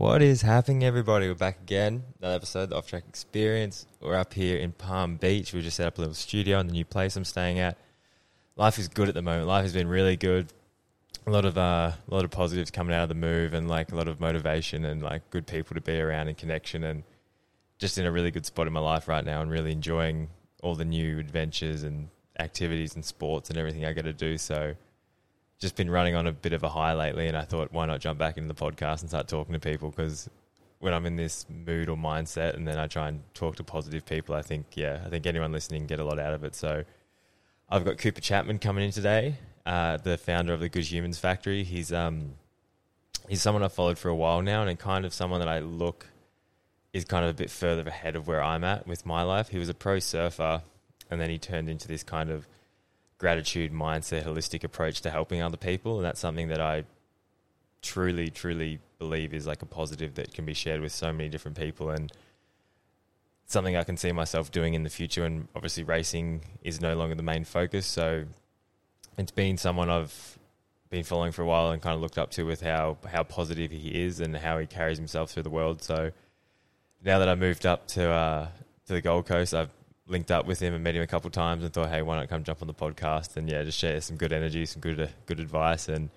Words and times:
What 0.00 0.22
is 0.22 0.40
happening, 0.40 0.82
everybody? 0.82 1.28
We're 1.28 1.34
back 1.34 1.58
again. 1.60 2.04
Another 2.18 2.36
episode 2.36 2.62
of 2.62 2.70
the 2.70 2.76
Off 2.76 2.86
Track 2.86 3.04
Experience. 3.06 3.84
We're 4.00 4.16
up 4.16 4.32
here 4.32 4.56
in 4.56 4.72
Palm 4.72 5.16
Beach. 5.16 5.52
We 5.52 5.60
just 5.60 5.76
set 5.76 5.86
up 5.86 5.98
a 5.98 6.00
little 6.00 6.14
studio 6.14 6.58
in 6.58 6.68
the 6.68 6.72
new 6.72 6.86
place 6.86 7.16
I'm 7.16 7.24
staying 7.26 7.58
at. 7.58 7.76
Life 8.56 8.78
is 8.78 8.88
good 8.88 9.08
at 9.08 9.14
the 9.14 9.20
moment. 9.20 9.46
Life 9.46 9.64
has 9.64 9.74
been 9.74 9.88
really 9.88 10.16
good. 10.16 10.54
A 11.26 11.30
lot 11.30 11.44
of 11.44 11.58
uh, 11.58 11.92
a 12.10 12.14
lot 12.14 12.24
of 12.24 12.30
positives 12.30 12.70
coming 12.70 12.96
out 12.96 13.02
of 13.02 13.10
the 13.10 13.14
move, 13.14 13.52
and 13.52 13.68
like 13.68 13.92
a 13.92 13.94
lot 13.94 14.08
of 14.08 14.20
motivation 14.20 14.86
and 14.86 15.02
like 15.02 15.28
good 15.28 15.46
people 15.46 15.74
to 15.74 15.82
be 15.82 16.00
around 16.00 16.28
and 16.28 16.38
connection, 16.38 16.82
and 16.82 17.02
just 17.76 17.98
in 17.98 18.06
a 18.06 18.10
really 18.10 18.30
good 18.30 18.46
spot 18.46 18.66
in 18.66 18.72
my 18.72 18.80
life 18.80 19.06
right 19.06 19.26
now, 19.26 19.42
and 19.42 19.50
really 19.50 19.70
enjoying 19.70 20.30
all 20.62 20.74
the 20.74 20.86
new 20.86 21.18
adventures 21.18 21.82
and 21.82 22.08
activities 22.38 22.94
and 22.94 23.04
sports 23.04 23.50
and 23.50 23.58
everything 23.58 23.84
I 23.84 23.92
get 23.92 24.06
to 24.06 24.14
do. 24.14 24.38
So 24.38 24.76
just 25.60 25.76
been 25.76 25.90
running 25.90 26.14
on 26.14 26.26
a 26.26 26.32
bit 26.32 26.52
of 26.52 26.62
a 26.62 26.68
high 26.68 26.94
lately, 26.94 27.28
and 27.28 27.36
I 27.36 27.42
thought, 27.42 27.72
why 27.72 27.86
not 27.86 28.00
jump 28.00 28.18
back 28.18 28.38
into 28.38 28.52
the 28.52 28.60
podcast 28.60 29.02
and 29.02 29.10
start 29.10 29.28
talking 29.28 29.52
to 29.52 29.60
people? 29.60 29.90
Because 29.90 30.28
when 30.78 30.94
I'm 30.94 31.04
in 31.04 31.16
this 31.16 31.44
mood 31.48 31.90
or 31.90 31.96
mindset, 31.96 32.54
and 32.54 32.66
then 32.66 32.78
I 32.78 32.86
try 32.86 33.08
and 33.08 33.22
talk 33.34 33.56
to 33.56 33.64
positive 33.64 34.06
people, 34.06 34.34
I 34.34 34.42
think, 34.42 34.66
yeah, 34.74 35.02
I 35.04 35.10
think 35.10 35.26
anyone 35.26 35.52
listening 35.52 35.86
get 35.86 36.00
a 36.00 36.04
lot 36.04 36.18
out 36.18 36.32
of 36.32 36.42
it. 36.44 36.54
So 36.54 36.84
I've 37.68 37.84
got 37.84 37.98
Cooper 37.98 38.22
Chapman 38.22 38.58
coming 38.58 38.86
in 38.86 38.90
today, 38.90 39.36
uh, 39.66 39.98
the 39.98 40.16
founder 40.16 40.54
of 40.54 40.60
the 40.60 40.70
Good 40.70 40.90
Humans 40.90 41.18
Factory. 41.18 41.62
He's 41.62 41.92
um 41.92 42.36
he's 43.28 43.42
someone 43.42 43.62
I've 43.62 43.74
followed 43.74 43.98
for 43.98 44.08
a 44.08 44.16
while 44.16 44.40
now, 44.40 44.62
and 44.62 44.78
kind 44.78 45.04
of 45.04 45.12
someone 45.12 45.40
that 45.40 45.48
I 45.48 45.58
look 45.58 46.06
is 46.94 47.04
kind 47.04 47.24
of 47.24 47.30
a 47.30 47.34
bit 47.34 47.50
further 47.50 47.86
ahead 47.86 48.16
of 48.16 48.26
where 48.26 48.42
I'm 48.42 48.64
at 48.64 48.86
with 48.86 49.04
my 49.04 49.22
life. 49.22 49.50
He 49.50 49.58
was 49.58 49.68
a 49.68 49.74
pro 49.74 49.98
surfer, 49.98 50.62
and 51.10 51.20
then 51.20 51.28
he 51.28 51.38
turned 51.38 51.68
into 51.68 51.86
this 51.86 52.02
kind 52.02 52.30
of 52.30 52.48
gratitude 53.20 53.70
mindset, 53.70 54.24
holistic 54.24 54.64
approach 54.64 55.02
to 55.02 55.10
helping 55.10 55.42
other 55.42 55.58
people, 55.58 55.96
and 55.96 56.04
that's 56.04 56.18
something 56.18 56.48
that 56.48 56.60
I 56.60 56.84
truly, 57.82 58.30
truly 58.30 58.80
believe 58.98 59.34
is 59.34 59.46
like 59.46 59.60
a 59.62 59.66
positive 59.66 60.14
that 60.14 60.32
can 60.32 60.46
be 60.46 60.54
shared 60.54 60.80
with 60.80 60.90
so 60.90 61.12
many 61.12 61.28
different 61.28 61.56
people, 61.56 61.90
and 61.90 62.10
something 63.44 63.76
I 63.76 63.84
can 63.84 63.98
see 63.98 64.10
myself 64.10 64.50
doing 64.50 64.72
in 64.72 64.84
the 64.84 64.90
future. 64.90 65.24
And 65.26 65.48
obviously, 65.54 65.84
racing 65.84 66.40
is 66.62 66.80
no 66.80 66.96
longer 66.96 67.14
the 67.14 67.22
main 67.22 67.44
focus, 67.44 67.86
so 67.86 68.24
it's 69.18 69.32
been 69.32 69.58
someone 69.58 69.90
I've 69.90 70.38
been 70.88 71.04
following 71.04 71.30
for 71.30 71.42
a 71.42 71.46
while 71.46 71.70
and 71.70 71.80
kind 71.80 71.94
of 71.94 72.00
looked 72.00 72.18
up 72.18 72.30
to 72.32 72.44
with 72.44 72.62
how 72.62 72.96
how 73.12 73.22
positive 73.22 73.70
he 73.70 74.02
is 74.02 74.18
and 74.20 74.34
how 74.34 74.58
he 74.58 74.66
carries 74.66 74.96
himself 74.96 75.30
through 75.30 75.44
the 75.44 75.50
world. 75.50 75.82
So 75.82 76.10
now 77.04 77.18
that 77.18 77.28
I 77.28 77.34
moved 77.34 77.66
up 77.66 77.86
to 77.88 78.10
uh, 78.10 78.48
to 78.86 78.92
the 78.94 79.02
Gold 79.02 79.26
Coast, 79.26 79.52
I've 79.52 79.70
linked 80.10 80.30
up 80.30 80.46
with 80.46 80.60
him 80.60 80.74
and 80.74 80.82
met 80.82 80.94
him 80.94 81.02
a 81.02 81.06
couple 81.06 81.30
times 81.30 81.62
and 81.64 81.72
thought, 81.72 81.88
hey, 81.88 82.02
why 82.02 82.16
not 82.16 82.28
come 82.28 82.44
jump 82.44 82.62
on 82.62 82.68
the 82.68 82.74
podcast 82.74 83.36
and 83.36 83.48
yeah, 83.48 83.62
just 83.62 83.78
share 83.78 84.00
some 84.00 84.16
good 84.16 84.32
energy, 84.32 84.66
some 84.66 84.80
good 84.80 85.00
uh, 85.00 85.06
good 85.26 85.40
advice, 85.40 85.88
and 85.88 86.10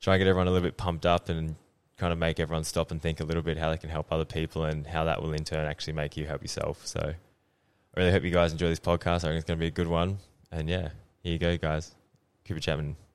try 0.00 0.14
and 0.14 0.20
get 0.20 0.28
everyone 0.28 0.48
a 0.48 0.50
little 0.50 0.66
bit 0.66 0.76
pumped 0.76 1.06
up 1.06 1.28
and 1.28 1.56
kind 1.96 2.12
of 2.12 2.18
make 2.18 2.38
everyone 2.38 2.64
stop 2.64 2.90
and 2.90 3.02
think 3.02 3.20
a 3.20 3.24
little 3.24 3.42
bit 3.42 3.58
how 3.58 3.70
they 3.70 3.76
can 3.76 3.90
help 3.90 4.12
other 4.12 4.24
people 4.24 4.64
and 4.64 4.86
how 4.86 5.04
that 5.04 5.20
will 5.20 5.32
in 5.32 5.44
turn 5.44 5.66
actually 5.66 5.92
make 5.92 6.16
you 6.16 6.26
help 6.26 6.42
yourself. 6.42 6.86
So 6.86 7.00
I 7.00 8.00
really 8.00 8.12
hope 8.12 8.22
you 8.22 8.30
guys 8.30 8.52
enjoy 8.52 8.68
this 8.68 8.80
podcast. 8.80 9.16
I 9.16 9.28
think 9.28 9.36
it's 9.36 9.44
going 9.44 9.58
to 9.58 9.62
be 9.62 9.66
a 9.66 9.70
good 9.70 9.88
one. 9.88 10.18
And 10.52 10.68
yeah, 10.68 10.90
here 11.22 11.32
you 11.32 11.38
go, 11.38 11.56
guys. 11.56 11.94
Cooper 12.44 12.60
Chapman. 12.60 13.07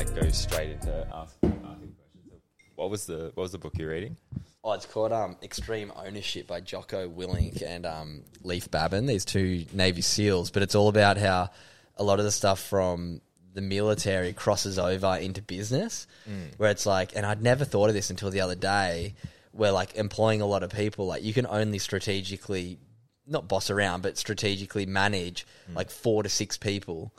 Like 0.00 0.14
when 0.14 0.26
it's 0.26 0.44
just 0.44 0.50
like 0.50 0.60
goes 0.60 0.70
straight 0.70 0.70
into 0.70 1.06
ask, 1.14 1.36
asking 1.42 1.60
questions. 1.60 2.42
What 2.76 2.90
was 2.90 3.06
the 3.06 3.32
what 3.34 3.42
was 3.42 3.52
the 3.52 3.58
book 3.58 3.74
you're 3.76 3.90
reading? 3.90 4.16
Oh, 4.62 4.72
it's 4.72 4.86
called 4.86 5.12
um, 5.12 5.36
Extreme 5.42 5.92
Ownership 5.96 6.46
by 6.46 6.60
Jocko 6.60 7.08
Willink 7.08 7.62
and 7.62 7.86
um, 7.86 8.22
Leif 8.42 8.70
Babin. 8.70 9.06
These 9.06 9.24
two 9.24 9.64
Navy 9.72 10.02
SEALs, 10.02 10.50
but 10.50 10.62
it's 10.62 10.74
all 10.74 10.88
about 10.88 11.16
how 11.16 11.50
a 11.96 12.02
lot 12.02 12.18
of 12.18 12.24
the 12.24 12.30
stuff 12.30 12.60
from 12.60 13.20
the 13.54 13.62
military 13.62 14.32
crosses 14.32 14.78
over 14.78 15.16
into 15.16 15.42
business, 15.42 16.06
where 16.56 16.70
it's 16.70 16.86
like, 16.86 17.16
and 17.16 17.26
I'd 17.26 17.42
never 17.42 17.64
thought 17.64 17.88
of 17.88 17.94
this 17.94 18.10
until 18.10 18.30
the 18.30 18.42
other 18.42 18.54
day, 18.54 19.14
where 19.52 19.72
like 19.72 19.96
employing 19.96 20.40
a 20.40 20.46
lot 20.46 20.62
of 20.62 20.70
people, 20.70 21.06
like 21.06 21.22
you 21.22 21.32
can 21.32 21.46
only 21.46 21.78
strategically, 21.78 22.78
not 23.26 23.48
boss 23.48 23.70
around, 23.70 24.02
but 24.02 24.18
strategically 24.18 24.86
manage 24.86 25.46
like 25.74 25.90
four 25.90 26.22
to 26.22 26.28
six 26.28 26.58
people 26.58 27.12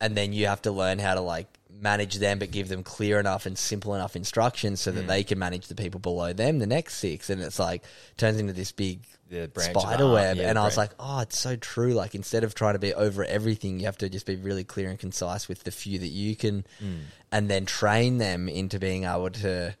and 0.00 0.16
then 0.16 0.32
you 0.32 0.46
have 0.46 0.60
to 0.62 0.70
learn 0.70 0.98
how 0.98 1.14
to 1.14 1.20
like 1.20 1.46
manage 1.80 2.16
them 2.16 2.38
but 2.38 2.50
give 2.50 2.68
them 2.68 2.82
clear 2.82 3.18
enough 3.20 3.46
and 3.46 3.58
simple 3.58 3.94
enough 3.94 4.16
instructions 4.16 4.80
so 4.80 4.90
that 4.92 5.06
they 5.06 5.24
can 5.24 5.38
manage 5.38 5.66
the 5.66 5.74
people 5.74 6.00
below 6.00 6.32
them 6.32 6.58
the 6.58 6.66
next 6.66 6.94
six. 6.96 7.30
And 7.30 7.42
it's 7.42 7.58
like 7.58 7.82
turns 8.16 8.38
into 8.38 8.52
this 8.52 8.72
big 8.72 9.00
The 9.28 9.48
branch 9.48 9.68
of 9.70 9.74
the 9.74 9.80
spider 9.80 10.10
web. 10.12 10.36
Yeah, 10.36 10.48
and 10.50 10.58
i 10.58 10.64
was 10.64 10.76
like 10.76 10.90
oh 10.98 11.20
it's 11.20 11.38
so 11.38 11.56
true. 11.56 11.92
Like 11.94 12.14
instead 12.14 12.44
of 12.44 12.54
trying 12.54 12.74
to 12.74 12.78
be 12.78 12.94
over 12.94 13.24
everything 13.24 13.78
you 13.80 13.86
have 13.86 13.98
to 13.98 14.08
just 14.08 14.26
be 14.26 14.36
really 14.36 14.64
clear 14.64 14.88
and 14.88 14.98
concise 14.98 15.48
with 15.48 15.64
the 15.64 15.70
few 15.70 15.98
that 15.98 16.08
you 16.08 16.36
can 16.36 16.64
Mm. 16.82 17.00
and 17.32 17.50
then 17.50 17.66
train 17.66 18.18
them 18.18 18.48
into 18.48 18.78
being 18.78 19.04
able 19.04 19.30
to 19.30 19.74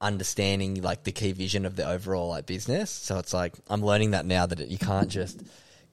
understanding 0.00 0.80
like 0.82 1.04
the 1.04 1.12
key 1.12 1.32
vision 1.32 1.66
of 1.66 1.76
the 1.76 1.86
overall 1.88 2.28
like 2.28 2.46
business. 2.46 2.90
So 2.90 3.18
it's 3.18 3.34
like 3.34 3.54
i'm 3.68 3.82
learning 3.84 4.12
that 4.12 4.24
now 4.24 4.46
that 4.46 4.60
it, 4.60 4.68
you 4.68 4.78
can't 4.78 5.08
just 5.08 5.42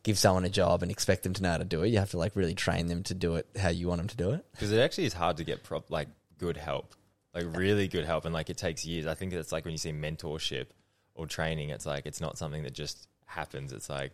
give 0.08 0.18
someone 0.18 0.46
a 0.46 0.50
job 0.50 0.82
and 0.84 0.90
expect 0.92 1.22
them 1.24 1.34
to 1.34 1.42
know 1.44 1.52
how 1.52 1.58
to 1.58 1.66
do 1.76 1.84
it 1.84 1.90
you 1.90 2.00
have 2.00 2.10
to 2.12 2.18
like 2.18 2.36
really 2.36 2.56
train 2.56 2.88
them 2.88 3.04
to 3.04 3.14
do 3.14 3.36
it 3.36 3.46
how 3.60 3.70
you 3.70 3.88
want 3.88 4.00
them 4.00 4.08
to 4.08 4.18
do 4.18 4.32
it 4.32 4.44
Because 4.54 4.72
it 4.72 4.80
actually 4.80 5.06
is 5.06 5.14
hard 5.14 5.38
to 5.38 5.44
get 5.44 5.64
prop 5.64 5.92
like 5.92 6.08
good 6.38 6.58
help, 6.58 6.94
like 7.34 7.46
really 7.58 7.88
good 7.88 8.06
help, 8.06 8.24
and 8.26 8.34
like 8.34 8.50
it 8.50 8.58
takes 8.58 8.86
years. 8.86 9.06
I 9.08 9.16
think 9.16 9.34
it's 9.34 9.52
like 9.52 9.66
when 9.66 9.72
you 9.74 9.78
see 9.78 9.92
mentorship 9.92 10.68
or 11.16 11.26
training, 11.28 11.70
it's 11.72 11.86
like 11.86 12.06
it's 12.06 12.22
not 12.22 12.38
something 12.38 12.64
that 12.64 12.74
just 12.74 13.08
happens. 13.26 13.74
It's 13.74 13.90
like 13.90 14.14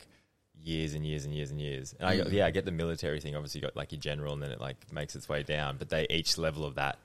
years 0.62 0.94
and 0.94 1.06
years 1.06 1.26
and 1.26 1.34
years 1.34 1.52
and 1.52 1.60
years. 1.60 1.94
And 2.00 2.08
I 2.10 2.14
yeah, 2.14 2.46
I 2.46 2.52
get 2.52 2.64
the 2.66 2.72
military 2.72 3.20
thing. 3.20 3.36
Obviously, 3.36 3.60
you 3.60 3.68
got 3.68 3.76
like 3.76 3.92
your 3.92 4.00
general, 4.00 4.34
and 4.34 4.42
then 4.42 4.52
it 4.52 4.62
like 4.62 4.78
makes 4.92 5.16
its 5.18 5.28
way 5.30 5.44
down. 5.44 5.76
But 5.78 5.90
they 5.90 6.08
each 6.10 6.38
level 6.38 6.64
of 6.66 6.76
that 6.76 6.98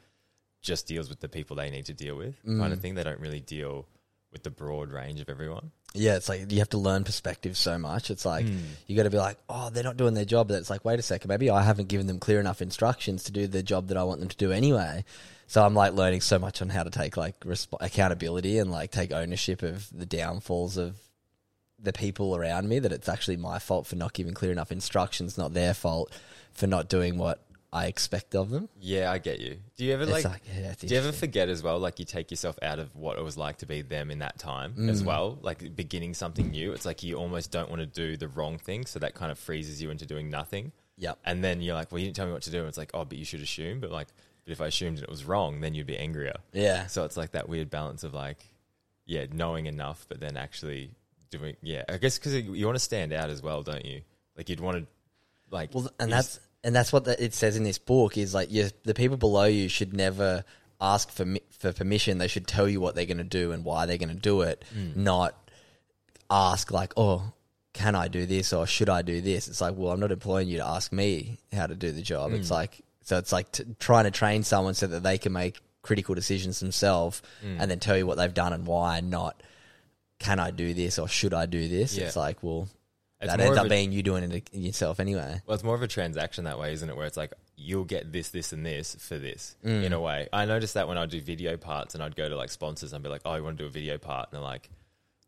just 0.62 0.86
deals 0.86 1.08
with 1.08 1.20
the 1.20 1.28
people 1.28 1.56
they 1.56 1.70
need 1.70 1.86
to 1.86 1.94
deal 1.94 2.16
with, 2.16 2.36
kind 2.44 2.60
Mm. 2.60 2.72
of 2.72 2.80
thing. 2.80 2.94
They 2.94 3.04
don't 3.04 3.20
really 3.20 3.40
deal 3.40 3.86
with 4.32 4.42
the 4.44 4.50
broad 4.50 4.90
range 4.92 5.20
of 5.20 5.28
everyone. 5.28 5.72
Yeah, 5.94 6.16
it's 6.16 6.28
like 6.28 6.52
you 6.52 6.58
have 6.58 6.68
to 6.70 6.78
learn 6.78 7.04
perspective 7.04 7.56
so 7.56 7.78
much. 7.78 8.10
It's 8.10 8.26
like 8.26 8.46
Hmm. 8.46 8.58
you 8.86 8.96
got 8.96 9.04
to 9.04 9.10
be 9.10 9.16
like, 9.16 9.38
oh, 9.48 9.70
they're 9.70 9.82
not 9.82 9.96
doing 9.96 10.14
their 10.14 10.24
job. 10.26 10.48
That's 10.48 10.68
like, 10.70 10.84
wait 10.84 10.98
a 10.98 11.02
second, 11.02 11.28
maybe 11.28 11.48
I 11.50 11.62
haven't 11.62 11.88
given 11.88 12.06
them 12.06 12.18
clear 12.18 12.38
enough 12.40 12.60
instructions 12.60 13.24
to 13.24 13.32
do 13.32 13.46
the 13.46 13.62
job 13.62 13.88
that 13.88 13.96
I 13.96 14.04
want 14.04 14.20
them 14.20 14.28
to 14.28 14.36
do 14.36 14.52
anyway. 14.52 15.04
So 15.46 15.64
I'm 15.64 15.74
like 15.74 15.94
learning 15.94 16.20
so 16.20 16.38
much 16.38 16.60
on 16.60 16.68
how 16.68 16.82
to 16.82 16.90
take 16.90 17.16
like 17.16 17.40
resp- 17.40 17.74
accountability 17.80 18.58
and 18.58 18.70
like 18.70 18.90
take 18.90 19.12
ownership 19.12 19.62
of 19.62 19.88
the 19.90 20.04
downfalls 20.06 20.76
of 20.76 20.96
the 21.78 21.92
people 21.94 22.36
around 22.36 22.68
me. 22.68 22.78
That 22.80 22.92
it's 22.92 23.08
actually 23.08 23.38
my 23.38 23.58
fault 23.58 23.86
for 23.86 23.96
not 23.96 24.12
giving 24.12 24.34
clear 24.34 24.52
enough 24.52 24.70
instructions, 24.70 25.38
not 25.38 25.54
their 25.54 25.72
fault 25.72 26.12
for 26.52 26.66
not 26.66 26.90
doing 26.90 27.16
what 27.16 27.42
I 27.72 27.86
expect 27.86 28.34
of 28.34 28.48
them. 28.50 28.68
Yeah, 28.80 29.12
I 29.12 29.18
get 29.18 29.40
you. 29.40 29.58
Do 29.76 29.84
you 29.84 29.92
ever 29.92 30.04
It's 30.04 30.12
like? 30.12 30.24
like, 30.24 30.42
yeah, 30.48 30.72
do 30.78 30.86
you 30.86 30.96
ever 30.96 31.08
interesting. 31.08 31.12
forget 31.12 31.48
as 31.50 31.62
well? 31.62 31.78
Like 31.78 31.98
you 31.98 32.06
take 32.06 32.30
yourself 32.30 32.58
out 32.62 32.78
of 32.78 32.94
what 32.96 33.18
it 33.18 33.22
was 33.24 33.36
like 33.36 33.58
to 33.58 33.66
be 33.66 33.82
them 33.82 34.10
in 34.10 34.20
that 34.20 34.38
time 34.38 34.72
Mm. 34.74 34.88
as 34.88 35.04
well. 35.04 35.38
Like 35.42 35.76
beginning 35.76 36.14
something 36.14 36.50
new. 36.50 36.72
It's 36.72 36.86
like 36.86 37.02
you 37.02 37.16
almost 37.16 37.50
don't 37.50 37.68
want 37.68 37.80
to 37.80 37.86
do 37.86 38.16
the 38.16 38.28
wrong 38.28 38.56
thing, 38.58 38.86
so 38.86 38.98
that 39.00 39.14
kind 39.14 39.30
of 39.30 39.38
freezes 39.38 39.82
you 39.82 39.90
into 39.90 40.06
doing 40.06 40.30
nothing. 40.30 40.72
Yep. 40.96 41.18
And 41.26 41.44
then 41.44 41.60
you're 41.60 41.74
like, 41.74 41.92
well, 41.92 41.98
you 41.98 42.06
didn't 42.06 42.16
tell 42.16 42.26
me 42.26 42.32
what 42.32 42.42
to 42.42 42.50
do. 42.50 42.60
And 42.60 42.68
it's 42.68 42.78
like, 42.78 42.90
oh, 42.94 43.04
but 43.04 43.18
you 43.18 43.24
should 43.26 43.40
assume. 43.42 43.80
But 43.80 43.90
like, 43.92 44.08
but 44.44 44.52
if 44.52 44.60
I 44.62 44.66
assumed 44.68 44.98
it 45.00 45.08
was 45.10 45.24
wrong, 45.26 45.60
then 45.60 45.74
you'd 45.74 45.86
be 45.86 45.98
angrier. 45.98 46.36
Yeah. 46.54 46.86
So 46.86 47.04
it's 47.04 47.16
like 47.18 47.32
that 47.32 47.48
weird 47.50 47.68
balance 47.68 48.02
of 48.02 48.14
like, 48.14 48.38
yeah, 49.04 49.26
knowing 49.30 49.66
enough, 49.66 50.06
but 50.08 50.20
then 50.20 50.36
actually 50.38 50.90
doing. 51.30 51.54
Yeah, 51.62 51.84
I 51.88 51.98
guess 51.98 52.18
because 52.18 52.34
you 52.34 52.64
want 52.64 52.76
to 52.76 52.82
stand 52.82 53.12
out 53.12 53.28
as 53.28 53.42
well, 53.42 53.62
don't 53.62 53.84
you? 53.84 54.00
Like 54.38 54.48
you'd 54.48 54.60
want 54.60 54.78
to, 54.78 54.86
like, 55.50 55.74
Well, 55.74 55.90
and 56.00 56.08
you 56.10 56.16
that's 56.16 56.40
and 56.64 56.74
that's 56.74 56.92
what 56.92 57.04
the, 57.04 57.22
it 57.22 57.34
says 57.34 57.56
in 57.56 57.64
this 57.64 57.78
book 57.78 58.16
is 58.16 58.34
like 58.34 58.50
you, 58.50 58.68
the 58.84 58.94
people 58.94 59.16
below 59.16 59.44
you 59.44 59.68
should 59.68 59.94
never 59.94 60.44
ask 60.80 61.10
for 61.10 61.26
for 61.50 61.72
permission. 61.72 62.18
They 62.18 62.28
should 62.28 62.46
tell 62.46 62.68
you 62.68 62.80
what 62.80 62.94
they're 62.94 63.06
going 63.06 63.18
to 63.18 63.24
do 63.24 63.52
and 63.52 63.64
why 63.64 63.86
they're 63.86 63.98
going 63.98 64.08
to 64.08 64.14
do 64.14 64.42
it, 64.42 64.64
mm. 64.76 64.96
not 64.96 65.34
ask 66.30 66.70
like, 66.70 66.92
"Oh, 66.96 67.32
can 67.72 67.94
I 67.94 68.08
do 68.08 68.26
this 68.26 68.52
or 68.52 68.66
should 68.66 68.88
I 68.88 69.02
do 69.02 69.20
this?" 69.20 69.48
It's 69.48 69.60
like, 69.60 69.74
well, 69.76 69.92
I'm 69.92 70.00
not 70.00 70.12
employing 70.12 70.48
you 70.48 70.58
to 70.58 70.66
ask 70.66 70.92
me 70.92 71.38
how 71.52 71.66
to 71.66 71.74
do 71.74 71.92
the 71.92 72.02
job. 72.02 72.32
It's 72.32 72.48
mm. 72.48 72.52
like 72.52 72.80
so 73.02 73.18
it's 73.18 73.32
like 73.32 73.52
t- 73.52 73.64
trying 73.78 74.04
to 74.04 74.10
train 74.10 74.42
someone 74.42 74.74
so 74.74 74.86
that 74.86 75.02
they 75.02 75.18
can 75.18 75.32
make 75.32 75.60
critical 75.82 76.14
decisions 76.14 76.60
themselves 76.60 77.22
mm. 77.44 77.56
and 77.58 77.70
then 77.70 77.80
tell 77.80 77.96
you 77.96 78.06
what 78.06 78.18
they've 78.18 78.34
done 78.34 78.52
and 78.52 78.66
why, 78.66 79.00
not 79.00 79.42
can 80.18 80.38
I 80.38 80.50
do 80.50 80.74
this 80.74 80.98
or 80.98 81.08
should 81.08 81.32
I 81.32 81.46
do 81.46 81.68
this? 81.68 81.96
Yeah. 81.96 82.04
It's 82.04 82.16
like, 82.16 82.42
well, 82.42 82.68
It's 83.20 83.30
that 83.32 83.40
ends 83.40 83.58
up 83.58 83.66
a- 83.66 83.68
being 83.68 83.90
you 83.90 84.02
doing 84.02 84.30
it 84.30 84.48
yourself 84.54 85.00
anyway. 85.00 85.40
Well, 85.44 85.54
it's 85.56 85.64
more 85.64 85.74
of 85.74 85.82
a 85.82 85.88
transaction 85.88 86.44
that 86.44 86.58
way, 86.58 86.72
isn't 86.72 86.88
it? 86.88 86.96
Where 86.96 87.06
it's 87.06 87.16
like 87.16 87.32
you'll 87.56 87.84
get 87.84 88.12
this, 88.12 88.28
this, 88.28 88.52
and 88.52 88.64
this 88.64 88.94
for 88.94 89.18
this 89.18 89.56
Mm. 89.64 89.84
in 89.84 89.92
a 89.92 90.00
way. 90.00 90.28
I 90.32 90.44
noticed 90.44 90.74
that 90.74 90.86
when 90.86 90.98
I 90.98 91.06
do 91.06 91.20
video 91.20 91.56
parts 91.56 91.94
and 91.94 92.02
I'd 92.02 92.14
go 92.14 92.28
to 92.28 92.36
like 92.36 92.50
sponsors 92.50 92.92
and 92.92 93.02
be 93.02 93.08
like, 93.10 93.22
"Oh, 93.24 93.34
you 93.34 93.42
want 93.42 93.58
to 93.58 93.64
do 93.64 93.66
a 93.66 93.70
video 93.70 93.98
part?" 93.98 94.28
And 94.30 94.36
they're 94.36 94.44
like, 94.48 94.70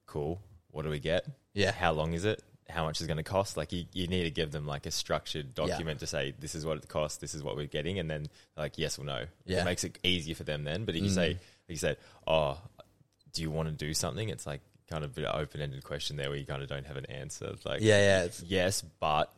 "Cool. 0.07 0.41
What 0.71 0.83
do 0.83 0.91
we 0.91 1.01
get? 1.01 1.27
Yeah. 1.53 1.73
How 1.73 1.91
long 1.93 2.13
is 2.13 2.25
it? 2.25 2.43
How 2.69 2.85
much 2.85 3.01
is 3.01 3.09
going 3.09 3.17
to 3.17 3.25
cost?" 3.25 3.57
Like 3.57 3.73
you, 3.73 3.87
you 3.93 4.07
need 4.07 4.23
to 4.23 4.31
give 4.31 4.53
them 4.53 4.67
like 4.69 4.87
a 4.87 4.93
structured 4.93 5.53
document 5.57 5.99
to 5.99 6.07
say, 6.07 6.33
"This 6.39 6.55
is 6.55 6.65
what 6.65 6.77
it 6.77 6.89
costs. 6.89 7.19
This 7.19 7.35
is 7.35 7.43
what 7.43 7.57
we're 7.57 7.67
getting," 7.67 7.99
and 7.99 8.09
then 8.09 8.27
like 8.57 8.79
yes 8.79 9.01
or 9.01 9.05
no. 9.05 9.25
Yeah. 9.47 9.59
Mm. 9.59 9.61
It 9.63 9.65
makes 9.65 9.83
it 9.85 9.99
easier 10.05 10.37
for 10.37 10.45
them 10.45 10.63
then. 10.63 10.85
But 10.85 10.95
if 10.95 11.03
you 11.03 11.11
say, 11.11 11.31
like 11.31 11.39
you 11.67 11.77
said, 11.77 11.97
"Oh, 12.25 12.57
do 13.33 13.43
you 13.43 13.51
want 13.51 13.69
to 13.69 13.75
do 13.75 13.93
something?" 13.95 14.29
It's 14.29 14.47
like 14.47 14.61
kind 14.91 15.05
of 15.05 15.15
bit 15.15 15.25
of 15.25 15.41
open 15.41 15.61
ended 15.61 15.85
question 15.85 16.17
there 16.17 16.29
where 16.29 16.39
you 16.39 16.45
kind 16.45 16.63
of 16.63 16.69
don't 16.69 16.87
have 16.87 16.97
an 16.97 17.07
answer. 17.07 17.55
Like 17.65 17.81
Yeah, 17.81 18.25
yeah, 18.25 18.29
yes, 18.47 18.83
but 19.01 19.33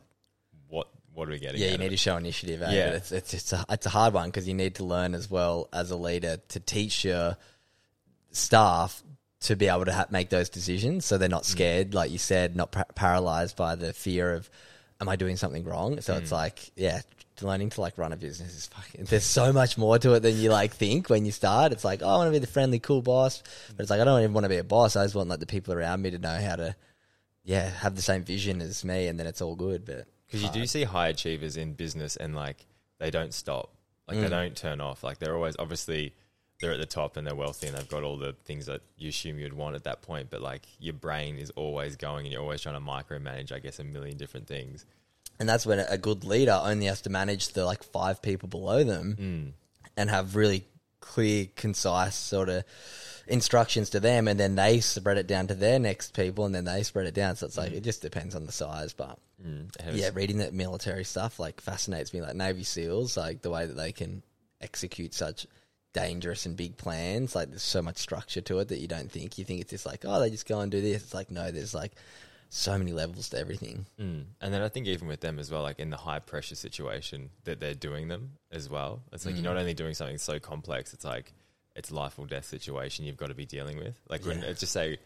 what 0.67 0.87
what 1.13 1.27
are 1.27 1.31
we 1.31 1.39
getting? 1.39 1.61
yeah. 1.61 1.71
You 1.71 1.77
need 1.77 1.87
it? 1.87 1.89
to 1.91 1.97
show 1.97 2.17
initiative. 2.17 2.61
Eh? 2.61 2.71
Yeah. 2.73 2.85
But 2.87 2.95
it's 2.95 3.11
it's 3.11 3.33
it's 3.33 3.53
a, 3.53 3.65
it's 3.69 3.85
a 3.85 3.89
hard 3.89 4.13
one 4.13 4.29
because 4.29 4.47
you 4.47 4.53
need 4.53 4.75
to 4.75 4.83
learn 4.83 5.13
as 5.13 5.29
well 5.29 5.69
as 5.71 5.91
a 5.91 5.95
leader 5.95 6.37
to 6.49 6.59
teach 6.59 7.05
your 7.05 7.37
staff 8.31 9.03
to 9.41 9.55
be 9.55 9.67
able 9.67 9.85
to 9.85 9.93
ha- 9.93 10.05
make 10.09 10.29
those 10.29 10.49
decisions, 10.49 11.05
so 11.05 11.17
they're 11.17 11.27
not 11.29 11.45
scared, 11.45 11.93
like 11.93 12.09
you 12.11 12.17
said, 12.17 12.55
not 12.55 12.71
pa- 12.71 12.85
paralyzed 12.95 13.57
by 13.57 13.75
the 13.75 13.91
fear 13.91 14.33
of, 14.33 14.49
am 15.01 15.09
I 15.09 15.17
doing 15.17 15.35
something 15.35 15.65
wrong? 15.65 15.99
So 15.99 16.15
it's 16.15 16.31
like, 16.31 16.71
yeah, 16.77 17.01
learning 17.41 17.71
to 17.71 17.81
like 17.81 17.97
run 17.97 18.13
a 18.13 18.17
business 18.17 18.55
is 18.55 18.67
fucking. 18.67 19.05
There's 19.05 19.23
so 19.23 19.51
much 19.53 19.77
more 19.77 19.97
to 19.99 20.13
it 20.13 20.19
than 20.21 20.37
you 20.37 20.49
like 20.51 20.73
think 20.73 21.09
when 21.09 21.25
you 21.25 21.31
start. 21.31 21.71
It's 21.71 21.83
like, 21.83 22.01
oh, 22.03 22.07
I 22.07 22.17
want 22.17 22.27
to 22.27 22.31
be 22.31 22.39
the 22.39 22.47
friendly, 22.47 22.79
cool 22.79 23.01
boss, 23.01 23.41
but 23.75 23.81
it's 23.81 23.89
like 23.89 23.99
I 24.01 24.03
don't 24.03 24.19
even 24.21 24.33
want 24.33 24.45
to 24.45 24.49
be 24.49 24.57
a 24.57 24.63
boss. 24.63 24.95
I 24.95 25.03
just 25.05 25.15
want 25.15 25.29
like 25.29 25.39
the 25.39 25.45
people 25.45 25.73
around 25.73 26.01
me 26.01 26.11
to 26.11 26.19
know 26.19 26.39
how 26.39 26.55
to, 26.57 26.75
yeah, 27.43 27.69
have 27.69 27.95
the 27.95 28.01
same 28.01 28.23
vision 28.23 28.61
as 28.61 28.83
me, 28.85 29.07
and 29.07 29.19
then 29.19 29.27
it's 29.27 29.41
all 29.41 29.55
good. 29.55 29.85
But 29.85 30.05
Because 30.27 30.43
you 30.43 30.49
do 30.49 30.65
see 30.67 30.83
high 30.83 31.07
achievers 31.07 31.57
in 31.57 31.73
business 31.73 32.15
and 32.15 32.35
like 32.35 32.65
they 32.99 33.09
don't 33.11 33.33
stop. 33.33 33.71
Like 34.07 34.17
Mm. 34.17 34.21
they 34.21 34.29
don't 34.29 34.55
turn 34.57 34.81
off. 34.81 35.03
Like 35.03 35.19
they're 35.19 35.35
always 35.35 35.55
obviously 35.57 36.13
they're 36.59 36.73
at 36.73 36.79
the 36.79 36.85
top 36.85 37.17
and 37.17 37.25
they're 37.27 37.35
wealthy 37.35 37.67
and 37.67 37.75
they've 37.75 37.89
got 37.89 38.03
all 38.03 38.15
the 38.17 38.33
things 38.45 38.67
that 38.67 38.81
you 38.97 39.09
assume 39.09 39.37
you'd 39.39 39.53
want 39.53 39.75
at 39.75 39.83
that 39.85 40.01
point. 40.01 40.29
But 40.29 40.41
like 40.41 40.61
your 40.79 40.93
brain 40.93 41.37
is 41.37 41.49
always 41.51 41.95
going 41.95 42.25
and 42.25 42.31
you're 42.33 42.41
always 42.41 42.61
trying 42.61 42.75
to 42.75 42.81
micromanage, 42.81 43.51
I 43.51 43.59
guess, 43.59 43.79
a 43.79 43.83
million 43.83 44.17
different 44.17 44.47
things. 44.47 44.85
And 45.39 45.49
that's 45.49 45.65
when 45.65 45.79
a 45.79 45.97
good 45.97 46.23
leader 46.23 46.59
only 46.63 46.85
has 46.85 47.01
to 47.01 47.09
manage 47.09 47.49
the 47.49 47.65
like 47.65 47.83
five 47.83 48.21
people 48.21 48.47
below 48.49 48.83
them 48.83 49.53
and 49.97 50.09
have 50.09 50.35
really 50.35 50.65
clear 50.99 51.47
concise 51.55 52.15
sort 52.15 52.49
of 52.49 52.63
instructions 53.27 53.89
to 53.91 53.99
them 53.99 54.27
and 54.27 54.39
then 54.39 54.55
they 54.55 54.79
spread 54.79 55.17
it 55.17 55.27
down 55.27 55.47
to 55.47 55.55
their 55.55 55.79
next 55.79 56.13
people 56.15 56.45
and 56.45 56.53
then 56.55 56.65
they 56.65 56.83
spread 56.83 57.05
it 57.05 57.13
down. 57.13 57.35
So 57.35 57.45
it's 57.45 57.57
like 57.57 57.71
it 57.73 57.83
just 57.83 58.01
depends 58.01 58.35
on 58.35 58.45
the 58.45 58.51
size 58.51 58.93
but 58.93 59.17
Mm. 59.45 59.67
Yeah 59.93 60.09
reading 60.13 60.37
that 60.37 60.53
military 60.53 61.03
stuff 61.03 61.37
like 61.37 61.59
fascinates 61.59 62.13
me. 62.13 62.21
Like 62.21 62.35
navy 62.35 62.63
seals 62.63 63.17
like 63.17 63.41
the 63.41 63.49
way 63.49 63.65
that 63.65 63.73
they 63.75 63.91
can 63.91 64.23
execute 64.61 65.13
such 65.13 65.45
dangerous 65.91 66.45
and 66.45 66.55
big 66.55 66.77
plans 66.77 67.35
like 67.35 67.49
there's 67.49 67.61
so 67.61 67.81
much 67.81 67.97
structure 67.97 68.39
to 68.41 68.59
it 68.59 68.69
that 68.69 68.79
you 68.79 68.87
don't 68.87 69.11
think. 69.11 69.37
You 69.37 69.43
think 69.43 69.59
it's 69.59 69.71
just 69.71 69.85
like 69.85 70.05
oh 70.05 70.19
they 70.21 70.29
just 70.29 70.47
go 70.47 70.61
and 70.61 70.71
do 70.71 70.79
this. 70.79 71.03
It's 71.03 71.13
like 71.13 71.29
no 71.29 71.51
there's 71.51 71.73
like 71.73 71.91
so 72.55 72.77
many 72.77 72.91
levels 72.93 73.29
to 73.29 73.37
everything 73.39 73.85
Mm. 73.99 74.25
And 74.39 74.53
then 74.53 74.61
I 74.61 74.69
think 74.69 74.85
even 74.87 75.07
with 75.07 75.21
them 75.21 75.39
as 75.39 75.49
well, 75.49 75.63
like 75.63 75.79
in 75.79 75.89
the 75.89 75.97
high 75.97 76.19
pressure 76.19 76.53
situation 76.55 77.31
that 77.45 77.59
they're 77.59 77.73
doing 77.73 78.07
them 78.09 78.33
as 78.51 78.69
well. 78.69 79.01
It's 79.11 79.25
like 79.25 79.33
you're 79.35 79.41
Mm. 79.41 79.45
not 79.55 79.57
only 79.57 79.73
doing 79.73 79.93
something 79.95 80.17
so 80.19 80.39
complex, 80.39 80.93
it's 80.93 81.03
like 81.05 81.33
it's 81.75 81.89
life 81.91 82.19
or 82.19 82.27
death 82.27 82.45
situation 82.45 83.05
you've 83.05 83.17
got 83.17 83.27
to 83.29 83.33
be 83.33 83.45
dealing 83.47 83.77
with. 83.77 83.99
Like 84.07 84.23
Yeah. 84.23 84.33
it's 84.43 84.59
just 84.59 84.71
say 84.73 84.99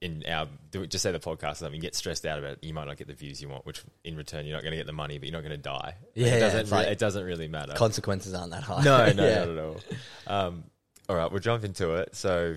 in 0.00 0.24
our 0.26 0.48
just 0.72 1.02
say 1.04 1.12
the 1.12 1.20
podcast 1.20 1.52
or 1.52 1.54
something, 1.54 1.76
you 1.76 1.80
get 1.80 1.94
stressed 1.94 2.26
out 2.26 2.40
about 2.40 2.52
it, 2.54 2.64
you 2.64 2.74
might 2.74 2.86
not 2.88 2.96
get 2.96 3.06
the 3.06 3.12
views 3.14 3.40
you 3.40 3.48
want, 3.48 3.64
which 3.64 3.80
in 4.02 4.16
return 4.16 4.44
you're 4.44 4.56
not 4.56 4.62
going 4.64 4.72
to 4.72 4.76
get 4.76 4.86
the 4.86 4.92
money, 4.92 5.18
but 5.18 5.28
you're 5.28 5.32
not 5.40 5.46
going 5.46 5.56
to 5.56 5.62
die. 5.62 5.94
Like, 5.94 5.96
Yeah, 6.16 6.34
it 6.34 6.40
doesn't. 6.40 6.70
like- 6.72 6.88
it 6.88 6.98
doesn't 6.98 7.24
really 7.24 7.46
matter. 7.46 7.74
consequences 7.74 8.34
aren't 8.34 8.50
that 8.50 8.64
high 8.64 8.82
no, 8.82 9.12
no, 9.12 9.24
Yeah. 9.28 9.44
not 9.44 9.48
at 9.48 9.58
all. 9.64 9.80
Um, 10.26 10.64
all 11.08 11.14
right, 11.14 11.30
we'll 11.30 11.38
jump 11.40 11.62
into 11.62 11.94
it. 11.94 12.16
So, 12.16 12.56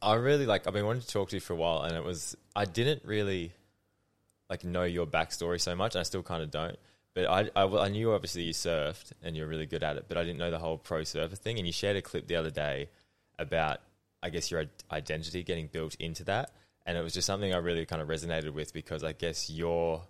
I 0.00 0.14
really 0.14 0.46
like. 0.46 0.66
I've 0.66 0.72
been 0.72 0.86
wanting 0.86 1.02
to 1.02 1.08
talk 1.08 1.30
to 1.30 1.36
you 1.36 1.40
for 1.40 1.52
a 1.52 1.56
while, 1.56 1.82
and 1.82 1.96
it 1.96 2.04
was 2.04 2.36
I 2.54 2.64
didn't 2.64 3.02
really 3.04 3.52
like 4.50 4.64
know 4.64 4.84
your 4.84 5.06
backstory 5.06 5.60
so 5.60 5.74
much, 5.74 5.94
and 5.94 6.00
I 6.00 6.02
still 6.02 6.22
kind 6.22 6.42
of 6.42 6.50
don't. 6.50 6.76
But 7.14 7.26
I, 7.26 7.50
I, 7.54 7.66
I 7.66 7.88
knew 7.88 8.12
obviously 8.12 8.42
you 8.42 8.52
surfed 8.52 9.12
and 9.22 9.36
you're 9.36 9.46
really 9.46 9.66
good 9.66 9.82
at 9.82 9.96
it, 9.96 10.06
but 10.08 10.16
I 10.16 10.22
didn't 10.22 10.38
know 10.38 10.50
the 10.50 10.58
whole 10.58 10.78
pro 10.78 11.04
surfer 11.04 11.36
thing. 11.36 11.58
And 11.58 11.66
you 11.66 11.72
shared 11.72 11.96
a 11.96 12.02
clip 12.02 12.26
the 12.26 12.36
other 12.36 12.50
day 12.50 12.88
about, 13.38 13.80
I 14.22 14.30
guess, 14.30 14.50
your 14.50 14.64
identity 14.90 15.42
getting 15.42 15.66
built 15.66 15.94
into 15.96 16.24
that, 16.24 16.50
and 16.86 16.96
it 16.96 17.02
was 17.02 17.14
just 17.14 17.26
something 17.26 17.52
I 17.54 17.58
really 17.58 17.86
kind 17.86 18.02
of 18.02 18.08
resonated 18.08 18.52
with 18.52 18.72
because 18.72 19.04
I 19.04 19.12
guess 19.12 19.50
you're 19.50 20.02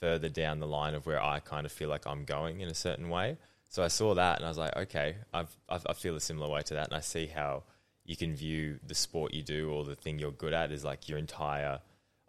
further 0.00 0.28
down 0.28 0.60
the 0.60 0.66
line 0.66 0.94
of 0.94 1.06
where 1.06 1.22
I 1.22 1.40
kind 1.40 1.66
of 1.66 1.72
feel 1.72 1.88
like 1.88 2.06
I'm 2.06 2.24
going 2.24 2.60
in 2.60 2.68
a 2.68 2.74
certain 2.74 3.10
way. 3.10 3.36
So 3.68 3.82
I 3.84 3.88
saw 3.88 4.14
that 4.14 4.36
and 4.36 4.44
I 4.44 4.48
was 4.48 4.58
like, 4.58 4.76
okay, 4.76 5.16
I've, 5.32 5.54
I've, 5.68 5.86
I 5.86 5.92
feel 5.92 6.16
a 6.16 6.20
similar 6.20 6.48
way 6.48 6.62
to 6.62 6.74
that, 6.74 6.88
and 6.88 6.96
I 6.96 7.00
see 7.00 7.26
how 7.26 7.64
you 8.04 8.16
can 8.16 8.34
view 8.34 8.78
the 8.86 8.94
sport 8.94 9.32
you 9.34 9.42
do 9.42 9.70
or 9.70 9.84
the 9.84 9.94
thing 9.94 10.18
you're 10.18 10.32
good 10.32 10.52
at 10.52 10.72
is 10.72 10.84
like 10.84 11.08
your 11.08 11.18
entire 11.18 11.80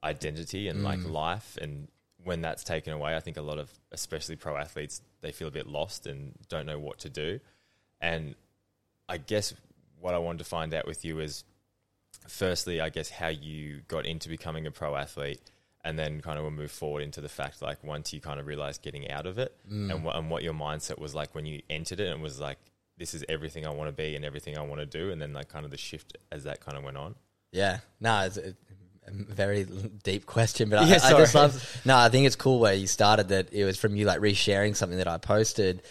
identity 0.04 0.68
and 0.68 0.84
like 0.84 1.00
mm. 1.00 1.12
life. 1.12 1.58
And 1.62 1.88
when 2.24 2.42
that's 2.42 2.64
taken 2.64 2.94
away, 2.94 3.16
I 3.16 3.20
think 3.20 3.38
a 3.38 3.42
lot 3.42 3.58
of, 3.58 3.72
especially 3.92 4.36
pro 4.36 4.58
athletes, 4.58 5.02
they 5.22 5.32
feel 5.32 5.48
a 5.48 5.52
bit 5.52 5.68
lost 5.68 6.06
and 6.08 6.34
don't 6.50 6.66
know 6.66 6.80
what 6.80 7.00
to 7.00 7.10
do. 7.10 7.40
And 8.00 8.36
I 9.08 9.18
guess 9.18 9.54
what 10.00 10.14
I 10.14 10.18
wanted 10.18 10.40
to 10.40 10.46
find 10.46 10.74
out 10.74 10.88
with 10.88 11.06
you 11.06 11.20
is, 11.20 11.44
firstly, 12.28 12.82
I 12.82 12.90
guess 12.90 13.10
how 13.10 13.28
you 13.28 13.82
got 13.88 14.06
into 14.06 14.30
becoming 14.30 14.66
a 14.68 14.72
pro 14.72 14.96
athlete, 14.96 15.42
and 15.84 15.98
then 15.98 16.22
kind 16.22 16.38
of 16.38 16.44
we'll 16.44 16.52
move 16.52 16.72
forward 16.72 17.02
into 17.02 17.22
the 17.22 17.30
fact 17.30 17.62
like 17.62 17.84
once 17.84 18.14
you 18.14 18.22
kind 18.22 18.40
of 18.40 18.46
realized 18.46 18.82
getting 18.82 19.10
out 19.10 19.26
of 19.26 19.38
it, 19.38 19.56
mm. 19.72 19.94
and, 19.94 20.04
what, 20.04 20.16
and 20.16 20.30
what 20.30 20.44
your 20.44 20.54
mindset 20.54 21.00
was 21.00 21.16
like 21.16 21.34
when 21.34 21.46
you 21.46 21.62
entered 21.70 22.00
it, 22.00 22.12
and 22.12 22.22
was 22.22 22.40
like, 22.40 22.58
this 23.01 23.15
is 23.15 23.25
everything 23.27 23.65
I 23.65 23.71
want 23.71 23.89
to 23.89 23.92
be 23.92 24.15
and 24.15 24.24
everything 24.24 24.56
I 24.59 24.62
want 24.62 24.80
to 24.80 24.86
do, 24.86 25.09
and 25.09 25.19
then 25.19 25.33
like 25.33 25.50
kind 25.50 25.65
of 25.65 25.71
the 25.71 25.77
shift 25.77 26.18
as 26.31 26.44
that 26.44 26.62
kind 26.63 26.77
of 26.77 26.83
went 26.83 26.98
on. 26.98 27.15
Yeah, 27.51 27.80
no, 28.00 28.21
it's 28.21 28.38
a, 28.38 28.53
a 29.07 29.12
very 29.12 29.65
deep 30.03 30.27
question, 30.27 30.69
but 30.69 30.88
Yeah, 30.88 31.00
I, 31.03 31.07
I 31.15 31.18
just 31.18 31.33
love. 31.33 31.81
No, 31.83 31.98
I 31.98 32.09
think 32.09 32.27
it's 32.27 32.36
cool 32.36 32.59
where 32.59 32.75
you 32.75 32.86
started 32.86 33.30
that. 33.30 33.51
It 33.51 33.65
was 33.65 33.77
from 33.77 33.95
you 33.95 34.06
like 34.06 34.19
resharing 34.19 34.75
something 34.75 35.00
that 35.00 35.07
I 35.07 35.18
posted, 35.18 35.81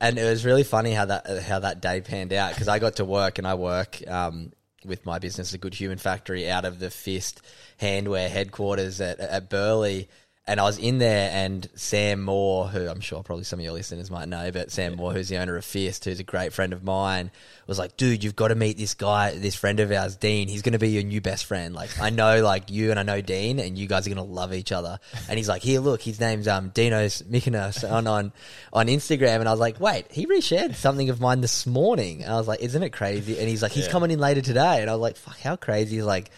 and 0.00 0.18
it 0.18 0.24
was 0.24 0.44
really 0.44 0.64
funny 0.64 0.92
how 0.92 1.04
that 1.04 1.42
how 1.44 1.60
that 1.60 1.80
day 1.80 2.00
panned 2.00 2.32
out 2.32 2.54
because 2.54 2.66
I 2.66 2.80
got 2.80 2.96
to 2.96 3.04
work 3.04 3.38
and 3.38 3.46
I 3.46 3.54
work 3.54 4.02
um, 4.08 4.50
with 4.84 5.06
my 5.06 5.20
business, 5.20 5.54
a 5.54 5.58
Good 5.58 5.74
Human 5.74 5.98
Factory, 5.98 6.50
out 6.50 6.64
of 6.64 6.80
the 6.80 6.90
Fist 6.90 7.40
Handwear 7.80 8.28
headquarters 8.28 9.00
at 9.00 9.20
at 9.20 9.48
Burleigh. 9.48 10.06
And 10.48 10.58
I 10.58 10.64
was 10.64 10.78
in 10.78 10.96
there, 10.96 11.30
and 11.30 11.68
Sam 11.74 12.22
Moore, 12.24 12.66
who 12.68 12.88
I'm 12.88 13.00
sure 13.00 13.22
probably 13.22 13.44
some 13.44 13.58
of 13.58 13.64
your 13.64 13.74
listeners 13.74 14.10
might 14.10 14.28
know, 14.28 14.50
but 14.50 14.70
Sam 14.72 14.96
Moore, 14.96 15.12
who's 15.12 15.28
the 15.28 15.36
owner 15.36 15.56
of 15.56 15.64
Fist, 15.64 16.06
who's 16.06 16.20
a 16.20 16.24
great 16.24 16.54
friend 16.54 16.72
of 16.72 16.82
mine, 16.82 17.30
was 17.66 17.78
like, 17.78 17.98
"Dude, 17.98 18.24
you've 18.24 18.34
got 18.34 18.48
to 18.48 18.54
meet 18.54 18.78
this 18.78 18.94
guy, 18.94 19.32
this 19.36 19.54
friend 19.54 19.78
of 19.78 19.92
ours, 19.92 20.16
Dean. 20.16 20.48
He's 20.48 20.62
going 20.62 20.72
to 20.72 20.78
be 20.78 20.88
your 20.88 21.02
new 21.02 21.20
best 21.20 21.44
friend. 21.44 21.74
Like, 21.74 22.00
I 22.00 22.08
know, 22.08 22.42
like 22.42 22.70
you, 22.70 22.90
and 22.90 22.98
I 22.98 23.02
know 23.02 23.20
Dean, 23.20 23.58
and 23.60 23.76
you 23.76 23.86
guys 23.86 24.06
are 24.06 24.10
going 24.14 24.26
to 24.26 24.32
love 24.32 24.54
each 24.54 24.72
other." 24.72 24.98
And 25.28 25.36
he's 25.36 25.50
like, 25.50 25.60
"Here, 25.60 25.80
look, 25.80 26.00
his 26.00 26.18
name's 26.18 26.48
um 26.48 26.70
Dinos 26.70 27.22
Mykonos 27.24 27.84
on 27.88 28.06
on 28.06 28.32
on 28.72 28.86
Instagram." 28.86 29.40
And 29.40 29.48
I 29.48 29.52
was 29.52 29.60
like, 29.60 29.78
"Wait, 29.80 30.06
he 30.10 30.24
reshared 30.26 30.74
something 30.76 31.10
of 31.10 31.20
mine 31.20 31.42
this 31.42 31.66
morning." 31.66 32.24
And 32.24 32.32
I 32.32 32.38
was 32.38 32.48
like, 32.48 32.62
"Isn't 32.62 32.82
it 32.82 32.90
crazy?" 32.90 33.38
And 33.38 33.50
he's 33.50 33.62
like, 33.62 33.72
"He's 33.72 33.84
Yeah. 33.84 33.92
coming 33.92 34.10
in 34.12 34.18
later 34.18 34.40
today." 34.40 34.80
And 34.80 34.88
I 34.88 34.94
was 34.94 35.02
like, 35.02 35.16
"Fuck, 35.16 35.38
how 35.40 35.56
crazy!" 35.56 35.98
Is 35.98 36.06
like. 36.06 36.30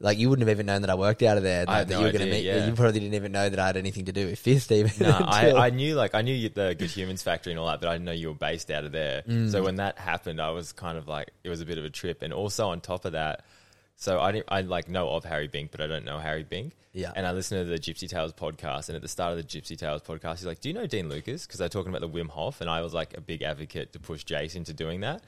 Like 0.00 0.18
you 0.18 0.28
wouldn't 0.28 0.46
have 0.48 0.54
even 0.54 0.66
known 0.66 0.82
that 0.82 0.90
I 0.90 0.96
worked 0.96 1.22
out 1.22 1.36
of 1.36 1.42
there. 1.44 1.64
I 1.68 1.78
had 1.78 1.88
that 1.88 1.94
no 1.94 2.00
you 2.00 2.06
were 2.06 2.12
going 2.12 2.24
to 2.26 2.30
idea, 2.36 2.52
meet. 2.54 2.60
yeah. 2.60 2.66
You 2.66 2.74
probably 2.74 3.00
didn't 3.00 3.14
even 3.14 3.32
know 3.32 3.48
that 3.48 3.58
I 3.58 3.66
had 3.66 3.76
anything 3.76 4.06
to 4.06 4.12
do 4.12 4.26
with 4.26 4.38
Fist 4.38 4.70
even. 4.72 4.92
No, 5.00 5.10
I, 5.10 5.42
until- 5.44 5.58
I 5.58 5.70
knew 5.70 5.94
like 5.94 6.14
I 6.14 6.22
knew 6.22 6.34
you- 6.34 6.48
the 6.48 6.74
Good 6.78 6.90
Humans 6.90 7.22
Factory 7.22 7.52
and 7.52 7.60
all 7.60 7.66
that, 7.68 7.80
but 7.80 7.88
I 7.88 7.92
didn't 7.94 8.04
know 8.06 8.12
you 8.12 8.28
were 8.28 8.34
based 8.34 8.70
out 8.70 8.84
of 8.84 8.92
there. 8.92 9.22
Mm. 9.22 9.50
So 9.50 9.62
when 9.62 9.76
that 9.76 9.98
happened, 9.98 10.40
I 10.40 10.50
was 10.50 10.72
kind 10.72 10.98
of 10.98 11.06
like 11.08 11.30
it 11.44 11.48
was 11.48 11.60
a 11.60 11.64
bit 11.66 11.78
of 11.78 11.84
a 11.84 11.90
trip, 11.90 12.22
and 12.22 12.32
also 12.32 12.68
on 12.68 12.80
top 12.80 13.04
of 13.04 13.12
that, 13.12 13.44
so 13.96 14.20
I 14.20 14.32
didn't, 14.32 14.46
I 14.48 14.62
like 14.62 14.88
know 14.88 15.08
of 15.10 15.24
Harry 15.24 15.46
Bink, 15.48 15.70
but 15.70 15.80
I 15.80 15.86
don't 15.86 16.04
know 16.04 16.18
Harry 16.18 16.42
Bink. 16.42 16.72
Yeah. 16.96 17.10
and 17.16 17.26
I 17.26 17.32
listened 17.32 17.64
to 17.66 17.68
the 17.68 17.78
Gypsy 17.78 18.08
Tales 18.08 18.32
podcast, 18.32 18.88
and 18.88 18.94
at 18.94 19.02
the 19.02 19.08
start 19.08 19.32
of 19.32 19.38
the 19.38 19.42
Gypsy 19.42 19.76
Tales 19.76 20.02
podcast, 20.02 20.36
he's 20.38 20.46
like, 20.46 20.60
"Do 20.60 20.68
you 20.68 20.74
know 20.74 20.86
Dean 20.86 21.08
Lucas?" 21.08 21.44
Because 21.46 21.58
they're 21.58 21.68
talking 21.68 21.92
about 21.94 22.02
the 22.02 22.08
Wim 22.08 22.28
Hof, 22.28 22.60
and 22.60 22.70
I 22.70 22.82
was 22.82 22.94
like 22.94 23.16
a 23.16 23.20
big 23.20 23.42
advocate 23.42 23.92
to 23.94 23.98
push 23.98 24.24
Jace 24.24 24.54
into 24.54 24.72
doing 24.72 25.00
that. 25.00 25.22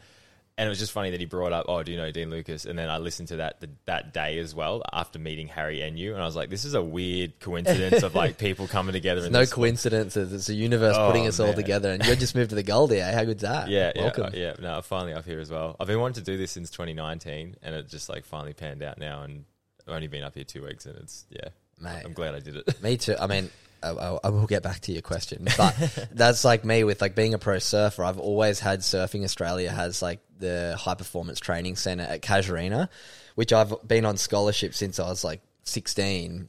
And 0.59 0.67
it 0.67 0.71
was 0.71 0.79
just 0.79 0.93
funny 0.93 1.11
that 1.11 1.21
he 1.21 1.27
brought 1.27 1.53
up, 1.53 1.67
"Oh, 1.69 1.83
do 1.83 1.93
you 1.93 1.99
know 1.99 2.11
Dean 2.11 2.31
Lucas?" 2.31 2.65
And 2.65 2.79
then 2.79 2.89
I 2.89 2.97
listened 2.97 3.29
to 3.29 3.37
that 3.37 3.61
the, 3.61 3.69
that 3.85 4.15
day 4.15 4.39
as 4.39 4.55
well 4.55 4.83
after 4.91 5.19
meeting 5.19 5.49
Harry 5.49 5.83
and 5.83 5.99
you, 5.99 6.15
and 6.15 6.23
I 6.23 6.25
was 6.25 6.35
like, 6.35 6.49
"This 6.49 6.65
is 6.65 6.73
a 6.73 6.83
weird 6.83 7.39
coincidence 7.41 8.03
of 8.03 8.15
like 8.15 8.39
people 8.39 8.67
coming 8.67 8.95
together." 8.95 9.27
in 9.27 9.33
no 9.33 9.41
this 9.41 9.53
coincidences. 9.53 10.33
It's 10.33 10.49
a 10.49 10.55
universe 10.55 10.97
Oh, 10.99 11.09
putting 11.09 11.27
us 11.27 11.41
all 11.41 11.53
together, 11.53 11.91
and 11.91 12.03
you 12.07 12.17
just 12.17 12.35
moved 12.35 12.51
to 12.51 12.57
the 12.57 12.63
Goldie. 12.63 13.01
Eh? 13.03 13.13
How 13.13 13.25
good's 13.25 13.43
that? 13.43 13.69
Yeah, 13.69 13.93
yeah, 13.95 14.03
welcome. 14.03 14.25
uh, 14.25 14.31
yeah. 14.33 14.55
No, 14.59 14.81
finally 14.81 15.13
up 15.13 15.27
here 15.27 15.41
as 15.41 15.51
well. 15.51 15.77
I've 15.79 15.89
been 15.89 16.01
wanting 16.01 16.25
to 16.25 16.31
do 16.31 16.39
this 16.39 16.53
since 16.53 16.71
2019, 16.71 17.57
and 17.63 17.75
it 17.75 17.89
just 17.89 18.09
like 18.09 18.25
finally 18.25 18.55
panned 18.55 18.83
out 18.83 18.97
now. 18.97 19.25
And 19.25 19.45
I've 19.87 19.93
only 19.95 20.07
been 20.09 20.23
up 20.23 20.35
here 20.35 20.45
two 20.45 20.65
weeks, 20.65 20.87
and 20.87 20.97
it's 20.97 21.27
yeah. 21.29 21.49
Mate. 21.79 22.01
I'm 22.03 22.15
glad 22.15 22.35
I 22.35 22.41
did 22.41 22.57
it. 22.57 22.81
Me 22.83 22.97
too. 22.97 23.15
I 23.21 23.27
mean, 23.27 23.51
I, 23.83 23.91
I 24.25 24.31
will 24.31 24.47
get 24.47 24.63
back 24.63 24.81
to 24.81 24.93
your 24.93 25.03
question, 25.03 25.47
but 25.59 26.09
that's 26.13 26.45
like 26.45 26.65
me 26.65 26.83
with 26.85 27.03
like 27.03 27.15
being 27.15 27.35
a 27.35 27.39
pro 27.39 27.59
surfer. 27.59 28.03
I've 28.05 28.19
always 28.19 28.59
had 28.59 28.81
Surfing 28.81 29.25
Australia 29.25 29.71
has 29.71 30.01
like 30.01 30.21
the 30.39 30.77
high 30.79 30.95
performance 30.95 31.41
training 31.41 31.77
center 31.77 32.05
at 32.05 32.23
Casuarina, 32.23 32.89
which 33.35 33.53
I've 33.53 33.75
been 33.87 34.05
on 34.05 34.17
scholarship 34.17 34.75
since 34.75 34.99
I 34.99 35.09
was 35.09 35.25
like 35.25 35.41
16 35.65 36.49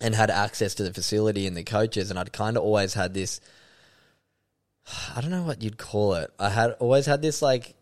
and 0.00 0.14
had 0.14 0.30
access 0.30 0.74
to 0.76 0.82
the 0.82 0.92
facility 0.92 1.46
and 1.46 1.56
the 1.56 1.62
coaches. 1.62 2.10
And 2.10 2.18
I'd 2.18 2.32
kind 2.32 2.56
of 2.56 2.62
always 2.64 2.94
had 2.94 3.14
this, 3.14 3.40
I 5.14 5.20
don't 5.20 5.30
know 5.30 5.44
what 5.44 5.62
you'd 5.62 5.78
call 5.78 6.14
it. 6.14 6.30
I 6.38 6.50
had 6.50 6.72
always 6.80 7.06
had 7.06 7.22
this 7.22 7.40
like, 7.40 7.74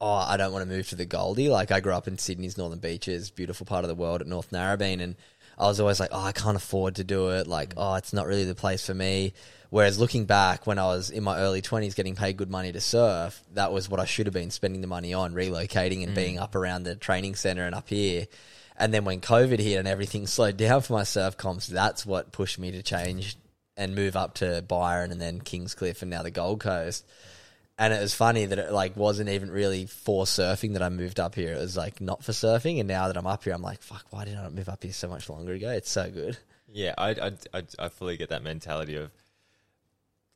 oh, 0.00 0.24
I 0.28 0.36
don't 0.36 0.52
want 0.52 0.68
to 0.68 0.74
move 0.74 0.88
to 0.90 0.96
the 0.96 1.04
Goldie. 1.04 1.48
Like 1.48 1.70
I 1.70 1.80
grew 1.80 1.92
up 1.92 2.08
in 2.08 2.18
Sydney's 2.18 2.58
Northern 2.58 2.78
Beaches, 2.78 3.30
beautiful 3.30 3.66
part 3.66 3.84
of 3.84 3.88
the 3.88 3.94
world 3.94 4.20
at 4.20 4.26
North 4.26 4.50
Narrabeen, 4.50 5.00
and 5.00 5.16
I 5.62 5.66
was 5.66 5.78
always 5.78 6.00
like, 6.00 6.10
oh, 6.12 6.20
I 6.20 6.32
can't 6.32 6.56
afford 6.56 6.96
to 6.96 7.04
do 7.04 7.30
it. 7.30 7.46
Like, 7.46 7.70
mm. 7.70 7.74
oh, 7.76 7.94
it's 7.94 8.12
not 8.12 8.26
really 8.26 8.44
the 8.44 8.54
place 8.54 8.84
for 8.84 8.94
me. 8.94 9.32
Whereas 9.70 9.98
looking 9.98 10.26
back 10.26 10.66
when 10.66 10.78
I 10.78 10.86
was 10.86 11.08
in 11.08 11.22
my 11.22 11.38
early 11.38 11.62
20s 11.62 11.94
getting 11.94 12.16
paid 12.16 12.36
good 12.36 12.50
money 12.50 12.72
to 12.72 12.80
surf, 12.80 13.42
that 13.54 13.72
was 13.72 13.88
what 13.88 14.00
I 14.00 14.04
should 14.04 14.26
have 14.26 14.34
been 14.34 14.50
spending 14.50 14.80
the 14.80 14.88
money 14.88 15.14
on, 15.14 15.34
relocating 15.34 16.02
and 16.04 16.14
being 16.14 16.36
mm. 16.36 16.42
up 16.42 16.56
around 16.56 16.82
the 16.82 16.96
training 16.96 17.36
center 17.36 17.64
and 17.64 17.76
up 17.76 17.88
here. 17.88 18.26
And 18.76 18.92
then 18.92 19.04
when 19.04 19.20
COVID 19.20 19.60
hit 19.60 19.78
and 19.78 19.86
everything 19.86 20.26
slowed 20.26 20.56
down 20.56 20.80
for 20.80 20.94
my 20.94 21.04
surf 21.04 21.36
comps, 21.36 21.68
that's 21.68 22.04
what 22.04 22.32
pushed 22.32 22.58
me 22.58 22.72
to 22.72 22.82
change 22.82 23.36
and 23.76 23.94
move 23.94 24.16
up 24.16 24.34
to 24.34 24.62
Byron 24.66 25.12
and 25.12 25.20
then 25.20 25.40
Kingscliff 25.40 26.02
and 26.02 26.10
now 26.10 26.22
the 26.22 26.30
Gold 26.32 26.60
Coast. 26.60 27.06
And 27.82 27.92
it 27.92 28.00
was 28.00 28.14
funny 28.14 28.46
that 28.46 28.58
it 28.60 28.72
like 28.72 28.96
wasn't 28.96 29.28
even 29.28 29.50
really 29.50 29.86
for 29.86 30.24
surfing 30.24 30.74
that 30.74 30.82
I 30.82 30.88
moved 30.88 31.18
up 31.18 31.34
here. 31.34 31.52
It 31.52 31.58
was 31.58 31.76
like 31.76 32.00
not 32.00 32.22
for 32.22 32.30
surfing. 32.30 32.78
And 32.78 32.86
now 32.86 33.08
that 33.08 33.16
I'm 33.16 33.26
up 33.26 33.42
here, 33.42 33.52
I'm 33.52 33.60
like, 33.62 33.82
fuck, 33.82 34.04
why 34.10 34.24
did 34.24 34.36
I 34.36 34.42
not 34.42 34.54
move 34.54 34.68
up 34.68 34.84
here 34.84 34.92
so 34.92 35.08
much 35.08 35.28
longer 35.28 35.52
ago? 35.52 35.68
It's 35.70 35.90
so 35.90 36.08
good. 36.08 36.38
Yeah, 36.72 36.94
I, 36.96 37.10
I, 37.10 37.32
I, 37.52 37.62
I 37.80 37.88
fully 37.88 38.16
get 38.16 38.28
that 38.28 38.44
mentality 38.44 38.94
of 38.94 39.10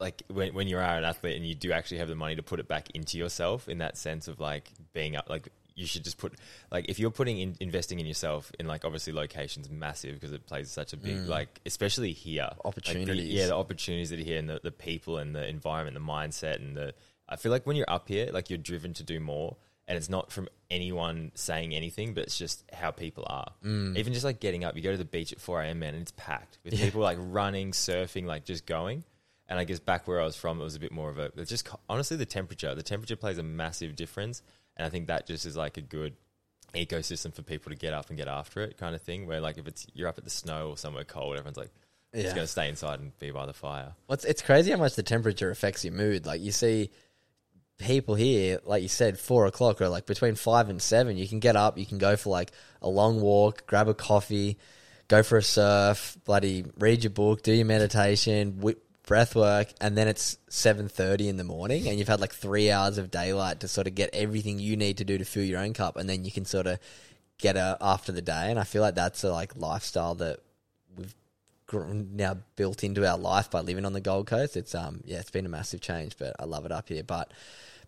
like 0.00 0.24
when 0.28 0.54
when 0.54 0.66
you 0.66 0.76
are 0.76 0.82
an 0.82 1.04
athlete 1.04 1.36
and 1.36 1.46
you 1.46 1.54
do 1.54 1.70
actually 1.70 1.98
have 1.98 2.08
the 2.08 2.16
money 2.16 2.34
to 2.34 2.42
put 2.42 2.58
it 2.58 2.66
back 2.66 2.90
into 2.94 3.16
yourself 3.16 3.68
in 3.68 3.78
that 3.78 3.96
sense 3.96 4.26
of 4.28 4.40
like 4.40 4.70
being 4.92 5.16
up 5.16 5.30
like 5.30 5.48
you 5.74 5.86
should 5.86 6.04
just 6.04 6.18
put 6.18 6.34
like 6.70 6.86
if 6.88 6.98
you're 6.98 7.10
putting 7.10 7.38
in 7.38 7.56
investing 7.60 8.00
in 8.00 8.06
yourself 8.06 8.50
in 8.58 8.66
like 8.66 8.84
obviously 8.84 9.12
locations 9.12 9.70
massive 9.70 10.14
because 10.14 10.32
it 10.32 10.44
plays 10.46 10.70
such 10.70 10.92
a 10.92 10.96
big 10.96 11.16
mm. 11.16 11.28
like 11.28 11.60
especially 11.64 12.12
here 12.12 12.42
Like, 12.42 12.56
the- 12.56 12.68
Opportunities. 12.68 13.32
yeah 13.32 13.46
the 13.46 13.56
opportunities 13.56 14.10
that 14.10 14.18
are 14.18 14.24
here 14.24 14.38
and 14.38 14.50
the, 14.50 14.60
the 14.62 14.70
people 14.72 15.16
and 15.18 15.34
the 15.34 15.46
environment 15.48 15.94
the 15.94 16.00
mindset 16.12 16.56
and 16.56 16.76
the 16.76 16.92
I 17.28 17.36
feel 17.36 17.52
like 17.52 17.66
when 17.66 17.76
you're 17.76 17.90
up 17.90 18.08
here 18.08 18.30
like 18.32 18.50
you're 18.50 18.58
driven 18.58 18.94
to 18.94 19.02
do 19.02 19.20
more 19.20 19.56
and 19.88 19.96
it's 19.96 20.08
not 20.08 20.32
from 20.32 20.48
anyone 20.70 21.32
saying 21.34 21.74
anything 21.74 22.14
but 22.14 22.24
it's 22.24 22.38
just 22.38 22.64
how 22.72 22.90
people 22.90 23.24
are 23.28 23.52
mm. 23.64 23.96
even 23.96 24.12
just 24.12 24.24
like 24.24 24.40
getting 24.40 24.64
up 24.64 24.76
you 24.76 24.82
go 24.82 24.92
to 24.92 24.98
the 24.98 25.04
beach 25.04 25.32
at 25.32 25.40
4 25.40 25.62
a.m 25.62 25.78
man 25.78 25.94
and 25.94 26.02
it's 26.02 26.12
packed 26.16 26.58
with 26.64 26.74
people 26.74 27.00
like 27.00 27.18
running 27.20 27.72
surfing 27.72 28.26
like 28.26 28.44
just 28.44 28.66
going 28.66 29.04
and 29.48 29.58
I 29.58 29.64
guess 29.64 29.78
back 29.78 30.08
where 30.08 30.20
I 30.20 30.24
was 30.24 30.36
from, 30.36 30.60
it 30.60 30.64
was 30.64 30.74
a 30.74 30.80
bit 30.80 30.92
more 30.92 31.08
of 31.08 31.18
a. 31.18 31.30
It's 31.36 31.50
just 31.50 31.68
honestly 31.88 32.16
the 32.16 32.26
temperature. 32.26 32.74
The 32.74 32.82
temperature 32.82 33.16
plays 33.16 33.38
a 33.38 33.42
massive 33.42 33.94
difference, 33.94 34.42
and 34.76 34.86
I 34.86 34.90
think 34.90 35.06
that 35.06 35.26
just 35.26 35.46
is 35.46 35.56
like 35.56 35.76
a 35.76 35.82
good 35.82 36.14
ecosystem 36.74 37.32
for 37.32 37.42
people 37.42 37.70
to 37.70 37.76
get 37.76 37.94
up 37.94 38.08
and 38.08 38.18
get 38.18 38.28
after 38.28 38.62
it, 38.62 38.76
kind 38.76 38.94
of 38.94 39.02
thing. 39.02 39.26
Where 39.26 39.40
like 39.40 39.58
if 39.58 39.66
it's 39.66 39.86
you're 39.94 40.08
up 40.08 40.18
at 40.18 40.24
the 40.24 40.30
snow 40.30 40.70
or 40.70 40.76
somewhere 40.76 41.04
cold, 41.04 41.36
everyone's 41.36 41.56
like, 41.56 41.70
Yeah. 42.12 42.22
just 42.22 42.34
gonna 42.34 42.46
stay 42.48 42.68
inside 42.68 42.98
and 42.98 43.16
be 43.18 43.30
by 43.30 43.46
the 43.46 43.52
fire. 43.52 43.94
Well, 44.08 44.14
it's, 44.14 44.24
it's 44.24 44.42
crazy 44.42 44.72
how 44.72 44.78
much 44.78 44.96
the 44.96 45.04
temperature 45.04 45.50
affects 45.50 45.84
your 45.84 45.94
mood. 45.94 46.26
Like 46.26 46.40
you 46.40 46.50
see 46.50 46.90
people 47.78 48.14
here, 48.14 48.60
like 48.64 48.82
you 48.82 48.88
said, 48.88 49.18
four 49.18 49.46
o'clock 49.46 49.80
or 49.80 49.88
like 49.88 50.06
between 50.06 50.34
five 50.34 50.68
and 50.68 50.80
seven, 50.80 51.16
you 51.16 51.28
can 51.28 51.40
get 51.40 51.56
up, 51.56 51.78
you 51.78 51.86
can 51.86 51.98
go 51.98 52.16
for 52.16 52.30
like 52.30 52.52
a 52.82 52.88
long 52.88 53.20
walk, 53.20 53.66
grab 53.66 53.88
a 53.88 53.94
coffee, 53.94 54.58
go 55.08 55.22
for 55.22 55.38
a 55.38 55.42
surf, 55.42 56.16
bloody 56.24 56.64
read 56.78 57.04
your 57.04 57.10
book, 57.10 57.42
do 57.42 57.52
your 57.52 57.66
meditation, 57.66 58.60
whip, 58.60 58.82
breath 59.06 59.36
work, 59.36 59.68
and 59.80 59.96
then 59.96 60.08
it's 60.08 60.36
seven 60.48 60.88
thirty 60.88 61.28
in 61.28 61.36
the 61.36 61.44
morning, 61.44 61.88
and 61.88 61.98
you've 61.98 62.08
had 62.08 62.20
like 62.20 62.32
three 62.32 62.70
hours 62.70 62.98
of 62.98 63.10
daylight 63.10 63.60
to 63.60 63.68
sort 63.68 63.86
of 63.86 63.94
get 63.94 64.10
everything 64.12 64.58
you 64.58 64.76
need 64.76 64.98
to 64.98 65.04
do 65.04 65.16
to 65.16 65.24
fill 65.24 65.44
your 65.44 65.60
own 65.60 65.72
cup, 65.72 65.96
and 65.96 66.08
then 66.08 66.24
you 66.24 66.32
can 66.32 66.44
sort 66.44 66.66
of 66.66 66.78
get 67.38 67.56
a, 67.56 67.76
after 67.80 68.12
the 68.12 68.22
day. 68.22 68.50
And 68.50 68.58
I 68.58 68.64
feel 68.64 68.82
like 68.82 68.94
that's 68.96 69.22
a 69.22 69.30
like 69.30 69.54
lifestyle 69.56 70.16
that 70.16 70.40
we've 70.96 71.14
now 71.72 72.38
built 72.56 72.84
into 72.84 73.08
our 73.08 73.18
life 73.18 73.50
by 73.50 73.60
living 73.60 73.84
on 73.84 73.92
the 73.92 74.00
Gold 74.00 74.26
Coast. 74.26 74.56
It's 74.56 74.74
um 74.74 75.02
yeah, 75.04 75.18
it's 75.18 75.30
been 75.30 75.46
a 75.46 75.50
massive 75.50 75.80
change, 75.80 76.16
but 76.18 76.34
I 76.38 76.44
love 76.44 76.66
it 76.66 76.72
up 76.72 76.88
here. 76.88 77.04
But 77.04 77.32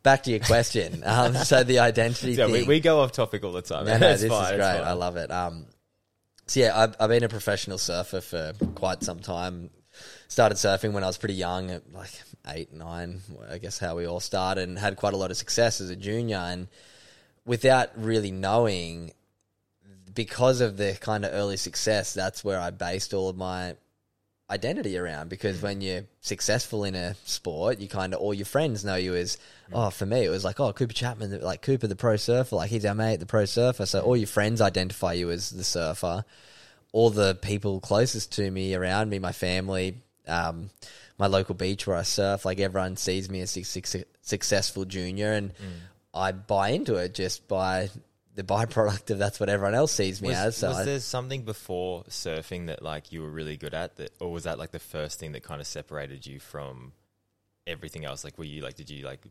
back 0.09 0.23
to 0.23 0.31
your 0.31 0.41
question. 0.41 1.03
um, 1.07 1.35
so 1.35 1.63
the 1.65 1.81
identity 1.81 2.35
So 2.35 2.47
thing. 2.47 2.53
we, 2.53 2.65
we 2.65 2.81
go 2.81 3.01
off 3.01 3.13
topic 3.13 3.45
all 3.45 3.53
the 3.53 3.61
time. 3.63 3.85
no, 3.85 3.99
no, 3.99 4.17
this 4.17 4.27
fine, 4.27 4.55
is 4.55 4.57
great. 4.57 4.63
I 4.63 4.93
love 4.93 5.17
it. 5.17 5.31
Um, 5.31 5.67
so 6.47 6.61
yeah, 6.61 6.79
I've, 6.79 6.97
I've 6.99 7.11
been 7.11 7.25
a 7.25 7.29
professional 7.29 7.77
surfer 7.77 8.23
for 8.23 8.53
quite 8.75 9.03
some 9.03 9.21
time. 9.21 9.69
Started 10.29 10.55
surfing 10.55 10.93
when 10.93 11.05
I 11.05 11.07
was 11.09 11.19
pretty 11.19 11.35
young, 11.35 11.71
at 11.71 11.93
like 11.93 12.11
eight, 12.47 12.73
nine. 12.73 13.21
I 13.51 13.59
guess 13.59 13.79
how 13.79 13.97
we 13.97 14.07
all 14.07 14.21
started, 14.21 14.69
and 14.69 14.79
had 14.79 14.97
quite 14.97 15.13
a 15.13 15.17
lot 15.17 15.31
of 15.31 15.37
success 15.37 15.81
as 15.81 15.91
a 15.91 15.97
junior. 15.97 16.39
And 16.39 16.69
without 17.45 17.91
really 17.97 18.31
knowing, 18.31 19.13
because 20.15 20.61
of 20.63 20.77
the 20.77 20.97
kind 21.01 21.25
of 21.25 21.35
early 21.35 21.57
success, 21.59 22.15
that's 22.15 22.43
where 22.43 22.61
I 22.61 22.71
based 22.71 23.13
all 23.13 23.29
of 23.29 23.37
my 23.37 23.77
identity 24.51 24.97
around 24.97 25.29
because 25.29 25.61
when 25.61 25.81
you're 25.81 26.05
successful 26.21 26.85
in 26.85 26.95
a 26.95 27.15
sport, 27.25 27.81
you 27.81 27.89
kind 27.89 28.15
of 28.15 28.21
all 28.21 28.33
your 28.33 28.47
friends 28.47 28.85
know 28.85 28.97
you 28.97 29.15
as. 29.15 29.37
Mm. 29.71 29.87
Oh, 29.87 29.91
for 29.91 30.07
me, 30.07 30.25
it 30.25 30.31
was 30.31 30.45
like, 30.45 30.59
oh, 30.61 30.73
Cooper 30.73 30.95
Chapman, 30.95 31.41
like 31.41 31.63
Cooper 31.63 31.87
the 31.87 31.97
pro 31.97 32.17
surfer, 32.17 32.57
like 32.57 32.71
he's 32.71 32.85
our 32.85 32.95
mate, 32.95 33.21
the 33.21 33.27
pro 33.27 33.45
surfer. 33.45 33.87
So 33.87 34.01
mm. 34.01 34.07
all 34.07 34.17
your 34.17 34.27
friends 34.27 34.61
identify 34.61 35.13
you 35.13 35.31
as 35.31 35.51
the 35.51 35.65
surfer. 35.65 36.25
All 36.93 37.11
the 37.11 37.35
people 37.35 37.81
closest 37.81 38.33
to 38.33 38.51
me, 38.51 38.75
around 38.75 39.11
me, 39.11 39.19
my 39.19 39.33
family, 39.33 39.99
um, 40.27 40.71
my 41.19 41.27
local 41.27 41.55
beach 41.55 41.87
where 41.87 41.97
I 41.97 42.03
surf, 42.03 42.45
like 42.45 42.61
everyone 42.61 42.97
sees 42.97 43.29
me 43.29 43.41
as 43.41 43.57
a 43.57 43.63
successful 44.23 44.85
junior, 44.87 45.33
and 45.33 45.51
mm. 45.51 45.73
I 46.15 46.33
buy 46.33 46.71
into 46.71 46.95
it 46.97 47.13
just 47.13 47.47
by 47.49 47.91
the 48.39 48.45
byproduct 48.45 49.11
of 49.11 49.19
that's 49.19 49.41
what 49.41 49.49
everyone 49.49 49.75
else 49.75 49.91
sees 49.91 50.23
me 50.23 50.29
Was, 50.29 50.37
as. 50.39 50.57
So 50.57 50.69
was 50.69 50.79
I, 50.79 50.85
there 50.85 51.01
something 51.01 51.43
before 51.43 52.05
surfing 52.05 52.69
that 52.69 52.83
like 52.83 53.11
you 53.11 53.21
were 53.21 53.29
really 53.29 53.57
good 53.57 53.75
at 53.75 53.97
that, 53.97 54.13
or 54.21 54.31
was 54.31 54.45
that 54.45 54.61
like 54.61 54.71
the 54.71 54.79
first 54.79 55.19
thing 55.19 55.33
that 55.33 55.43
kind 55.43 55.61
of 55.61 55.67
separated 55.67 56.25
you 56.25 56.39
from 56.39 56.93
everything 57.67 58.05
else? 58.05 58.23
Like, 58.23 58.39
were 58.39 58.45
you 58.45 58.63
like, 58.63 58.77
did 58.77 58.91
you 58.91 59.05
like 59.05 59.27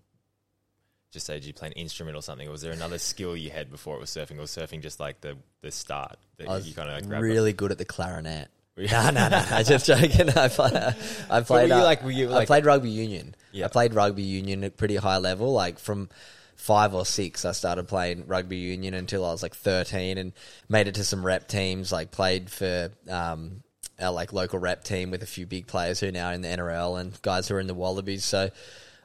just 1.13 1.25
say, 1.25 1.35
did 1.35 1.45
you 1.45 1.53
play 1.53 1.69
an 1.69 1.73
instrument 1.73 2.17
or 2.17 2.21
something? 2.21 2.49
Or 2.49 2.51
was 2.51 2.61
there 2.61 2.73
another 2.73 2.97
skill 2.97 3.37
you 3.37 3.49
had 3.49 3.71
before 3.71 3.95
it 3.95 4.01
was 4.01 4.09
surfing, 4.09 4.35
or 4.39 4.41
was 4.41 4.51
surfing 4.51 4.81
just 4.81 4.99
like 4.99 5.21
the 5.21 5.37
the 5.61 5.71
start 5.71 6.17
that 6.35 6.49
I 6.49 6.55
was 6.55 6.67
you 6.67 6.75
kind 6.75 6.89
of 6.89 7.09
like 7.09 7.21
really 7.21 7.53
good 7.53 7.71
at 7.71 7.77
the 7.77 7.85
clarinet. 7.85 8.49
Were 8.75 8.83
no, 8.91 9.09
no, 9.09 9.29
no, 9.29 9.45
no. 9.49 9.63
Just 9.63 9.85
joking. 9.85 10.29
I, 10.35 10.49
play, 10.49 10.93
I 11.29 11.41
played. 11.41 11.69
you 11.69 11.75
uh, 11.75 11.83
like- 11.83 12.03
were 12.03 12.11
you 12.11 12.33
I 12.33 12.45
played 12.45 12.65
rugby 12.65 12.89
union. 12.89 13.35
Yeah. 13.53 13.65
I 13.65 13.67
played 13.69 13.93
rugby 13.93 14.23
union 14.23 14.65
at 14.65 14.75
pretty 14.75 14.97
high 14.97 15.17
level. 15.17 15.53
Like 15.53 15.79
from 15.79 16.09
five 16.57 16.93
or 16.93 17.05
six, 17.05 17.45
I 17.45 17.53
started 17.53 17.87
playing 17.87 18.27
rugby 18.27 18.57
union 18.57 18.93
until 18.93 19.23
I 19.23 19.31
was 19.31 19.41
like 19.41 19.55
thirteen, 19.55 20.17
and 20.17 20.33
made 20.67 20.87
it 20.87 20.95
to 20.95 21.03
some 21.03 21.25
rep 21.25 21.47
teams. 21.47 21.91
Like 21.91 22.11
played 22.11 22.49
for 22.49 22.91
um, 23.09 23.63
our 23.99 24.11
like 24.11 24.33
local 24.33 24.59
rep 24.59 24.83
team 24.83 25.11
with 25.11 25.23
a 25.23 25.27
few 25.27 25.45
big 25.45 25.67
players 25.67 25.99
who 25.99 26.09
are 26.09 26.11
now 26.11 26.31
in 26.31 26.41
the 26.41 26.49
NRL 26.49 26.99
and 26.99 27.19
guys 27.21 27.47
who 27.47 27.55
are 27.55 27.59
in 27.59 27.67
the 27.67 27.73
Wallabies. 27.73 28.25
So. 28.25 28.49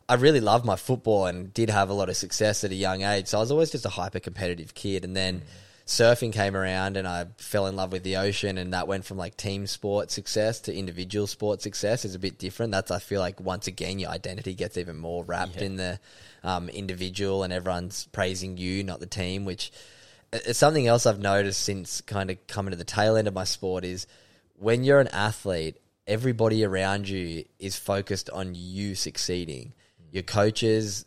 I 0.09 0.17
really 0.17 0.41
loved 0.41 0.67
my 0.67 0.77
football 0.77 1.27
and 1.27 1.55
did 1.55 1.71
have 1.71 1.89
a 1.89 1.95
lot 1.95 2.11
of 2.11 2.17
success 2.17 2.65
at 2.65 2.73
a 2.73 2.75
young 2.75 3.03
age. 3.03 3.29
So 3.29 3.39
I 3.39 3.41
was 3.41 3.51
always 3.51 3.71
just 3.71 3.87
a 3.87 3.89
hyper 3.89 4.19
competitive 4.19 4.75
kid. 4.75 5.05
And 5.05 5.17
then 5.17 5.43
surfing 5.87 6.33
came 6.33 6.57
around 6.57 6.97
and 6.97 7.07
I 7.09 7.27
fell 7.39 7.67
in 7.67 7.77
love 7.77 7.93
with 7.93 8.03
the 8.03 8.17
ocean 8.17 8.57
and 8.59 8.73
that 8.73 8.87
went 8.87 9.05
from 9.05 9.17
like 9.19 9.37
team 9.37 9.67
sport 9.67 10.11
success 10.11 10.61
to 10.61 10.75
individual 10.75 11.27
sport 11.27 11.61
success 11.63 12.05
is 12.05 12.15
a 12.15 12.19
bit 12.19 12.39
different. 12.39 12.73
That's 12.73 12.91
I 12.91 12.99
feel 12.99 13.21
like 13.21 13.41
once 13.41 13.67
again 13.67 13.99
your 13.99 14.11
identity 14.11 14.55
gets 14.55 14.77
even 14.77 14.97
more 14.97 15.25
wrapped 15.25 15.57
Yeah. 15.57 15.65
in 15.65 15.77
the 15.77 16.01
um, 16.45 16.69
individual 16.69 17.43
and 17.43 17.53
everyone's 17.53 18.07
praising 18.13 18.57
you, 18.57 18.83
not 18.85 19.01
the 19.01 19.07
team, 19.07 19.45
which 19.45 19.73
uh, 20.33 20.39
is 20.47 20.57
something 20.57 20.87
else 20.87 21.05
I've 21.07 21.19
noticed 21.21 21.61
since 21.63 22.01
kind 22.01 22.31
of 22.31 22.47
coming 22.47 22.71
to 22.71 22.77
the 22.77 22.85
tail 22.85 23.17
end 23.17 23.29
of 23.29 23.35
my 23.35 23.45
sport 23.45 23.85
is 23.85 24.07
when 24.57 24.85
you're 24.85 25.01
an 25.01 25.09
athlete, 25.09 25.77
everybody 26.07 26.65
around 26.65 27.09
you 27.09 27.45
is 27.59 27.77
focused 27.77 28.31
on 28.31 28.55
you 28.55 28.95
succeeding. 28.95 29.73
Mm. 30.01 30.15
Your 30.15 30.23
coaches, 30.23 31.07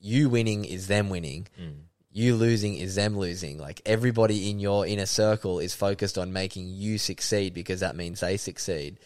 you 0.00 0.28
winning 0.28 0.64
is 0.64 0.86
them 0.86 1.08
winning. 1.08 1.48
Mm. 1.60 1.74
You 2.18 2.34
losing 2.34 2.74
is 2.74 2.96
them 2.96 3.16
losing. 3.16 3.58
Like 3.58 3.80
everybody 3.86 4.50
in 4.50 4.58
your 4.58 4.84
inner 4.84 5.06
circle 5.06 5.60
is 5.60 5.72
focused 5.72 6.18
on 6.18 6.32
making 6.32 6.66
you 6.66 6.98
succeed 6.98 7.54
because 7.54 7.78
that 7.78 7.94
means 7.94 8.18
they 8.18 8.36
succeed. 8.36 8.98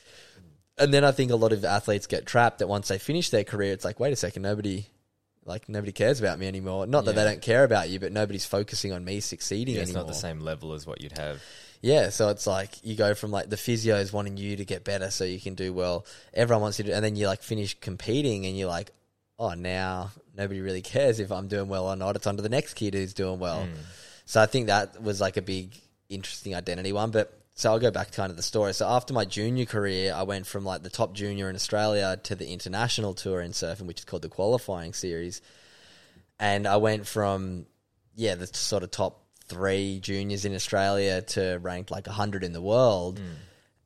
And 0.79 0.95
then 0.95 1.05
I 1.05 1.13
think 1.13 1.31
a 1.31 1.37
lot 1.37 1.53
of 1.53 1.63
athletes 1.63 2.07
get 2.07 2.25
trapped 2.25 2.61
that 2.61 2.69
once 2.69 2.89
they 2.89 2.97
finish 2.97 3.29
their 3.29 3.45
career, 3.45 3.75
it's 3.75 3.85
like, 3.85 4.01
wait 4.01 4.15
a 4.15 4.17
second, 4.17 4.41
nobody, 4.41 4.87
like 5.45 5.69
nobody 5.69 5.93
cares 5.93 6.21
about 6.21 6.39
me 6.39 6.49
anymore. 6.49 6.87
Not 6.87 7.05
that 7.05 7.15
they 7.15 7.25
don't 7.25 7.43
care 7.43 7.65
about 7.65 7.91
you, 7.91 8.01
but 8.01 8.13
nobody's 8.13 8.47
focusing 8.47 8.93
on 8.93 9.05
me 9.05 9.21
succeeding 9.21 9.75
Yeah, 9.75 9.83
it's 9.83 9.91
anymore. 9.91 10.05
not 10.05 10.09
the 10.15 10.19
same 10.19 10.41
level 10.41 10.73
as 10.73 10.87
what 10.87 11.03
you'd 11.03 11.19
have. 11.19 11.43
Yeah, 11.83 12.09
so 12.09 12.31
it's 12.31 12.47
like 12.47 12.83
you 12.83 12.97
go 12.97 13.13
from 13.13 13.31
like 13.31 13.51
the 13.51 13.57
physios 13.57 14.11
wanting 14.11 14.39
you 14.39 14.57
to 14.57 14.65
get 14.65 14.85
better 14.85 15.11
so 15.11 15.25
you 15.25 15.39
can 15.39 15.55
do 15.55 15.75
well. 15.75 16.07
Everyone 16.33 16.63
wants 16.63 16.79
you 16.79 16.87
to, 16.87 16.95
and 16.95 17.05
then 17.05 17.17
you 17.17 17.27
like 17.27 17.43
finish 17.43 17.79
competing 17.79 18.47
and 18.47 18.57
you're 18.57 18.71
like, 18.71 18.91
oh, 19.39 19.53
now 19.53 20.13
nobody 20.37 20.61
really 20.61 20.83
cares 20.83 21.21
if 21.21 21.31
I'm 21.31 21.49
doing 21.49 21.69
well 21.69 21.87
or 21.87 21.97
not. 21.97 22.17
It's 22.17 22.27
on 22.27 22.37
to 22.37 22.43
the 22.43 22.49
next 22.49 22.75
kid 22.75 22.95
who's 22.95 23.15
doing 23.15 23.39
well. 23.39 23.65
Hmm. 23.65 23.73
So 24.25 24.41
I 24.41 24.47
think 24.47 24.67
that 24.69 25.03
was 25.03 25.21
like 25.21 25.37
a 25.37 25.43
big, 25.43 25.77
interesting 26.09 26.55
identity 26.55 26.93
one. 26.93 27.11
But 27.11 27.39
so 27.55 27.71
I'll 27.71 27.79
go 27.79 27.91
back 27.91 28.11
to 28.11 28.17
kind 28.17 28.31
of 28.31 28.37
the 28.37 28.43
story. 28.43 28.73
So 28.73 28.89
after 28.89 29.13
my 29.13 29.25
junior 29.25 29.67
career, 29.67 30.15
I 30.15 30.23
went 30.23 30.47
from 30.47 30.65
like 30.65 30.83
the 30.83 30.91
top 30.91 31.13
junior 31.13 31.51
in 31.51 31.57
Australia 31.57 32.19
to 32.25 32.35
the 32.35 32.49
international 32.49 33.15
tour 33.15 33.41
in 33.41 33.53
surfing, 33.53 33.87
which 33.87 34.01
is 34.01 34.05
called 34.05 34.23
the 34.23 34.29
qualifying 34.29 34.95
series. 34.95 35.43
And 36.41 36.67
I 36.67 36.79
went 36.79 37.07
from, 37.07 37.67
yeah, 38.15 38.35
the 38.35 38.47
sort 38.47 38.83
of 38.83 38.91
top 38.91 39.23
three 39.47 40.01
juniors 40.01 40.45
in 40.45 40.55
Australia 40.55 41.21
to 41.21 41.59
ranked 41.61 41.91
like 41.91 42.07
100 42.07 42.43
in 42.43 42.53
the 42.53 42.63
world. 42.63 43.19
Hmm. 43.19 43.25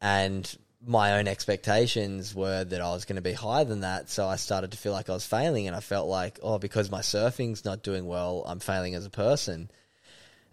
And 0.01 0.59
my 0.87 1.19
own 1.19 1.27
expectations 1.27 2.35
were 2.35 2.65
that 2.65 2.81
I 2.81 2.93
was 2.93 3.05
going 3.05 3.17
to 3.17 3.23
be 3.23 3.33
higher 3.33 3.65
than 3.65 3.81
that. 3.81 4.09
So 4.09 4.27
I 4.27 4.37
started 4.37 4.73
to 4.73 4.79
feel 4.79 4.93
like 4.93 5.11
I 5.11 5.15
was 5.15 5.27
failing. 5.27 5.67
And 5.67 5.75
I 5.75 5.81
felt 5.81 6.09
like, 6.09 6.39
oh, 6.43 6.59
because 6.59 6.91
my 6.91 7.01
surfing's 7.01 7.65
not 7.65 7.83
doing 7.83 8.07
well, 8.07 8.45
I'm 8.47 8.61
failing 8.61 8.95
as 8.95 9.05
a 9.05 9.11
person. 9.11 9.71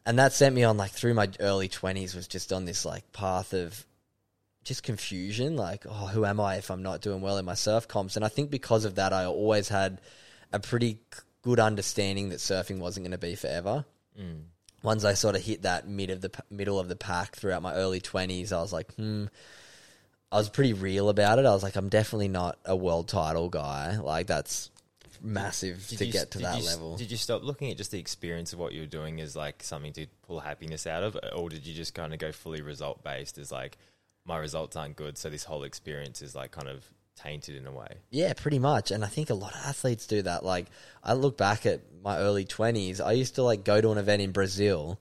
And 0.05 0.19
that 0.19 0.33
sent 0.33 0.55
me 0.55 0.63
on 0.63 0.75
like 0.75 0.91
through 0.91 1.13
my 1.13 1.29
early 1.39 1.69
20s 1.69 2.15
was 2.15 2.27
just 2.27 2.51
on 2.51 2.65
this 2.65 2.83
like 2.83 3.13
path 3.13 3.53
of 3.53 3.85
just 4.65 4.81
confusion 4.81 5.57
like 5.57 5.85
oh 5.89 6.07
who 6.07 6.25
am 6.25 6.39
i 6.39 6.55
if 6.55 6.71
i'm 6.71 6.83
not 6.83 7.01
doing 7.01 7.19
well 7.19 7.37
in 7.37 7.43
my 7.43 7.53
surf 7.53 7.85
comps 7.85 8.15
and 8.15 8.23
i 8.23 8.29
think 8.29 8.49
because 8.49 8.85
of 8.85 8.95
that 8.95 9.11
i 9.11 9.25
always 9.25 9.67
had 9.67 9.99
a 10.53 10.59
pretty 10.59 10.99
good 11.41 11.59
understanding 11.59 12.29
that 12.29 12.39
surfing 12.39 12.79
wasn't 12.79 13.03
going 13.03 13.11
to 13.11 13.17
be 13.17 13.35
forever 13.35 13.83
once 14.83 15.05
I 15.05 15.13
sort 15.13 15.35
of 15.35 15.41
hit 15.41 15.63
that 15.63 15.87
mid 15.87 16.09
of 16.09 16.21
the 16.21 16.29
p- 16.29 16.41
middle 16.51 16.77
of 16.79 16.89
the 16.89 16.95
pack 16.95 17.35
throughout 17.35 17.61
my 17.61 17.73
early 17.73 18.01
twenties, 18.01 18.51
I 18.51 18.61
was 18.61 18.73
like, 18.73 18.93
hmm. 18.95 19.25
I 20.33 20.37
was 20.37 20.49
pretty 20.49 20.73
real 20.73 21.09
about 21.09 21.39
it. 21.39 21.45
I 21.45 21.51
was 21.53 21.63
like, 21.63 21.75
I'm 21.75 21.89
definitely 21.89 22.27
not 22.27 22.57
a 22.65 22.75
world 22.75 23.07
title 23.07 23.49
guy. 23.49 23.97
Like 23.97 24.27
that's 24.27 24.71
massive 25.21 25.87
Did 25.87 25.99
to 25.99 26.05
you- 26.05 26.11
get 26.11 26.31
to 26.31 26.39
did 26.39 26.45
that 26.45 26.59
you- 26.59 26.65
level. 26.65 26.97
Did 26.97 27.11
you 27.11 27.17
stop 27.17 27.43
looking 27.43 27.71
at 27.71 27.77
just 27.77 27.91
the 27.91 27.99
experience 27.99 28.51
of 28.51 28.59
what 28.59 28.73
you 28.73 28.81
were 28.81 28.87
doing 28.87 29.21
as 29.21 29.35
like 29.35 29.63
something 29.63 29.93
to 29.93 30.07
pull 30.27 30.39
happiness 30.41 30.85
out 30.87 31.03
of, 31.03 31.17
or 31.35 31.49
did 31.49 31.65
you 31.65 31.73
just 31.73 31.93
kind 31.93 32.13
of 32.13 32.19
go 32.19 32.31
fully 32.31 32.61
result 32.61 33.03
based? 33.03 33.37
As 33.37 33.51
like 33.51 33.77
my 34.25 34.37
results 34.37 34.75
aren't 34.75 34.95
good, 34.95 35.17
so 35.17 35.29
this 35.29 35.43
whole 35.43 35.63
experience 35.63 36.21
is 36.21 36.33
like 36.35 36.51
kind 36.51 36.67
of 36.67 36.83
tainted 37.15 37.55
in 37.55 37.67
a 37.67 37.71
way. 37.71 37.97
Yeah, 38.09 38.33
pretty 38.33 38.57
much. 38.59 38.89
And 38.89 39.03
I 39.05 39.07
think 39.07 39.29
a 39.29 39.33
lot 39.35 39.53
of 39.53 39.61
athletes 39.65 40.07
do 40.07 40.23
that. 40.23 40.43
Like, 40.43 40.65
I 41.03 41.13
look 41.13 41.37
back 41.37 41.65
at 41.67 41.81
my 42.03 42.17
early 42.17 42.43
20s. 42.43 42.99
I 42.99 43.11
used 43.11 43.35
to, 43.35 43.43
like, 43.43 43.63
go 43.63 43.79
to 43.79 43.91
an 43.91 43.99
event 43.99 44.23
in 44.23 44.31
Brazil, 44.31 44.99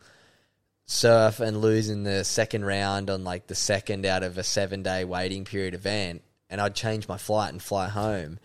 surf, 0.87 1.41
and 1.41 1.61
lose 1.61 1.89
in 1.89 2.03
the 2.03 2.25
second 2.25 2.65
round 2.65 3.11
on, 3.11 3.25
like, 3.25 3.47
the 3.47 3.55
second 3.55 4.07
out 4.07 4.23
of 4.23 4.39
a 4.39 4.43
seven 4.43 4.83
day 4.83 5.05
waiting 5.05 5.45
period 5.45 5.75
event. 5.75 6.23
And 6.51 6.61
I'd 6.61 6.75
change 6.75 7.09
my 7.09 7.17
flight 7.17 7.53
and 7.53 7.63
fly 7.63 7.89
home. 7.89 8.39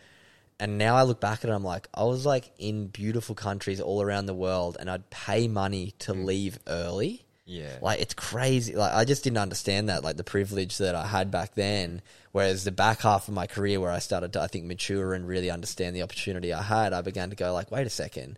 And 0.59 0.77
now 0.77 0.95
I 0.95 1.03
look 1.03 1.19
back 1.19 1.43
at 1.43 1.49
it, 1.49 1.53
I'm 1.53 1.63
like, 1.63 1.87
I 1.93 2.03
was, 2.03 2.25
like, 2.25 2.51
in 2.57 2.87
beautiful 2.87 3.35
countries 3.35 3.79
all 3.79 4.01
around 4.01 4.25
the 4.25 4.33
world, 4.33 4.77
and 4.79 4.89
I'd 4.89 5.09
pay 5.09 5.47
money 5.47 5.93
to 5.99 6.13
mm. 6.13 6.25
leave 6.25 6.57
early. 6.67 7.27
Yeah, 7.49 7.77
Like 7.81 8.01
it's 8.01 8.13
crazy. 8.13 8.75
Like 8.75 8.93
I 8.93 9.05
just 9.05 9.23
didn't 9.23 9.37
understand 9.37 9.87
that, 9.87 10.03
like 10.03 10.17
the 10.17 10.23
privilege 10.25 10.79
that 10.79 10.95
I 10.95 11.07
had 11.07 11.31
back 11.31 11.55
then. 11.55 12.01
Whereas 12.33 12.65
the 12.65 12.73
back 12.73 12.99
half 12.99 13.29
of 13.29 13.33
my 13.33 13.47
career, 13.47 13.79
where 13.79 13.89
I 13.89 13.99
started 13.99 14.33
to, 14.33 14.41
I 14.41 14.47
think, 14.47 14.65
mature 14.65 15.13
and 15.13 15.25
really 15.25 15.49
understand 15.49 15.95
the 15.95 16.03
opportunity 16.03 16.51
I 16.51 16.61
had, 16.61 16.91
I 16.91 17.01
began 17.01 17.29
to 17.29 17.37
go 17.37 17.53
like, 17.53 17.71
wait 17.71 17.87
a 17.87 17.89
second. 17.89 18.37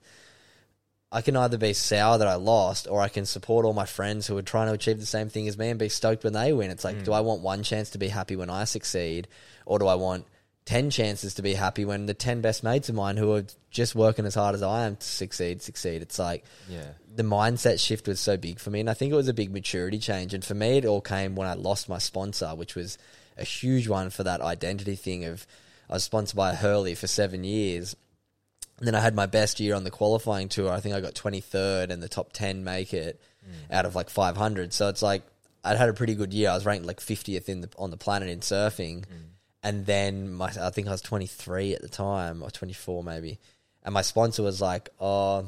I 1.12 1.22
can 1.22 1.36
either 1.36 1.58
be 1.58 1.74
sour 1.74 2.20
that 2.20 2.28
I 2.28 2.36
lost, 2.36 2.88
or 2.88 3.02
I 3.02 3.10
can 3.10 3.26
support 3.26 3.66
all 3.66 3.74
my 3.74 3.86
friends 3.86 4.28
who 4.28 4.38
are 4.38 4.44
trying 4.44 4.68
to 4.68 4.74
achieve 4.74 5.00
the 5.00 5.06
same 5.08 5.30
thing 5.30 5.48
as 5.48 5.58
me 5.58 5.70
and 5.70 5.80
be 5.80 5.90
stoked 5.90 6.24
when 6.24 6.34
they 6.34 6.54
win. 6.54 6.70
It's 6.70 6.84
like, 6.84 6.98
mm. 6.98 7.04
do 7.04 7.14
I 7.14 7.22
want 7.22 7.42
one 7.42 7.64
chance 7.64 7.90
to 7.92 7.98
be 7.98 8.10
happy 8.10 8.36
when 8.36 8.50
I 8.50 8.66
succeed, 8.66 9.28
or 9.66 9.80
do 9.80 9.88
I 9.88 9.96
want 9.96 10.26
ten 10.66 10.92
chances 10.92 11.34
to 11.34 11.42
be 11.42 11.56
happy 11.56 11.84
when 11.84 12.06
the 12.06 12.14
ten 12.14 12.42
best 12.42 12.64
mates 12.64 12.90
of 12.90 12.96
mine 12.96 13.18
who 13.18 13.34
are 13.34 13.46
just 13.72 13.96
working 13.96 14.28
as 14.28 14.36
hard 14.36 14.54
as 14.54 14.62
I 14.62 14.86
am 14.86 14.98
to 14.98 15.06
succeed 15.06 15.64
succeed? 15.64 16.04
It's 16.04 16.20
like 16.20 16.46
yeah, 16.70 16.92
the 17.16 17.24
mindset 17.24 17.84
shift 17.84 18.08
was 18.08 18.20
so 18.20 18.38
big 18.38 18.60
for 18.60 18.70
me, 18.70 18.80
and 18.80 18.90
I 18.90 18.94
think 18.94 19.12
it 19.12 19.16
was 19.16 19.28
a 19.28 19.34
big 19.34 19.52
maturity 19.52 19.98
change. 19.98 20.36
And 20.36 20.46
for 20.46 20.54
me, 20.54 20.78
it 20.78 20.86
all 20.86 21.02
came 21.02 21.36
when 21.36 21.48
I 21.48 21.54
lost 21.54 21.90
my 21.90 21.98
sponsor, 21.98 22.50
which 22.50 22.76
was 22.76 23.00
a 23.36 23.44
huge 23.44 23.88
one 23.88 24.12
for 24.12 24.24
that 24.24 24.42
identity 24.42 24.96
thing. 24.96 25.26
Of 25.26 25.48
I 25.90 25.94
was 25.94 26.04
sponsored 26.04 26.38
by 26.38 26.54
Hurley 26.54 26.94
for 26.94 27.08
seven 27.08 27.44
years, 27.44 27.96
and 28.80 28.88
then 28.88 28.96
I 28.96 29.00
had 29.02 29.14
my 29.14 29.26
best 29.26 29.60
year 29.60 29.76
on 29.76 29.84
the 29.84 29.92
qualifying 29.92 30.50
tour. 30.50 30.72
I 30.72 30.80
think 30.80 30.96
I 30.96 31.02
got 31.02 31.16
twenty 31.16 31.42
third, 31.42 31.92
and 31.92 32.02
the 32.02 32.10
top 32.10 32.34
ten 32.34 32.64
make 32.64 32.94
it 32.94 33.22
mm. 33.46 33.74
out 33.74 33.86
of 33.86 33.96
like 33.96 34.10
five 34.10 34.38
hundred. 34.38 34.74
So 34.74 34.90
it's 34.90 35.02
like 35.02 35.24
I'd 35.64 35.78
had 35.78 35.90
a 35.90 35.94
pretty 35.94 36.16
good 36.16 36.34
year. 36.34 36.50
I 36.50 36.56
was 36.56 36.66
ranked 36.66 36.86
like 36.86 37.02
fiftieth 37.02 37.50
in 37.50 37.62
the 37.62 37.70
on 37.78 37.92
the 37.92 37.98
planet 37.98 38.30
in 38.30 38.40
surfing, 38.40 39.06
mm. 39.06 39.06
and 39.64 39.86
then 39.86 40.34
my 40.34 40.52
I 40.60 40.70
think 40.70 40.88
I 40.88 40.92
was 40.92 41.02
twenty 41.02 41.28
three 41.28 41.76
at 41.76 41.82
the 41.82 41.90
time 41.90 42.42
or 42.42 42.50
twenty 42.50 42.74
four 42.74 43.04
maybe, 43.04 43.40
and 43.84 43.94
my 43.94 44.02
sponsor 44.02 44.44
was 44.44 44.62
like, 44.62 44.90
"Oh, 45.00 45.46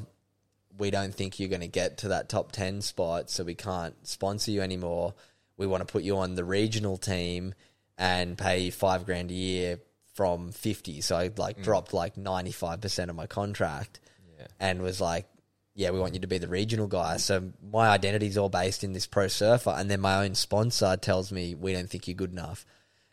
we 0.78 0.92
don't 0.92 1.14
think 1.14 1.40
you're 1.40 1.50
going 1.50 1.62
to 1.62 1.68
get 1.68 2.00
to 2.00 2.10
that 2.10 2.30
top 2.30 2.52
10 2.52 2.82
spot, 2.82 3.30
so 3.30 3.44
we 3.44 3.56
can't 3.56 3.96
sponsor 4.08 4.52
you 4.52 4.62
anymore. 4.62 5.14
We 5.58 5.68
want 5.68 5.86
to 5.86 5.92
put 5.92 6.04
you 6.04 6.18
on 6.18 6.36
the 6.36 6.44
regional 6.44 6.98
team 6.98 7.54
and 7.98 8.38
pay 8.38 8.60
you 8.60 8.72
five 8.72 9.06
grand 9.06 9.32
a 9.32 9.36
year 9.36 9.80
from 10.14 10.52
50. 10.52 11.02
So 11.02 11.16
I 11.16 11.32
like 11.38 11.60
mm. 11.60 11.64
dropped 11.64 11.94
like 11.94 12.16
95% 12.16 13.10
of 13.10 13.16
my 13.16 13.28
contract 13.28 14.00
yeah. 14.38 14.48
and 14.60 14.82
was 14.82 15.00
like, 15.00 15.28
yeah, 15.74 15.92
we 15.92 16.00
want 16.00 16.14
you 16.14 16.20
to 16.20 16.28
be 16.28 16.38
the 16.38 16.48
regional 16.48 16.88
guy. 16.88 17.18
So 17.18 17.52
my 17.72 17.90
identity 17.90 18.28
is 18.28 18.38
all 18.38 18.50
based 18.50 18.84
in 18.84 18.94
this 18.94 19.08
pro 19.08 19.28
surfer. 19.28 19.70
And 19.72 19.90
then 19.90 20.02
my 20.02 20.26
own 20.26 20.36
sponsor 20.36 20.98
tells 20.98 21.32
me, 21.32 21.56
we 21.56 21.74
don't 21.74 21.90
think 21.90 22.08
you're 22.08 22.16
good 22.16 22.32
enough. 22.32 22.66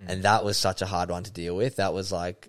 Mm. 0.03 0.13
And 0.13 0.23
that 0.25 0.45
was 0.45 0.57
such 0.57 0.83
a 0.83 0.87
hard 0.87 1.11
one 1.11 1.23
to 1.25 1.31
deal 1.31 1.57
with. 1.57 1.77
That 1.77 1.95
was 1.95 2.11
like 2.11 2.49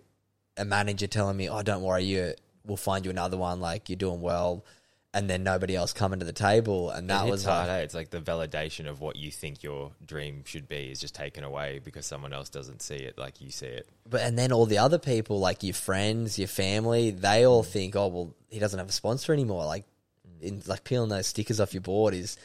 a 0.58 0.65
manager 0.65 1.08
telling 1.08 1.38
me, 1.38 1.47
oh, 1.47 1.62
don't 1.62 1.84
worry, 1.84 2.06
you, 2.06 2.34
we'll 2.65 2.78
find 2.78 3.06
you 3.06 3.12
another 3.12 3.38
one. 3.38 3.60
Like 3.60 3.89
you're 3.89 3.97
doing 3.97 4.21
well. 4.21 4.65
And 5.12 5.28
then 5.28 5.41
nobody 5.43 5.76
else 5.76 5.91
coming 5.91 6.19
to 6.19 6.26
the 6.26 6.32
table. 6.34 6.91
And 6.91 7.10
that 7.10 7.26
It 7.26 7.32
was 7.32 7.43
hard. 7.43 7.67
like, 7.67 7.80
eh? 7.80 7.82
It's 7.82 7.95
like 7.95 8.12
the 8.12 8.22
validation 8.22 8.88
of 8.88 9.02
what 9.02 9.15
you 9.15 9.32
think 9.32 9.63
your 9.63 9.91
dream 10.06 10.43
should 10.45 10.67
be 10.67 10.91
is 10.91 11.00
just 11.00 11.15
taken 11.15 11.43
away 11.43 11.80
because 11.84 12.06
someone 12.06 12.32
else 12.32 12.48
doesn't 12.50 12.84
see 12.84 12.95
it 12.98 13.17
like 13.17 13.41
you 13.41 13.50
see 13.50 13.65
it. 13.65 13.88
but 14.08 14.22
and 14.22 14.38
then 14.38 14.52
all 14.52 14.67
the 14.67 14.78
other 14.78 15.00
people, 15.00 15.39
like 15.39 15.63
your 15.63 15.74
friends, 15.74 16.38
your 16.38 16.48
family, 16.48 17.10
they 17.10 17.43
all 17.45 17.63
think, 17.63 17.95
oh 17.95 18.08
well, 18.08 18.36
he 18.50 18.60
doesn't 18.60 18.78
have 18.78 18.89
a 18.89 18.91
sponsor 18.91 19.34
anymore. 19.34 19.65
Like, 19.65 19.86
in, 20.41 20.62
like 20.67 20.84
peeling 20.84 21.10
those 21.10 21.26
stickers 21.26 21.60
off 21.60 21.74
your 21.74 21.82
board 21.82 22.13
is 22.13 22.38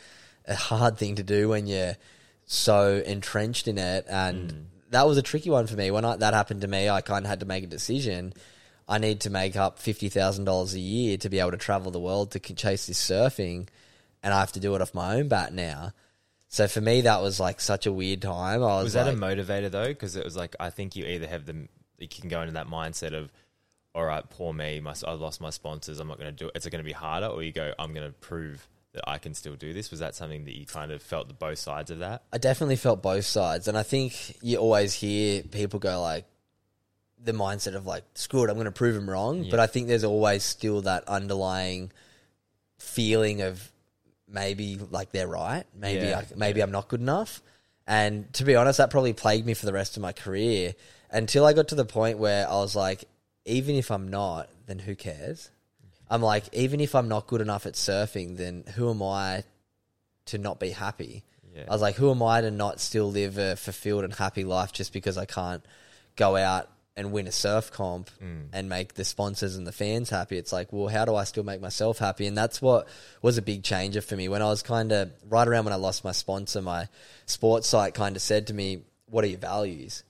a 0.49 0.55
hard 0.55 0.97
thing 0.97 1.17
to 1.17 1.23
do 1.23 1.51
when 1.51 1.67
you're 1.67 1.97
so 2.47 3.03
entrenched 3.05 3.69
in 3.69 3.77
it. 3.77 4.07
And 4.09 4.69
that 4.91 5.07
was 5.07 5.19
a 5.19 5.23
tricky 5.23 5.51
one 5.51 5.67
for 5.67 5.77
me. 5.77 5.91
When 5.91 6.05
I, 6.05 6.17
that 6.17 6.33
happened 6.33 6.63
to 6.63 6.69
me, 6.69 6.89
I 6.89 7.03
kind 7.03 7.27
of 7.27 7.29
had 7.29 7.41
to 7.41 7.47
make 7.47 7.63
a 7.65 7.67
decision. 7.67 8.33
I 8.89 8.99
need 8.99 9.21
to 9.21 9.31
make 9.31 9.57
up 9.57 9.79
fifty 9.79 10.09
thousand 10.09 10.45
dollars 10.45 10.75
a 10.75 10.81
year 10.81 11.17
to 11.19 11.29
be 11.29 11.41
able 11.41 11.53
to 11.53 11.57
travel 11.57 11.91
the 11.91 12.01
world 12.01 12.33
to 12.33 12.41
chase 12.41 12.87
this 12.87 13.03
surfing, 13.03 13.69
and 14.23 14.35
I 14.35 14.41
have 14.41 14.53
to 14.53 14.61
do 14.61 14.75
it 14.75 14.83
off 14.83 14.95
my 14.95 15.17
own 15.17 15.29
bat 15.29 15.53
now. 15.53 15.93
So 16.49 16.69
for 16.69 16.81
me, 16.81 17.01
that 17.01 17.21
was 17.21 17.41
like 17.41 17.61
such 17.61 17.87
a 17.87 17.93
weird 17.93 18.23
time. 18.23 18.63
I 18.63 18.77
was, 18.77 18.85
Was 18.85 18.93
that 18.93 19.07
like, 19.07 19.17
a 19.17 19.19
motivator 19.19 19.71
though? 19.71 19.89
Because 19.89 20.17
it 20.17 20.25
was 20.25 20.37
like 20.37 20.55
I 20.61 20.71
think 20.71 20.97
you 20.97 21.05
either 21.05 21.27
have 21.27 21.47
the 21.47 21.69
you 21.99 22.09
can 22.09 22.29
go 22.29 22.41
into 22.41 22.55
that 22.55 22.69
mindset 22.69 23.15
of, 23.15 23.33
all 23.95 24.05
right, 24.05 24.29
poor 24.29 24.53
me, 24.53 24.81
my, 24.81 24.95
I 25.07 25.13
lost 25.13 25.41
my 25.41 25.51
sponsors. 25.51 26.01
I'm 26.01 26.09
not 26.09 26.19
going 26.19 26.35
to 26.35 26.37
do 26.37 26.49
it. 26.49 26.53
It's 26.57 26.67
going 26.69 26.83
to 26.83 26.87
be 26.87 26.93
harder, 26.93 27.27
or 27.27 27.43
you 27.43 27.53
go, 27.53 27.73
I'm 27.79 27.95
going 27.95 28.07
to 28.07 28.13
prove 28.13 28.69
that 28.93 29.09
I 29.09 29.19
can 29.19 29.35
still 29.35 29.57
do 29.57 29.73
this. 29.73 29.91
Was 29.91 30.01
that 30.01 30.15
something 30.15 30.45
that 30.45 30.57
you 30.57 30.67
kind 30.67 30.93
of 30.93 31.03
felt 31.03 31.29
the 31.29 31.35
both 31.35 31.59
sides 31.59 31.91
of 31.91 32.01
that? 32.01 32.23
I 32.33 32.39
definitely 32.39 32.77
felt 32.77 33.03
both 33.03 33.25
sides, 33.25 33.69
and 33.69 33.77
I 33.77 33.83
think 33.83 34.37
you 34.43 34.59
always 34.59 34.95
hear 34.95 35.43
people 35.43 35.79
go 35.81 36.01
like 36.01 36.27
the 37.25 37.33
mindset 37.33 37.75
of 37.75 37.87
like, 37.87 38.05
"Screw 38.15 38.45
it, 38.45 38.51
I'm 38.51 38.57
going 38.57 38.67
to 38.67 38.73
prove 38.73 38.95
them 38.95 39.09
wrong." 39.09 39.45
Yeah. 39.45 39.51
But 39.51 39.61
I 39.61 39.67
think 39.67 39.89
there's 39.89 40.05
always 40.05 40.45
still 40.45 40.83
that 40.83 41.09
underlying 41.09 41.91
feeling 42.79 43.41
of 43.43 43.73
maybe 44.29 44.79
like 44.91 45.13
they're 45.13 45.29
right, 45.29 45.65
maybe 45.75 46.07
Yeah, 46.07 46.19
I, 46.19 46.27
maybe 46.37 46.61
I'm 46.61 46.71
not 46.71 46.89
good 46.89 47.01
enough. 47.01 47.43
And 47.87 48.33
to 48.35 48.45
be 48.45 48.57
honest, 48.57 48.79
that 48.79 48.91
probably 48.91 49.13
plagued 49.13 49.47
me 49.47 49.55
for 49.55 49.67
the 49.67 49.73
rest 49.73 49.97
of 49.97 50.03
my 50.03 50.13
career 50.13 50.75
until 51.11 51.45
I 51.45 51.53
got 51.53 51.69
to 51.69 51.75
the 51.75 51.85
point 51.85 52.19
where 52.19 52.49
I 52.49 52.55
was 52.55 52.75
like, 52.75 53.05
even 53.45 53.75
if 53.77 53.91
I'm 53.91 54.09
not, 54.09 54.49
then 54.67 54.79
who 54.79 54.95
cares? 54.95 55.51
I'm 56.11 56.23
like, 56.23 56.45
even 56.53 56.81
if 56.81 56.95
I'm 56.95 57.09
not 57.09 57.27
good 57.27 57.41
enough 57.41 57.67
at 57.67 57.75
surfing, 57.75 58.37
then 58.37 58.65
who 58.75 58.91
am 58.91 59.03
I 59.03 59.45
to 60.27 60.39
not 60.39 60.61
be 60.61 60.71
happy? 60.71 61.25
Yeah. 61.55 61.65
I 61.69 61.73
was 61.73 61.83
like, 61.83 61.97
who 61.97 62.11
am 62.11 62.23
I 62.23 62.41
to 62.41 62.51
not 62.51 62.81
still 62.81 63.11
live 63.11 63.39
a 63.39 63.57
fulfilled 63.57 64.05
and 64.05 64.15
happy 64.15 64.45
life 64.45 64.73
just 64.73 64.93
because 64.93 65.19
I 65.19 65.25
can't 65.25 65.65
go 66.17 66.37
out 66.37 66.69
and 66.97 67.13
win 67.13 67.27
a 67.27 67.33
surf 67.33 67.73
comp 67.73 68.11
and 68.53 68.69
make 68.69 68.95
the 68.95 69.05
sponsors 69.05 69.57
and 69.57 69.67
the 69.67 69.73
fans 69.73 70.11
happy? 70.11 70.39
It's 70.39 70.53
like, 70.53 70.73
well, 70.73 70.89
how 70.89 71.05
do 71.05 71.15
I 71.15 71.25
still 71.25 71.45
make 71.45 71.61
myself 71.61 71.99
happy? 71.99 72.27
And 72.27 72.37
that's 72.37 72.63
what 72.63 72.89
was 73.23 73.39
a 73.39 73.43
big 73.43 73.63
changer 73.63 74.01
for 74.01 74.17
me 74.17 74.29
when 74.29 74.43
I 74.43 74.47
was 74.47 74.63
kind 74.63 74.93
of 74.93 75.11
right 75.29 75.47
around 75.47 75.65
when 75.65 75.73
I 75.73 75.77
lost 75.77 76.05
my 76.05 76.13
sponsor. 76.13 76.63
My 76.63 76.89
sports 77.27 77.69
psych 77.69 77.95
kind 77.95 78.17
of 78.17 78.23
said 78.23 78.49
to 78.49 78.55
me, 78.55 78.83
"What 79.07 79.25
are 79.25 79.29
your 79.29 79.39
values?" 79.39 80.05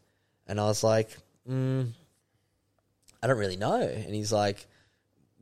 And 0.46 0.60
I 0.60 0.64
was 0.64 0.84
like, 0.84 1.16
mm, 1.48 1.90
"I 3.22 3.26
don't 3.26 3.38
really 3.38 3.56
know." 3.56 3.80
And 3.80 4.14
he's 4.14 4.32
like. 4.32 4.66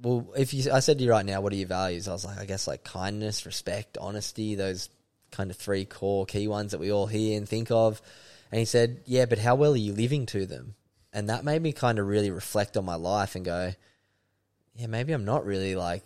Well, 0.00 0.32
if 0.36 0.52
you, 0.52 0.72
I 0.72 0.80
said 0.80 0.98
to 0.98 1.04
you 1.04 1.10
right 1.10 1.24
now, 1.24 1.40
what 1.42 1.52
are 1.52 1.56
your 1.56 1.68
values? 1.68 2.08
I 2.08 2.12
was 2.12 2.24
like, 2.24 2.36
I 2.36 2.44
guess 2.44 2.66
like 2.66 2.82
kindness, 2.82 3.46
respect, 3.46 3.96
honesty, 4.00 4.56
those 4.56 4.88
kind 5.32 5.50
of 5.50 5.56
three 5.56 5.84
core 5.84 6.26
key 6.26 6.46
ones 6.46 6.70
that 6.70 6.78
we 6.78 6.92
all 6.92 7.06
hear 7.06 7.36
and 7.36 7.48
think 7.48 7.70
of. 7.70 8.00
And 8.52 8.58
he 8.58 8.64
said, 8.64 9.00
Yeah, 9.06 9.24
but 9.24 9.38
how 9.38 9.56
well 9.56 9.72
are 9.72 9.76
you 9.76 9.92
living 9.94 10.26
to 10.26 10.46
them? 10.46 10.74
And 11.12 11.28
that 11.28 11.44
made 11.44 11.60
me 11.60 11.72
kind 11.72 11.98
of 11.98 12.06
really 12.06 12.30
reflect 12.30 12.76
on 12.76 12.84
my 12.84 12.94
life 12.94 13.34
and 13.34 13.44
go, 13.44 13.72
Yeah, 14.74 14.86
maybe 14.86 15.12
I'm 15.12 15.24
not 15.24 15.44
really 15.44 15.76
like, 15.76 16.02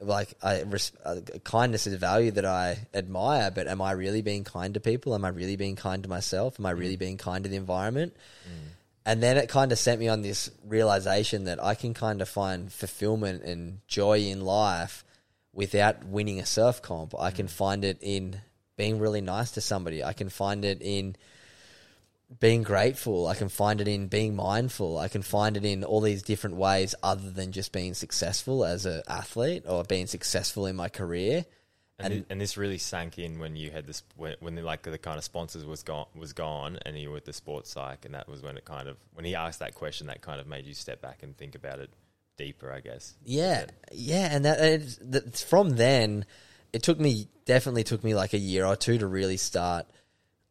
like 0.00 0.34
I 0.42 0.62
res- 0.62 0.92
uh, 1.04 1.20
kindness 1.42 1.86
is 1.86 1.94
a 1.94 1.98
value 1.98 2.30
that 2.32 2.44
I 2.44 2.86
admire, 2.94 3.50
but 3.50 3.66
am 3.66 3.80
I 3.80 3.92
really 3.92 4.22
being 4.22 4.44
kind 4.44 4.74
to 4.74 4.80
people? 4.80 5.14
Am 5.14 5.24
I 5.24 5.28
really 5.28 5.56
being 5.56 5.76
kind 5.76 6.02
to 6.02 6.08
myself? 6.08 6.60
Am 6.60 6.66
I 6.66 6.74
mm. 6.74 6.78
really 6.78 6.96
being 6.96 7.16
kind 7.16 7.44
to 7.44 7.50
the 7.50 7.56
environment? 7.56 8.14
Mm. 8.46 8.68
And 9.06 9.22
then 9.22 9.36
it 9.36 9.48
kind 9.48 9.70
of 9.70 9.78
sent 9.78 10.00
me 10.00 10.08
on 10.08 10.22
this 10.22 10.50
realization 10.66 11.44
that 11.44 11.62
I 11.62 11.74
can 11.74 11.92
kind 11.92 12.22
of 12.22 12.28
find 12.28 12.72
fulfillment 12.72 13.42
and 13.42 13.80
joy 13.86 14.20
in 14.20 14.40
life 14.40 15.04
without 15.52 16.04
winning 16.04 16.40
a 16.40 16.46
surf 16.46 16.80
comp. 16.82 17.14
I 17.18 17.30
can 17.30 17.46
mm. 17.46 17.50
find 17.50 17.84
it 17.84 17.98
in 18.00 18.40
being 18.76 18.98
really 18.98 19.20
nice 19.20 19.52
to 19.52 19.60
somebody. 19.60 20.02
I 20.02 20.12
can 20.12 20.28
find 20.28 20.64
it 20.64 20.82
in 20.82 21.16
being 22.40 22.62
grateful. 22.62 23.26
I 23.26 23.34
can 23.34 23.48
find 23.48 23.80
it 23.80 23.88
in 23.88 24.08
being 24.08 24.34
mindful. 24.34 24.98
I 24.98 25.08
can 25.08 25.22
find 25.22 25.56
it 25.56 25.64
in 25.64 25.84
all 25.84 26.00
these 26.00 26.22
different 26.22 26.56
ways 26.56 26.94
other 27.02 27.30
than 27.30 27.52
just 27.52 27.72
being 27.72 27.94
successful 27.94 28.64
as 28.64 28.86
an 28.86 29.02
athlete 29.08 29.64
or 29.68 29.84
being 29.84 30.06
successful 30.06 30.66
in 30.66 30.76
my 30.76 30.88
career. 30.88 31.44
And, 31.98 32.12
And- 32.12 32.26
and 32.30 32.40
this 32.40 32.56
really 32.56 32.78
sank 32.78 33.18
in 33.20 33.38
when 33.38 33.54
you 33.54 33.70
had 33.70 33.86
this 33.86 34.02
when, 34.16 34.34
when 34.40 34.56
the, 34.56 34.62
like 34.62 34.82
the 34.82 34.98
kind 34.98 35.16
of 35.16 35.22
sponsors 35.22 35.64
was 35.64 35.84
gone 35.84 36.06
was 36.16 36.32
gone 36.32 36.78
and 36.84 36.98
you 36.98 37.08
were 37.08 37.14
with 37.14 37.24
the 37.24 37.32
sports 37.32 37.70
psych 37.70 38.04
and 38.04 38.14
that 38.14 38.28
was 38.28 38.42
when 38.42 38.56
it 38.56 38.64
kind 38.64 38.88
of 38.88 38.96
when 39.12 39.24
he 39.24 39.36
asked 39.36 39.60
that 39.60 39.74
question 39.76 40.08
that 40.08 40.20
kind 40.20 40.40
of 40.40 40.48
made 40.48 40.66
you 40.66 40.74
step 40.74 41.00
back 41.00 41.22
and 41.22 41.36
think 41.36 41.54
about 41.54 41.78
it 41.78 41.90
deeper 42.36 42.72
I 42.72 42.80
guess 42.80 43.14
Yeah, 43.24 43.66
yeah, 43.92 44.28
and 44.34 44.44
that 44.44 44.58
it's, 44.58 44.98
that's 45.00 45.44
from 45.44 45.70
then. 45.70 46.24
it 46.72 46.82
took 46.82 46.98
me 46.98 47.28
definitely 47.44 47.84
took 47.84 48.02
me 48.02 48.12
like 48.16 48.32
a 48.32 48.38
year 48.38 48.66
or 48.66 48.74
two 48.74 48.98
to 48.98 49.06
really 49.06 49.36
start 49.36 49.86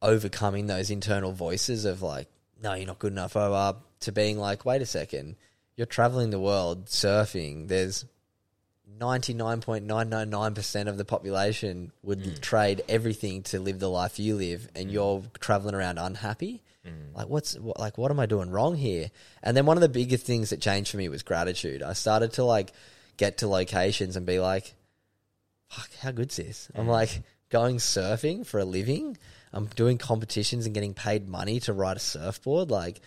overcoming 0.03 0.67
those 0.67 0.91
internal 0.91 1.31
voices 1.31 1.85
of 1.85 2.03
like, 2.03 2.27
no, 2.61 2.73
you're 2.73 2.85
not 2.85 2.99
good 2.99 3.13
enough. 3.13 3.35
Oh, 3.35 3.53
uh, 3.53 3.73
to 4.01 4.11
being 4.11 4.37
like, 4.37 4.65
wait 4.65 4.81
a 4.81 4.85
second, 4.85 5.37
you're 5.75 5.87
traveling 5.87 6.29
the 6.29 6.39
world 6.39 6.85
surfing. 6.85 7.67
There's 7.67 8.05
99.999% 8.99 10.87
of 10.87 10.97
the 10.97 11.05
population 11.05 11.91
would 12.03 12.19
mm. 12.21 12.39
trade 12.39 12.83
everything 12.87 13.41
to 13.43 13.59
live 13.59 13.79
the 13.79 13.89
life 13.89 14.19
you 14.19 14.35
live 14.35 14.67
and 14.75 14.89
mm. 14.89 14.93
you're 14.93 15.23
traveling 15.39 15.73
around 15.73 15.97
unhappy. 15.97 16.61
Mm. 16.85 17.15
Like 17.15 17.27
what's 17.27 17.57
what, 17.57 17.79
like 17.79 17.97
what 17.97 18.11
am 18.11 18.19
i 18.19 18.27
doing 18.27 18.51
wrong 18.51 18.75
here? 18.75 19.09
And 19.41 19.57
then 19.57 19.65
one 19.65 19.77
of 19.77 19.81
the 19.81 19.89
biggest 19.89 20.25
things 20.25 20.51
that 20.51 20.61
changed 20.61 20.91
for 20.91 20.97
me 20.97 21.09
was 21.09 21.23
gratitude. 21.23 21.81
I 21.81 21.93
started 21.93 22.33
to 22.33 22.43
like 22.43 22.71
get 23.17 23.39
to 23.39 23.47
locations 23.47 24.15
and 24.15 24.25
be 24.25 24.39
like 24.39 24.73
fuck 25.69 25.89
how 26.01 26.11
good's 26.11 26.35
this 26.35 26.69
i'm 26.75 26.87
like 26.87 27.21
going 27.49 27.77
surfing 27.77 28.45
for 28.45 28.59
a 28.59 28.65
living 28.65 29.17
i'm 29.53 29.65
doing 29.67 29.97
competitions 29.97 30.65
and 30.65 30.73
getting 30.73 30.93
paid 30.93 31.27
money 31.29 31.59
to 31.61 31.71
ride 31.73 31.97
a 31.97 31.99
surfboard 31.99 32.69
like 32.71 32.99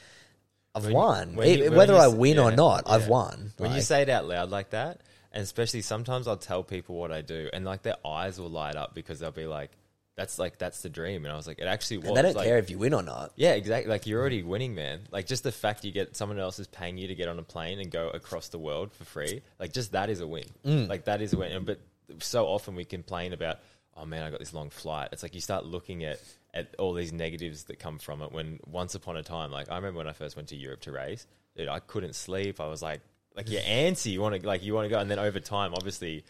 i've 0.75 0.85
When 0.85 0.93
won 0.95 1.35
when 1.37 1.59
you- 1.59 1.71
whether 1.73 1.95
you 1.95 1.99
i 1.99 2.07
win 2.09 2.39
or 2.39 2.51
yeah, 2.51 2.57
not 2.57 2.85
i've 2.87 3.09
won 3.09 3.53
When 3.59 3.73
you 3.73 3.81
say 3.81 4.03
it 4.03 4.09
out 4.09 4.27
loud 4.27 4.51
like 4.51 4.71
that, 4.71 5.01
and 5.33 5.43
especially 5.43 5.83
sometimes 5.83 6.27
I'll 6.27 6.39
tell 6.39 6.63
people 6.63 6.95
what 6.97 7.13
I 7.13 7.21
do, 7.21 7.51
and 7.53 7.65
like 7.65 7.83
their 7.83 7.97
eyes 8.07 8.41
will 8.41 8.49
light 8.49 8.75
up 8.77 8.95
because 8.95 9.21
they'll 9.21 9.33
be 9.33 9.47
like, 9.47 9.71
"That's 10.17 10.39
like 10.39 10.57
that's 10.57 10.81
the 10.81 10.89
dream," 10.89 11.27
and 11.27 11.33
I 11.33 11.37
was 11.37 11.47
like, 11.47 11.59
"It 11.59 11.67
actually 11.67 11.99
was." 11.99 12.09
and 12.09 12.17
they 12.17 12.23
don't 12.23 12.37
like, 12.37 12.47
care 12.47 12.57
if 12.57 12.71
you 12.71 12.79
win 12.79 12.95
or 12.95 13.03
not 13.03 13.33
Yeah, 13.37 13.53
exactly. 13.53 13.91
Like 13.91 14.07
you're 14.07 14.19
already 14.19 14.43
winning, 14.43 14.75
man. 14.75 15.01
Like 15.11 15.27
just 15.27 15.43
the 15.43 15.53
fact 15.53 15.85
you 15.85 15.93
get 15.93 16.17
someone 16.17 16.39
else 16.39 16.59
is 16.59 16.67
paying 16.69 16.97
you 16.97 17.09
to 17.09 17.15
get 17.15 17.29
on 17.29 17.39
a 17.39 17.43
plane 17.43 17.81
and 17.81 17.91
go 17.91 18.09
across 18.09 18.49
the 18.49 18.59
world 18.59 18.95
for 18.95 19.05
free. 19.05 19.43
Like 19.61 19.75
just 19.75 19.93
that 19.93 20.09
is 20.09 20.21
a 20.21 20.27
win. 20.27 20.45
Mm. 20.65 20.89
Like 20.89 21.05
that 21.05 21.21
is 21.21 21.35
a 21.35 21.37
win. 21.39 21.53
And, 21.53 21.67
but 21.67 21.81
so 22.21 22.47
often 22.47 22.75
we 22.75 22.87
complain 22.87 23.35
about, 23.35 23.59
oh 23.97 24.05
man, 24.05 24.23
I 24.23 24.31
got 24.31 24.39
this 24.39 24.55
long 24.55 24.71
flight. 24.71 25.11
It's 25.13 25.23
like 25.23 25.35
you 25.35 25.41
start 25.41 25.65
looking 25.65 26.05
at 26.05 26.21
at 26.55 26.75
all 26.79 26.95
these 26.95 27.13
negatives 27.13 27.65
that 27.65 27.79
come 27.79 27.99
from 27.99 28.23
it. 28.23 28.33
When 28.33 28.61
once 28.67 28.95
upon 28.95 29.17
a 29.17 29.23
time, 29.23 29.51
like 29.51 29.71
I 29.71 29.77
remember 29.77 29.99
when 29.99 30.09
I 30.09 30.13
first 30.13 30.37
went 30.37 30.49
to 30.49 30.57
Europe 30.57 30.81
to 30.83 30.93
race, 30.93 31.27
dude, 31.57 31.69
I 31.69 31.81
couldn't 31.81 32.15
sleep. 32.15 32.61
I 32.61 32.67
was 32.67 32.83
like, 32.83 33.01
like 33.35 33.51
you're 33.51 33.63
antsy. 33.63 34.13
You 34.13 34.21
want 34.21 34.41
to 34.41 34.47
like 34.47 34.63
you 34.63 34.75
want 34.75 34.87
to 34.87 34.91
go, 34.91 34.99
and 34.99 35.11
then 35.11 35.19
over 35.19 35.41
time, 35.41 35.75
obviously. 35.75 36.25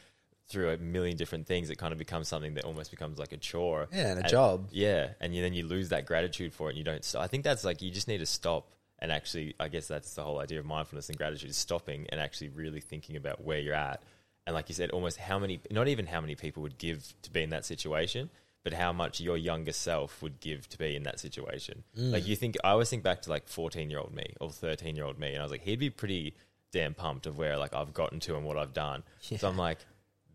Through 0.49 0.71
a 0.71 0.77
million 0.77 1.17
different 1.17 1.49
things, 1.49 1.71
it 1.71 1.77
kind 1.77 1.91
of 1.91 1.99
becomes 1.99 2.29
something 2.29 2.55
that 2.55 2.65
almost 2.65 2.93
becomes 2.93 3.19
like 3.19 3.33
a 3.33 3.37
chore. 3.37 3.89
Yeah, 3.93 4.13
and 4.13 4.25
a 4.25 4.29
job. 4.29 4.69
Yeah, 4.71 5.09
and 5.21 5.35
you, 5.35 5.43
then 5.43 5.55
you 5.55 5.67
lose 5.67 5.89
that 5.89 6.07
gratitude 6.07 6.55
for 6.55 6.69
it, 6.69 6.75
and 6.75 6.79
you 6.79 6.85
don't. 6.85 7.05
So 7.05 7.19
I 7.19 7.27
think 7.27 7.43
that's 7.43 7.65
like 7.65 7.83
you 7.83 7.91
just 7.91 8.07
need 8.07 8.19
to 8.19 8.27
stop 8.27 8.71
and 9.01 9.11
actually. 9.11 9.55
I 9.59 9.67
guess 9.67 9.89
that's 9.89 10.15
the 10.15 10.23
whole 10.23 10.39
idea 10.39 10.61
of 10.61 10.65
mindfulness 10.65 11.09
and 11.09 11.19
gratitude: 11.19 11.51
is 11.51 11.57
stopping 11.57 12.07
and 12.11 12.21
actually 12.21 12.51
really 12.51 12.81
thinking 12.81 13.17
about 13.17 13.43
where 13.43 13.59
you're 13.59 13.75
at. 13.75 14.03
And 14.47 14.55
like 14.55 14.69
you 14.69 14.75
said, 14.75 14.91
almost 14.91 15.17
how 15.17 15.39
many, 15.39 15.61
not 15.71 15.89
even 15.89 16.07
how 16.07 16.21
many 16.21 16.35
people 16.35 16.63
would 16.63 16.79
give 16.79 17.13
to 17.23 17.31
be 17.31 17.43
in 17.43 17.51
that 17.51 17.65
situation, 17.65 18.31
but 18.63 18.73
how 18.73 18.93
much 18.93 19.21
your 19.21 19.37
younger 19.37 19.73
self 19.73 20.23
would 20.23 20.41
give 20.41 20.69
to 20.69 20.79
be 20.79 20.97
in 20.97 21.03
that 21.05 21.21
situation. 21.21 21.85
Mm. 21.99 22.13
Like 22.13 22.27
you 22.27 22.37
think, 22.37 22.57
I 22.65 22.71
always 22.71 22.91
think 22.91 23.03
back 23.03 23.23
to 23.23 23.31
like 23.31 23.49
14 23.49 23.91
year 23.91 23.99
old 23.99 24.15
me 24.15 24.35
or 24.41 24.51
13 24.51 24.97
year 24.97 25.05
old 25.05 25.19
me, 25.19 25.33
and 25.33 25.39
I 25.39 25.43
was 25.43 25.53
like, 25.53 25.63
he'd 25.63 25.79
be 25.79 25.91
pretty 25.91 26.35
damn 26.73 26.95
pumped 26.95 27.27
of 27.27 27.39
where 27.39 27.57
like 27.57 27.75
I've 27.75 27.95
gotten 27.95 28.21
to 28.21 28.37
and 28.37 28.45
what 28.45 28.59
I've 28.59 28.75
done. 28.75 29.03
So 29.21 29.49
I'm 29.49 29.57
like, 29.57 29.79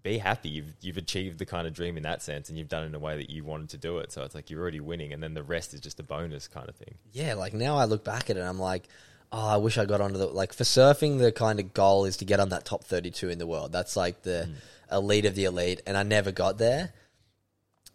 be 0.03 0.17
happy. 0.17 0.49
You've 0.49 0.73
you've 0.81 0.97
achieved 0.97 1.37
the 1.37 1.45
kind 1.45 1.67
of 1.67 1.73
dream 1.73 1.97
in 1.97 2.03
that 2.03 2.21
sense, 2.21 2.49
and 2.49 2.57
you've 2.57 2.67
done 2.67 2.83
it 2.83 2.87
in 2.87 2.95
a 2.95 2.99
way 2.99 3.17
that 3.17 3.29
you 3.29 3.43
wanted 3.43 3.69
to 3.69 3.77
do 3.77 3.99
it. 3.99 4.11
So 4.11 4.23
it's 4.23 4.33
like 4.33 4.49
you're 4.49 4.61
already 4.61 4.79
winning, 4.79 5.13
and 5.13 5.21
then 5.21 5.33
the 5.33 5.43
rest 5.43 5.73
is 5.73 5.79
just 5.79 5.99
a 5.99 6.03
bonus 6.03 6.47
kind 6.47 6.69
of 6.69 6.75
thing. 6.75 6.95
yeah, 7.11 7.33
like 7.35 7.53
now 7.53 7.77
I 7.77 7.85
look 7.85 8.03
back 8.03 8.29
at 8.29 8.37
it, 8.37 8.39
and 8.39 8.49
I'm 8.49 8.59
like, 8.59 8.87
oh, 9.31 9.47
I 9.47 9.57
wish 9.57 9.77
I 9.77 9.85
got 9.85 10.01
onto 10.01 10.17
the 10.17 10.27
like 10.27 10.53
for 10.53 10.63
surfing. 10.63 11.19
The 11.19 11.31
kind 11.31 11.59
of 11.59 11.73
goal 11.73 12.05
is 12.05 12.17
to 12.17 12.25
get 12.25 12.39
on 12.39 12.49
that 12.49 12.65
top 12.65 12.83
32 12.83 13.29
in 13.29 13.39
the 13.39 13.47
world. 13.47 13.71
That's 13.71 13.95
like 13.95 14.23
the 14.23 14.45
hmm. 14.45 14.95
elite 14.95 15.25
of 15.25 15.35
the 15.35 15.45
elite, 15.45 15.81
and 15.85 15.97
I 15.97 16.03
never 16.03 16.31
got 16.31 16.57
there. 16.57 16.93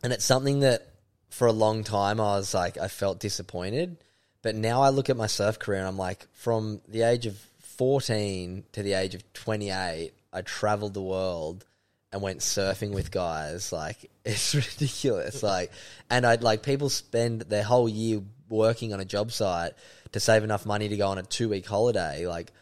And 0.02 0.12
it's 0.12 0.24
something 0.24 0.60
that 0.60 0.88
for 1.30 1.46
a 1.46 1.52
long 1.52 1.84
time 1.84 2.20
I 2.20 2.36
was 2.36 2.54
like, 2.54 2.78
I 2.78 2.88
felt 2.88 3.20
disappointed. 3.20 3.98
But 4.42 4.54
now 4.54 4.82
I 4.82 4.90
look 4.90 5.10
at 5.10 5.16
my 5.16 5.26
surf 5.26 5.58
career, 5.58 5.80
and 5.80 5.88
I'm 5.88 5.98
like, 5.98 6.26
from 6.32 6.80
the 6.88 7.02
age 7.02 7.26
of 7.26 7.36
14 7.60 8.64
to 8.72 8.82
the 8.82 8.92
age 8.94 9.14
of 9.14 9.32
28, 9.32 10.12
I 10.32 10.42
traveled 10.42 10.94
the 10.94 11.02
world 11.02 11.64
and 12.12 12.22
went 12.22 12.40
surfing 12.40 12.92
with 12.92 13.10
guys. 13.10 13.72
Like 13.76 14.10
it's 14.24 14.54
ridiculous. 14.78 15.42
Like, 15.42 15.72
and 16.08 16.24
I'd 16.24 16.42
like 16.42 16.62
people 16.62 16.88
spend 16.88 17.42
their 17.42 17.64
whole 17.64 17.88
year 17.88 18.22
working 18.48 18.94
on 18.94 19.00
a 19.00 19.04
job 19.04 19.32
site 19.32 19.72
to 20.12 20.20
save 20.20 20.44
enough 20.44 20.66
money 20.66 20.88
to 20.88 20.96
go 20.96 21.08
on 21.08 21.18
a 21.18 21.22
two 21.22 21.48
week 21.48 21.66
holiday. 21.66 22.26
Like, 22.26 22.52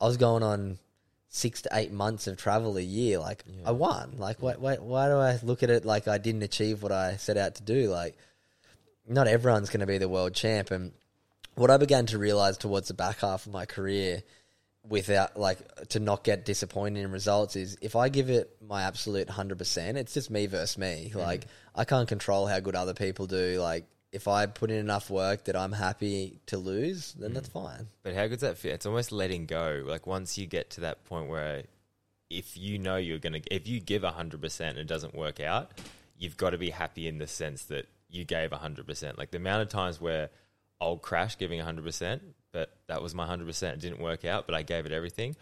I 0.00 0.06
was 0.06 0.16
going 0.16 0.42
on 0.42 0.78
six 1.28 1.62
to 1.62 1.68
eight 1.72 1.92
months 1.92 2.26
of 2.26 2.36
travel 2.36 2.76
a 2.76 2.82
year. 2.82 3.18
Like, 3.18 3.44
I 3.64 3.72
won. 3.72 4.14
Like, 4.18 4.42
why, 4.42 4.54
why, 4.54 4.76
why 4.76 5.08
do 5.08 5.16
I 5.16 5.38
look 5.42 5.62
at 5.62 5.70
it 5.70 5.84
like 5.84 6.08
I 6.08 6.18
didn't 6.18 6.42
achieve 6.42 6.82
what 6.82 6.92
I 6.92 7.16
set 7.16 7.36
out 7.36 7.56
to 7.56 7.62
do? 7.62 7.88
Like, 7.88 8.16
not 9.08 9.26
everyone's 9.26 9.70
going 9.70 9.80
to 9.80 9.86
be 9.86 9.98
the 9.98 10.08
world 10.08 10.34
champ. 10.34 10.70
And 10.70 10.92
what 11.54 11.70
I 11.70 11.76
began 11.76 12.06
to 12.06 12.18
realize 12.18 12.56
towards 12.56 12.88
the 12.88 12.94
back 12.94 13.20
half 13.20 13.46
of 13.46 13.52
my 13.52 13.66
career 13.66 14.22
without 14.88 15.38
like 15.38 15.58
to 15.88 16.00
not 16.00 16.24
get 16.24 16.44
disappointed 16.44 17.00
in 17.00 17.10
results 17.10 17.54
is 17.54 17.76
if 17.82 17.96
I 17.96 18.08
give 18.08 18.30
it 18.30 18.56
my 18.66 18.82
absolute 18.82 19.28
100%, 19.28 19.96
it's 19.96 20.14
just 20.14 20.30
me 20.30 20.46
versus 20.46 20.78
me. 20.78 21.12
Like 21.14 21.46
I 21.74 21.84
can't 21.84 22.08
control 22.08 22.46
how 22.46 22.60
good 22.60 22.76
other 22.76 22.94
people 22.94 23.26
do. 23.26 23.60
Like 23.60 23.84
if 24.12 24.26
I 24.26 24.46
put 24.46 24.70
in 24.70 24.78
enough 24.78 25.08
work 25.08 25.44
that 25.44 25.56
I'm 25.56 25.72
happy 25.72 26.40
to 26.46 26.58
lose, 26.58 27.12
then 27.12 27.32
that's 27.32 27.48
mm. 27.48 27.64
fine. 27.64 27.86
But 28.02 28.14
how 28.14 28.26
good's 28.26 28.42
that 28.42 28.58
feel? 28.58 28.72
It's 28.72 28.86
almost 28.86 29.12
letting 29.12 29.46
go. 29.46 29.82
Like 29.86 30.06
once 30.06 30.36
you 30.36 30.46
get 30.46 30.70
to 30.70 30.80
that 30.82 31.04
point 31.04 31.28
where, 31.28 31.64
if 32.28 32.56
you 32.56 32.78
know 32.78 32.96
you're 32.96 33.18
gonna, 33.18 33.40
if 33.50 33.68
you 33.68 33.80
give 33.80 34.02
hundred 34.02 34.40
percent 34.40 34.70
and 34.70 34.80
it 34.80 34.86
doesn't 34.88 35.14
work 35.14 35.40
out, 35.40 35.70
you've 36.18 36.36
got 36.36 36.50
to 36.50 36.58
be 36.58 36.70
happy 36.70 37.06
in 37.08 37.18
the 37.18 37.26
sense 37.26 37.64
that 37.64 37.86
you 38.08 38.24
gave 38.24 38.52
hundred 38.52 38.86
percent. 38.86 39.18
Like 39.18 39.30
the 39.30 39.38
amount 39.38 39.62
of 39.62 39.68
times 39.68 40.00
where 40.00 40.30
I'll 40.80 40.96
crash 40.96 41.38
giving 41.38 41.60
hundred 41.60 41.84
percent, 41.84 42.22
but 42.52 42.76
that 42.88 43.02
was 43.02 43.14
my 43.14 43.26
hundred 43.26 43.46
percent. 43.46 43.76
It 43.76 43.80
didn't 43.80 44.00
work 44.00 44.24
out, 44.24 44.46
but 44.46 44.54
I 44.54 44.62
gave 44.62 44.86
it 44.86 44.92
everything. 44.92 45.36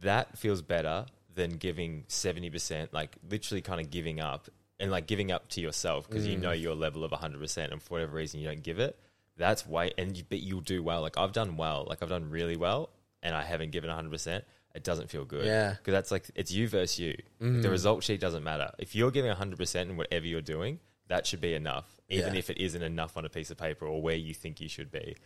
That 0.00 0.38
feels 0.38 0.62
better 0.62 1.06
than 1.34 1.56
giving 1.56 2.04
seventy 2.08 2.50
percent. 2.50 2.94
Like 2.94 3.16
literally, 3.28 3.62
kind 3.62 3.80
of 3.80 3.90
giving 3.90 4.20
up 4.20 4.48
and 4.78 4.90
like 4.90 5.06
giving 5.06 5.32
up 5.32 5.48
to 5.48 5.60
yourself 5.60 6.08
because 6.08 6.26
you 6.26 6.36
know 6.36 6.50
mm. 6.50 6.60
your 6.60 6.74
level 6.74 7.04
of 7.04 7.12
hundred 7.12 7.40
percent, 7.40 7.72
and 7.72 7.82
for 7.82 7.94
whatever 7.94 8.16
reason 8.16 8.40
you 8.40 8.46
don't 8.46 8.62
give 8.62 8.78
it 8.78 8.98
that's 9.36 9.66
way 9.66 9.92
and 9.98 10.16
you, 10.16 10.24
but 10.28 10.40
you'll 10.40 10.60
do 10.60 10.82
well. 10.82 11.02
Like 11.02 11.18
i've 11.18 11.32
done 11.32 11.56
well. 11.56 11.86
Like 11.88 12.02
i've 12.02 12.08
done 12.08 12.30
really 12.30 12.56
well 12.56 12.90
and 13.22 13.34
i 13.34 13.42
haven't 13.42 13.72
given 13.72 13.90
100% 13.90 14.42
it 14.74 14.84
doesn't 14.84 15.08
feel 15.08 15.24
good. 15.24 15.46
Yeah. 15.46 15.70
because 15.70 15.92
that's 15.92 16.10
like 16.10 16.30
it's 16.34 16.52
you 16.52 16.68
versus 16.68 16.98
you. 16.98 17.16
The 17.38 17.46
mm. 17.46 17.70
result 17.70 18.04
sheet 18.04 18.20
doesn't 18.20 18.44
matter. 18.44 18.70
If 18.78 18.94
you're 18.94 19.10
giving 19.10 19.32
100% 19.32 19.80
in 19.82 19.96
whatever 19.96 20.26
you're 20.26 20.42
doing 20.42 20.80
that 21.08 21.26
should 21.26 21.40
be 21.40 21.54
enough 21.54 22.00
even 22.08 22.34
Yeah. 22.34 22.38
if 22.38 22.50
it 22.50 22.58
isn't 22.58 22.82
enough 22.82 23.16
on 23.16 23.24
a 23.24 23.28
piece 23.28 23.50
of 23.50 23.56
paper 23.56 23.86
or 23.86 24.02
where 24.02 24.16
you 24.16 24.34
think 24.34 24.60
you 24.60 24.68
should 24.68 24.90
be. 24.90 25.16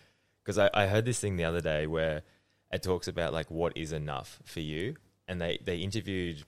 Because 0.43 0.59
I, 0.59 0.71
I 0.73 0.87
heard 0.87 1.05
this 1.05 1.21
thing 1.21 1.37
the 1.37 1.45
other 1.45 1.61
day 1.61 1.87
where 1.87 2.23
it 2.73 2.83
talks 2.83 3.09
about 3.09 3.33
like 3.33 3.51
what 3.51 3.77
is 3.77 3.93
enough 3.93 4.41
for 4.45 4.61
you 4.61 4.97
and 5.27 5.41
they 5.41 5.59
they 5.65 5.79
interviewed 5.79 6.45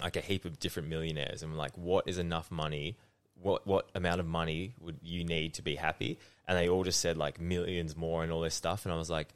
like 0.00 0.16
a 0.16 0.20
heap 0.20 0.44
of 0.44 0.58
different 0.58 0.88
millionaires 0.88 1.42
and 1.42 1.56
like 1.56 1.76
what 1.76 2.08
is 2.08 2.18
enough 2.18 2.50
money? 2.50 2.96
What 3.40 3.66
what 3.66 3.88
amount 3.94 4.20
of 4.20 4.26
money 4.26 4.74
would 4.80 4.98
you 5.02 5.24
need 5.24 5.54
to 5.54 5.62
be 5.62 5.76
happy? 5.76 6.18
And 6.46 6.56
they 6.56 6.68
all 6.68 6.84
just 6.84 7.00
said 7.00 7.16
like 7.16 7.40
millions 7.40 7.96
more 7.96 8.22
and 8.22 8.32
all 8.32 8.40
this 8.40 8.54
stuff. 8.54 8.84
And 8.84 8.92
i 8.92 8.96
was 8.96 9.10
like 9.10 9.28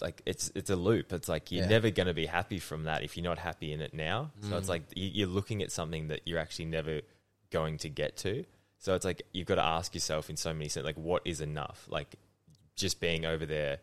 like 0.00 0.22
it's 0.26 0.50
it's 0.54 0.70
a 0.70 0.76
loop. 0.76 1.12
It's 1.12 1.28
like 1.28 1.50
you're 1.52 1.64
Yeah. 1.64 1.68
never 1.70 1.90
going 1.90 2.06
to 2.06 2.14
be 2.14 2.26
happy 2.26 2.58
from 2.58 2.84
that 2.84 3.02
if 3.02 3.16
you're 3.16 3.24
not 3.24 3.38
happy 3.38 3.72
in 3.72 3.80
it 3.80 3.92
now. 3.92 4.30
So 4.40 4.56
it's 4.56 4.66
mm. 4.66 4.70
like 4.70 4.82
you- 4.94 5.10
you're 5.12 5.28
looking 5.28 5.62
at 5.62 5.70
something 5.72 6.08
that 6.08 6.22
you're 6.24 6.38
actually 6.38 6.66
never 6.66 7.02
going 7.50 7.78
to 7.78 7.88
get 7.88 8.16
to. 8.18 8.44
So 8.78 8.94
it's 8.94 9.04
like 9.04 9.22
you've 9.32 9.46
got 9.46 9.56
to 9.56 9.64
ask 9.64 9.94
yourself 9.94 10.30
in 10.30 10.36
so 10.36 10.52
many 10.52 10.68
sense 10.68 10.84
like 10.84 10.96
what 10.96 11.22
is 11.24 11.40
enough? 11.40 11.86
Like 11.88 12.16
just 12.74 13.00
being 13.00 13.24
over 13.24 13.46
there 13.46 13.78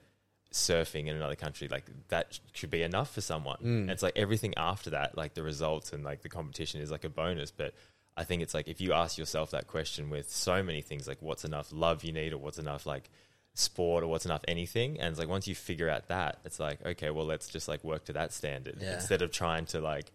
surfing 0.54 1.08
in 1.08 1.16
another 1.16 1.36
country 1.36 1.68
like 1.68 1.84
that 2.10 2.40
should 2.54 2.70
be 2.70 2.84
enough 2.84 3.12
for 3.14 3.22
someone. 3.22 3.58
And 3.62 3.90
it's 3.92 4.04
like 4.04 4.14
everything 4.16 4.54
after 4.56 4.92
that 4.92 5.18
like 5.18 5.34
the 5.34 5.44
results 5.44 5.92
and 5.92 6.04
like 6.04 6.22
the 6.22 6.30
competition 6.30 6.80
is 6.80 6.92
like 6.92 7.04
a 7.04 7.10
bonus. 7.10 7.52
But 7.52 7.74
i 8.16 8.24
think 8.24 8.44
it's 8.44 8.54
like 8.54 8.68
if 8.68 8.80
you 8.80 8.94
ask 8.94 9.18
yourself 9.18 9.50
that 9.50 9.66
question 9.68 10.12
with 10.12 10.30
so 10.30 10.62
many 10.62 10.82
things 10.84 11.08
like 11.08 11.18
what's 11.20 11.44
enough 11.44 11.70
love 11.74 12.04
you 12.04 12.14
need 12.14 12.32
or 12.32 12.38
what's 12.38 12.60
enough 12.60 12.86
like 12.86 13.10
sport 13.56 14.04
or 14.04 14.08
what's 14.08 14.26
enough 14.26 14.44
anything? 14.48 15.00
And 15.00 15.10
it's 15.10 15.20
like 15.20 15.28
once 15.28 15.48
you 15.48 15.56
figure 15.56 15.90
out 15.90 16.08
that 16.10 16.38
it's 16.46 16.60
like 16.60 16.86
okay 16.86 17.10
well 17.10 17.26
let's 17.26 17.48
just 17.50 17.68
like 17.68 17.84
work 17.84 18.06
to 18.06 18.14
that 18.14 18.32
standard 18.32 18.78
Yeah. 18.80 18.94
instead 18.96 19.22
of 19.24 19.32
trying 19.32 19.66
to 19.68 19.82
like 19.82 20.12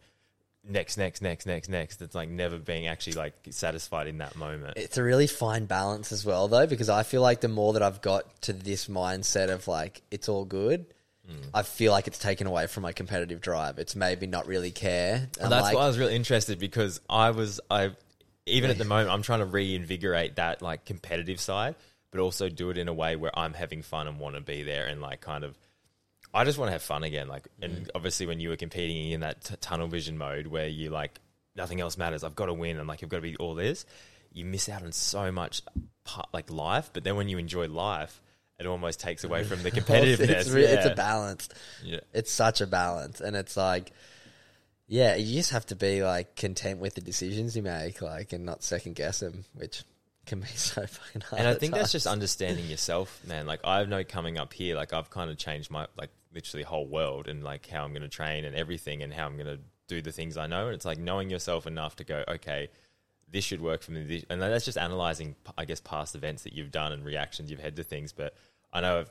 next 0.69 0.99
next 0.99 1.23
next 1.23 1.47
next 1.47 1.69
next 1.69 2.03
it's 2.03 2.15
like 2.15 2.29
never 2.29 2.59
being 2.59 2.87
actually 2.87 3.15
like 3.15 3.35
satisfied 3.51 4.07
in 4.07 4.19
that 4.19 4.37
moment 4.37 4.75
It's 4.77 4.99
a 4.99 5.03
really 5.03 5.27
fine 5.27 5.67
balance 5.67 6.13
as 6.13 6.25
well, 6.25 6.49
though, 6.49 6.67
because 6.67 6.89
I 6.89 7.03
feel 7.03 7.23
like 7.23 7.41
the 7.41 7.49
more 7.49 7.73
that 7.75 7.83
I've 7.83 8.01
got 8.01 8.43
to 8.43 8.53
this 8.53 8.87
mindset 8.87 9.51
of 9.51 9.67
like 9.67 10.03
it's 10.11 10.29
all 10.29 10.45
good, 10.45 10.87
mm. 11.29 11.45
I 11.55 11.63
feel 11.63 11.93
like 11.93 12.07
it's 12.07 12.19
taken 12.19 12.47
away 12.47 12.67
from 12.67 12.83
my 12.83 12.93
competitive 12.93 13.41
drive. 13.41 13.79
It's 13.79 13.97
maybe 13.97 14.27
not 14.27 14.47
really 14.47 14.71
care. 14.71 15.29
And 15.41 15.53
that's 15.53 15.63
like, 15.63 15.75
why 15.75 15.83
I 15.83 15.87
was 15.87 15.99
really 15.99 16.17
interested 16.17 16.59
because 16.59 17.01
I 17.09 17.31
was 17.31 17.61
I 17.71 17.93
even 18.47 18.71
at 18.71 18.79
the 18.79 18.85
moment 18.85 19.11
I'm 19.11 19.23
trying 19.23 19.41
to 19.41 19.47
reinvigorate 19.47 20.37
that 20.37 20.63
like 20.63 20.85
competitive 20.85 21.41
side, 21.41 21.75
but 22.11 22.21
also 22.21 22.49
do 22.49 22.71
it 22.71 22.79
in 22.79 22.89
a 22.89 22.95
way 22.95 23.17
where 23.17 23.37
I'm 23.37 23.55
having 23.55 23.83
fun 23.83 24.09
and 24.09 24.19
want 24.19 24.37
to 24.37 24.41
be 24.41 24.63
there 24.63 24.87
and 24.87 25.01
like 25.01 25.21
kind 25.21 25.45
of 25.45 25.57
I 26.39 26.45
just 26.45 26.59
want 26.59 26.69
to 26.69 26.73
have 26.73 26.83
fun 26.83 27.05
again. 27.05 27.29
Like, 27.29 27.49
and 27.61 27.91
obviously 27.95 28.27
when 28.27 28.41
you 28.41 28.49
were 28.51 28.57
competing 28.57 29.11
in 29.13 29.21
that 29.21 29.45
t- 29.45 29.55
tunnel 29.61 29.89
vision 29.89 30.17
mode 30.17 30.47
where 30.47 30.69
you 30.69 30.91
like 30.91 31.21
nothing 31.59 31.81
else 31.81 31.99
matters. 31.99 32.25
I've 32.25 32.37
got 32.37 32.47
to 32.47 32.55
win, 32.55 32.79
and 32.79 32.89
like 32.89 33.03
I've 33.03 33.11
got 33.11 33.19
to 33.19 33.23
be 33.23 33.37
all 33.37 33.55
this. 33.55 33.85
You 34.33 34.45
miss 34.45 34.69
out 34.69 34.83
on 34.83 34.93
so 34.93 35.31
much, 35.33 35.63
part, 36.05 36.29
like 36.33 36.51
life. 36.51 36.91
But 36.93 37.05
then 37.05 37.17
when 37.17 37.29
you 37.29 37.37
enjoy 37.39 37.67
life, 37.69 38.23
it 38.59 38.67
almost 38.67 39.01
takes 39.01 39.25
away 39.25 39.45
from 39.45 39.63
the 39.63 39.71
competitiveness. 39.73 40.21
it's, 40.21 40.51
re- 40.51 40.65
it's 40.65 40.87
a 40.87 40.95
balance. 40.95 41.49
Yeah. 41.85 42.01
It's 42.15 42.33
such 42.33 42.61
a 42.61 42.67
balance, 42.67 43.21
and 43.21 43.37
it's 43.37 43.57
like, 43.57 43.93
yeah, 44.87 45.17
you 45.17 45.35
just 45.35 45.51
have 45.51 45.67
to 45.67 45.77
be 45.77 46.03
like 46.03 46.37
content 46.37 46.79
with 46.79 46.95
the 46.95 47.03
decisions 47.03 47.57
you 47.57 47.63
make, 47.63 48.01
like, 48.01 48.33
and 48.33 48.47
not 48.47 48.63
second 48.63 48.95
guess 48.95 49.21
them, 49.21 49.45
which 49.55 49.83
can 50.27 50.41
be 50.41 50.47
so 50.55 50.87
fucking 50.87 51.23
hard. 51.23 51.41
and 51.41 51.49
I 51.49 51.55
think 51.55 51.75
that's 51.75 51.93
just 51.93 52.07
understanding 52.07 52.67
yourself, 52.67 53.21
man. 53.27 53.47
Like 53.47 53.61
I 53.65 53.85
know 53.85 54.05
coming 54.05 54.39
up 54.39 54.53
here, 54.53 54.77
like 54.77 54.93
I've 54.93 55.11
kind 55.11 55.31
of 55.31 55.37
changed 55.39 55.71
my 55.71 55.87
like 55.97 56.11
literally 56.33 56.65
whole 56.65 56.87
world 56.87 57.29
and 57.29 57.43
like 57.43 57.67
how 57.69 57.85
I'm 57.85 57.91
going 57.91 58.03
to 58.03 58.09
train 58.09 58.45
and 58.45 58.55
everything 58.55 59.03
and 59.03 59.13
how 59.13 59.27
I'm 59.27 59.37
going 59.37 59.47
to 59.47 59.61
do 59.87 60.03
the 60.03 60.13
things 60.13 60.37
I 60.37 60.47
know. 60.47 60.67
And 60.67 60.75
it's 60.75 60.85
like 60.85 60.99
knowing 60.99 61.31
yourself 61.31 61.67
enough 61.67 61.97
to 61.97 62.05
go, 62.05 62.25
okay, 62.29 62.69
this 63.31 63.45
should 63.45 63.61
work 63.61 63.83
for 63.83 63.93
me. 63.93 64.25
And 64.31 64.41
that's 64.41 64.65
just 64.65 64.79
analyzing, 64.79 65.37
I 65.57 65.65
guess, 65.65 65.81
past 65.81 66.15
events 66.15 66.45
that 66.45 66.53
you've 66.53 66.71
done 66.71 66.93
and 66.93 67.05
reactions 67.05 67.51
you've 67.51 67.61
had 67.61 67.77
to 67.77 67.83
things. 67.83 68.13
But 68.13 68.35
I 68.73 68.81
know 68.81 69.01
I've, 69.01 69.11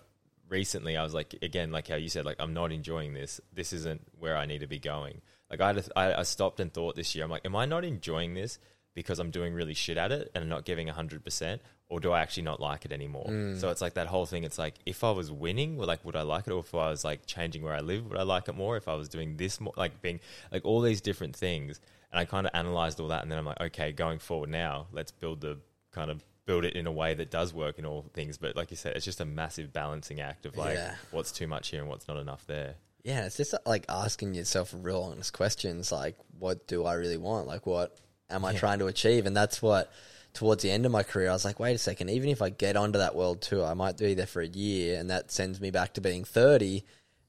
recently 0.49 0.95
I 0.95 1.03
was 1.03 1.13
like, 1.13 1.35
again, 1.41 1.71
like 1.71 1.87
how 1.87 1.95
you 1.95 2.09
said, 2.09 2.25
like 2.25 2.37
I'm 2.39 2.53
not 2.53 2.71
enjoying 2.71 3.13
this. 3.13 3.41
This 3.53 3.73
isn't 3.73 4.01
where 4.19 4.37
I 4.37 4.45
need 4.45 4.59
to 4.59 4.67
be 4.67 4.79
going. 4.79 5.21
Like 5.49 5.61
I, 5.61 5.81
I, 5.95 6.19
I 6.19 6.23
stopped 6.23 6.59
and 6.59 6.73
thought 6.73 6.95
this 6.95 7.15
year, 7.15 7.25
I'm 7.25 7.31
like, 7.31 7.45
am 7.45 7.55
I 7.55 7.65
not 7.65 7.85
enjoying 7.85 8.33
this 8.33 8.59
because 8.97 9.19
I'm 9.19 9.29
doing 9.29 9.53
really 9.53 9.75
shit 9.75 9.95
at 9.95 10.11
it 10.11 10.31
and 10.33 10.43
I'm 10.43 10.49
not 10.49 10.65
giving 10.65 10.87
100%? 10.87 11.59
Or 11.87 11.99
do 11.99 12.11
I 12.11 12.19
actually 12.19 12.43
not 12.43 12.59
like 12.59 12.83
it 12.83 12.91
anymore? 12.91 13.27
Mm. 13.29 13.61
So 13.61 13.69
it's 13.69 13.79
like 13.79 13.93
that 13.93 14.07
whole 14.07 14.25
thing. 14.25 14.43
It's 14.43 14.57
like 14.57 14.73
if 14.87 15.03
I 15.03 15.11
was 15.11 15.31
winning, 15.31 15.77
well, 15.77 15.87
like 15.87 16.03
would 16.03 16.15
I 16.15 16.23
like 16.23 16.47
it? 16.47 16.51
Or 16.51 16.61
if 16.61 16.73
I 16.73 16.89
was 16.89 17.05
like 17.05 17.27
changing 17.27 17.61
where 17.61 17.75
I 17.75 17.81
live, 17.81 18.09
would 18.09 18.17
I 18.17 18.23
like 18.23 18.49
it 18.49 18.55
more? 18.55 18.75
If 18.75 18.87
I 18.87 18.95
was 18.95 19.07
doing 19.07 19.37
this 19.37 19.61
more, 19.61 19.71
like 19.77 20.01
being 20.01 20.19
like 20.51 20.65
all 20.65 20.81
these 20.81 20.99
different 20.99 21.35
things, 21.35 21.79
and 22.11 22.19
I 22.19 22.25
kind 22.25 22.47
of 22.47 22.51
analyzed 22.55 22.99
all 22.99 23.09
that, 23.09 23.21
and 23.21 23.31
then 23.31 23.37
I'm 23.37 23.45
like, 23.45 23.61
okay, 23.61 23.91
going 23.91 24.17
forward 24.17 24.49
now, 24.49 24.87
let's 24.91 25.11
build 25.11 25.41
the 25.41 25.59
kind 25.91 26.09
of 26.09 26.23
build 26.47 26.65
it 26.65 26.75
in 26.75 26.87
a 26.87 26.91
way 26.91 27.13
that 27.13 27.29
does 27.29 27.53
work 27.53 27.77
in 27.77 27.85
all 27.85 28.05
things. 28.13 28.39
But 28.39 28.55
like 28.55 28.71
you 28.71 28.77
said, 28.77 28.95
it's 28.95 29.05
just 29.05 29.21
a 29.21 29.25
massive 29.25 29.71
balancing 29.71 30.19
act 30.19 30.47
of 30.47 30.57
like 30.57 30.73
Yeah. 30.75 30.95
what's 31.11 31.31
too 31.31 31.45
much 31.47 31.69
here 31.69 31.81
and 31.81 31.89
what's 31.89 32.07
not 32.07 32.17
enough 32.17 32.45
there. 32.47 32.75
Yeah, 33.03 33.25
it's 33.27 33.37
just 33.37 33.53
like 33.65 33.85
asking 33.87 34.33
yourself 34.33 34.73
real 34.75 35.03
honest 35.03 35.31
questions 35.31 35.91
like, 35.91 36.15
what 36.39 36.67
do 36.67 36.83
I 36.85 36.95
really 36.95 37.17
want? 37.17 37.47
Like, 37.47 37.65
what 37.65 37.97
am 38.29 38.45
I 38.45 38.51
Yeah. 38.51 38.59
trying 38.59 38.79
to 38.79 38.87
achieve? 38.87 39.25
And 39.25 39.35
that's 39.35 39.61
what, 39.61 39.91
towards 40.33 40.63
the 40.63 40.71
end 40.71 40.85
of 40.85 40.91
my 40.91 41.03
career, 41.03 41.29
I 41.29 41.33
was 41.33 41.45
like, 41.45 41.59
wait 41.59 41.73
a 41.75 41.77
second, 41.77 42.09
even 42.09 42.29
if 42.29 42.41
I 42.41 42.49
get 42.49 42.75
onto 42.75 42.99
that 42.99 43.15
world 43.15 43.41
tour, 43.41 43.65
I 43.65 43.73
might 43.73 43.97
be 43.97 44.13
there 44.13 44.27
for 44.27 44.41
a 44.41 44.47
year, 44.47 44.99
and 44.99 45.09
that 45.09 45.31
sends 45.31 45.59
me 45.59 45.71
back 45.71 45.93
to 45.93 46.01
being 46.01 46.23
30 46.23 46.83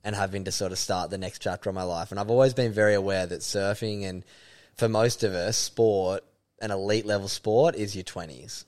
and 0.05 0.15
having 0.15 0.45
to 0.45 0.53
sort 0.53 0.73
of 0.73 0.79
start 0.79 1.11
the 1.11 1.19
next 1.19 1.41
chapter 1.41 1.69
of 1.69 1.75
my 1.75 1.83
life. 1.83 2.11
And 2.11 2.21
I've 2.21 2.31
always 2.31 2.55
been 2.55 2.73
very 2.73 2.95
aware 2.95 3.27
that 3.27 3.41
surfing 3.41 4.05
and 4.05 4.25
for 4.75 4.89
most 4.89 5.25
of 5.25 5.35
us, 5.35 5.57
sport, 5.57 6.23
an 6.61 6.71
elite 6.71 7.05
level 7.07 7.29
sport, 7.29 7.75
is 7.75 7.95
your 7.97 8.05
20s. 8.05 8.65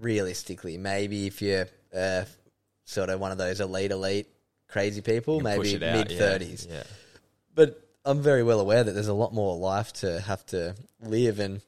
Realistically, 0.00 0.76
maybe 0.78 1.26
if 1.28 1.40
you're 1.40 1.68
uh, 1.94 2.24
sort 2.84 3.10
of 3.10 3.20
one 3.20 3.30
of 3.30 3.38
those 3.38 3.60
elite, 3.60 3.92
elite, 3.92 4.26
crazy 4.66 5.00
people, 5.02 5.36
You 5.38 5.44
can 5.44 5.56
push 5.58 5.72
maybe 5.74 5.98
mid 5.98 6.10
yeah, 6.10 6.18
30s 6.38 6.66
Yeah. 6.68 6.82
but 7.54 7.80
I'm 8.04 8.20
very 8.22 8.42
well 8.42 8.58
aware 8.58 8.82
that 8.82 8.90
there's 8.92 9.06
a 9.08 9.14
lot 9.14 9.32
more 9.32 9.56
life 9.56 9.92
to 9.94 10.20
have 10.20 10.44
to 10.46 10.74
live, 11.00 11.38
and 11.38 11.60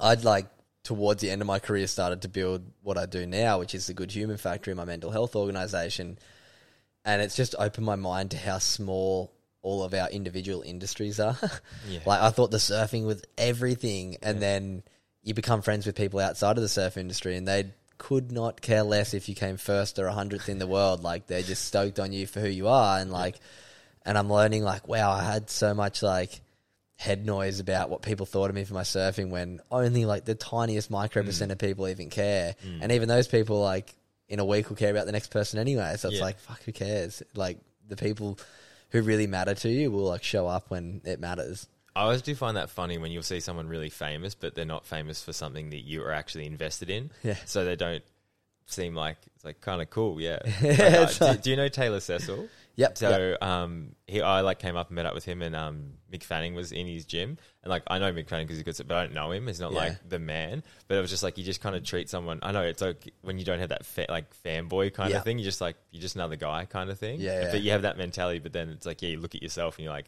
I'd 0.00 0.24
like 0.24 0.46
towards 0.84 1.22
the 1.22 1.30
end 1.30 1.40
of 1.40 1.46
my 1.46 1.58
career 1.58 1.86
started 1.86 2.22
to 2.22 2.28
build 2.28 2.62
what 2.82 2.98
I 2.98 3.06
do 3.06 3.26
now, 3.26 3.58
which 3.58 3.74
is 3.74 3.86
the 3.86 3.94
Good 3.94 4.10
Human 4.12 4.36
Factory, 4.36 4.74
my 4.74 4.84
mental 4.84 5.10
health 5.10 5.36
organization, 5.36 6.18
and 7.04 7.22
it's 7.22 7.36
just 7.36 7.54
opened 7.58 7.86
my 7.86 7.96
mind 7.96 8.32
to 8.32 8.36
how 8.36 8.58
small 8.58 9.32
all 9.62 9.84
of 9.84 9.94
our 9.94 10.10
individual 10.10 10.62
industries 10.62 11.20
are. 11.20 11.36
Yeah. 11.88 12.00
like 12.06 12.20
I 12.20 12.30
thought 12.30 12.50
the 12.50 12.56
surfing 12.58 13.06
was 13.06 13.22
everything, 13.38 14.16
and 14.22 14.40
then 14.40 14.82
you 15.22 15.34
become 15.34 15.62
friends 15.62 15.86
with 15.86 15.94
people 15.96 16.20
outside 16.20 16.56
of 16.56 16.62
the 16.62 16.68
surf 16.68 16.96
industry, 16.96 17.36
and 17.36 17.46
they 17.46 17.72
could 17.98 18.32
not 18.32 18.60
care 18.60 18.82
less 18.82 19.14
if 19.14 19.28
you 19.28 19.34
came 19.36 19.56
first 19.56 19.98
or 20.00 20.06
a 20.06 20.12
hundredth 20.12 20.48
in 20.48 20.58
the 20.58 20.66
world. 20.76 21.02
Like 21.04 21.26
they're 21.28 21.42
just 21.42 21.64
stoked 21.64 22.00
on 22.00 22.12
you 22.12 22.26
for 22.26 22.40
who 22.40 22.48
you 22.48 22.66
are, 22.68 22.98
and 22.98 23.12
like, 23.12 23.36
and 24.04 24.18
I'm 24.18 24.32
learning 24.32 24.64
like, 24.64 24.88
wow, 24.88 25.12
I 25.12 25.22
had 25.22 25.48
so 25.48 25.74
much 25.74 26.02
like 26.02 26.40
head 27.02 27.26
noise 27.26 27.58
about 27.58 27.90
what 27.90 28.00
people 28.02 28.26
thought 28.26 28.48
of 28.48 28.54
me 28.54 28.62
for 28.64 28.74
my 28.74 28.82
surfing 28.82 29.30
when 29.30 29.60
only 29.72 30.04
like 30.04 30.24
the 30.24 30.36
tiniest 30.36 30.88
micro 30.90 31.22
percent 31.24 31.50
of 31.50 31.58
people 31.58 31.88
even 31.88 32.10
care, 32.10 32.54
and 32.80 32.92
even 32.92 33.08
those 33.08 33.26
people 33.28 33.60
like 33.60 33.94
in 34.28 34.38
a 34.38 34.44
week 34.44 34.68
will 34.68 34.76
care 34.76 34.90
about 34.92 35.06
the 35.06 35.12
next 35.12 35.30
person 35.32 35.58
anyway. 35.58 35.94
So 35.98 36.08
it's 36.08 36.18
Yeah. 36.18 36.24
like, 36.24 36.38
fuck, 36.38 36.62
who 36.62 36.72
cares? 36.72 37.22
Like 37.34 37.58
the 37.88 37.96
people 37.96 38.38
who 38.90 39.02
really 39.02 39.26
matter 39.26 39.54
to 39.54 39.68
you 39.68 39.90
will 39.90 40.04
like 40.04 40.22
show 40.22 40.46
up 40.46 40.70
when 40.70 41.00
it 41.04 41.18
matters. 41.18 41.66
I 41.96 42.02
always 42.02 42.22
do 42.22 42.34
find 42.34 42.56
that 42.56 42.70
funny 42.70 42.96
when 42.98 43.10
you'll 43.10 43.22
see 43.22 43.40
someone 43.40 43.68
really 43.68 43.90
famous, 43.90 44.34
but 44.34 44.54
they're 44.54 44.64
not 44.64 44.86
famous 44.86 45.22
for 45.22 45.32
something 45.32 45.70
that 45.70 45.80
you 45.80 46.02
are 46.04 46.12
actually 46.12 46.46
invested 46.46 46.88
in. 46.88 47.10
Yeah. 47.22 47.36
So 47.46 47.64
they 47.64 47.76
don't 47.76 48.02
seem 48.66 48.94
like 48.94 49.16
it's 49.34 49.44
like 49.44 49.60
kind 49.60 49.82
of 49.82 49.90
cool. 49.90 50.20
Yeah. 50.20 50.38
Like, 50.62 50.80
uh, 50.80 51.06
it's 51.08 51.18
do, 51.18 51.34
do 51.36 51.50
you 51.50 51.56
know 51.56 51.68
Taylor 51.68 52.00
Cecil? 52.00 52.48
Yep. 52.76 52.96
So 52.98 53.36
um, 53.42 53.94
he, 54.06 54.22
I 54.22 54.40
like 54.40 54.58
came 54.58 54.76
up 54.76 54.88
and 54.88 54.96
met 54.96 55.04
up 55.06 55.14
with 55.14 55.24
him, 55.24 55.42
and 55.42 55.54
um, 55.54 55.92
Mick 56.10 56.22
Fanning 56.22 56.54
was 56.54 56.72
in 56.72 56.86
his 56.86 57.04
gym, 57.04 57.36
and 57.62 57.70
like 57.70 57.82
I 57.86 57.98
know 57.98 58.10
Mick 58.12 58.28
Fanning 58.28 58.46
because 58.46 58.56
he's 58.64 58.78
good, 58.78 58.88
but 58.88 58.96
I 58.96 59.04
don't 59.04 59.14
know 59.14 59.30
him. 59.30 59.46
He's 59.46 59.60
not 59.60 59.72
Yeah. 59.72 59.78
like 59.78 60.08
the 60.08 60.18
man, 60.18 60.62
but 60.88 60.96
it 60.96 61.00
was 61.02 61.10
just 61.10 61.22
like 61.22 61.36
you 61.36 61.44
just 61.44 61.60
kind 61.60 61.76
of 61.76 61.84
treat 61.84 62.08
someone. 62.08 62.38
I 62.42 62.50
know 62.52 62.62
it's 62.62 62.80
like 62.80 63.12
when 63.20 63.38
you 63.38 63.44
don't 63.44 63.58
have 63.58 63.68
that 63.68 63.84
fa- 63.84 64.06
like 64.08 64.26
fanboy 64.42 64.94
kind 64.94 65.10
Yeah. 65.10 65.18
of 65.18 65.24
thing. 65.24 65.38
You 65.38 65.44
just 65.44 65.60
like 65.60 65.76
you're 65.90 66.00
just 66.02 66.14
another 66.14 66.36
guy 66.36 66.64
kind 66.64 66.88
of 66.88 66.98
thing. 66.98 67.20
Yeah, 67.20 67.42
yeah. 67.42 67.50
But 67.52 67.60
you 67.62 67.72
have 67.72 67.82
that 67.82 67.98
mentality, 67.98 68.38
but 68.38 68.52
then 68.52 68.70
it's 68.70 68.86
like 68.86 69.02
yeah, 69.02 69.10
you 69.10 69.20
look 69.20 69.34
at 69.34 69.42
yourself 69.42 69.76
and 69.78 69.84
you're 69.84 69.92
like. 69.92 70.06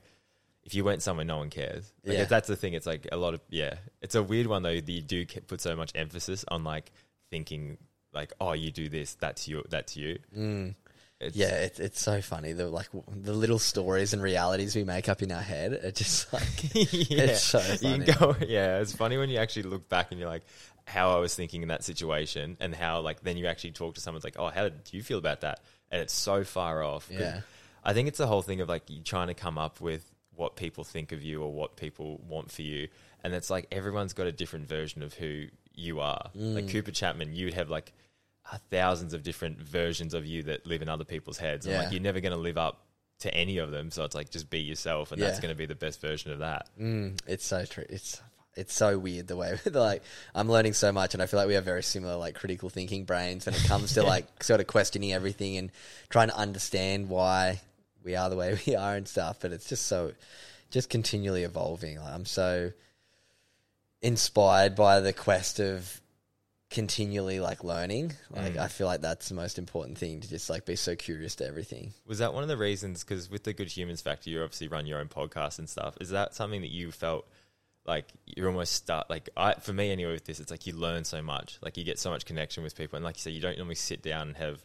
If 0.66 0.72
you 0.74 0.82
went 0.82 1.02
somewhere, 1.02 1.26
no 1.26 1.36
one 1.36 1.50
cares. 1.50 1.92
Like, 2.06 2.16
Yeah. 2.16 2.24
that's 2.24 2.48
the 2.48 2.56
thing. 2.56 2.72
It's 2.72 2.86
like 2.86 3.06
a 3.12 3.18
lot 3.18 3.34
of 3.34 3.42
yeah. 3.50 3.74
It's 4.00 4.14
a 4.14 4.22
weird 4.22 4.46
one 4.46 4.62
though. 4.62 4.72
That 4.80 4.90
you 4.90 5.02
do 5.02 5.26
put 5.26 5.60
so 5.60 5.76
much 5.76 5.92
emphasis 5.94 6.42
on 6.48 6.64
like 6.64 6.90
thinking 7.30 7.76
like, 8.14 8.32
oh, 8.40 8.52
you 8.54 8.70
do 8.70 8.88
this, 8.88 9.12
that's 9.14 9.46
you, 9.46 9.62
that's 9.68 9.94
you. 9.94 10.20
Mm. 10.34 10.74
It's, 11.20 11.36
Yeah, 11.36 11.54
it's 11.54 11.80
it's 11.80 12.00
so 12.00 12.20
funny 12.20 12.52
the 12.52 12.68
like 12.68 12.88
the 13.08 13.32
little 13.32 13.58
stories 13.58 14.12
and 14.12 14.22
realities 14.22 14.74
we 14.74 14.84
make 14.84 15.08
up 15.08 15.22
in 15.22 15.30
our 15.32 15.42
head 15.42 15.72
are 15.72 15.90
just 15.90 16.32
like 16.32 16.74
yeah. 16.74 17.22
It's 17.22 17.42
so 17.42 17.60
You 17.80 18.04
go, 18.04 18.36
yeah, 18.46 18.80
it's 18.80 18.94
funny 18.94 19.16
when 19.16 19.30
you 19.30 19.38
actually 19.38 19.64
look 19.64 19.88
back 19.88 20.10
and 20.10 20.20
you're 20.20 20.28
like, 20.28 20.44
how 20.86 21.16
I 21.16 21.18
was 21.18 21.34
thinking 21.34 21.62
in 21.62 21.68
that 21.68 21.84
situation, 21.84 22.56
and 22.60 22.74
how 22.74 23.00
like 23.00 23.22
then 23.22 23.36
you 23.36 23.46
actually 23.46 23.72
talk 23.72 23.94
to 23.94 24.00
someone 24.00 24.18
it's 24.18 24.24
like, 24.24 24.38
oh, 24.38 24.48
how 24.48 24.64
did 24.64 24.92
you 24.92 25.02
feel 25.02 25.18
about 25.18 25.42
that? 25.42 25.60
And 25.90 26.02
it's 26.02 26.12
so 26.12 26.44
far 26.44 26.82
off. 26.82 27.08
Yeah. 27.10 27.40
I 27.82 27.92
think 27.92 28.08
it's 28.08 28.18
the 28.18 28.26
whole 28.26 28.42
thing 28.42 28.60
of 28.60 28.68
like 28.68 28.88
you 28.88 29.02
trying 29.02 29.28
to 29.28 29.34
come 29.34 29.58
up 29.58 29.80
with 29.80 30.04
what 30.34 30.56
people 30.56 30.84
think 30.84 31.12
of 31.12 31.22
you 31.22 31.42
or 31.42 31.52
what 31.52 31.76
people 31.76 32.20
want 32.28 32.50
for 32.50 32.62
you, 32.62 32.88
and 33.22 33.34
it's 33.34 33.50
like 33.50 33.66
everyone's 33.70 34.12
got 34.12 34.26
a 34.26 34.32
different 34.32 34.66
version 34.66 35.02
of 35.02 35.14
who 35.14 35.46
you 35.74 36.00
are. 36.00 36.30
Mm. 36.36 36.54
Like 36.54 36.68
Cooper 36.68 36.90
Chapman, 36.90 37.34
you'd 37.34 37.54
have 37.54 37.70
like 37.70 37.92
thousands 38.70 39.14
of 39.14 39.22
different 39.22 39.58
versions 39.58 40.14
of 40.14 40.26
you 40.26 40.42
that 40.44 40.66
live 40.66 40.82
in 40.82 40.88
other 40.88 41.04
people's 41.04 41.38
heads, 41.38 41.66
and 41.66 41.76
like 41.76 41.92
you're 41.92 42.00
never 42.00 42.20
going 42.20 42.32
to 42.32 42.38
live 42.38 42.58
up 42.58 42.80
to 43.20 43.34
any 43.34 43.58
of 43.58 43.70
them. 43.70 43.90
So 43.90 44.04
it's 44.04 44.14
like 44.14 44.30
just 44.30 44.50
be 44.50 44.60
yourself, 44.60 45.12
and 45.12 45.20
that's 45.20 45.40
going 45.40 45.52
to 45.52 45.56
be 45.56 45.66
the 45.66 45.74
best 45.74 46.00
version 46.00 46.32
of 46.32 46.40
that. 46.40 46.68
Mm, 46.80 47.18
it's 47.26 47.46
so 47.46 47.64
true. 47.64 47.84
It's 47.88 48.20
it's 48.56 48.74
so 48.74 48.98
weird 48.98 49.26
the 49.26 49.36
way 49.36 49.58
like 49.72 50.02
I'm 50.34 50.48
learning 50.48 50.74
so 50.74 50.92
much, 50.92 51.14
and 51.14 51.22
I 51.22 51.26
feel 51.26 51.38
like 51.38 51.48
we 51.48 51.54
have 51.54 51.64
very 51.64 51.82
similar 51.82 52.16
like 52.16 52.34
critical 52.34 52.68
thinking 52.68 53.04
brains 53.04 53.46
when 53.46 53.54
it 53.54 53.64
comes 53.64 53.94
to 53.94 54.02
like 54.06 54.42
sort 54.42 54.60
of 54.60 54.66
questioning 54.66 55.12
everything 55.12 55.56
and 55.56 55.70
trying 56.10 56.28
to 56.28 56.36
understand 56.36 57.08
why 57.08 57.60
we 58.02 58.14
are 58.16 58.28
the 58.30 58.36
way 58.36 58.58
we 58.66 58.76
are 58.76 58.94
and 58.94 59.08
stuff. 59.08 59.38
But 59.40 59.52
it's 59.52 59.68
just 59.68 59.86
so 59.86 60.12
just 60.70 60.90
continually 60.90 61.44
evolving. 61.44 61.98
Like, 61.98 62.12
I'm 62.12 62.26
so 62.26 62.72
inspired 64.02 64.74
by 64.74 65.00
the 65.00 65.12
quest 65.12 65.60
of 65.60 66.00
continually 66.74 67.38
like 67.38 67.62
learning. 67.62 68.12
Like 68.30 68.54
Mm. 68.54 68.58
I 68.58 68.68
feel 68.68 68.88
like 68.88 69.00
that's 69.00 69.28
the 69.28 69.34
most 69.34 69.58
important 69.58 69.96
thing 69.96 70.20
to 70.20 70.28
just 70.28 70.50
like 70.50 70.66
be 70.66 70.74
so 70.76 70.96
curious 70.96 71.36
to 71.36 71.46
everything. 71.46 71.94
Was 72.04 72.18
that 72.18 72.34
one 72.34 72.42
of 72.42 72.48
the 72.48 72.56
reasons? 72.56 73.04
Because 73.04 73.30
with 73.30 73.44
the 73.44 73.52
Good 73.52 73.68
Humans 73.68 74.00
Factor, 74.02 74.28
you 74.28 74.42
obviously 74.42 74.68
run 74.68 74.84
your 74.84 74.98
own 74.98 75.08
podcast 75.08 75.58
and 75.60 75.68
stuff. 75.68 75.96
Is 76.00 76.10
that 76.10 76.34
something 76.34 76.60
that 76.62 76.72
you 76.72 76.90
felt 76.90 77.26
like 77.86 78.06
you're 78.26 78.48
almost 78.48 78.72
start 78.72 79.08
like 79.08 79.30
I 79.36 79.54
for 79.54 79.72
me 79.72 79.92
anyway 79.92 80.12
with 80.12 80.24
this? 80.24 80.40
It's 80.40 80.50
like 80.50 80.66
you 80.66 80.74
learn 80.74 81.04
so 81.04 81.22
much, 81.22 81.58
like 81.62 81.76
you 81.76 81.84
get 81.84 81.98
so 81.98 82.10
much 82.10 82.24
connection 82.26 82.64
with 82.64 82.76
people, 82.76 82.96
and 82.96 83.04
like 83.04 83.16
you 83.16 83.20
say, 83.22 83.30
you 83.30 83.40
don't 83.40 83.56
normally 83.56 83.76
sit 83.76 84.02
down 84.02 84.28
and 84.28 84.36
have 84.36 84.64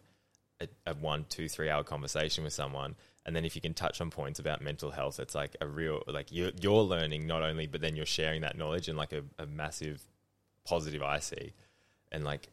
a, 0.60 0.68
a 0.88 0.94
one, 0.96 1.26
two, 1.30 1.48
three 1.48 1.70
hour 1.70 1.84
conversation 1.84 2.44
with 2.44 2.54
someone. 2.54 2.96
And 3.26 3.36
then 3.36 3.46
if 3.46 3.56
you 3.56 3.62
can 3.62 3.76
touch 3.76 4.02
on 4.02 4.10
points 4.10 4.40
about 4.40 4.62
mental 4.64 4.90
health, 4.90 5.20
it's 5.20 5.36
like 5.36 5.56
a 5.62 5.68
real 5.68 6.02
like 6.08 6.32
you're 6.32 6.52
you're 6.60 6.82
learning 6.82 7.28
not 7.28 7.44
only, 7.44 7.68
but 7.68 7.82
then 7.82 7.96
you're 7.96 8.08
sharing 8.08 8.42
that 8.42 8.58
knowledge 8.58 8.88
and 8.88 8.98
like 8.98 9.14
a, 9.14 9.22
a 9.38 9.46
massive 9.46 10.02
positive 10.66 11.04
I 11.04 11.20
see, 11.20 11.54
and 12.12 12.24
like. 12.24 12.48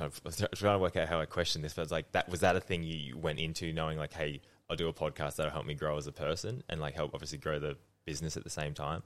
I'm 0.00 0.10
trying, 0.10 0.32
to, 0.32 0.48
trying 0.54 0.74
to 0.76 0.78
work 0.78 0.96
out 0.96 1.08
how 1.08 1.20
I 1.20 1.26
question 1.26 1.60
this, 1.60 1.74
but 1.74 1.82
it's 1.82 1.90
like 1.90 2.12
that 2.12 2.28
was 2.28 2.40
that 2.40 2.54
a 2.54 2.60
thing 2.60 2.84
you 2.84 3.16
went 3.18 3.40
into 3.40 3.72
knowing 3.72 3.98
like, 3.98 4.12
hey, 4.12 4.40
I'll 4.70 4.76
do 4.76 4.88
a 4.88 4.92
podcast 4.92 5.36
that'll 5.36 5.52
help 5.52 5.66
me 5.66 5.74
grow 5.74 5.96
as 5.96 6.06
a 6.06 6.12
person 6.12 6.62
and 6.68 6.80
like 6.80 6.94
help 6.94 7.14
obviously 7.14 7.38
grow 7.38 7.58
the 7.58 7.76
business 8.04 8.36
at 8.36 8.44
the 8.44 8.50
same 8.50 8.74
time. 8.74 9.02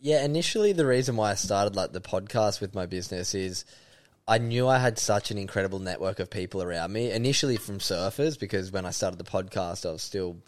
Yeah, 0.00 0.24
initially 0.24 0.72
the 0.72 0.86
reason 0.86 1.16
why 1.16 1.30
I 1.30 1.34
started 1.34 1.76
like 1.76 1.92
the 1.92 2.00
podcast 2.00 2.60
with 2.60 2.74
my 2.74 2.86
business 2.86 3.34
is 3.34 3.64
I 4.26 4.38
knew 4.38 4.66
I 4.66 4.78
had 4.78 4.98
such 4.98 5.30
an 5.30 5.38
incredible 5.38 5.78
network 5.78 6.18
of 6.18 6.30
people 6.30 6.62
around 6.62 6.92
me. 6.92 7.10
Initially 7.12 7.56
from 7.56 7.78
surfers 7.78 8.38
because 8.38 8.72
when 8.72 8.86
I 8.86 8.90
started 8.90 9.18
the 9.18 9.30
podcast 9.30 9.86
I 9.86 9.92
was 9.92 10.02
still 10.02 10.38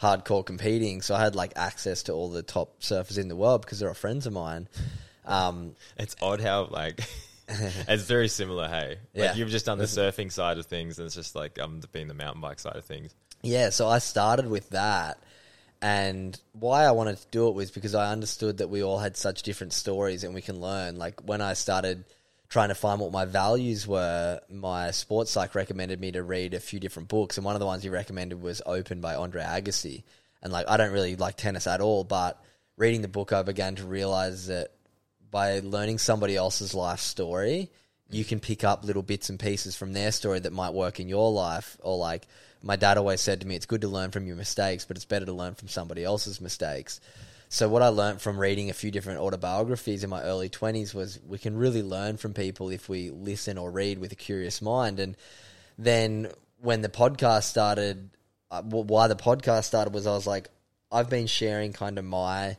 hardcore 0.00 0.46
competing, 0.46 1.02
so 1.02 1.14
I 1.14 1.20
had 1.20 1.34
like 1.34 1.52
access 1.56 2.04
to 2.04 2.12
all 2.12 2.30
the 2.30 2.42
top 2.42 2.80
surfers 2.80 3.18
in 3.18 3.28
the 3.28 3.36
world 3.36 3.62
because 3.62 3.80
they're 3.80 3.88
all 3.88 3.94
friends 3.94 4.26
of 4.26 4.32
mine. 4.32 4.68
Um, 5.24 5.74
It's 5.96 6.16
odd 6.22 6.40
how 6.40 6.66
like 6.66 7.00
it's 7.48 8.04
very 8.04 8.28
similar. 8.28 8.68
Hey, 8.68 8.88
like 8.90 8.98
Yeah. 9.14 9.34
you've 9.34 9.50
just 9.50 9.66
done 9.66 9.78
the 9.78 9.84
surfing 9.84 10.30
side 10.32 10.58
of 10.58 10.66
things, 10.66 10.98
and 10.98 11.06
it's 11.06 11.14
just 11.14 11.34
like 11.34 11.58
um, 11.58 11.80
I'm 11.82 11.88
being 11.92 12.08
the 12.08 12.14
mountain 12.14 12.40
bike 12.40 12.58
side 12.60 12.76
of 12.76 12.84
things. 12.84 13.14
Yeah, 13.42 13.70
so 13.70 13.88
I 13.88 13.98
started 13.98 14.48
with 14.48 14.70
that. 14.70 15.18
And 15.80 16.38
why 16.52 16.84
I 16.84 16.92
wanted 16.92 17.16
to 17.16 17.26
do 17.32 17.48
it 17.48 17.54
was 17.54 17.72
because 17.72 17.94
I 17.96 18.12
understood 18.12 18.58
that 18.58 18.68
we 18.68 18.84
all 18.84 18.98
had 19.00 19.16
such 19.16 19.42
different 19.42 19.72
stories 19.72 20.22
and 20.22 20.32
we 20.32 20.40
can 20.40 20.60
learn. 20.60 20.96
Like 20.96 21.20
when 21.22 21.40
I 21.40 21.54
started 21.54 22.04
trying 22.48 22.68
to 22.68 22.76
find 22.76 23.00
what 23.00 23.10
my 23.10 23.24
values 23.24 23.84
were, 23.84 24.40
my 24.48 24.92
sports 24.92 25.32
psych 25.32 25.56
recommended 25.56 26.00
me 26.00 26.12
to 26.12 26.22
read 26.22 26.54
a 26.54 26.60
few 26.60 26.78
different 26.78 27.08
books. 27.08 27.36
And 27.36 27.44
one 27.44 27.56
of 27.56 27.60
the 27.60 27.66
ones 27.66 27.82
he 27.82 27.88
recommended 27.88 28.40
was 28.40 28.62
Open 28.64 29.00
by 29.00 29.16
Andre 29.16 29.42
Agassi. 29.42 30.04
And 30.40 30.52
like, 30.52 30.68
I 30.68 30.76
don't 30.76 30.92
really 30.92 31.16
like 31.16 31.36
tennis 31.36 31.66
at 31.66 31.80
all, 31.80 32.04
but 32.04 32.40
reading 32.76 33.02
the 33.02 33.08
book, 33.08 33.32
I 33.32 33.42
began 33.42 33.74
to 33.76 33.84
realize 33.84 34.46
that 34.46 34.68
by 35.32 35.60
learning 35.60 35.98
somebody 35.98 36.36
else's 36.36 36.74
life 36.74 37.00
story, 37.00 37.70
you 38.10 38.24
can 38.24 38.38
pick 38.38 38.62
up 38.62 38.84
little 38.84 39.02
bits 39.02 39.30
and 39.30 39.40
pieces 39.40 39.74
from 39.74 39.94
their 39.94 40.12
story 40.12 40.38
that 40.38 40.52
might 40.52 40.74
work 40.74 41.00
in 41.00 41.08
your 41.08 41.32
life. 41.32 41.78
Or 41.82 41.96
like 41.96 42.28
my 42.62 42.76
dad 42.76 42.98
always 42.98 43.22
said 43.22 43.40
to 43.40 43.46
me, 43.46 43.56
it's 43.56 43.66
good 43.66 43.80
to 43.80 43.88
learn 43.88 44.10
from 44.10 44.26
your 44.26 44.36
mistakes, 44.36 44.84
but 44.84 44.96
it's 44.96 45.06
better 45.06 45.24
to 45.24 45.32
learn 45.32 45.54
from 45.54 45.68
somebody 45.68 46.04
else's 46.04 46.40
mistakes. 46.40 47.00
So 47.48 47.68
what 47.68 47.82
I 47.82 47.88
learned 47.88 48.20
from 48.20 48.38
reading 48.38 48.68
a 48.68 48.74
few 48.74 48.90
different 48.90 49.20
autobiographies 49.20 50.04
in 50.04 50.10
my 50.10 50.22
early 50.22 50.50
20s 50.50 50.94
was 50.94 51.18
we 51.26 51.38
can 51.38 51.56
really 51.56 51.82
learn 51.82 52.18
from 52.18 52.34
people 52.34 52.68
if 52.68 52.88
we 52.88 53.10
listen 53.10 53.56
or 53.56 53.70
read 53.70 53.98
with 53.98 54.12
a 54.12 54.16
curious 54.16 54.60
mind. 54.60 55.00
And 55.00 55.16
then 55.78 56.30
when 56.60 56.82
the 56.82 56.88
podcast 56.90 57.44
started, 57.44 58.10
uh, 58.50 58.62
why 58.62 59.08
the 59.08 59.16
podcast 59.16 59.64
started 59.64 59.94
was 59.94 60.06
I 60.06 60.12
was 60.12 60.26
like, 60.26 60.48
I've 60.90 61.08
been 61.08 61.26
sharing 61.26 61.72
kind 61.72 61.98
of 61.98 62.04
my 62.04 62.58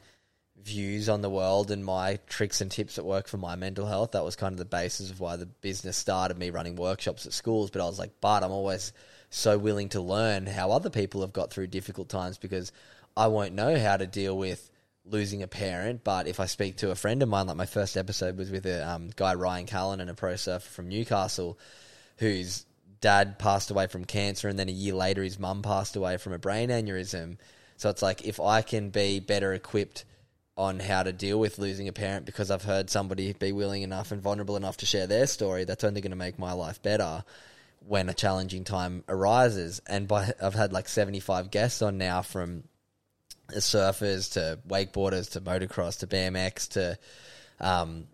views 0.64 1.10
on 1.10 1.22
the 1.22 1.30
world 1.30 1.72
and 1.72 1.84
my 1.84 2.20
tricks 2.28 2.62
and 2.62 2.72
tips 2.72 2.96
that 2.96 3.06
work 3.06 3.28
for 3.28 3.38
my 3.38 3.56
mental 3.56 3.86
health. 3.86 4.12
That 4.12 4.24
was 4.24 4.36
kind 4.36 4.54
of 4.54 4.58
the 4.58 4.66
basis 4.66 5.10
of 5.10 5.20
why 5.20 5.36
the 5.36 5.46
business 5.46 5.98
started, 5.98 6.38
me 6.38 6.50
running 6.50 6.76
workshops 6.76 7.26
at 7.26 7.34
schools. 7.34 7.70
But 7.70 7.82
I 7.82 7.86
was 7.86 8.00
like, 8.00 8.12
but 8.22 8.44
I'm 8.44 8.52
always 8.52 8.94
so 9.30 9.58
willing 9.58 9.90
to 9.90 10.02
learn 10.02 10.46
how 10.46 10.72
other 10.72 10.90
people 10.90 11.22
have 11.22 11.34
got 11.34 11.52
through 11.52 11.68
difficult 11.68 12.10
times 12.10 12.38
because 12.38 12.72
I 13.18 13.28
won't 13.28 13.54
know 13.54 13.78
how 13.78 13.98
to 13.98 14.08
deal 14.08 14.38
with 14.38 14.70
losing 15.06 15.44
a 15.44 15.48
parent. 15.48 16.04
But 16.04 16.28
if 16.28 16.40
I 16.40 16.46
speak 16.46 16.78
to 16.78 16.92
a 16.92 16.96
friend 16.96 17.22
of 17.22 17.30
mine, 17.30 17.48
like 17.48 17.58
my 17.58 17.66
first 17.66 17.98
episode 17.98 18.38
was 18.38 18.52
with 18.52 18.66
a 18.66 18.88
um, 18.88 19.10
guy, 19.16 19.34
Ryan 19.34 19.66
Callinan, 19.66 20.02
and 20.02 20.10
a 20.10 20.14
pro 20.14 20.36
surfer 20.36 20.70
from 20.70 20.88
Newcastle, 20.88 21.60
whose 22.18 22.66
dad 23.02 23.38
passed 23.38 23.70
away 23.70 23.88
from 23.88 24.06
cancer, 24.06 24.48
and 24.48 24.58
then 24.58 24.70
a 24.70 24.72
year 24.72 24.94
later, 24.94 25.24
his 25.24 25.38
mum 25.38 25.62
passed 25.62 25.96
away 25.96 26.18
from 26.18 26.32
a 26.32 26.40
brain 26.40 26.70
aneurysm. 26.70 27.38
So 27.76 27.90
it's 27.90 28.02
like 28.02 28.26
if 28.26 28.40
I 28.40 28.62
can 28.62 28.92
be 28.92 29.20
better 29.20 29.54
equipped 29.54 30.06
on 30.56 30.80
how 30.80 31.04
to 31.04 31.12
deal 31.12 31.40
with 31.40 31.58
losing 31.58 31.88
a 31.88 31.94
parent 31.94 32.26
because 32.26 32.52
I've 32.52 32.64
heard 32.64 32.90
somebody 32.90 33.34
be 33.34 33.52
willing 33.52 33.82
enough 33.82 34.12
and 34.12 34.22
vulnerable 34.22 34.56
enough 34.56 34.78
to 34.78 34.86
share 34.86 35.08
their 35.08 35.26
story, 35.26 35.64
that's 35.66 35.84
only 35.84 36.02
going 36.02 36.12
to 36.12 36.18
make 36.18 36.38
my 36.38 36.54
life 36.54 36.82
better 36.82 37.24
when 37.86 38.08
a 38.08 38.14
challenging 38.14 38.64
time 38.64 39.04
arises. 39.10 39.82
And 39.88 40.08
by 40.08 40.32
I've 40.42 40.54
had 40.54 40.72
like 40.72 40.88
75 40.88 41.50
guests 41.52 41.82
on 41.82 41.98
now 41.98 42.22
from 42.22 42.64
surfers 43.52 44.34
to 44.34 44.60
wakeboarders 44.68 45.32
to 45.32 45.42
motocross 45.42 46.00
to 46.00 46.08
BMX 46.08 46.70
to 46.70 46.98
um, 47.60 48.08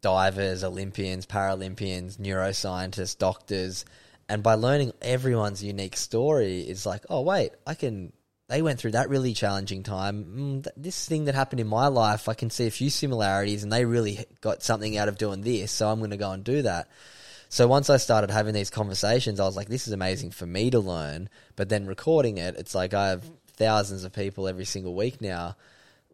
divers, 0.00 0.64
Olympians, 0.64 1.26
Paralympians, 1.26 2.18
neuroscientists, 2.18 3.16
doctors. 3.16 3.84
And 4.28 4.42
by 4.42 4.54
learning 4.54 4.92
everyone's 5.00 5.62
unique 5.62 5.96
story, 5.96 6.60
it's 6.60 6.86
like, 6.86 7.04
oh, 7.08 7.22
wait, 7.22 7.52
I 7.66 7.74
can. 7.74 8.12
They 8.48 8.62
went 8.62 8.78
through 8.78 8.92
that 8.92 9.08
really 9.08 9.34
challenging 9.34 9.82
time. 9.82 10.62
Mm, 10.64 10.68
this 10.76 11.06
thing 11.06 11.24
that 11.24 11.34
happened 11.34 11.60
in 11.60 11.66
my 11.66 11.88
life, 11.88 12.28
I 12.28 12.34
can 12.34 12.50
see 12.50 12.66
a 12.66 12.70
few 12.70 12.90
similarities, 12.90 13.62
and 13.62 13.72
they 13.72 13.84
really 13.84 14.24
got 14.40 14.62
something 14.62 14.96
out 14.96 15.08
of 15.08 15.18
doing 15.18 15.40
this. 15.40 15.72
So 15.72 15.88
I'm 15.88 15.98
going 15.98 16.10
to 16.10 16.16
go 16.16 16.30
and 16.30 16.44
do 16.44 16.62
that. 16.62 16.88
So 17.48 17.66
once 17.66 17.90
I 17.90 17.96
started 17.96 18.30
having 18.30 18.54
these 18.54 18.70
conversations, 18.70 19.40
I 19.40 19.44
was 19.44 19.56
like, 19.56 19.68
this 19.68 19.86
is 19.86 19.92
amazing 19.92 20.30
for 20.30 20.46
me 20.46 20.70
to 20.70 20.78
learn. 20.78 21.28
But 21.56 21.68
then 21.68 21.86
recording 21.86 22.38
it, 22.38 22.56
it's 22.56 22.74
like 22.74 22.94
I 22.94 23.08
have 23.08 23.24
thousands 23.54 24.04
of 24.04 24.12
people 24.12 24.46
every 24.46 24.64
single 24.64 24.94
week 24.94 25.20
now 25.20 25.56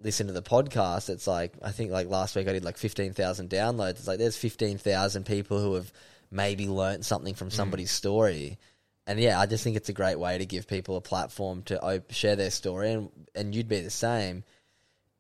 listen 0.03 0.27
to 0.27 0.33
the 0.33 0.43
podcast. 0.43 1.09
It's 1.09 1.27
like, 1.27 1.53
I 1.63 1.71
think 1.71 1.91
like 1.91 2.09
last 2.09 2.37
week 2.37 2.49
I 2.49 2.53
did 2.53 2.65
like 2.65 2.77
15,000 2.77 3.49
downloads. 3.49 3.91
It's 3.91 4.09
like 4.09 4.19
there's 4.19 4.37
15,000 4.37 5.25
people 5.27 5.61
who 5.61 5.75
have 5.75 5.93
maybe 6.31 6.69
learnt 6.69 7.05
something 7.05 7.35
from 7.35 7.51
somebody's 7.51 7.91
story. 7.91 8.59
And 9.07 9.19
yeah, 9.19 9.41
I 9.41 9.47
just 9.47 9.65
think 9.65 9.77
it's 9.77 9.89
a 9.89 9.93
great 9.93 10.19
way 10.19 10.39
to 10.39 10.47
give 10.47 10.69
people 10.69 10.97
a 10.97 11.01
platform 11.01 11.63
to 11.65 11.81
op- 11.83 12.13
share 12.13 12.37
their 12.37 12.51
story. 12.51 12.93
And, 12.93 13.11
and 13.35 13.55
you'd 13.55 13.69
be 13.69 13.81
the 13.81 13.91
same 13.91 14.45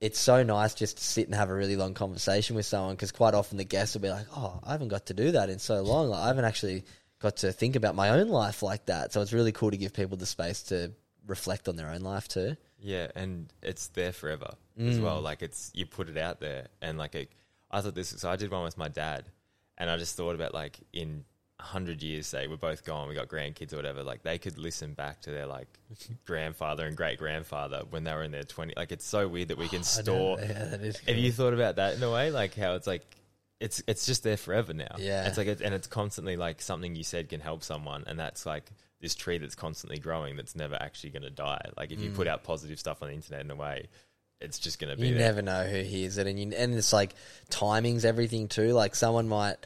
it's 0.03 0.19
so 0.19 0.43
nice 0.43 0.75
just 0.75 0.97
to 0.99 1.05
sit 1.05 1.27
and 1.27 1.35
have 1.37 1.49
a 1.49 1.55
really 1.55 1.77
long 1.77 1.95
conversation 1.95 2.57
with 2.57 2.67
someone 2.67 2.97
because 2.97 3.13
quite 3.13 3.35
often 3.35 3.57
the 3.57 3.65
guests 3.65 3.95
will 3.95 4.03
be 4.03 4.11
like, 4.11 4.27
"Oh, 4.37 4.59
I 4.65 4.73
haven't 4.73 4.89
got 4.89 5.07
to 5.07 5.15
do 5.15 5.31
that 5.31 5.49
in 5.49 5.61
so 5.61 5.81
long. 5.81 6.09
Like, 6.09 6.21
I 6.21 6.27
haven't 6.27 6.45
actually 6.45 6.85
got 7.21 7.37
to 7.39 7.53
think 7.53 7.77
about 7.77 7.95
my 7.95 8.11
own 8.11 8.29
life 8.29 8.65
like 8.65 8.87
that." 8.87 9.13
So 9.13 9.21
it's 9.21 9.33
really 9.33 9.53
cool 9.53 9.71
to 9.71 9.77
give 9.77 9.95
people 9.95 10.17
the 10.17 10.27
space 10.27 10.65
to 10.65 10.91
reflect 11.25 11.69
on 11.69 11.77
their 11.77 11.89
own 11.89 12.01
life 12.01 12.27
too. 12.27 12.57
Yeah, 12.81 13.13
and 13.15 13.53
it's 13.63 13.89
there 13.89 14.11
forever 14.11 14.55
as 14.77 14.99
well. 14.99 15.21
Mm. 15.21 15.23
Like 15.23 15.41
it's 15.41 15.71
you 15.73 15.87
put 15.87 16.09
it 16.09 16.19
out 16.19 16.41
there, 16.41 16.67
and 16.81 16.99
like 16.99 17.15
it, 17.15 17.31
I 17.71 17.81
thought 17.81 17.95
this. 17.95 18.09
So 18.09 18.29
I 18.29 18.35
did 18.35 18.51
one 18.51 18.65
with 18.65 18.77
my 18.77 18.89
dad, 18.89 19.27
and 19.79 19.89
I 19.89 19.99
just 19.99 20.17
thought 20.17 20.35
about 20.35 20.53
like 20.53 20.81
in 20.93 21.25
hundred 21.63 22.03
years, 22.03 22.27
say 22.27 22.47
we're 22.47 22.57
both 22.57 22.85
gone, 22.85 23.09
we 23.09 23.15
got 23.15 23.29
grandkids 23.29 23.73
or 23.73 23.77
whatever. 23.77 24.03
Like 24.03 24.23
they 24.23 24.39
could 24.39 24.59
listen 24.59 24.93
back 24.95 25.21
to 25.23 25.31
their 25.31 25.47
like 25.47 25.69
grandfather 26.27 26.87
and 26.87 26.97
great 26.97 27.19
grandfather 27.19 27.83
when 27.91 28.05
they 28.05 28.13
were 28.13 28.23
in 28.25 28.33
their 28.33 28.43
twenty. 28.45 28.75
Like 28.77 28.93
it's 28.93 29.07
so 29.07 29.29
weird 29.29 29.49
that 29.49 29.59
we 29.59 29.69
can 29.69 29.83
store. 29.85 30.39
Yeah, 30.41 30.65
that 30.65 30.81
is. 30.83 30.99
Have 31.01 31.17
you 31.17 31.33
thought 31.33 31.55
about 31.55 31.77
that 31.77 31.95
in 31.97 32.03
a 32.03 32.11
way? 32.13 32.31
Like 32.31 32.55
how 32.55 32.75
it's 32.75 32.87
like 32.87 33.03
it's 33.61 33.83
it's 33.87 34.07
just 34.07 34.23
there 34.23 34.37
forever 34.37 34.75
now. 34.75 34.97
Yeah. 34.99 35.27
it's 35.27 35.39
like 35.39 35.47
it's, 35.47 35.63
and 35.63 35.75
it's 35.75 35.87
constantly 35.87 36.37
like 36.37 36.61
something 36.61 36.95
you 36.97 37.05
said 37.05 37.29
can 37.29 37.41
help 37.41 37.63
someone, 37.63 38.05
and 38.07 38.19
that's 38.19 38.45
like 38.45 38.65
this 39.01 39.15
tree 39.15 39.39
that's 39.39 39.55
constantly 39.55 39.99
growing 39.99 40.37
that's 40.37 40.55
never 40.55 40.75
actually 40.77 41.11
going 41.11 41.23
to 41.25 41.31
die. 41.31 41.61
Like 41.77 41.91
if 41.93 42.01
you 42.01 42.11
put 42.11 42.27
out 42.29 42.45
positive 42.45 42.79
stuff 42.79 43.03
on 43.03 43.09
the 43.09 43.15
internet 43.15 43.41
in 43.41 43.51
a 43.51 43.57
way, 43.57 43.87
it's 44.41 44.59
just 44.59 44.79
going 44.79 44.91
to 44.95 44.97
be 45.01 45.05
Mm. 45.05 45.09
You 45.11 45.15
there. 45.19 45.29
never 45.29 45.43
know 45.43 45.65
who 45.65 45.81
hears 45.83 46.19
it, 46.19 46.27
and 46.27 46.39
you, 46.39 46.53
and 46.57 46.75
it's 46.75 46.93
like 46.93 47.15
timing's 47.51 48.05
everything 48.05 48.49
too. 48.49 48.73
Like 48.73 48.95
someone 48.95 49.29
might 49.29 49.57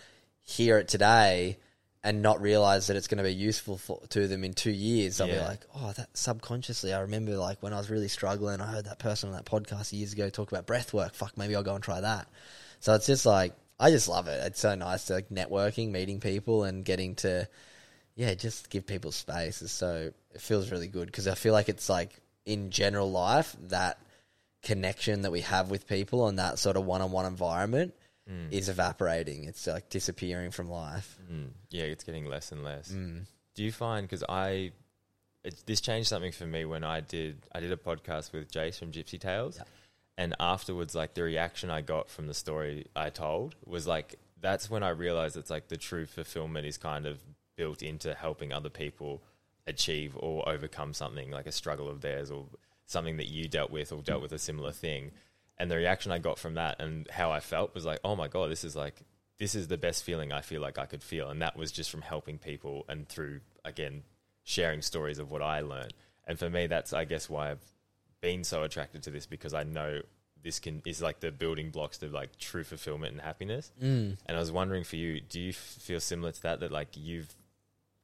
hear 0.43 0.79
it 0.79 0.89
today 0.89 1.57
and 2.07 2.23
not 2.23 2.41
realize 2.41 2.87
that 2.87 2.97
it's 2.97 3.09
going 3.09 3.19
to 3.19 3.25
be 3.25 3.35
useful 3.35 3.79
for, 3.79 4.01
to 4.11 4.29
them 4.29 4.45
in 4.45 4.53
two 4.53 4.71
years. 4.71 5.21
I'll 5.21 5.27
be 5.27 5.41
like, 5.41 5.67
"Oh, 5.75 5.93
that 5.97 6.17
subconsciously." 6.17 6.93
I 6.93 7.01
remember 7.01 7.37
like 7.37 7.61
when 7.65 7.73
I 7.73 7.79
was 7.79 7.91
really 7.91 8.07
struggling, 8.07 8.61
I 8.61 8.67
heard 8.67 8.85
that 8.85 9.01
person 9.01 9.29
on 9.29 9.35
that 9.35 9.45
podcast 9.45 9.93
years 9.93 10.13
ago 10.13 10.31
talk 10.31 10.53
about 10.53 10.67
breath 10.67 10.95
work. 10.95 11.17
Fuck, 11.17 11.37
maybe 11.37 11.57
I'll 11.57 11.65
go 11.65 11.75
and 11.75 11.83
try 11.83 12.01
that. 12.01 12.29
So 12.79 12.95
it's 12.95 13.09
just 13.09 13.27
like 13.27 13.55
I 13.81 13.91
just 13.91 14.09
love 14.09 14.29
it. 14.29 14.41
It's 14.47 14.61
so 14.61 14.77
nice 14.77 15.07
to 15.07 15.15
like 15.15 15.31
networking, 15.31 15.91
meeting 15.91 16.21
people, 16.21 16.63
and 16.63 16.85
getting 16.85 17.17
to 17.17 17.49
yeah, 18.15 18.35
just 18.35 18.71
give 18.71 18.87
people 18.87 19.11
space. 19.11 19.61
Is 19.61 19.73
so 19.73 20.13
it 20.33 20.41
feels 20.41 20.71
really 20.71 20.87
good 20.87 21.07
because 21.07 21.27
I 21.27 21.35
feel 21.35 21.55
like 21.55 21.69
it's 21.69 21.89
like 21.89 22.21
in 22.45 22.71
general 22.71 23.11
life 23.11 23.57
that 23.63 23.99
connection 24.63 25.23
that 25.23 25.33
we 25.33 25.41
have 25.41 25.73
with 25.73 25.89
people 25.89 26.29
and 26.29 26.39
that 26.39 26.61
sort 26.61 26.77
of 26.77 26.85
one-on-one 26.85 27.27
environment 27.27 27.95
is 28.51 28.69
evaporating. 28.69 29.45
It's 29.45 29.67
like 29.67 29.89
disappearing 29.89 30.51
from 30.51 30.69
life. 30.69 31.17
Mm, 31.33 31.51
yeah, 31.71 31.85
it's 31.85 32.03
getting 32.05 32.27
less 32.27 32.51
and 32.53 32.65
less. 32.65 32.91
Mm. 32.91 33.27
Do 33.55 33.63
you 33.63 33.71
find 33.73 34.07
because 34.07 34.25
I 34.29 34.73
it, 35.45 35.63
this 35.67 35.81
changed 35.81 36.09
something 36.09 36.33
for 36.33 36.47
me 36.47 36.65
when 36.65 36.83
I 36.85 37.01
did 37.01 37.37
I 37.55 37.61
did 37.61 37.71
a 37.73 37.77
podcast 37.77 38.33
with 38.33 38.51
Jace 38.51 38.79
from 38.79 38.91
Gypsy 38.93 39.19
Tales, 39.21 39.57
Yeah. 39.59 39.65
and 40.19 40.35
afterwards, 40.41 40.95
like 40.95 41.15
the 41.15 41.23
reaction 41.23 41.71
I 41.71 41.83
got 41.83 42.11
from 42.11 42.27
the 42.27 42.35
story 42.35 42.87
I 42.97 43.11
told 43.11 43.55
was 43.65 43.87
like 43.87 44.17
that's 44.41 44.69
when 44.69 44.83
I 44.83 44.89
realized 44.91 45.37
it's 45.37 45.51
like 45.51 45.69
the 45.69 45.77
true 45.77 46.05
fulfillment 46.07 46.67
is 46.67 46.77
kind 46.79 47.07
of 47.07 47.21
built 47.57 47.83
into 47.83 48.13
helping 48.15 48.53
other 48.53 48.69
people 48.69 49.23
achieve 49.67 50.15
or 50.19 50.47
overcome 50.49 50.93
something 50.93 51.31
like 51.31 51.47
a 51.47 51.53
struggle 51.53 51.89
of 51.89 52.01
theirs 52.01 52.31
or 52.31 52.47
something 52.87 53.17
that 53.17 53.27
you 53.29 53.49
dealt 53.49 53.71
with 53.71 53.93
or 53.93 54.03
dealt 54.03 54.21
with 54.23 54.33
a 54.33 54.39
similar 54.39 54.73
thing. 54.73 55.11
And 55.59 55.71
the 55.71 55.77
reaction 55.77 56.13
I 56.13 56.19
got 56.19 56.39
from 56.39 56.55
that 56.55 56.81
and 56.81 57.09
how 57.11 57.31
I 57.31 57.41
felt 57.41 57.75
was 57.75 57.85
like, 57.85 58.01
oh 58.05 58.15
my 58.17 58.29
God, 58.29 58.51
this 58.51 58.65
is 58.65 58.77
like, 58.77 59.03
this 59.39 59.55
is 59.55 59.69
the 59.69 59.79
best 59.79 60.05
feeling 60.05 60.33
I 60.33 60.41
feel 60.41 60.61
like 60.61 60.79
I 60.79 60.87
could 60.87 61.03
feel. 61.03 61.29
And 61.29 61.41
that 61.43 61.57
was 61.57 61.73
just 61.73 61.91
from 61.91 62.03
helping 62.03 62.39
people 62.39 62.85
and 62.89 63.09
through, 63.09 63.41
again, 63.65 64.03
sharing 64.45 64.83
stories 64.83 65.19
of 65.19 65.31
what 65.31 65.43
I 65.43 65.61
learned. 65.61 65.95
And 66.27 66.39
for 66.39 66.51
me, 66.51 66.67
that's, 66.67 66.93
I 66.93 67.05
guess, 67.05 67.31
why 67.31 67.51
I've 67.51 67.65
been 68.21 68.45
so 68.45 68.63
attracted 68.63 69.03
to 69.05 69.11
this 69.11 69.27
because 69.27 69.55
I 69.55 69.63
know 69.63 70.01
this 70.43 70.61
can 70.61 70.81
is 70.85 71.03
like 71.03 71.21
the 71.21 71.33
building 71.33 71.71
blocks 71.71 71.99
to 71.99 72.07
like 72.07 72.39
true 72.39 72.65
fulfillment 72.65 73.13
and 73.13 73.21
happiness. 73.21 73.73
Mm. 73.83 74.17
And 74.27 74.37
I 74.37 74.39
was 74.39 74.53
wondering 74.53 74.85
for 74.85 74.97
you, 74.97 75.21
do 75.21 75.41
you 75.41 75.51
f- 75.51 75.57
feel 75.57 76.01
similar 76.01 76.33
to 76.33 76.43
that? 76.43 76.61
That 76.61 76.71
like 76.71 76.89
you've 76.95 77.35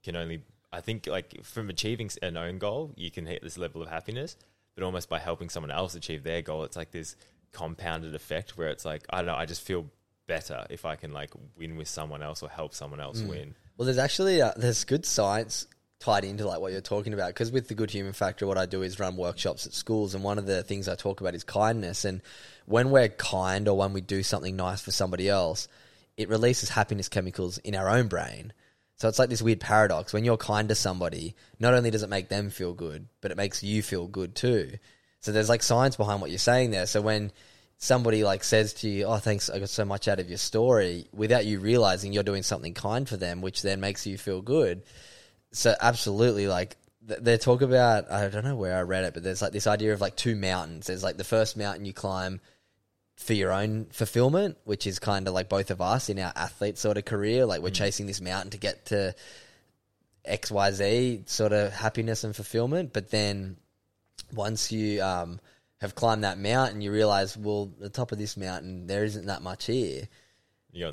can 0.02 0.16
only, 0.16 0.42
I 0.72 0.80
think, 0.80 1.06
like 1.06 1.44
from 1.44 1.70
achieving 1.70 2.10
an 2.20 2.36
own 2.36 2.58
goal, 2.58 2.92
you 2.96 3.10
can 3.10 3.26
hit 3.26 3.42
this 3.42 3.56
level 3.56 3.82
of 3.82 3.88
happiness, 3.88 4.36
but 4.74 4.82
almost 4.82 5.08
by 5.08 5.20
helping 5.20 5.48
someone 5.48 5.70
else 5.70 5.94
achieve 5.94 6.24
their 6.24 6.42
goal, 6.42 6.64
it's 6.64 6.76
like 6.76 6.90
this 6.90 7.14
compounded 7.52 8.14
effect 8.14 8.56
where 8.56 8.68
it's 8.68 8.84
like 8.84 9.04
I 9.10 9.18
don't 9.18 9.26
know, 9.26 9.34
I 9.34 9.46
just 9.46 9.62
feel 9.62 9.86
better 10.26 10.66
if 10.70 10.84
I 10.84 10.96
can 10.96 11.12
like 11.12 11.30
win 11.56 11.76
with 11.76 11.88
someone 11.88 12.22
else 12.22 12.42
or 12.42 12.48
help 12.48 12.74
someone 12.74 13.00
else 13.00 13.20
win. 13.20 13.54
Well, 13.76 13.86
there's 13.86 13.98
actually 13.98 14.40
uh, 14.40 14.52
there's 14.56 14.84
good 14.84 15.04
science 15.04 15.66
tied 15.98 16.24
into 16.24 16.46
like 16.46 16.60
what 16.60 16.72
you're 16.72 16.80
talking 16.80 17.14
about 17.14 17.28
because 17.28 17.52
with 17.52 17.68
the 17.68 17.74
good 17.74 17.88
human 17.88 18.12
factory 18.12 18.48
what 18.48 18.58
i 18.58 18.66
do 18.66 18.82
is 18.82 18.98
run 18.98 19.16
workshops 19.16 19.66
at 19.68 19.72
schools 19.72 20.16
and 20.16 20.24
one 20.24 20.36
of 20.36 20.46
the 20.46 20.64
things 20.64 20.88
i 20.88 20.96
talk 20.96 21.20
about 21.20 21.32
is 21.32 21.44
kindness 21.44 22.04
and 22.04 22.20
when 22.66 22.90
we're 22.90 23.08
kind 23.08 23.68
or 23.68 23.76
when 23.76 23.92
we 23.92 24.00
do 24.00 24.20
something 24.20 24.56
nice 24.56 24.80
for 24.80 24.90
somebody 24.90 25.28
else 25.28 25.68
it 26.16 26.28
releases 26.28 26.68
happiness 26.68 27.08
chemicals 27.08 27.58
in 27.58 27.74
our 27.74 27.88
own 27.88 28.08
brain. 28.08 28.52
So 28.96 29.08
it's 29.08 29.18
like 29.18 29.30
this 29.30 29.42
weird 29.42 29.60
paradox. 29.60 30.12
When 30.12 30.24
you're 30.24 30.36
kind 30.36 30.68
to 30.68 30.74
somebody 30.74 31.34
not 31.58 31.74
only 31.74 31.90
does 31.90 32.02
it 32.02 32.10
make 32.10 32.28
them 32.28 32.50
feel 32.50 32.72
good 32.74 33.08
but 33.20 33.30
it 33.30 33.36
makes 33.36 33.62
you 33.62 33.82
feel 33.82 34.06
good 34.06 34.34
too 34.34 34.72
so 35.22 35.32
there's 35.32 35.48
like 35.48 35.62
science 35.62 35.96
behind 35.96 36.20
what 36.20 36.28
you're 36.28 36.38
saying 36.38 36.70
there 36.70 36.86
so 36.86 37.00
when 37.00 37.32
somebody 37.82 38.22
like 38.22 38.44
says 38.44 38.74
to 38.74 38.88
you, 38.88 39.06
"Oh, 39.06 39.16
thanks, 39.16 39.50
I 39.50 39.58
got 39.58 39.68
so 39.68 39.84
much 39.84 40.06
out 40.06 40.20
of 40.20 40.28
your 40.28 40.38
story," 40.38 41.08
without 41.12 41.44
you 41.44 41.58
realizing 41.58 42.12
you're 42.12 42.22
doing 42.22 42.44
something 42.44 42.74
kind 42.74 43.08
for 43.08 43.16
them, 43.16 43.42
which 43.42 43.60
then 43.62 43.80
makes 43.80 44.06
you 44.06 44.16
feel 44.16 44.40
good. 44.40 44.84
So 45.50 45.74
absolutely, 45.80 46.46
like 46.46 46.76
th- 47.06 47.20
they 47.20 47.38
talk 47.38 47.60
about, 47.60 48.10
I 48.10 48.28
don't 48.28 48.44
know 48.44 48.56
where 48.56 48.78
I 48.78 48.82
read 48.82 49.04
it, 49.04 49.14
but 49.14 49.24
there's 49.24 49.42
like 49.42 49.52
this 49.52 49.66
idea 49.66 49.92
of 49.92 50.00
like 50.00 50.16
two 50.16 50.36
mountains. 50.36 50.86
There's 50.86 51.02
like 51.02 51.16
the 51.16 51.24
first 51.24 51.56
mountain 51.56 51.84
you 51.84 51.92
climb 51.92 52.40
for 53.16 53.34
your 53.34 53.52
own 53.52 53.86
fulfillment, 53.86 54.58
which 54.64 54.86
is 54.86 54.98
kind 54.98 55.26
of 55.28 55.34
like 55.34 55.48
both 55.48 55.70
of 55.70 55.80
us 55.80 56.08
in 56.08 56.18
our 56.20 56.32
athlete 56.36 56.78
sort 56.78 56.96
of 56.98 57.04
career. 57.04 57.46
Like 57.46 57.62
we're 57.62 57.70
mm. 57.70 57.74
chasing 57.74 58.06
this 58.06 58.20
mountain 58.20 58.52
to 58.52 58.58
get 58.58 58.86
to 58.86 59.14
X, 60.24 60.50
Y, 60.52 60.70
Z 60.70 61.24
sort 61.26 61.52
of 61.52 61.72
happiness 61.72 62.22
and 62.24 62.34
fulfillment. 62.34 62.92
But 62.92 63.10
then 63.10 63.56
once 64.32 64.72
you 64.72 65.02
um, 65.02 65.40
have 65.80 65.94
climbed 65.94 66.24
that 66.24 66.38
mountain, 66.38 66.80
you 66.80 66.92
realize, 66.92 67.36
well, 67.36 67.70
the 67.78 67.90
top 67.90 68.12
of 68.12 68.18
this 68.18 68.36
mountain, 68.36 68.86
there 68.86 69.04
isn't 69.04 69.26
that 69.26 69.42
much 69.42 69.66
here. 69.66 70.08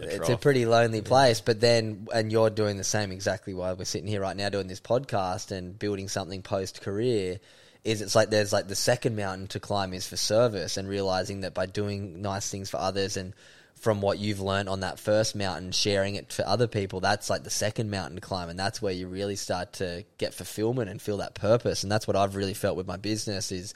It's 0.03 0.27
trough. 0.27 0.29
a 0.29 0.37
pretty 0.37 0.65
lonely 0.65 1.01
place, 1.01 1.39
but 1.39 1.61
then, 1.61 2.07
and 2.13 2.31
you're 2.31 2.49
doing 2.49 2.75
the 2.77 2.83
same 2.83 3.11
exactly 3.11 3.53
while 3.53 3.75
we're 3.77 3.85
sitting 3.85 4.09
here 4.09 4.19
right 4.19 4.35
now 4.35 4.49
doing 4.49 4.67
this 4.67 4.81
podcast 4.81 5.51
and 5.51 5.79
building 5.79 6.09
something 6.09 6.41
post 6.41 6.81
career. 6.81 7.39
Is 7.85 8.01
it's 8.01 8.13
like 8.13 8.29
there's 8.29 8.51
like 8.51 8.67
the 8.67 8.75
second 8.75 9.15
mountain 9.15 9.47
to 9.47 9.59
climb 9.61 9.93
is 9.93 10.05
for 10.05 10.17
service 10.17 10.75
and 10.75 10.89
realizing 10.89 11.41
that 11.41 11.53
by 11.53 11.65
doing 11.65 12.21
nice 12.21 12.49
things 12.49 12.69
for 12.69 12.75
others 12.75 13.15
and 13.15 13.33
from 13.79 14.01
what 14.01 14.19
you've 14.19 14.41
learned 14.41 14.67
on 14.67 14.81
that 14.81 14.99
first 14.99 15.35
mountain, 15.35 15.71
sharing 15.71 16.15
it 16.15 16.33
for 16.33 16.45
other 16.45 16.67
people, 16.67 16.99
that's 16.99 17.29
like 17.29 17.43
the 17.43 17.49
second 17.49 17.89
mountain 17.89 18.15
to 18.15 18.21
climb. 18.21 18.49
And 18.49 18.59
that's 18.59 18.81
where 18.81 18.91
you 18.91 19.07
really 19.07 19.37
start 19.37 19.73
to 19.73 20.03
get 20.17 20.33
fulfillment 20.33 20.89
and 20.89 21.01
feel 21.01 21.17
that 21.17 21.33
purpose. 21.33 21.83
And 21.83 21.91
that's 21.91 22.05
what 22.05 22.17
I've 22.17 22.35
really 22.35 22.53
felt 22.53 22.75
with 22.75 22.87
my 22.87 22.97
business 22.97 23.53
is 23.53 23.73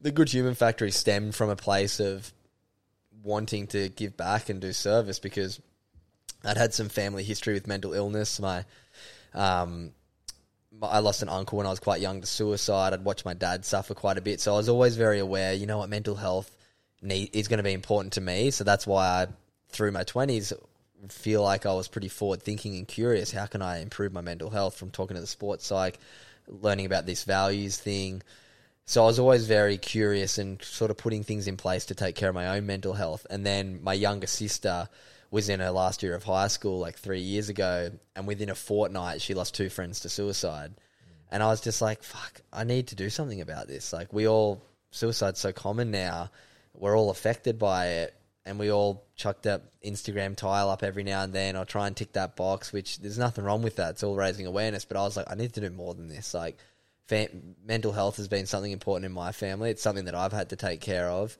the 0.00 0.12
good 0.12 0.28
human 0.28 0.54
factory 0.54 0.92
stemmed 0.92 1.34
from 1.34 1.50
a 1.50 1.56
place 1.56 1.98
of 1.98 2.32
wanting 3.24 3.66
to 3.68 3.88
give 3.88 4.16
back 4.16 4.48
and 4.48 4.60
do 4.60 4.72
service 4.72 5.18
because 5.18 5.60
I'd 6.44 6.56
had 6.56 6.72
some 6.72 6.88
family 6.88 7.24
history 7.24 7.54
with 7.54 7.66
mental 7.66 7.94
illness. 7.94 8.38
My, 8.38 8.64
um, 9.34 9.90
I 10.80 11.00
lost 11.00 11.22
an 11.22 11.28
uncle 11.28 11.58
when 11.58 11.66
I 11.66 11.70
was 11.70 11.80
quite 11.80 12.00
young 12.00 12.20
to 12.20 12.26
suicide. 12.28 12.92
I'd 12.92 13.04
watched 13.04 13.24
my 13.24 13.34
dad 13.34 13.64
suffer 13.64 13.94
quite 13.94 14.16
a 14.16 14.22
bit, 14.22 14.40
so 14.40 14.54
I 14.54 14.58
was 14.58 14.68
always 14.68 14.96
very 14.96 15.18
aware. 15.18 15.54
You 15.54 15.66
know 15.66 15.78
what, 15.78 15.88
mental 15.88 16.14
health 16.14 16.56
need, 17.02 17.34
is 17.34 17.48
going 17.48 17.58
to 17.58 17.64
be 17.64 17.72
important 17.72 18.14
to 18.14 18.20
me. 18.20 18.50
So 18.50 18.64
that's 18.64 18.86
why 18.86 19.04
I, 19.04 19.26
through 19.68 19.92
my 19.92 20.04
twenties, 20.04 20.52
feel 21.08 21.42
like 21.42 21.66
I 21.66 21.74
was 21.74 21.88
pretty 21.88 22.08
forward 22.08 22.42
thinking 22.42 22.76
and 22.76 22.86
curious. 22.86 23.32
How 23.32 23.46
can 23.46 23.60
I 23.60 23.80
improve 23.80 24.12
my 24.12 24.20
mental 24.20 24.50
health 24.50 24.76
from 24.76 24.90
talking 24.90 25.16
to 25.16 25.20
the 25.20 25.26
sports 25.26 25.66
psych, 25.66 25.98
learning 26.46 26.86
about 26.86 27.06
this 27.06 27.24
values 27.24 27.76
thing. 27.76 28.22
So 28.84 29.02
I 29.02 29.06
was 29.06 29.18
always 29.18 29.46
very 29.46 29.78
curious 29.78 30.38
and 30.38 30.62
sort 30.62 30.90
of 30.90 30.96
putting 30.96 31.22
things 31.22 31.46
in 31.46 31.56
place 31.56 31.86
to 31.86 31.94
take 31.94 32.14
care 32.14 32.28
of 32.28 32.34
my 32.34 32.56
own 32.56 32.66
mental 32.66 32.92
health. 32.92 33.26
And 33.30 33.46
then 33.46 33.82
my 33.82 33.94
younger 33.94 34.26
sister 34.26 34.88
was 35.30 35.48
in 35.48 35.60
her 35.60 35.70
last 35.70 36.02
year 36.02 36.14
of 36.14 36.24
high 36.24 36.48
school 36.48 36.78
like 36.78 36.98
three 36.98 37.20
years 37.20 37.48
ago, 37.48 37.90
and 38.14 38.26
within 38.26 38.50
a 38.50 38.54
fortnight, 38.54 39.22
she 39.22 39.34
lost 39.34 39.54
two 39.54 39.70
friends 39.70 40.00
to 40.00 40.08
suicide. 40.08 40.72
And 41.30 41.42
I 41.42 41.46
was 41.46 41.62
just 41.62 41.80
like, 41.80 42.02
fuck, 42.02 42.42
I 42.52 42.64
need 42.64 42.88
to 42.88 42.94
do 42.94 43.08
something 43.08 43.40
about 43.40 43.66
this. 43.66 43.92
Like, 43.92 44.12
we 44.12 44.28
all, 44.28 44.60
suicide's 44.90 45.40
so 45.40 45.52
common 45.52 45.90
now, 45.90 46.30
we're 46.74 46.96
all 46.96 47.10
affected 47.10 47.58
by 47.58 47.86
it, 47.88 48.14
and 48.44 48.58
we 48.58 48.72
all 48.72 49.04
chuck 49.14 49.42
that 49.42 49.62
Instagram 49.82 50.36
tile 50.36 50.68
up 50.68 50.82
every 50.82 51.04
now 51.04 51.22
and 51.22 51.32
then 51.32 51.56
or 51.56 51.64
try 51.64 51.86
and 51.86 51.96
tick 51.96 52.12
that 52.14 52.34
box, 52.34 52.72
which 52.72 52.98
there's 52.98 53.18
nothing 53.18 53.44
wrong 53.44 53.62
with 53.62 53.76
that. 53.76 53.90
It's 53.90 54.02
all 54.02 54.16
raising 54.16 54.46
awareness. 54.46 54.84
But 54.84 54.96
I 54.96 55.02
was 55.02 55.16
like, 55.16 55.30
I 55.30 55.34
need 55.34 55.52
to 55.54 55.60
do 55.60 55.70
more 55.70 55.94
than 55.94 56.08
this. 56.08 56.34
Like, 56.34 56.58
fam- 57.06 57.54
mental 57.64 57.92
health 57.92 58.16
has 58.16 58.26
been 58.26 58.46
something 58.46 58.72
important 58.72 59.06
in 59.06 59.12
my 59.12 59.32
family. 59.32 59.70
It's 59.70 59.82
something 59.82 60.06
that 60.06 60.14
I've 60.14 60.32
had 60.32 60.50
to 60.50 60.56
take 60.56 60.80
care 60.80 61.08
of. 61.08 61.36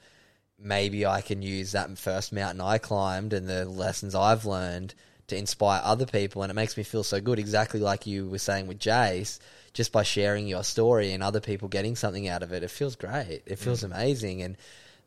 Maybe 0.58 1.04
I 1.04 1.22
can 1.22 1.42
use 1.42 1.72
that 1.72 1.98
first 1.98 2.32
mountain 2.32 2.60
I 2.60 2.78
climbed 2.78 3.32
and 3.32 3.48
the 3.48 3.64
lessons 3.64 4.14
I've 4.14 4.44
learned 4.44 4.94
to 5.26 5.36
inspire 5.36 5.80
other 5.82 6.06
people. 6.06 6.42
And 6.42 6.50
it 6.50 6.54
makes 6.54 6.76
me 6.76 6.84
feel 6.84 7.02
so 7.02 7.20
good, 7.20 7.40
exactly 7.40 7.80
like 7.80 8.06
you 8.06 8.28
were 8.28 8.38
saying 8.38 8.68
with 8.68 8.78
Jace, 8.78 9.40
just 9.72 9.90
by 9.90 10.04
sharing 10.04 10.46
your 10.46 10.62
story 10.62 11.12
and 11.12 11.22
other 11.22 11.40
people 11.40 11.66
getting 11.66 11.96
something 11.96 12.28
out 12.28 12.44
of 12.44 12.52
it. 12.52 12.62
It 12.62 12.70
feels 12.70 12.94
great. 12.94 13.42
It 13.44 13.58
feels 13.58 13.80
mm. 13.80 13.86
amazing. 13.86 14.42
And 14.42 14.56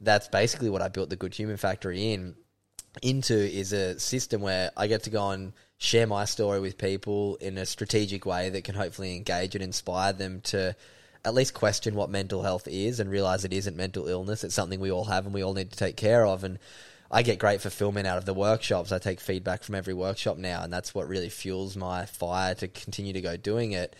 that's 0.02 0.28
basically 0.28 0.70
what 0.70 0.82
I 0.82 0.90
built 0.90 1.10
the 1.10 1.16
Good 1.16 1.34
Human 1.34 1.58
Factory 1.58 2.12
in 2.14 2.36
into 3.02 3.36
is 3.36 3.74
a 3.74 4.00
system 4.00 4.42
where 4.42 4.72
I 4.78 4.88
get 4.88 5.04
to 5.04 5.10
go 5.10 5.32
and 5.32 5.54
share 5.78 6.08
my 6.08 6.26
story 6.26 6.60
with 6.60 6.78
people 6.78 7.36
in 7.38 7.58
a 7.58 7.66
strategic 7.66 8.26
way 8.26 8.50
that 8.50 8.64
can 8.64 8.76
hopefully 8.76 9.16
engage 9.16 9.56
and 9.56 9.64
inspire 9.64 10.14
them 10.14 10.42
to 10.42 10.76
at 11.26 11.34
least 11.34 11.54
question 11.54 11.96
what 11.96 12.10
mental 12.10 12.44
health 12.44 12.68
is 12.68 13.00
and 13.00 13.10
realize 13.10 13.44
it 13.44 13.52
isn't 13.52 13.76
mental 13.76 14.08
illness. 14.08 14.44
It's 14.44 14.56
something 14.56 14.80
we 14.80 14.92
all 14.92 15.06
have 15.06 15.26
and 15.26 15.34
we 15.34 15.44
all 15.44 15.54
need 15.54 15.72
to 15.72 15.78
take 15.78 15.98
care 15.98 16.26
of. 16.26 16.44
And 16.44 16.60
I 17.12 17.24
get 17.24 17.40
great 17.40 17.62
fulfillment 17.62 18.08
out 18.08 18.18
of 18.18 18.26
the 18.26 18.34
workshops. 18.34 18.92
I 18.92 19.00
take 19.00 19.20
feedback 19.20 19.64
from 19.64 19.76
every 19.76 19.94
workshop 19.94 20.38
now, 20.38 20.64
and 20.64 20.72
that's 20.72 20.94
what 20.94 21.08
really 21.08 21.30
fuels 21.30 21.76
my 21.76 22.06
fire 22.06 22.56
to 22.56 22.68
continue 22.68 23.14
to 23.14 23.22
go 23.22 23.38
doing 23.38 23.72
it. 23.72 23.96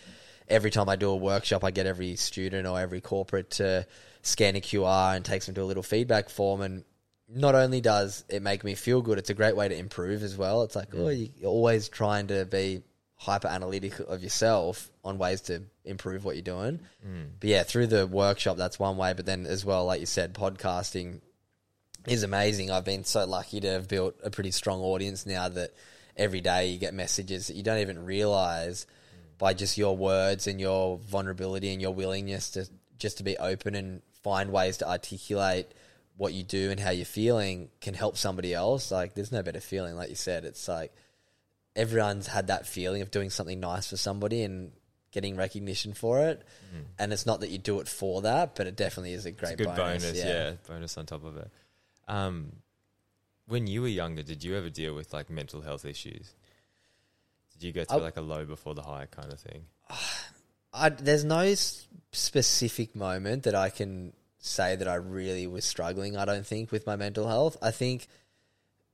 Every 0.48 0.70
time 0.70 0.88
I 0.88 0.96
do 0.96 1.10
a 1.10 1.16
workshop, 1.16 1.64
I 1.64 1.72
get 1.72 1.86
every 1.86 2.14
student 2.16 2.66
or 2.66 2.78
every 2.78 3.00
corporate 3.00 3.50
to 3.52 3.86
scan 4.26 4.56
a 4.56 4.60
QR 4.60 5.14
and 5.14 5.24
takes 5.24 5.46
them 5.46 5.54
to 5.54 5.62
a 5.62 5.64
little 5.64 5.82
feedback 5.82 6.28
form. 6.28 6.60
And 6.60 6.84
not 7.28 7.54
only 7.54 7.80
does 7.80 8.24
it 8.28 8.42
make 8.42 8.64
me 8.64 8.74
feel 8.74 9.00
good, 9.00 9.18
it's 9.18 9.30
a 9.30 9.34
great 9.34 9.56
way 9.56 9.68
to 9.68 9.76
improve 9.76 10.22
as 10.22 10.36
well. 10.36 10.62
It's 10.62 10.76
like, 10.76 10.88
oh, 10.94 11.06
mm. 11.06 11.30
you're 11.36 11.50
always 11.50 11.88
trying 11.88 12.26
to 12.28 12.44
be 12.44 12.82
hyper 13.14 13.48
analytical 13.48 14.06
of 14.06 14.22
yourself 14.22 14.90
on 15.02 15.16
ways 15.16 15.40
to 15.42 15.62
improve 15.84 16.24
what 16.24 16.34
you're 16.34 16.42
doing. 16.42 16.80
Mm. 17.06 17.28
But 17.40 17.48
yeah, 17.48 17.62
through 17.62 17.86
the 17.86 18.06
workshop, 18.06 18.56
that's 18.56 18.78
one 18.78 18.96
way. 18.96 19.12
But 19.14 19.26
then 19.26 19.46
as 19.46 19.64
well, 19.64 19.86
like 19.86 20.00
you 20.00 20.06
said, 20.06 20.34
podcasting 20.34 21.20
is 22.06 22.22
amazing. 22.22 22.70
I've 22.70 22.84
been 22.84 23.04
so 23.04 23.24
lucky 23.26 23.60
to 23.60 23.68
have 23.68 23.88
built 23.88 24.16
a 24.22 24.30
pretty 24.30 24.50
strong 24.50 24.80
audience 24.80 25.24
now 25.24 25.48
that 25.48 25.70
every 26.16 26.40
day 26.40 26.70
you 26.70 26.78
get 26.78 26.94
messages 26.94 27.46
that 27.46 27.56
you 27.56 27.62
don't 27.62 27.78
even 27.78 28.04
realize 28.04 28.86
mm. 28.86 29.38
by 29.38 29.54
just 29.54 29.78
your 29.78 29.96
words 29.96 30.48
and 30.48 30.60
your 30.60 30.98
vulnerability 30.98 31.72
and 31.72 31.80
your 31.80 31.94
willingness 31.94 32.50
to 32.50 32.68
just 32.98 33.18
to 33.18 33.22
be 33.22 33.36
open 33.36 33.74
and 33.74 34.02
find 34.26 34.50
ways 34.50 34.78
to 34.78 34.88
articulate 34.88 35.68
what 36.16 36.32
you 36.32 36.42
do 36.42 36.72
and 36.72 36.80
how 36.80 36.90
you're 36.90 37.04
feeling 37.04 37.68
can 37.80 37.94
help 37.94 38.16
somebody 38.16 38.52
else. 38.52 38.90
Like 38.90 39.14
there's 39.14 39.30
no 39.30 39.40
better 39.44 39.60
feeling, 39.60 39.94
like 39.94 40.08
you 40.08 40.16
said. 40.16 40.44
It's 40.44 40.66
like 40.66 40.92
everyone's 41.76 42.26
had 42.26 42.48
that 42.48 42.66
feeling 42.66 43.02
of 43.02 43.12
doing 43.12 43.30
something 43.30 43.60
nice 43.60 43.88
for 43.90 43.96
somebody 43.96 44.42
and 44.42 44.72
getting 45.12 45.36
recognition 45.36 45.92
for 45.92 46.22
it. 46.22 46.42
And 46.98 47.12
it's 47.12 47.24
not 47.24 47.38
that 47.40 47.50
you 47.50 47.58
do 47.58 47.78
it 47.78 47.86
for 47.86 48.22
that, 48.22 48.56
but 48.56 48.66
it 48.66 48.76
definitely 48.76 49.12
is 49.12 49.26
a 49.26 49.30
great 49.30 49.52
a 49.52 49.56
good 49.56 49.76
bonus, 49.76 50.02
bonus. 50.04 50.18
yeah. 50.24 50.52
bonus 50.66 50.98
on 50.98 51.06
top 51.06 51.24
of 51.24 51.36
it. 51.36 51.50
Um, 52.08 52.50
when 53.46 53.68
you 53.68 53.82
were 53.82 53.88
younger, 53.88 54.24
did 54.24 54.42
you 54.42 54.56
ever 54.56 54.70
deal 54.70 54.92
with 54.94 55.12
like 55.12 55.30
mental 55.30 55.60
health 55.60 55.84
issues? 55.84 56.34
Did 57.52 57.62
you 57.62 57.72
go 57.72 57.84
through 57.84 57.98
I- 58.00 58.02
like 58.02 58.16
a 58.16 58.22
low 58.22 58.44
before 58.44 58.74
the 58.74 58.82
high 58.82 59.06
kind 59.06 59.32
of 59.32 59.38
thing? 59.38 59.66
I, 60.72 60.88
there's 60.90 61.24
no 61.24 61.38
s- 61.38 61.86
specific 62.12 62.94
moment 62.96 63.44
that 63.44 63.54
I 63.54 63.70
can 63.70 64.12
say 64.46 64.76
that 64.76 64.88
I 64.88 64.94
really 64.94 65.46
was 65.46 65.64
struggling. 65.64 66.16
I 66.16 66.24
don't 66.24 66.46
think 66.46 66.72
with 66.72 66.86
my 66.86 66.96
mental 66.96 67.28
health. 67.28 67.56
I 67.62 67.70
think 67.70 68.06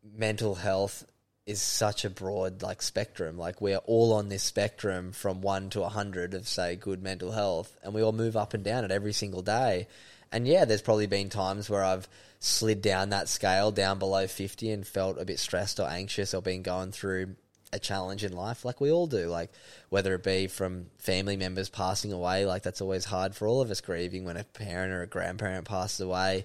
mental 0.02 0.54
health 0.54 1.04
is 1.46 1.60
such 1.60 2.04
a 2.04 2.10
broad 2.10 2.62
like 2.62 2.82
spectrum. 2.82 3.36
Like 3.36 3.60
we're 3.60 3.78
all 3.78 4.12
on 4.12 4.28
this 4.28 4.42
spectrum 4.42 5.12
from 5.12 5.40
one 5.40 5.70
to 5.70 5.82
a 5.82 5.88
hundred 5.88 6.34
of 6.34 6.48
say 6.48 6.76
good 6.76 7.02
mental 7.02 7.32
health, 7.32 7.76
and 7.82 7.94
we 7.94 8.02
all 8.02 8.12
move 8.12 8.36
up 8.36 8.54
and 8.54 8.64
down 8.64 8.84
it 8.84 8.90
every 8.90 9.12
single 9.12 9.42
day. 9.42 9.88
And 10.30 10.46
yeah, 10.46 10.64
there's 10.64 10.82
probably 10.82 11.06
been 11.06 11.28
times 11.28 11.68
where 11.68 11.84
I've 11.84 12.08
slid 12.38 12.82
down 12.82 13.10
that 13.10 13.28
scale 13.28 13.70
down 13.70 13.98
below 13.98 14.26
50 14.26 14.70
and 14.70 14.86
felt 14.86 15.20
a 15.20 15.24
bit 15.24 15.38
stressed 15.38 15.78
or 15.78 15.88
anxious 15.88 16.34
or 16.34 16.42
been 16.42 16.62
going 16.62 16.90
through 16.90 17.36
a 17.72 17.78
challenge 17.78 18.22
in 18.22 18.32
life 18.32 18.64
like 18.64 18.80
we 18.80 18.90
all 18.92 19.06
do 19.06 19.28
like 19.28 19.50
whether 19.88 20.14
it 20.14 20.22
be 20.22 20.46
from 20.46 20.86
family 20.98 21.36
members 21.36 21.68
passing 21.68 22.12
away 22.12 22.44
like 22.44 22.62
that's 22.62 22.80
always 22.80 23.04
hard 23.04 23.34
for 23.34 23.48
all 23.48 23.60
of 23.60 23.70
us 23.70 23.80
grieving 23.80 24.24
when 24.24 24.36
a 24.36 24.44
parent 24.44 24.92
or 24.92 25.02
a 25.02 25.06
grandparent 25.06 25.66
passes 25.66 26.00
away. 26.00 26.44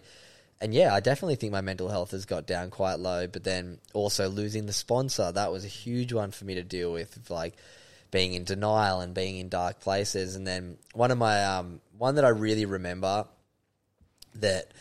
And 0.62 0.74
yeah 0.74 0.94
i 0.94 1.00
definitely 1.00 1.36
think 1.36 1.52
my 1.52 1.62
mental 1.62 1.90
health 1.90 2.12
has 2.12 2.26
got 2.26 2.48
down 2.48 2.70
quite 2.70 3.00
low 3.00 3.28
but 3.28 3.44
then 3.44 3.80
also 3.94 4.30
losing 4.30 4.66
the 4.66 4.74
sponsor 4.74 5.32
that 5.32 5.52
was 5.52 5.66
a 5.66 5.70
huge 5.70 6.14
one 6.14 6.32
for 6.32 6.46
me 6.46 6.56
to 6.56 6.64
deal 6.64 6.92
with 6.92 7.30
like 7.30 7.56
being 8.12 8.34
in 8.34 8.44
denial 8.44 9.02
and 9.02 9.14
being 9.14 9.38
in 9.38 9.50
dark 9.50 9.80
places. 9.80 10.36
And 10.36 10.46
then 10.46 10.78
one 10.94 11.12
of 11.12 11.18
my 11.18 11.44
um 11.44 11.82
one 11.98 12.16
that 12.16 12.26
i 12.26 12.30
really 12.30 12.66
remember 12.66 13.26
that 14.36 14.72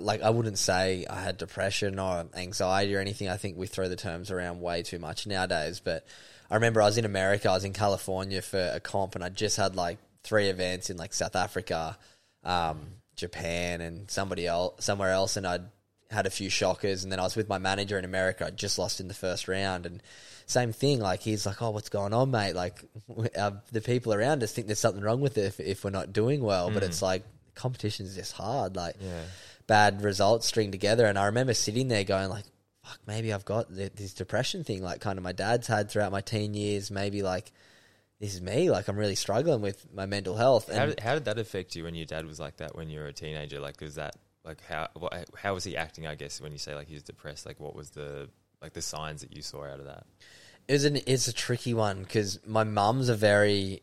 like 0.00 0.22
I 0.22 0.30
wouldn't 0.30 0.58
say 0.58 1.06
I 1.08 1.20
had 1.20 1.36
depression 1.38 1.98
or 1.98 2.26
anxiety 2.34 2.94
or 2.94 3.00
anything. 3.00 3.28
I 3.28 3.36
think 3.36 3.56
we 3.56 3.66
throw 3.66 3.88
the 3.88 3.96
terms 3.96 4.30
around 4.30 4.60
way 4.60 4.82
too 4.82 4.98
much 4.98 5.26
nowadays. 5.26 5.80
But 5.80 6.06
I 6.50 6.54
remember 6.54 6.82
I 6.82 6.86
was 6.86 6.98
in 6.98 7.04
America, 7.04 7.50
I 7.50 7.54
was 7.54 7.64
in 7.64 7.72
California 7.72 8.42
for 8.42 8.70
a 8.72 8.80
comp, 8.80 9.14
and 9.14 9.24
I 9.24 9.28
just 9.28 9.56
had 9.56 9.76
like 9.76 9.98
three 10.22 10.48
events 10.48 10.90
in 10.90 10.96
like 10.96 11.12
South 11.12 11.36
Africa, 11.36 11.98
um, 12.44 12.80
Japan, 13.16 13.80
and 13.80 14.10
somebody 14.10 14.46
else 14.46 14.84
somewhere 14.84 15.10
else, 15.10 15.36
and 15.36 15.46
I'd 15.46 15.64
had 16.10 16.26
a 16.26 16.30
few 16.30 16.50
shockers, 16.50 17.04
and 17.04 17.12
then 17.12 17.18
I 17.18 17.24
was 17.24 17.36
with 17.36 17.48
my 17.48 17.58
manager 17.58 17.98
in 17.98 18.04
America. 18.04 18.46
I 18.46 18.50
just 18.50 18.78
lost 18.78 19.00
in 19.00 19.08
the 19.08 19.14
first 19.14 19.48
round, 19.48 19.86
and 19.86 20.02
same 20.46 20.72
thing. 20.72 21.00
Like 21.00 21.20
he's 21.20 21.46
like, 21.46 21.60
"Oh, 21.62 21.70
what's 21.70 21.88
going 21.88 22.12
on, 22.12 22.30
mate?" 22.30 22.54
Like 22.54 22.84
uh, 23.36 23.52
the 23.72 23.80
people 23.80 24.14
around 24.14 24.42
us 24.42 24.52
think 24.52 24.66
there's 24.66 24.78
something 24.78 25.02
wrong 25.02 25.20
with 25.20 25.38
it 25.38 25.44
if, 25.46 25.60
if 25.60 25.84
we're 25.84 25.90
not 25.90 26.12
doing 26.12 26.42
well, 26.42 26.70
but 26.70 26.82
it's 26.82 27.02
like 27.02 27.24
competition 27.54 28.06
is 28.06 28.14
just 28.14 28.32
hard. 28.32 28.76
Like 28.76 28.96
Yeah. 29.00 29.22
Bad 29.72 30.02
results 30.02 30.46
string 30.46 30.70
together, 30.70 31.06
and 31.06 31.18
I 31.18 31.24
remember 31.24 31.54
sitting 31.54 31.88
there 31.88 32.04
going 32.04 32.28
like, 32.28 32.44
"Fuck, 32.84 32.98
maybe 33.06 33.32
I've 33.32 33.46
got 33.46 33.74
this 33.74 34.12
depression 34.12 34.64
thing." 34.64 34.82
Like 34.82 35.00
kind 35.00 35.16
of 35.16 35.24
my 35.24 35.32
dad's 35.32 35.66
had 35.66 35.90
throughout 35.90 36.12
my 36.12 36.20
teen 36.20 36.52
years. 36.52 36.90
Maybe 36.90 37.22
like 37.22 37.50
this 38.20 38.34
is 38.34 38.42
me. 38.42 38.70
Like 38.70 38.86
I'm 38.88 38.98
really 38.98 39.14
struggling 39.14 39.62
with 39.62 39.86
my 39.90 40.04
mental 40.04 40.36
health. 40.36 40.70
How 40.70 40.82
And 40.82 40.90
did, 40.90 41.00
how 41.00 41.14
did 41.14 41.24
that 41.24 41.38
affect 41.38 41.74
you 41.74 41.84
when 41.84 41.94
your 41.94 42.04
dad 42.04 42.26
was 42.26 42.38
like 42.38 42.58
that 42.58 42.76
when 42.76 42.90
you 42.90 43.00
were 43.00 43.06
a 43.06 43.14
teenager? 43.14 43.60
Like, 43.60 43.80
was 43.80 43.94
that 43.94 44.14
like 44.44 44.62
how 44.68 44.88
what, 44.92 45.30
how 45.38 45.54
was 45.54 45.64
he 45.64 45.74
acting? 45.74 46.06
I 46.06 46.16
guess 46.16 46.38
when 46.38 46.52
you 46.52 46.58
say 46.58 46.74
like 46.74 46.88
he 46.88 46.94
was 46.94 47.02
depressed, 47.02 47.46
like 47.46 47.58
what 47.58 47.74
was 47.74 47.90
the 47.92 48.28
like 48.60 48.74
the 48.74 48.82
signs 48.82 49.22
that 49.22 49.34
you 49.34 49.40
saw 49.40 49.64
out 49.64 49.80
of 49.80 49.86
that? 49.86 50.04
It 50.68 50.74
was 50.74 50.84
an 50.84 50.98
it's 51.06 51.28
a 51.28 51.32
tricky 51.32 51.72
one 51.72 52.02
because 52.02 52.46
my 52.46 52.64
mum's 52.64 53.08
a 53.08 53.16
very 53.16 53.82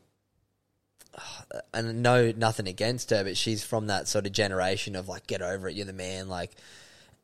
and 1.74 2.02
no 2.04 2.32
nothing 2.36 2.68
against 2.68 3.10
her, 3.12 3.24
but 3.24 3.38
she's 3.38 3.64
from 3.64 3.88
that 3.88 4.08
sort 4.08 4.26
of 4.26 4.32
generation 4.32 4.96
of 4.96 5.08
like 5.08 5.28
get 5.28 5.42
over 5.42 5.68
it, 5.68 5.76
you're 5.76 5.86
the 5.86 5.94
man, 5.94 6.30
like 6.30 6.52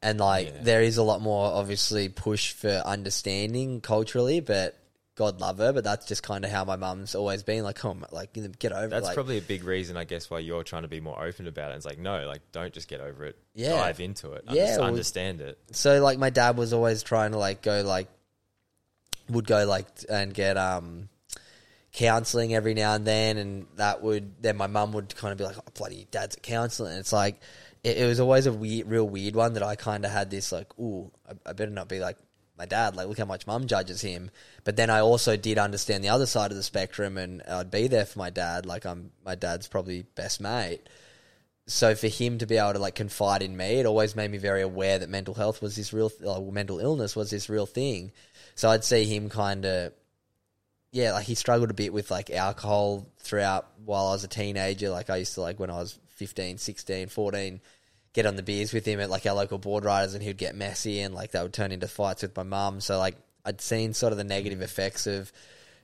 and 0.02 0.20
like 0.20 0.48
Yeah. 0.48 0.62
there 0.62 0.82
is 0.82 0.98
a 0.98 1.04
lot 1.04 1.22
more 1.22 1.48
obviously 1.54 2.10
push 2.10 2.52
for 2.54 2.82
understanding 2.86 3.82
culturally, 3.82 4.40
but 4.40 4.78
God 5.16 5.40
love 5.40 5.60
her, 5.60 5.72
but 5.72 5.86
that's 5.86 6.06
just 6.06 6.24
kind 6.24 6.44
of 6.44 6.52
how 6.52 6.66
my 6.66 6.76
mum's 6.76 7.16
always 7.16 7.42
been. 7.42 7.64
Like, 7.64 7.78
come, 7.78 8.04
on, 8.04 8.10
like 8.12 8.34
get 8.60 8.74
over. 8.74 8.88
it. 8.88 8.90
That's 8.90 9.06
like, 9.06 9.14
probably 9.16 9.38
a 9.38 9.42
big 9.42 9.64
reason, 9.64 9.96
I 9.96 10.04
guess, 10.04 10.30
why 10.30 10.40
you're 10.40 10.64
trying 10.66 10.82
to 10.82 10.90
be 10.90 11.00
more 11.00 11.24
open 11.24 11.48
about 11.48 11.72
it. 11.72 11.76
It's 11.76 11.86
like, 11.86 11.98
no, 11.98 12.28
like 12.28 12.42
don't 12.52 12.74
just 12.74 12.90
get 12.90 13.00
over 13.00 13.24
it. 13.24 13.38
Yeah. 13.54 13.78
dive 13.78 14.02
into 14.02 14.34
it. 14.34 14.44
Yeah, 14.52 14.76
well- 14.78 14.88
understand 14.88 15.40
it. 15.40 15.58
so 15.72 16.02
like 16.04 16.20
my 16.20 16.30
dad 16.32 16.58
was 16.58 16.74
always 16.74 17.02
trying 17.02 17.32
to 17.32 17.38
like 17.38 17.62
go 17.62 17.82
like 17.82 18.10
would 19.30 19.48
go 19.48 19.66
like 19.66 19.88
and 20.10 20.34
get 20.34 20.58
um 20.58 21.08
counseling 21.96 22.54
every 22.54 22.74
now 22.74 22.94
and 22.94 23.08
then 23.08 23.38
and 23.38 23.66
that 23.78 24.04
would 24.04 24.42
then 24.42 24.58
my 24.58 24.68
mum 24.68 24.92
would 24.92 25.16
kind 25.16 25.32
of 25.32 25.38
be 25.38 25.46
like 25.46 25.58
oh, 25.58 25.72
bloody 25.74 26.06
dad's 26.12 26.36
at 26.36 26.44
counseling 26.44 26.92
and 26.92 27.00
it's 27.00 27.14
like 27.14 27.40
it, 27.84 27.98
it 27.98 28.06
was 28.06 28.20
always 28.20 28.46
a 28.48 28.52
weird 28.52 28.88
real 28.88 29.08
weird 29.08 29.34
one 29.34 29.54
that 29.54 29.64
I 29.64 29.76
kind 29.76 30.04
of 30.04 30.12
had 30.12 30.30
this 30.30 30.52
like 30.52 30.78
ooh 30.78 31.10
I, 31.28 31.50
I 31.50 31.54
better 31.54 31.72
not 31.72 31.88
be 31.88 32.00
like 32.00 32.18
my 32.58 32.66
dad. 32.66 32.96
Like 32.96 33.08
look 33.08 33.18
how 33.18 33.26
much 33.26 33.48
mum 33.48 33.68
judges 33.68 34.02
him. 34.02 34.32
But 34.64 34.76
then 34.76 34.90
I 34.90 35.02
also 35.02 35.38
did 35.38 35.58
understand 35.58 36.04
the 36.04 36.10
other 36.10 36.26
side 36.26 36.52
of 36.52 36.58
the 36.58 36.64
spectrum 36.64 37.18
and 37.18 37.42
I'd 37.44 37.72
be 37.72 37.88
there 37.88 38.06
for 38.06 38.20
my 38.20 38.30
dad 38.30 38.66
like 38.66 38.86
I'm 38.86 39.12
my 39.26 39.36
dad's 39.36 39.68
probably 39.68 40.04
best 40.16 40.42
mate. 40.42 40.82
So 41.68 41.96
for 41.96 42.08
him 42.08 42.38
to 42.40 42.46
be 42.46 42.58
able 42.58 42.74
to 42.74 42.80
like 42.80 42.96
confide 42.96 43.42
in 43.42 43.58
me, 43.58 43.80
it 43.80 43.86
always 43.86 44.16
made 44.16 44.30
me 44.30 44.38
very 44.38 44.62
aware 44.62 45.00
that 45.00 45.10
mental 45.10 45.34
health 45.34 45.64
was 45.64 45.76
this 45.76 45.94
real, 45.94 46.12
uh, 46.26 46.40
mental 46.40 46.80
illness 46.80 47.16
was 47.16 47.32
this 47.32 47.50
real 47.50 47.66
thing. 47.66 48.12
So 48.54 48.70
I'd 48.70 48.84
see 48.84 49.06
him 49.06 49.30
kind 49.30 49.66
of, 49.66 49.92
yeah, 50.96 51.12
like 51.12 51.26
he 51.26 51.36
struggled 51.36 51.70
a 51.70 51.74
bit 51.74 51.92
with 51.92 52.10
like 52.10 52.30
alcohol 52.30 53.06
throughout 53.20 53.68
while 53.84 54.08
I 54.08 54.12
was 54.14 54.24
a 54.24 54.30
teenager. 54.30 54.90
Like 54.90 55.10
I 55.10 55.18
used 55.18 55.34
to 55.34 55.42
like 55.42 55.60
when 55.60 55.70
I 55.70 55.76
was 55.76 56.00
15, 56.12 56.58
16, 56.58 57.10
14, 57.10 57.60
get 58.14 58.26
on 58.26 58.38
the 58.38 58.44
beers 58.44 58.72
with 58.72 58.86
him 58.86 59.02
at 59.02 59.10
like 59.10 59.26
our 59.26 59.36
local 59.36 59.58
board 59.58 59.84
riders 59.84 60.14
and 60.14 60.24
he'd 60.24 60.38
get 60.38 60.56
messy 60.56 61.02
and 61.02 61.14
like 61.14 61.32
that 61.32 61.44
would 61.44 61.52
turn 61.52 61.74
into 61.74 61.90
fights 61.90 62.22
with 62.22 62.34
my 62.38 62.44
mum. 62.44 62.80
So 62.80 62.98
like 62.98 63.18
I'd 63.44 63.60
seen 63.60 63.94
sort 63.94 64.14
of 64.14 64.18
the 64.18 64.24
negative 64.24 64.62
effects 64.62 65.06
of 65.06 65.34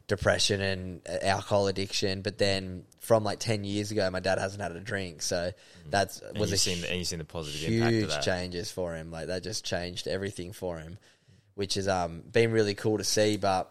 depression 0.07 0.61
and 0.61 1.01
uh, 1.05 1.17
alcohol 1.23 1.67
addiction, 1.67 2.21
but 2.21 2.37
then 2.37 2.85
from 3.01 3.25
like 3.25 3.39
10 3.39 3.65
years 3.65 3.91
ago, 3.91 4.09
my 4.11 4.21
dad 4.21 4.39
hasn't 4.39 4.61
had 4.61 4.71
a 4.71 4.79
drink. 4.79 5.23
So 5.23 5.51
that's 5.89 6.21
And 6.21 6.37
was 6.37 6.53
a 6.53 6.57
seen 6.57 6.79
the, 6.79 6.89
and 6.89 6.99
you've 6.99 7.07
seen 7.07 7.19
the 7.19 7.25
positive 7.25 7.69
impact 7.69 7.95
of 7.95 8.11
huge 8.11 8.23
changes 8.23 8.71
for 8.71 8.95
him. 8.95 9.11
Like 9.11 9.27
that 9.27 9.43
just 9.43 9.65
changed 9.65 10.07
everything 10.07 10.53
for 10.53 10.79
him, 10.79 10.97
which 11.55 11.73
has 11.73 11.89
um 11.89 12.23
been 12.31 12.53
really 12.53 12.75
cool 12.75 12.97
to 12.97 13.03
see. 13.03 13.35
But 13.35 13.69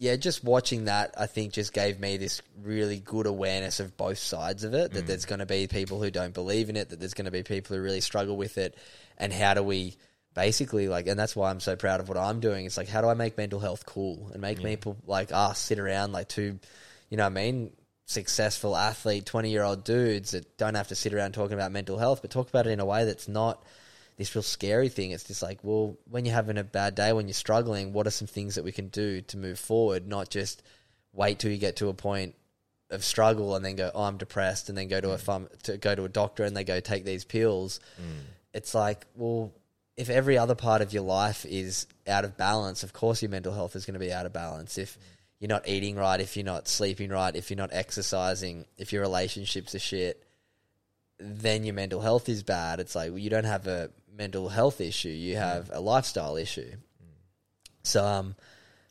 yeah, 0.00 0.16
just 0.16 0.42
watching 0.42 0.86
that, 0.86 1.14
I 1.18 1.26
think 1.26 1.52
just 1.52 1.74
gave 1.74 2.00
me 2.00 2.16
this 2.16 2.40
really 2.62 2.98
good 2.98 3.26
awareness 3.26 3.80
of 3.80 3.98
both 3.98 4.16
sides 4.16 4.64
of 4.64 4.72
it. 4.72 4.94
That 4.94 5.04
mm. 5.04 5.06
there's 5.06 5.26
going 5.26 5.40
to 5.40 5.46
be 5.46 5.66
people 5.66 6.02
who 6.02 6.10
don't 6.10 6.32
believe 6.32 6.70
in 6.70 6.76
it. 6.76 6.88
That 6.88 6.98
there's 6.98 7.12
going 7.12 7.26
to 7.26 7.30
be 7.30 7.42
people 7.42 7.76
who 7.76 7.82
really 7.82 8.00
struggle 8.00 8.38
with 8.38 8.56
it, 8.56 8.78
and 9.18 9.30
how 9.30 9.52
do 9.52 9.62
we 9.62 9.98
basically 10.34 10.88
like? 10.88 11.06
And 11.06 11.20
that's 11.20 11.36
why 11.36 11.50
I'm 11.50 11.60
so 11.60 11.76
proud 11.76 12.00
of 12.00 12.08
what 12.08 12.16
I'm 12.16 12.40
doing. 12.40 12.64
It's 12.64 12.78
like 12.78 12.88
how 12.88 13.02
do 13.02 13.08
I 13.08 13.14
make 13.14 13.36
mental 13.36 13.60
health 13.60 13.84
cool 13.84 14.30
and 14.32 14.40
make 14.40 14.62
people 14.62 14.96
like 15.06 15.32
us 15.32 15.58
sit 15.58 15.78
around 15.78 16.12
like 16.12 16.28
two, 16.28 16.58
you 17.10 17.18
know, 17.18 17.24
what 17.24 17.32
I 17.32 17.34
mean 17.34 17.72
successful 18.06 18.76
athlete, 18.76 19.24
20 19.24 19.50
year 19.50 19.62
old 19.62 19.84
dudes 19.84 20.32
that 20.32 20.56
don't 20.56 20.74
have 20.74 20.88
to 20.88 20.96
sit 20.96 21.14
around 21.14 21.32
talking 21.32 21.54
about 21.54 21.70
mental 21.70 21.96
health, 21.96 22.22
but 22.22 22.30
talk 22.30 22.48
about 22.48 22.66
it 22.66 22.70
in 22.70 22.80
a 22.80 22.84
way 22.84 23.04
that's 23.04 23.28
not 23.28 23.62
this 24.20 24.34
real 24.34 24.42
scary 24.42 24.90
thing. 24.90 25.12
It's 25.12 25.24
just 25.24 25.42
like, 25.42 25.60
well, 25.62 25.96
when 26.04 26.26
you're 26.26 26.34
having 26.34 26.58
a 26.58 26.62
bad 26.62 26.94
day, 26.94 27.10
when 27.14 27.26
you're 27.26 27.32
struggling, 27.32 27.94
what 27.94 28.06
are 28.06 28.10
some 28.10 28.28
things 28.28 28.56
that 28.56 28.64
we 28.64 28.70
can 28.70 28.88
do 28.88 29.22
to 29.22 29.38
move 29.38 29.58
forward, 29.58 30.06
not 30.06 30.28
just 30.28 30.62
wait 31.14 31.38
till 31.38 31.50
you 31.50 31.56
get 31.56 31.76
to 31.76 31.88
a 31.88 31.94
point 31.94 32.34
of 32.90 33.02
struggle 33.02 33.56
and 33.56 33.64
then 33.64 33.76
go, 33.76 33.90
oh, 33.94 34.02
I'm 34.02 34.18
depressed, 34.18 34.68
and 34.68 34.76
then 34.76 34.88
go 34.88 35.00
to 35.00 35.12
a 35.12 35.16
mm. 35.16 35.20
farm, 35.20 35.48
to 35.62 35.78
go 35.78 35.94
to 35.94 36.04
a 36.04 36.08
doctor 36.10 36.44
and 36.44 36.54
they 36.54 36.64
go 36.64 36.80
take 36.80 37.06
these 37.06 37.24
pills. 37.24 37.80
Mm. 37.98 38.24
It's 38.52 38.74
like, 38.74 39.06
well, 39.14 39.54
if 39.96 40.10
every 40.10 40.36
other 40.36 40.54
part 40.54 40.82
of 40.82 40.92
your 40.92 41.02
life 41.02 41.46
is 41.46 41.86
out 42.06 42.26
of 42.26 42.36
balance, 42.36 42.82
of 42.82 42.92
course 42.92 43.22
your 43.22 43.30
mental 43.30 43.54
health 43.54 43.74
is 43.74 43.86
going 43.86 43.94
to 43.94 44.00
be 44.00 44.12
out 44.12 44.26
of 44.26 44.34
balance. 44.34 44.76
If 44.76 44.98
you're 45.38 45.48
not 45.48 45.66
eating 45.66 45.96
right, 45.96 46.20
if 46.20 46.36
you're 46.36 46.44
not 46.44 46.68
sleeping 46.68 47.08
right, 47.08 47.34
if 47.34 47.48
you're 47.48 47.56
not 47.56 47.72
exercising, 47.72 48.66
if 48.76 48.92
your 48.92 49.00
relationships 49.00 49.74
are 49.74 49.78
shit, 49.78 50.22
then 51.20 51.64
your 51.64 51.74
mental 51.74 52.00
health 52.00 52.28
is 52.28 52.42
bad. 52.42 52.80
It's 52.80 52.94
like 52.94 53.10
well, 53.10 53.18
you 53.18 53.30
don't 53.30 53.44
have 53.44 53.66
a 53.66 53.90
mental 54.12 54.48
health 54.48 54.80
issue, 54.80 55.08
you 55.08 55.36
have 55.36 55.70
a 55.72 55.80
lifestyle 55.80 56.36
issue. 56.36 56.72
So 57.82 58.04
um 58.04 58.36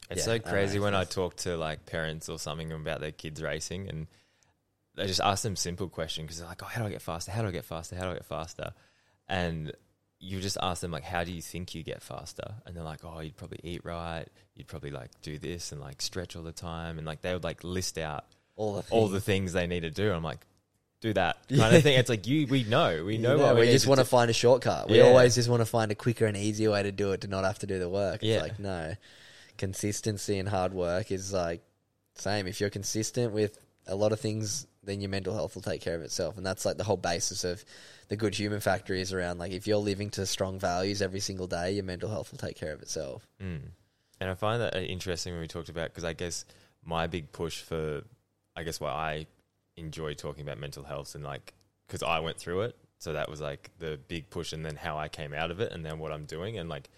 It's 0.09 0.19
Yeah, 0.21 0.25
so 0.25 0.33
I 0.33 0.39
crazy 0.39 0.79
when 0.79 0.95
I 0.95 1.03
talk 1.03 1.35
to 1.37 1.57
like 1.57 1.85
parents 1.85 2.29
or 2.29 2.39
something 2.39 2.71
about 2.71 3.01
their 3.01 3.11
kids 3.11 3.41
racing, 3.41 3.89
and 3.89 4.07
they 4.95 5.07
just 5.07 5.21
ask 5.21 5.43
them 5.43 5.55
simple 5.55 5.87
questions 5.87 6.25
because 6.25 6.39
they're 6.39 6.47
like, 6.47 6.61
"Oh, 6.63 6.65
how 6.65 6.81
do 6.81 6.87
I 6.87 6.91
get 6.91 7.01
faster? 7.01 7.31
How 7.31 7.41
do 7.41 7.47
I 7.47 7.51
get 7.51 7.65
faster? 7.65 7.95
How 7.95 8.05
do 8.05 8.11
I 8.11 8.13
get 8.15 8.25
faster?" 8.25 8.73
And 9.27 9.71
you 10.19 10.41
just 10.41 10.57
ask 10.61 10.81
them 10.81 10.91
like, 10.91 11.03
"How 11.03 11.23
do 11.23 11.31
you 11.31 11.41
think 11.41 11.75
you 11.75 11.83
get 11.83 12.01
faster?" 12.01 12.55
And 12.65 12.75
they're 12.75 12.83
like, 12.83 13.05
"Oh, 13.05 13.19
you'd 13.19 13.37
probably 13.37 13.59
eat 13.63 13.85
right. 13.85 14.25
You'd 14.55 14.67
probably 14.67 14.91
like 14.91 15.11
do 15.21 15.37
this 15.37 15.71
and 15.71 15.79
like 15.79 16.01
stretch 16.01 16.35
all 16.35 16.43
the 16.43 16.51
time." 16.51 16.97
And 16.97 17.07
like 17.07 17.21
they 17.21 17.33
would 17.33 17.43
like 17.43 17.63
list 17.63 17.97
out 17.97 18.25
all 18.55 18.81
the 18.81 18.83
all 18.89 19.07
the 19.07 19.21
things 19.21 19.53
they 19.53 19.67
need 19.67 19.81
to 19.81 19.91
do. 19.91 20.11
I'm 20.11 20.23
like, 20.23 20.45
"Do 21.01 21.13
that 21.13 21.37
kind 21.49 21.75
of 21.75 21.83
thing." 21.83 21.97
It's 21.97 22.09
like 22.09 22.27
you, 22.27 22.47
we 22.47 22.63
know, 22.63 23.03
we 23.05 23.17
know 23.17 23.37
what 23.37 23.55
we, 23.55 23.65
just 23.67 23.87
want 23.87 23.99
to 23.99 24.03
do. 24.03 24.09
find 24.09 24.29
a 24.29 24.33
shortcut. 24.33 24.89
We 24.89 24.97
Yeah. 24.97 25.05
always 25.05 25.35
just 25.35 25.49
want 25.49 25.61
to 25.61 25.65
find 25.65 25.91
a 25.91 25.95
quicker 25.95 26.25
and 26.25 26.35
easier 26.37 26.71
way 26.71 26.83
to 26.83 26.91
do 26.91 27.11
it 27.11 27.21
to 27.21 27.27
not 27.27 27.43
have 27.45 27.59
to 27.59 27.67
do 27.67 27.79
the 27.79 27.89
work. 27.89 28.15
It's 28.23 28.25
Yeah. 28.25 28.41
like 28.41 28.59
no. 28.59 28.95
Consistency 29.57 30.37
and 30.39 30.47
hard 30.47 30.73
work 30.73 31.11
is 31.11 31.33
like 31.33 31.61
same. 32.15 32.47
If 32.47 32.59
you're 32.61 32.69
consistent 32.69 33.33
with 33.33 33.57
a 33.87 33.95
lot 33.95 34.11
of 34.11 34.19
things, 34.19 34.67
then 34.83 35.01
your 35.01 35.09
mental 35.09 35.33
health 35.33 35.55
will 35.55 35.61
take 35.61 35.81
care 35.81 35.95
of 35.95 36.01
itself. 36.01 36.37
And 36.37 36.45
that's 36.45 36.65
like 36.65 36.77
the 36.77 36.83
whole 36.83 36.97
basis 36.97 37.43
of 37.43 37.63
the 38.07 38.15
good 38.15 38.35
human 38.35 38.59
factory 38.59 39.01
is 39.01 39.11
around 39.13 39.37
like 39.39 39.51
if 39.51 39.67
you're 39.67 39.77
living 39.77 40.09
to 40.11 40.25
strong 40.25 40.59
values 40.59 41.01
every 41.01 41.19
single 41.19 41.47
day, 41.47 41.73
your 41.73 41.83
mental 41.83 42.09
health 42.09 42.31
will 42.31 42.37
take 42.39 42.55
care 42.57 42.71
of 42.73 42.81
itself. 42.81 43.27
Mm. 43.41 43.59
And 44.21 44.29
I 44.29 44.33
find 44.33 44.61
that 44.61 44.75
interesting 44.75 45.33
when 45.33 45.41
we 45.41 45.47
talked 45.47 45.69
about 45.69 45.89
because 45.89 46.03
I 46.03 46.13
guess 46.13 46.45
my 46.85 47.07
big 47.07 47.31
push 47.31 47.61
for, 47.61 48.03
I 48.55 48.63
guess 48.63 48.79
why 48.79 48.89
I 48.91 49.27
enjoy 49.79 50.13
talking 50.13 50.43
about 50.43 50.59
mental 50.59 50.83
health 50.83 51.15
and 51.15 51.23
like 51.23 51.53
because 51.87 52.03
I 52.03 52.19
went 52.19 52.37
through 52.37 52.61
it, 52.61 52.75
so 52.99 53.13
that 53.13 53.29
was 53.29 53.41
like 53.41 53.71
the 53.79 53.99
big 54.07 54.29
push, 54.29 54.53
and 54.53 54.63
then 54.63 54.75
how 54.75 54.97
I 54.97 55.07
came 55.07 55.33
out 55.33 55.49
of 55.51 55.59
it, 55.59 55.71
and 55.71 55.83
then 55.83 55.97
what 55.99 56.11
I'm 56.11 56.25
doing, 56.25 56.57
and 56.59 56.69
like 56.69 56.89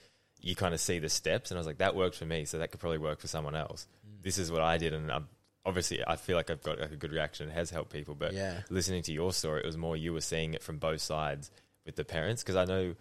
you 0.41 0.55
kind 0.55 0.73
of 0.73 0.79
see 0.82 0.99
the 0.99 1.07
steps, 1.09 1.51
and 1.51 1.57
I 1.57 1.59
was 1.59 1.67
like 1.67 1.77
that 1.77 1.95
worked 1.95 2.15
for 2.17 2.25
me, 2.25 2.45
so 2.45 2.57
that 2.57 2.71
could 2.71 2.79
probably 2.79 2.97
work 2.97 3.19
for 3.19 3.27
someone 3.27 3.55
else. 3.55 3.88
Mm. 4.05 4.23
This 4.23 4.38
is 4.38 4.51
what 4.51 4.61
I 4.61 4.77
did, 4.77 4.93
and 4.93 5.11
I'm, 5.11 5.27
obviously 5.65 6.03
I 6.05 6.15
feel 6.15 6.36
like 6.36 6.49
I've 6.49 6.61
got 6.63 6.79
like 6.79 6.91
a 6.91 6.95
good 6.97 7.11
reaction. 7.11 7.49
It 7.49 7.53
has 7.53 7.69
helped 7.69 7.91
people, 7.93 8.15
but 8.15 8.34
Yeah. 8.34 8.61
listening 8.69 9.03
to 9.03 9.13
your 9.13 9.32
story, 9.32 9.61
it 9.61 9.65
was 9.65 9.77
more 9.77 9.95
you 9.95 10.11
were 10.13 10.21
seeing 10.21 10.53
it 10.53 10.63
from 10.63 10.77
both 10.77 11.01
sides 11.01 11.51
with 11.86 11.95
the 11.95 12.03
parents. 12.03 12.41
Because 12.43 12.55
I 12.55 12.65
know 12.65 12.95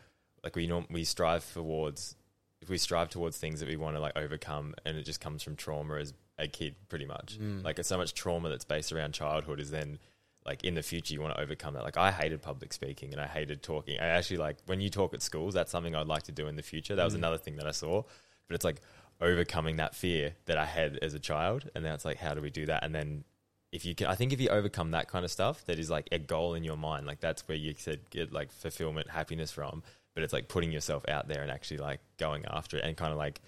like 0.44 0.54
we 0.54 0.66
norm- 0.66 0.86
we 0.90 1.04
strive 1.04 1.50
towards 1.52 2.16
if 2.60 2.68
we 2.68 2.76
strive 2.78 3.08
towards 3.08 3.38
things 3.38 3.60
that 3.60 3.68
we 3.68 3.76
want 3.76 3.96
to 3.96 4.00
like 4.00 4.16
overcome 4.16 4.74
and 4.84 4.96
it 4.98 5.02
just 5.04 5.20
comes 5.20 5.42
from 5.42 5.56
trauma 5.56 5.94
as 5.96 6.12
a 6.40 6.48
kid 6.48 6.74
pretty 6.88 7.06
much. 7.06 7.38
Like 7.62 7.78
it's 7.78 7.88
so 7.88 7.98
much 7.98 8.14
trauma 8.14 8.48
that's 8.48 8.64
based 8.64 8.92
around 8.92 9.12
childhood 9.12 9.60
is 9.60 9.70
then 9.70 9.98
like 10.46 10.64
in 10.64 10.74
the 10.74 10.82
future 10.82 11.14
you 11.14 11.20
want 11.20 11.34
to 11.34 11.40
overcome 11.40 11.74
that. 11.74 11.84
Like 11.84 11.96
i 11.96 12.10
hated 12.10 12.42
public 12.42 12.72
speaking 12.72 13.12
and 13.12 13.20
i 13.20 13.26
hated 13.26 13.62
talking. 13.62 13.98
I 14.00 14.06
actually 14.06 14.38
like 14.38 14.56
when 14.66 14.80
you 14.80 14.90
talk 14.90 15.14
at 15.14 15.22
schools 15.22 15.54
that's 15.54 15.70
something 15.70 15.94
i'd 15.94 16.06
like 16.06 16.24
to 16.24 16.32
do 16.32 16.46
in 16.46 16.56
the 16.56 16.62
future. 16.62 16.96
That 16.96 17.04
was 17.04 17.14
mm. 17.14 17.18
another 17.18 17.38
thing 17.38 17.56
that 17.56 17.66
i 17.66 17.70
saw. 17.70 18.02
But 18.48 18.54
it's 18.54 18.64
like 18.64 18.80
overcoming 19.20 19.76
that 19.76 19.94
fear 19.94 20.34
that 20.46 20.56
i 20.56 20.64
had 20.64 20.98
as 21.02 21.14
a 21.14 21.18
child 21.18 21.68
and 21.74 21.84
now 21.84 21.94
it's 21.94 22.04
like 22.04 22.18
how 22.18 22.34
do 22.34 22.40
we 22.40 22.50
do 22.50 22.66
that? 22.66 22.84
And 22.84 22.94
then 22.94 23.24
if 23.72 23.84
you 23.84 23.94
can 23.94 24.08
i 24.08 24.14
think 24.14 24.32
if 24.32 24.40
you 24.40 24.48
overcome 24.48 24.90
that 24.90 25.08
kind 25.08 25.24
of 25.24 25.30
stuff 25.30 25.64
that 25.66 25.78
is 25.78 25.88
like 25.88 26.08
a 26.10 26.18
goal 26.18 26.54
in 26.54 26.64
your 26.64 26.76
mind 26.76 27.06
like 27.06 27.20
that's 27.20 27.46
where 27.46 27.56
you 27.56 27.72
said 27.78 28.00
get 28.10 28.32
like 28.32 28.50
fulfillment 28.50 29.10
happiness 29.10 29.52
from. 29.52 29.82
But 30.14 30.24
it's 30.24 30.32
like 30.32 30.48
putting 30.48 30.72
yourself 30.72 31.08
out 31.08 31.28
there 31.28 31.42
and 31.42 31.50
actually 31.52 31.78
like 31.78 32.00
going 32.18 32.44
after 32.50 32.78
it 32.78 32.84
and 32.84 32.96
kind 32.96 33.12
of 33.12 33.18
like 33.18 33.40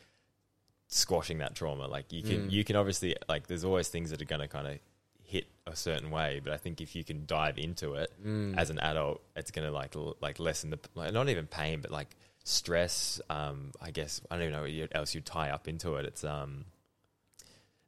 squashing 0.93 1.39
that 1.39 1.55
trauma. 1.55 1.87
Like 1.87 2.13
you 2.13 2.23
can 2.23 2.49
Mm. 2.49 2.51
you 2.51 2.65
can 2.65 2.77
obviously 2.77 3.17
like 3.29 3.47
there's 3.47 3.65
always 3.65 3.89
things 3.89 4.11
that 4.11 4.21
are 4.21 4.27
going 4.27 4.41
to 4.41 4.49
kind 4.49 4.67
of 4.67 4.79
hit 5.25 5.47
a 5.67 5.75
certain 5.75 6.11
way, 6.11 6.41
but 6.45 6.53
I 6.53 6.57
think 6.59 6.81
if 6.81 6.95
you 6.95 7.05
can 7.05 7.25
dive 7.27 7.57
into 7.59 7.95
it 7.95 8.13
Mm. 8.25 8.57
as 8.59 8.71
an 8.71 8.79
adult, 8.79 9.23
it's 9.37 9.51
going 9.51 9.67
to 9.67 9.73
like 9.73 9.97
l- 9.97 10.17
like 10.21 10.39
lessen 10.39 10.71
the 10.71 10.79
like, 10.95 11.13
not 11.13 11.29
even 11.29 11.47
pain, 11.47 11.81
but 11.81 11.91
like 11.91 12.15
stress. 12.45 13.21
Um, 13.31 13.73
I 13.81 13.91
guess 13.93 14.21
I 14.31 14.37
don't 14.37 14.49
even 14.49 14.53
know 14.55 14.63
what 14.83 14.95
else 14.97 15.15
you 15.15 15.21
tie 15.21 15.51
up 15.51 15.69
into 15.69 15.97
it. 15.97 16.05
It's 16.07 16.25
um, 16.25 16.67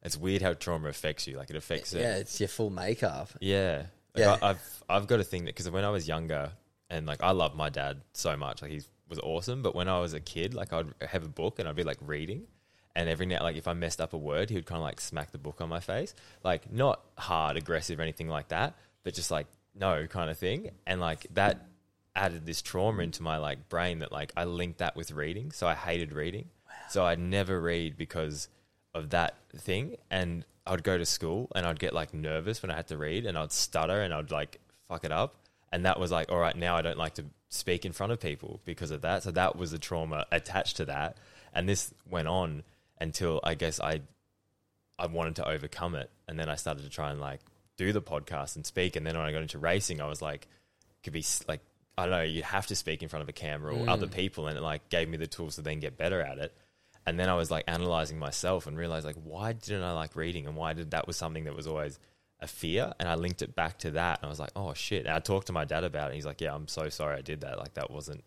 it's 0.02 0.16
weird 0.16 0.42
how 0.42 0.52
trauma 0.54 0.88
affects 0.88 1.26
you. 1.26 1.36
Like 1.36 1.50
it 1.50 1.56
affects 1.56 1.92
it. 1.94 2.00
yeah, 2.00 2.16
it's 2.16 2.38
your 2.40 2.48
full 2.48 2.70
makeup. 2.70 3.30
Yeah. 3.40 3.86
Like 4.14 4.20
Yeah. 4.24 4.38
I, 4.40 4.50
I've 4.50 4.82
I've 4.88 5.06
got 5.06 5.20
a 5.20 5.24
thing 5.24 5.44
that 5.44 5.54
because 5.54 5.70
when 5.70 5.84
I 5.84 5.90
was 5.90 6.06
younger 6.08 6.52
and 6.90 7.06
like 7.06 7.22
I 7.22 7.30
love 7.32 7.54
my 7.54 7.68
dad 7.70 8.00
so 8.12 8.36
much, 8.36 8.62
like 8.62 8.70
he 8.70 8.82
was 9.08 9.18
awesome. 9.18 9.62
But 9.62 9.74
when 9.74 9.88
I 9.88 9.98
was 10.00 10.14
a 10.14 10.20
kid, 10.20 10.54
like 10.54 10.72
I'd 10.72 10.86
have 11.06 11.24
a 11.24 11.28
book 11.28 11.58
and 11.58 11.68
I'd 11.68 11.76
be 11.76 11.84
like 11.84 11.98
reading, 12.00 12.46
and 12.96 13.08
every 13.08 13.26
now 13.26 13.42
like 13.42 13.56
if 13.56 13.68
I 13.68 13.72
messed 13.72 14.00
up 14.00 14.12
a 14.12 14.18
word, 14.18 14.50
he 14.50 14.56
would 14.56 14.66
kind 14.66 14.78
of 14.78 14.84
like 14.84 15.00
smack 15.00 15.32
the 15.32 15.38
book 15.38 15.60
on 15.60 15.68
my 15.68 15.80
face, 15.80 16.14
like 16.42 16.72
not 16.72 17.00
hard, 17.18 17.56
aggressive, 17.56 17.98
or 17.98 18.02
anything 18.02 18.28
like 18.28 18.48
that, 18.48 18.74
but 19.02 19.14
just 19.14 19.30
like 19.30 19.46
no 19.74 20.06
kind 20.06 20.30
of 20.30 20.38
thing, 20.38 20.70
and 20.86 21.00
like 21.00 21.26
that 21.34 21.66
added 22.16 22.46
this 22.46 22.62
trauma 22.62 23.02
into 23.02 23.22
my 23.22 23.36
like 23.36 23.68
brain 23.68 23.98
that 23.98 24.12
like 24.12 24.32
I 24.36 24.44
linked 24.44 24.78
that 24.78 24.96
with 24.96 25.10
reading, 25.10 25.50
so 25.50 25.66
I 25.66 25.74
hated 25.74 26.12
reading, 26.12 26.46
so 26.88 27.04
I'd 27.04 27.18
never 27.18 27.60
read 27.60 27.96
because 27.96 28.48
of 28.94 29.10
that 29.10 29.36
thing. 29.56 29.96
And 30.10 30.44
I'd 30.66 30.82
go 30.82 30.96
to 30.96 31.04
school 31.04 31.50
and 31.54 31.66
I'd 31.66 31.78
get 31.78 31.92
like 31.92 32.14
nervous 32.14 32.62
when 32.62 32.70
I 32.70 32.76
had 32.76 32.88
to 32.88 32.96
read 32.96 33.26
and 33.26 33.36
I'd 33.36 33.52
stutter 33.52 34.00
and 34.00 34.14
I'd 34.14 34.30
like 34.30 34.60
fuck 34.88 35.04
it 35.04 35.12
up. 35.12 35.36
And 35.72 35.84
that 35.84 35.98
was 35.98 36.10
like 36.10 36.30
all 36.30 36.38
right 36.38 36.56
now 36.56 36.76
I 36.76 36.82
don't 36.82 36.98
like 36.98 37.14
to 37.14 37.24
speak 37.48 37.84
in 37.84 37.92
front 37.92 38.12
of 38.12 38.20
people 38.20 38.60
because 38.64 38.90
of 38.90 39.02
that. 39.02 39.22
So 39.22 39.30
that 39.32 39.56
was 39.56 39.72
the 39.72 39.78
trauma 39.78 40.26
attached 40.32 40.76
to 40.78 40.84
that. 40.86 41.18
And 41.52 41.68
this 41.68 41.92
went 42.08 42.28
on 42.28 42.62
until 43.00 43.40
I 43.42 43.54
guess 43.54 43.80
I 43.80 44.00
I 44.98 45.06
wanted 45.06 45.36
to 45.36 45.48
overcome 45.48 45.94
it. 45.94 46.10
And 46.28 46.38
then 46.38 46.48
I 46.48 46.56
started 46.56 46.82
to 46.84 46.90
try 46.90 47.10
and 47.10 47.20
like 47.20 47.40
do 47.76 47.92
the 47.92 48.02
podcast 48.02 48.56
and 48.56 48.64
speak. 48.64 48.96
And 48.96 49.06
then 49.06 49.16
when 49.16 49.26
I 49.26 49.32
got 49.32 49.42
into 49.42 49.58
racing 49.58 50.00
I 50.00 50.06
was 50.06 50.22
like 50.22 50.46
could 51.02 51.12
be 51.12 51.24
like 51.48 51.60
I 51.96 52.02
don't 52.02 52.10
know 52.10 52.22
you 52.22 52.42
have 52.42 52.66
to 52.68 52.76
speak 52.76 53.02
in 53.02 53.08
front 53.08 53.22
of 53.22 53.28
a 53.28 53.32
camera 53.32 53.74
or 53.74 53.88
other 53.88 54.06
mm. 54.06 54.12
people. 54.12 54.48
And 54.48 54.56
it 54.56 54.62
like 54.62 54.88
gave 54.88 55.08
me 55.08 55.16
the 55.16 55.26
tools 55.26 55.56
to 55.56 55.62
then 55.62 55.80
get 55.80 55.96
better 55.96 56.20
at 56.20 56.38
it. 56.38 56.54
And 57.06 57.20
then 57.20 57.28
I 57.28 57.34
was 57.34 57.50
like 57.50 57.64
analyzing 57.66 58.18
myself 58.18 58.66
and 58.66 58.78
realized 58.78 59.06
like 59.06 59.16
why 59.22 59.52
didn't 59.52 59.82
I 59.82 59.92
like 59.92 60.16
reading? 60.16 60.46
And 60.46 60.56
why 60.56 60.72
did 60.72 60.92
that 60.92 61.06
was 61.06 61.16
something 61.16 61.44
that 61.44 61.56
was 61.56 61.66
always 61.66 61.98
a 62.40 62.46
fear. 62.46 62.92
And 62.98 63.08
I 63.08 63.14
linked 63.14 63.42
it 63.42 63.54
back 63.54 63.78
to 63.80 63.92
that. 63.92 64.20
And 64.20 64.26
I 64.26 64.28
was 64.30 64.40
like 64.40 64.52
oh 64.56 64.74
shit. 64.74 65.06
And 65.06 65.14
I 65.14 65.18
talked 65.18 65.48
to 65.48 65.52
my 65.52 65.64
dad 65.64 65.84
about 65.84 66.12
it. 66.12 66.14
He's 66.14 66.26
like 66.26 66.40
yeah 66.40 66.54
I'm 66.54 66.68
so 66.68 66.88
sorry 66.88 67.16
I 67.16 67.22
did 67.22 67.42
that. 67.42 67.58
Like 67.58 67.74
that 67.74 67.90
wasn't 67.90 68.24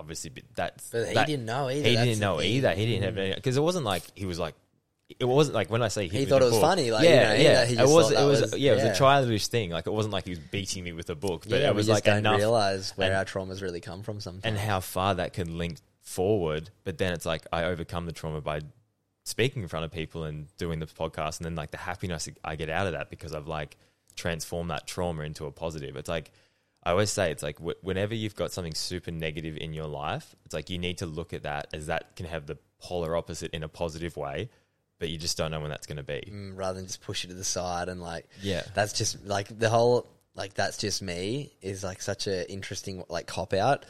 obviously 0.00 0.30
but 0.30 0.42
that's 0.56 0.90
But 0.90 1.08
he 1.08 1.14
that- 1.14 1.26
didn't 1.26 1.44
know 1.46 1.68
either. 1.70 1.88
he 1.88 1.94
That's 1.94 2.06
didn't 2.06 2.20
the 2.20 2.26
know 2.26 2.38
thing. 2.38 2.50
either 2.52 2.72
he 2.74 2.86
didn't 2.86 3.04
have 3.04 3.18
any 3.18 3.34
because 3.34 3.56
it 3.56 3.60
wasn't 3.62 3.84
like 3.84 4.02
he 4.16 4.26
was 4.26 4.38
like 4.38 4.54
it 5.18 5.24
wasn't 5.24 5.54
like 5.56 5.70
when 5.70 5.82
I 5.82 5.88
say 5.88 6.04
hit 6.04 6.12
He 6.12 6.20
with 6.20 6.28
thought 6.30 6.42
it 6.42 6.46
was 6.46 6.52
book- 6.54 6.60
funny, 6.62 6.90
like, 6.90 7.02
you 7.04 7.10
yeah 7.10 7.22
know, 7.28 7.34
yeah 7.34 7.64
he 7.66 7.74
it 7.74 7.78
just 7.78 7.92
was 7.92 8.06
thought 8.06 8.12
it 8.12 8.16
that 8.16 8.24
was, 8.26 8.40
was- 8.42 8.56
yeah 8.58 8.72
it 8.72 8.74
was 8.76 8.84
yeah. 8.84 8.90
a 8.92 8.96
childish 8.96 9.46
thing 9.48 9.70
like 9.70 9.86
it 9.86 9.92
wasn't 9.92 10.12
like 10.12 10.24
he 10.24 10.30
was 10.30 10.38
beating 10.38 10.82
me 10.84 10.92
with 10.92 11.10
a 11.10 11.14
book 11.14 11.44
but 11.48 11.60
it 11.60 11.74
was 11.74 11.86
we 11.86 11.92
like 11.94 12.04
just 12.04 12.06
don't 12.14 12.18
enough 12.26 12.38
realize 12.38 12.92
where 12.96 13.08
and- 13.08 13.16
our 13.16 13.24
traumas 13.24 13.60
really 13.62 13.80
come 13.80 14.02
from 14.02 14.20
sometimes. 14.20 14.44
and 14.44 14.56
how 14.58 14.80
far 14.80 15.14
that 15.16 15.32
can 15.32 15.58
link 15.58 15.78
forward. 16.00 16.70
But 16.84 16.98
then 16.98 17.12
it's 17.12 17.26
like 17.26 17.46
I 17.52 17.64
overcome 17.64 18.06
the 18.06 18.12
trauma 18.12 18.40
by 18.40 18.60
speaking 19.24 19.62
in 19.62 19.68
front 19.68 19.84
of 19.84 19.92
people 19.92 20.24
and 20.24 20.46
doing 20.56 20.78
the 20.80 20.86
podcast, 20.86 21.36
and 21.38 21.44
then 21.44 21.54
like 21.54 21.70
the 21.70 21.76
happiness 21.76 22.28
I 22.42 22.56
get 22.56 22.68
out 22.70 22.86
of 22.86 22.94
that 22.94 23.10
because 23.10 23.32
I've 23.34 23.46
like 23.46 23.76
transformed 24.16 24.70
that 24.70 24.86
trauma 24.86 25.22
into 25.22 25.46
a 25.46 25.50
positive. 25.52 25.96
It's 25.96 26.08
like 26.08 26.30
I 26.82 26.90
always 26.92 27.10
say, 27.10 27.30
it's 27.30 27.42
like 27.42 27.56
w- 27.58 27.76
whenever 27.82 28.14
you've 28.14 28.34
got 28.36 28.52
something 28.52 28.74
super 28.74 29.10
negative 29.10 29.56
in 29.56 29.72
your 29.74 29.86
life, 29.86 30.34
it's 30.44 30.54
like 30.54 30.70
you 30.70 30.78
need 30.78 30.98
to 30.98 31.06
look 31.06 31.32
at 31.34 31.42
that 31.42 31.68
as 31.74 31.86
that 31.86 32.16
can 32.16 32.26
have 32.26 32.46
the 32.46 32.56
polar 32.80 33.16
opposite 33.16 33.50
in 33.52 33.62
a 33.62 33.68
positive 33.68 34.16
way, 34.16 34.48
but 34.98 35.08
you 35.10 35.18
just 35.18 35.36
don't 35.36 35.50
know 35.50 35.60
when 35.60 35.68
that's 35.70 35.86
going 35.86 35.98
to 35.98 36.02
be. 36.02 36.30
Mm, 36.32 36.56
rather 36.56 36.78
than 36.78 36.86
just 36.86 37.02
push 37.02 37.24
it 37.24 37.28
to 37.28 37.34
the 37.34 37.44
side 37.44 37.88
and 37.90 38.00
like 38.00 38.26
Yeah. 38.42 38.62
that's 38.74 38.92
just 38.94 39.24
like 39.26 39.58
the 39.58 39.68
whole 39.68 40.06
like 40.34 40.54
that's 40.54 40.78
just 40.78 41.02
me 41.02 41.52
is 41.60 41.82
like 41.84 42.00
such 42.00 42.26
a 42.26 42.50
interesting 42.50 43.04
like 43.08 43.26
cop 43.26 43.52
out 43.52 43.84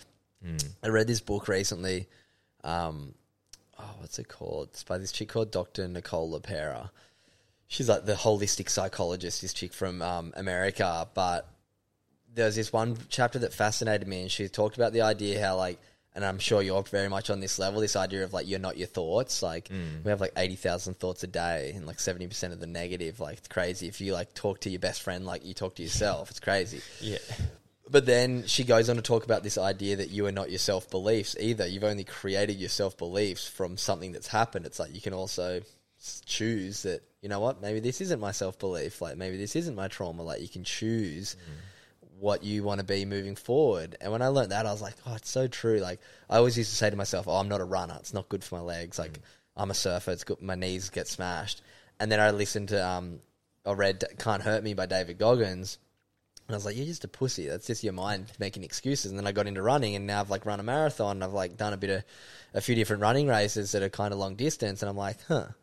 Mm. 0.45 0.67
i 0.83 0.89
read 0.89 1.07
this 1.07 1.21
book 1.21 1.49
recently 1.49 2.09
um 2.65 3.13
oh 3.79 3.91
what's 3.99 4.19
it 4.19 4.27
called 4.27 4.69
it's 4.73 4.83
by 4.85 4.97
this 4.97 5.13
chick 5.13 5.29
called 5.29 5.51
dr 5.53 5.87
nicole 5.89 6.31
lepera 6.31 6.89
she's 7.67 7.91
like 7.91 8.07
the 8.07 8.15
holistic 8.15 8.71
psychologist 8.71 9.43
this 9.43 9.53
chick 9.53 9.75
from 9.75 10.01
um, 10.01 10.33
america 10.37 11.07
but 11.13 11.47
there's 12.35 12.57
this 12.57 12.73
one 12.73 12.97
chapter 13.09 13.39
that 13.41 13.53
fascinated 13.53 14.07
me 14.07 14.23
and 14.23 14.31
she 14.31 14.49
talked 14.49 14.77
about 14.77 14.93
the 14.93 15.03
idea 15.03 15.41
how 15.45 15.57
like 15.57 15.79
and 16.15 16.25
i'm 16.25 16.39
sure 16.39 16.63
you're 16.63 16.83
very 16.85 17.09
much 17.09 17.31
on 17.31 17.41
this 17.41 17.59
level 17.59 17.81
this 17.81 17.97
idea 17.97 18.23
of 18.25 18.33
like 18.33 18.47
you're 18.49 18.59
not 18.59 18.77
your 18.77 18.87
thoughts 18.89 19.43
like 19.43 19.69
Mm. 19.69 20.05
we 20.05 20.11
have 20.11 20.21
like 20.21 20.33
80000 20.37 20.95
thoughts 20.95 21.23
a 21.25 21.27
day 21.27 21.73
and 21.75 21.87
like 21.87 21.99
70% 21.99 22.53
of 22.53 22.61
the 22.61 22.67
negative 22.67 23.21
like 23.21 23.39
it's 23.39 23.49
crazy 23.49 23.89
if 23.89 24.01
you 24.01 24.13
like 24.13 24.33
talk 24.35 24.61
to 24.61 24.71
your 24.71 24.81
best 24.81 25.03
friend 25.03 25.25
like 25.27 25.45
you 25.45 25.55
talk 25.55 25.75
to 25.77 25.83
yourself 25.83 26.31
it's 26.31 26.41
crazy 26.41 26.81
Yeah. 27.01 27.19
but 27.91 28.07
then 28.07 28.47
she 28.47 28.65
goes 28.65 28.89
on 28.89 28.97
to 28.97 29.03
talk 29.03 29.25
about 29.25 29.43
this 29.43 29.59
idea 29.59 29.97
that 29.97 30.11
you 30.11 30.27
are 30.27 30.33
not 30.33 30.51
your 30.51 30.59
self 30.61 30.89
beliefs 30.91 31.37
either. 31.41 31.67
You've 31.67 31.83
only 31.85 32.05
created 32.05 32.57
your 32.59 32.69
self 32.69 32.97
beliefs 32.97 33.49
from 33.49 33.77
something 33.77 34.13
that's 34.13 34.29
happened. 34.29 34.67
It's 34.67 34.79
like 34.79 34.95
you 34.95 35.01
can 35.01 35.13
also 35.15 35.61
choose 36.27 36.83
that, 36.85 37.03
you 37.21 37.29
know 37.29 37.41
what, 37.41 37.61
maybe 37.61 37.81
this 37.81 38.01
isn't 38.01 38.21
my 38.21 38.33
self 38.33 38.59
belief. 38.59 39.01
Like 39.03 39.17
maybe 39.17 39.37
this 39.37 39.57
isn't 39.57 39.75
my 39.75 39.89
trauma. 39.89 40.23
Like 40.23 40.41
you 40.41 40.49
can 40.49 40.65
choose 40.65 41.37
what 42.21 42.45
you 42.45 42.63
want 42.63 42.81
to 42.81 42.87
be 42.87 43.05
moving 43.05 43.35
forward. 43.35 43.97
And 44.01 44.13
when 44.13 44.23
I 44.23 44.29
learned 44.29 44.53
that, 44.53 44.67
I 44.67 44.73
was 44.73 44.83
like, 44.83 44.95
oh, 45.07 45.15
it's 45.15 45.31
so 45.31 45.49
true. 45.49 45.79
Like 45.79 46.01
I 46.29 46.37
always 46.37 46.57
used 46.57 46.71
to 46.71 46.77
say 46.77 46.91
to 46.91 46.97
myself, 46.97 47.27
oh, 47.27 47.37
I'm 47.37 47.49
not 47.49 47.61
a 47.61 47.65
runner. 47.65 47.97
It's 47.99 48.15
not 48.15 48.29
good 48.29 48.45
for 48.45 48.57
my 48.57 48.61
legs. 48.61 48.99
Like 48.99 49.19
I'm 49.57 49.71
a 49.71 49.75
surfer. 49.75 50.13
It's 50.13 50.25
good. 50.25 50.41
My 50.43 50.55
knees 50.55 50.91
get 50.91 51.09
smashed. 51.09 51.63
And 51.99 52.13
then 52.13 52.21
I 52.21 52.31
listened 52.31 52.69
to, 52.69 52.87
um, 52.87 53.21
I 53.65 53.73
read 53.73 54.05
Can't 54.19 54.43
Hurt 54.43 54.63
Me 54.63 54.75
by 54.75 54.87
David 54.87 55.19
Goggins. 55.19 55.79
And 56.47 56.55
I 56.55 56.57
was 56.57 56.65
like, 56.65 56.77
you're 56.77 56.87
just 56.87 57.05
a 57.05 57.09
pussy. 57.09 57.47
That's 57.47 57.67
just 57.67 57.85
your 57.85 57.93
mind 57.93 58.27
making 58.39 58.65
excuses. 58.65 59.11
And 59.11 59.19
then 59.19 59.27
I 59.27 59.33
got 59.33 59.47
into 59.47 59.63
running 59.63 59.95
and 59.95 60.07
now 60.07 60.21
I've 60.21 60.31
like 60.31 60.47
run 60.47 60.61
a 60.61 60.65
marathon. 60.65 61.23
I've 61.23 61.33
like 61.33 61.57
done 61.57 61.73
a 61.73 61.77
bit 61.77 61.91
of 61.91 62.05
a 62.55 62.61
few 62.61 62.75
different 62.75 63.03
running 63.03 63.29
races 63.29 63.73
that 63.73 63.83
are 63.83 63.89
kind 63.89 64.13
of 64.13 64.19
long 64.19 64.35
distance. 64.35 64.83
And 64.83 64.89
I'm 64.89 64.97
like, 64.97 65.19
huh. 65.27 65.47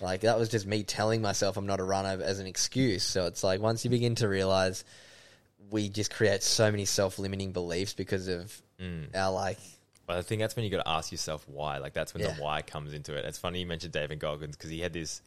Like 0.00 0.22
that 0.22 0.38
was 0.38 0.48
just 0.48 0.66
me 0.66 0.84
telling 0.84 1.20
myself 1.20 1.58
I'm 1.58 1.66
not 1.66 1.78
a 1.78 1.84
runner 1.84 2.22
as 2.22 2.38
an 2.38 2.46
excuse. 2.46 3.02
So 3.02 3.26
it's 3.26 3.44
like 3.44 3.60
once 3.60 3.84
you 3.84 3.90
begin 3.90 4.14
to 4.14 4.28
realize 4.28 4.84
we 5.72 5.88
just 5.88 6.12
create 6.12 6.42
so 6.42 6.70
many 6.70 6.84
self 6.84 7.18
limiting 7.18 7.52
beliefs 7.52 7.94
because 7.94 8.28
of 8.28 8.60
mm. 8.80 9.06
our 9.16 9.32
like 9.32 9.58
But 10.06 10.18
I 10.18 10.22
think 10.22 10.40
that's 10.40 10.54
when 10.54 10.64
you 10.64 10.70
got 10.70 10.84
to 10.84 10.88
ask 10.88 11.10
yourself 11.10 11.44
why. 11.48 11.78
Like 11.78 11.94
that's 11.94 12.14
when 12.14 12.22
Yeah. 12.22 12.34
the 12.34 12.42
why 12.42 12.62
comes 12.62 12.92
into 12.92 13.16
it. 13.16 13.24
It's 13.24 13.38
funny 13.38 13.60
you 13.60 13.66
mentioned 13.66 13.92
David 13.92 14.18
Goggins 14.20 14.56
because 14.56 14.70
he 14.70 14.80
had 14.80 14.92
this. 14.92 15.22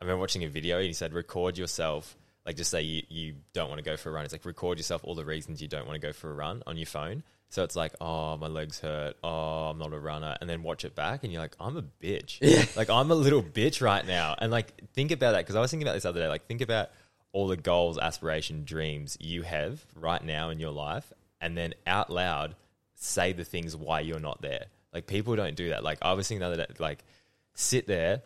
I 0.00 0.04
remember 0.04 0.20
watching 0.20 0.42
a 0.42 0.48
video 0.48 0.78
and 0.78 0.86
he 0.86 0.94
said, 0.94 1.12
"Record 1.12 1.58
yourself." 1.58 2.16
Like 2.44 2.56
just 2.56 2.70
say 2.70 2.82
you, 2.82 3.02
you 3.08 3.34
don't 3.52 3.68
want 3.68 3.78
to 3.78 3.84
go 3.84 3.96
for 3.96 4.08
a 4.08 4.12
run. 4.12 4.24
It's 4.24 4.32
like 4.34 4.44
record 4.44 4.78
yourself 4.78 5.02
all 5.04 5.14
the 5.14 5.24
reasons 5.24 5.62
you 5.62 5.68
don't 5.68 5.86
want 5.86 6.00
to 6.00 6.04
go 6.04 6.12
for 6.12 6.28
a 6.28 6.34
run 6.34 6.62
on 6.66 6.76
your 6.76 6.86
phone. 6.86 7.22
So 7.50 7.62
it's 7.62 7.76
like, 7.76 7.92
oh, 8.00 8.38
my 8.38 8.46
legs 8.46 8.80
hurt. 8.80 9.16
Oh, 9.22 9.68
I'm 9.68 9.78
not 9.78 9.92
a 9.92 9.98
runner. 9.98 10.36
And 10.40 10.48
then 10.48 10.62
watch 10.62 10.86
it 10.86 10.94
back 10.94 11.22
and 11.22 11.30
you're 11.32 11.42
like, 11.42 11.54
I'm 11.60 11.76
a 11.76 11.82
bitch. 11.82 12.40
Like 12.76 12.88
I'm 12.88 13.10
a 13.10 13.14
little 13.14 13.42
bitch 13.42 13.82
right 13.82 14.04
now. 14.04 14.34
And 14.38 14.50
like 14.50 14.72
think 14.94 15.12
about 15.12 15.32
that 15.32 15.40
because 15.40 15.54
I 15.54 15.60
was 15.60 15.70
thinking 15.70 15.86
about 15.86 15.94
this 15.94 16.04
the 16.04 16.08
other 16.08 16.20
day. 16.20 16.28
Like 16.28 16.46
think 16.46 16.62
about 16.62 16.88
all 17.32 17.48
the 17.48 17.56
goals, 17.56 17.98
aspiration, 17.98 18.64
dreams 18.64 19.16
you 19.20 19.42
have 19.42 19.84
right 19.94 20.22
now 20.22 20.50
in 20.50 20.60
your 20.60 20.70
life, 20.70 21.12
and 21.40 21.56
then 21.56 21.74
out 21.86 22.10
loud 22.10 22.54
say 22.94 23.32
the 23.32 23.44
things 23.44 23.76
why 23.76 24.00
you're 24.00 24.20
not 24.20 24.40
there. 24.42 24.66
Like 24.92 25.06
people 25.06 25.34
don't 25.36 25.56
do 25.56 25.70
that. 25.70 25.82
Like 25.82 25.98
I 26.02 26.12
was 26.12 26.28
thinking 26.28 26.40
the 26.40 26.46
other 26.46 26.56
day, 26.56 26.66
like 26.78 27.04
sit 27.54 27.86
there, 27.86 28.22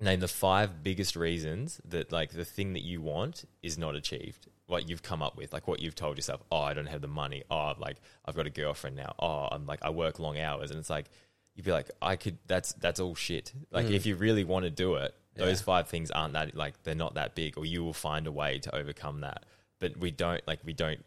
name 0.00 0.20
the 0.20 0.28
five 0.28 0.82
biggest 0.82 1.16
reasons 1.16 1.80
that 1.84 2.12
like 2.12 2.30
the 2.30 2.44
thing 2.44 2.72
that 2.72 2.82
you 2.82 3.00
want 3.00 3.44
is 3.62 3.78
not 3.78 3.94
achieved. 3.94 4.48
What 4.66 4.88
you've 4.88 5.02
come 5.02 5.22
up 5.22 5.36
with, 5.36 5.52
like 5.54 5.66
what 5.66 5.80
you've 5.80 5.94
told 5.94 6.18
yourself. 6.18 6.42
Oh, 6.52 6.60
I 6.60 6.74
don't 6.74 6.86
have 6.86 7.00
the 7.00 7.08
money. 7.08 7.42
Oh, 7.50 7.72
like 7.78 7.96
I've 8.26 8.36
got 8.36 8.46
a 8.46 8.50
girlfriend 8.50 8.96
now. 8.96 9.14
Oh, 9.18 9.48
I'm 9.50 9.66
like 9.66 9.82
I 9.82 9.90
work 9.90 10.18
long 10.18 10.38
hours, 10.38 10.70
and 10.70 10.78
it's 10.78 10.90
like 10.90 11.06
you'd 11.54 11.64
be 11.64 11.72
like, 11.72 11.90
I 12.02 12.16
could. 12.16 12.38
That's 12.46 12.74
that's 12.74 13.00
all 13.00 13.14
shit. 13.14 13.52
Like 13.70 13.86
mm. 13.86 13.92
if 13.92 14.04
you 14.04 14.16
really 14.16 14.44
want 14.44 14.64
to 14.64 14.70
do 14.70 14.96
it, 14.96 15.14
those 15.38 15.60
five 15.60 15.88
things 15.88 16.10
aren't 16.10 16.34
that 16.34 16.54
like 16.54 16.82
they're 16.82 16.94
not 16.94 17.14
that 17.14 17.34
big, 17.34 17.56
or 17.56 17.64
you 17.64 17.82
will 17.84 17.92
find 17.92 18.26
a 18.26 18.32
way 18.32 18.58
to 18.60 18.74
overcome 18.74 19.20
that. 19.22 19.44
But 19.78 19.96
we 19.96 20.10
don't 20.10 20.40
like 20.46 20.60
we 20.64 20.72
don't 20.72 21.04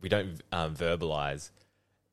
we 0.00 0.08
don't 0.08 0.40
um, 0.52 0.74
verbalize 0.74 1.50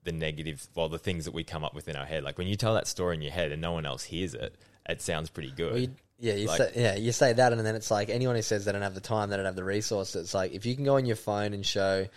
the 0.04 0.12
negative, 0.12 0.66
well, 0.76 0.88
the 0.90 1.00
things 1.00 1.26
that 1.26 1.34
we 1.34 1.44
come 1.44 1.64
up 1.66 1.74
with 1.74 1.88
in 1.90 1.96
our 1.96 2.06
head. 2.06 2.24
Like 2.24 2.38
when 2.38 2.48
you 2.48 2.56
tell 2.56 2.76
that 2.76 2.88
story 2.88 3.16
in 3.16 3.22
your 3.22 3.32
head 3.32 3.52
and 3.52 3.62
no 3.62 3.74
one 3.74 3.86
else 3.86 4.04
hears 4.04 4.34
it, 4.34 4.56
it 4.88 5.02
sounds 5.02 5.30
pretty 5.30 5.52
good. 5.52 5.72
Well, 5.72 5.82
you, 5.82 5.90
yeah, 6.20 6.34
you 6.36 6.48
Like- 6.48 6.58
say, 6.58 6.72
yeah, 6.76 6.96
you 6.96 7.12
say 7.12 7.34
that, 7.34 7.52
and 7.52 7.66
then 7.66 7.76
it's 7.76 7.92
like 7.92 8.10
anyone 8.10 8.36
who 8.36 8.42
says 8.42 8.66
they 8.66 8.72
don't 8.72 8.82
have 8.82 8.96
the 8.96 9.02
time, 9.02 9.30
they 9.30 9.36
don't 9.36 9.46
have 9.46 9.56
the 9.56 9.64
resources. 9.64 10.16
It's 10.24 10.34
like 10.34 10.54
if 10.54 10.66
you 10.66 10.76
can 10.76 10.86
go 10.86 10.96
on 10.96 11.06
your 11.06 11.16
phone 11.18 11.54
and 11.54 11.66
show 11.66 12.08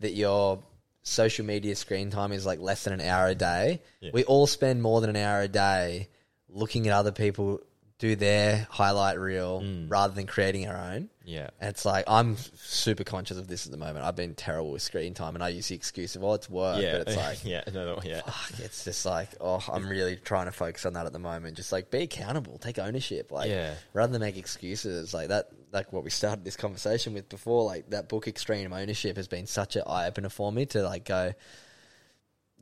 that 0.00 0.12
your 0.12 0.62
social 1.02 1.44
media 1.46 1.74
screen 1.74 2.10
time 2.10 2.32
is 2.32 2.44
like 2.44 2.60
less 2.60 2.84
than 2.84 2.92
an 2.92 3.00
hour 3.00 3.28
a 3.28 3.34
day. 3.34 3.80
Yeah. 4.00 4.10
We 4.12 4.24
all 4.24 4.46
spend 4.46 4.82
more 4.82 5.00
than 5.00 5.10
an 5.10 5.16
hour 5.16 5.40
a 5.40 5.48
day 5.48 6.08
looking 6.50 6.86
at 6.86 6.92
other 6.92 7.12
people 7.12 7.60
do 7.98 8.14
their 8.14 8.66
highlight 8.70 9.18
reel 9.18 9.60
Mm. 9.60 9.90
rather 9.90 10.14
than 10.14 10.26
creating 10.26 10.68
our 10.68 10.76
own. 10.76 11.10
Yeah. 11.24 11.50
And 11.60 11.70
it's 11.70 11.84
like 11.84 12.04
I'm 12.06 12.36
super 12.54 13.02
conscious 13.02 13.36
of 13.38 13.48
this 13.48 13.66
at 13.66 13.72
the 13.72 13.76
moment. 13.78 14.04
I've 14.04 14.14
been 14.14 14.34
terrible 14.34 14.70
with 14.70 14.82
screen 14.82 15.14
time, 15.14 15.34
and 15.34 15.42
I 15.42 15.48
use 15.48 15.66
the 15.68 15.74
excuse 15.74 16.14
of, 16.14 16.22
"Oh, 16.22 16.34
it's 16.34 16.48
work," 16.48 16.80
yeah. 16.80 16.98
but 16.98 17.08
it's 17.08 17.16
like, 17.26 17.44
yeah. 17.44 17.64
No, 17.74 17.96
no, 17.96 18.00
yeah. 18.04 18.22
fuck, 18.22 18.60
it's 18.60 18.84
just 18.84 19.04
like, 19.04 19.30
oh, 19.40 19.62
I'm 19.70 19.88
really 19.88 20.14
trying 20.16 20.46
to 20.46 20.52
focus 20.52 20.86
on 20.86 20.92
that 20.92 21.06
at 21.06 21.12
the 21.12 21.18
moment. 21.18 21.56
Just 21.56 21.72
like 21.72 21.90
be 21.90 22.02
accountable, 22.04 22.56
take 22.58 22.78
ownership, 22.78 23.32
like 23.32 23.50
Yeah. 23.50 23.74
rather 23.92 24.12
than 24.12 24.20
make 24.20 24.36
excuses. 24.36 25.12
Like 25.12 25.28
that, 25.28 25.48
like 25.72 25.92
what 25.92 26.04
we 26.04 26.10
started 26.10 26.44
this 26.44 26.56
conversation 26.56 27.14
with 27.14 27.28
before. 27.28 27.64
Like 27.64 27.90
that 27.90 28.08
book, 28.08 28.28
Extreme 28.28 28.72
Ownership, 28.72 29.16
has 29.16 29.26
been 29.28 29.46
such 29.46 29.74
an 29.76 29.82
eye 29.88 30.06
opener 30.06 30.28
for 30.28 30.52
me 30.52 30.66
to 30.66 30.82
like 30.82 31.04
go. 31.04 31.32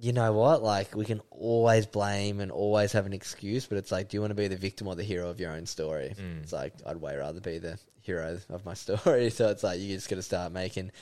You 0.00 0.12
know 0.12 0.32
what? 0.32 0.62
Like 0.62 0.94
we 0.94 1.04
can 1.06 1.20
always 1.30 1.86
blame 1.86 2.40
and 2.40 2.52
always 2.52 2.92
have 2.92 3.06
an 3.06 3.12
excuse, 3.14 3.66
but 3.66 3.78
it's 3.78 3.90
like, 3.90 4.08
do 4.10 4.16
you 4.16 4.20
want 4.20 4.30
to 4.30 4.34
be 4.34 4.48
the 4.48 4.56
victim 4.56 4.88
or 4.88 4.94
the 4.94 5.02
hero 5.04 5.28
of 5.30 5.40
your 5.40 5.52
own 5.52 5.64
story? 5.66 6.14
Mm. 6.18 6.42
It's 6.42 6.52
like 6.52 6.74
I'd 6.86 6.98
way 6.98 7.16
rather 7.16 7.40
be 7.40 7.58
the 7.58 7.78
hero 8.02 8.38
of 8.50 8.64
my 8.66 8.74
story. 8.84 9.30
So 9.30 9.48
it's 9.48 9.62
like 9.62 9.80
you 9.80 9.94
just 9.94 10.08
got 10.10 10.16
to 10.16 10.22
start 10.22 10.52
making, 10.52 10.92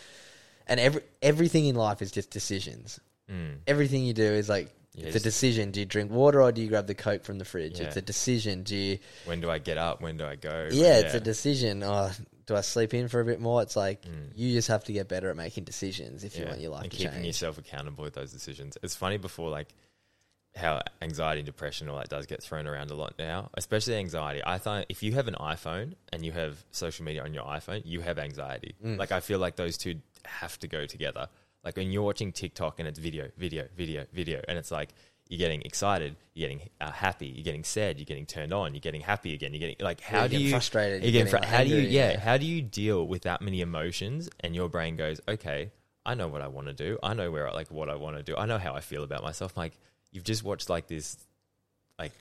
and 0.68 0.78
every 0.78 1.02
everything 1.22 1.66
in 1.66 1.74
life 1.74 2.02
is 2.02 2.10
just 2.12 2.30
decisions 2.30 3.00
Mm. 3.30 3.56
everything 3.66 4.04
you 4.04 4.12
do 4.12 4.22
is 4.22 4.50
like 4.50 4.68
Yeah, 4.94 5.06
it's 5.06 5.16
a 5.16 5.20
decision. 5.20 5.70
Do 5.70 5.80
you 5.80 5.86
drink 5.86 6.10
water 6.12 6.42
or 6.42 6.52
do 6.52 6.60
you 6.60 6.68
grab 6.68 6.86
the 6.86 6.94
coke 6.94 7.24
from 7.24 7.38
the 7.38 7.44
fridge? 7.46 7.80
Yeah. 7.80 7.86
It's 7.86 7.96
a 7.96 8.02
decision. 8.02 8.64
Do 8.64 8.76
you? 8.76 8.98
When 9.24 9.40
do 9.40 9.50
I 9.50 9.58
get 9.58 9.78
up? 9.78 10.02
When 10.02 10.18
do 10.18 10.26
I 10.26 10.36
go? 10.36 10.68
Yeah, 10.70 10.98
it's 10.98 11.14
a 11.14 11.20
decision. 11.20 11.82
Oh, 11.82 12.10
do 12.46 12.54
I 12.56 12.60
sleep 12.60 12.92
in 12.94 13.08
for 13.08 13.20
a 13.20 13.24
bit 13.24 13.40
more? 13.40 13.62
It's 13.62 13.76
like 13.76 14.02
Mm. 14.02 14.30
you 14.34 14.52
just 14.52 14.68
have 14.68 14.84
to 14.84 14.92
get 14.92 15.08
better 15.08 15.30
at 15.30 15.36
making 15.36 15.64
decisions 15.64 16.24
if 16.24 16.38
you 16.38 16.44
want 16.46 16.60
your 16.60 16.70
life 16.72 16.82
and 16.84 16.92
to 16.92 16.96
keeping 16.98 17.12
change. 17.14 17.26
yourself 17.26 17.58
accountable 17.58 18.04
with 18.04 18.14
those 18.14 18.32
decisions. 18.32 18.76
It's 18.82 18.94
funny 18.96 19.16
before 19.16 19.50
like 19.50 19.68
how 20.56 20.80
anxiety 21.02 21.40
and 21.40 21.46
depression 21.46 21.88
all 21.88 21.98
that 21.98 22.08
does 22.08 22.26
get 22.26 22.40
thrown 22.42 22.66
around 22.68 22.90
a 22.90 22.94
lot 22.94 23.14
now, 23.18 23.50
especially 23.54 23.96
anxiety. 23.96 24.40
I 24.46 24.58
find 24.58 24.86
if 24.88 25.02
you 25.02 25.12
have 25.14 25.26
an 25.26 25.34
iPhone 25.34 25.94
and 26.12 26.24
you 26.24 26.30
have 26.32 26.64
social 26.70 27.04
media 27.04 27.24
on 27.24 27.34
your 27.34 27.44
iPhone, 27.44 27.82
you 27.84 28.00
have 28.02 28.18
anxiety. 28.18 28.74
Mm. 28.84 28.96
Like 28.98 29.10
I 29.10 29.20
feel 29.20 29.38
like 29.40 29.56
those 29.56 29.76
two 29.76 29.96
have 30.24 30.56
to 30.60 30.68
go 30.68 30.86
together. 30.86 31.28
Like 31.64 31.76
when 31.76 31.90
you're 31.90 32.02
watching 32.04 32.30
TikTok 32.30 32.78
and 32.78 32.86
it's 32.86 32.98
video, 33.00 33.30
video, 33.36 33.66
video, 33.76 34.06
video, 34.12 34.42
and 34.46 34.56
it's 34.58 34.70
like 34.70 34.90
you're 35.28 35.38
getting 35.38 35.62
excited, 35.62 36.16
you're 36.34 36.48
getting 36.48 36.68
uh, 36.80 36.90
happy, 36.92 37.26
you're 37.26 37.44
getting 37.44 37.64
sad, 37.64 37.98
you're 37.98 38.04
getting 38.04 38.26
turned 38.26 38.52
on, 38.52 38.74
you're 38.74 38.80
getting 38.80 39.00
happy 39.00 39.32
again, 39.34 39.52
you're 39.52 39.60
getting 39.60 39.76
like 39.80 40.00
how 40.00 40.20
you're 40.20 40.28
do 40.28 40.38
you 40.38 40.50
frustrated, 40.50 41.02
You're 41.02 41.10
you're 41.12 41.24
getting 41.24 41.32
getting 41.32 41.48
fr- 41.50 41.56
how 41.56 41.64
do 41.64 41.70
you 41.70 41.76
yeah, 41.88 42.12
yeah. 42.12 42.20
how 42.20 42.36
do 42.36 42.44
you 42.46 42.60
deal 42.62 43.06
with 43.06 43.22
that 43.22 43.40
many 43.42 43.60
emotions 43.62 44.28
and 44.40 44.54
your 44.54 44.68
brain 44.68 44.96
goes 44.96 45.20
okay 45.26 45.70
i 46.06 46.14
know 46.14 46.28
what 46.28 46.42
i 46.42 46.46
want 46.46 46.66
to 46.66 46.74
do 46.74 46.98
i 47.02 47.14
know 47.14 47.30
where 47.30 47.50
like 47.52 47.70
what 47.70 47.88
i 47.88 47.94
want 47.94 48.16
to 48.16 48.22
do 48.22 48.36
i 48.36 48.44
know 48.44 48.58
how 48.58 48.74
i 48.74 48.80
feel 48.80 49.02
about 49.02 49.22
myself 49.22 49.56
like 49.56 49.72
you've 50.12 50.24
just 50.24 50.44
watched 50.44 50.68
like 50.68 50.86
this 50.86 51.16
like 51.98 52.12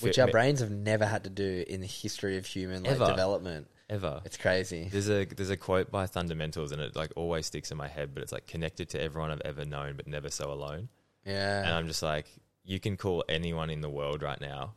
which 0.00 0.16
fit- 0.16 0.18
our 0.22 0.28
brains 0.28 0.58
have 0.60 0.70
never 0.72 1.06
had 1.06 1.22
to 1.24 1.30
do 1.30 1.64
in 1.68 1.80
the 1.80 1.86
history 1.86 2.36
of 2.36 2.44
human 2.46 2.82
like 2.82 2.92
Ever. 2.94 3.06
development. 3.06 3.68
ever 3.88 4.20
It's 4.24 4.36
crazy. 4.36 4.88
there's 4.90 5.08
a 5.08 5.24
there's 5.24 5.50
a 5.50 5.56
quote 5.56 5.90
by 5.92 6.06
fundamentals 6.06 6.72
and 6.72 6.80
it 6.82 6.96
like 6.96 7.12
always 7.14 7.46
sticks 7.46 7.70
in 7.70 7.76
my 7.76 7.88
head 7.88 8.10
but 8.14 8.22
it's 8.24 8.32
like 8.32 8.46
connected 8.48 8.88
to 8.90 9.00
everyone 9.00 9.30
i've 9.30 9.42
ever 9.44 9.64
known 9.64 9.94
but 9.96 10.08
never 10.08 10.28
so 10.28 10.50
alone 10.52 10.88
and 11.26 11.68
i'm 11.68 11.86
just 11.86 12.02
like 12.02 12.26
you 12.64 12.78
can 12.80 12.96
call 12.96 13.24
anyone 13.28 13.70
in 13.70 13.80
the 13.80 13.90
world 13.90 14.22
right 14.22 14.40
now 14.40 14.74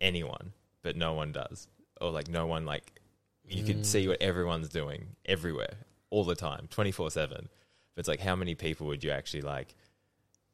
anyone 0.00 0.52
but 0.82 0.96
no 0.96 1.12
one 1.14 1.30
does. 1.30 1.68
Or 2.00 2.10
like 2.10 2.28
no 2.28 2.46
one 2.48 2.66
like 2.66 3.00
you 3.44 3.62
can 3.62 3.78
Mm. 3.82 3.86
see 3.86 4.08
what 4.08 4.20
everyone's 4.20 4.68
doing 4.68 5.14
everywhere 5.24 5.74
all 6.10 6.24
the 6.24 6.34
time 6.34 6.66
24 6.70 7.10
7 7.12 7.48
but 7.94 8.00
it's 8.00 8.08
like 8.08 8.18
how 8.20 8.34
many 8.34 8.54
people 8.56 8.86
would 8.88 9.04
you 9.04 9.10
actually 9.12 9.42
like 9.42 9.74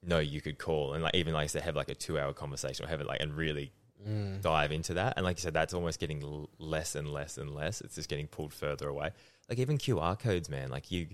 know 0.03 0.19
you 0.19 0.41
could 0.41 0.59
call? 0.59 0.93
And 0.95 1.03
like 1.03 1.15
even 1.15 1.33
like 1.33 1.45
I 1.45 1.47
said 1.47 1.63
have 1.63 1.77
like 1.77 1.89
a 1.89 1.95
two 1.95 2.19
hour 2.19 2.33
conversation 2.35 2.85
or 2.85 2.89
have 2.89 3.01
it 3.01 3.07
like 3.07 3.21
and 3.23 3.35
really 3.35 3.73
Mm. 4.07 4.43
dive 4.43 4.71
into 4.71 4.95
that. 4.95 5.15
And 5.17 5.25
like 5.25 5.39
you 5.39 5.41
said 5.41 5.55
that's 5.55 5.75
almost 5.75 5.99
getting 5.99 6.23
l- 6.23 6.51
less 6.59 6.95
and 6.95 7.13
less 7.13 7.37
and 7.37 7.53
less. 7.53 7.81
It's 7.81 7.97
just 7.97 8.09
getting 8.09 8.29
pulled 8.29 8.53
further 8.55 8.87
away. 8.89 9.11
Like 9.49 9.59
even 9.59 9.77
qr 9.77 10.17
codes 10.21 10.49
man. 10.49 10.69
Like 10.71 10.93
you 10.93 11.09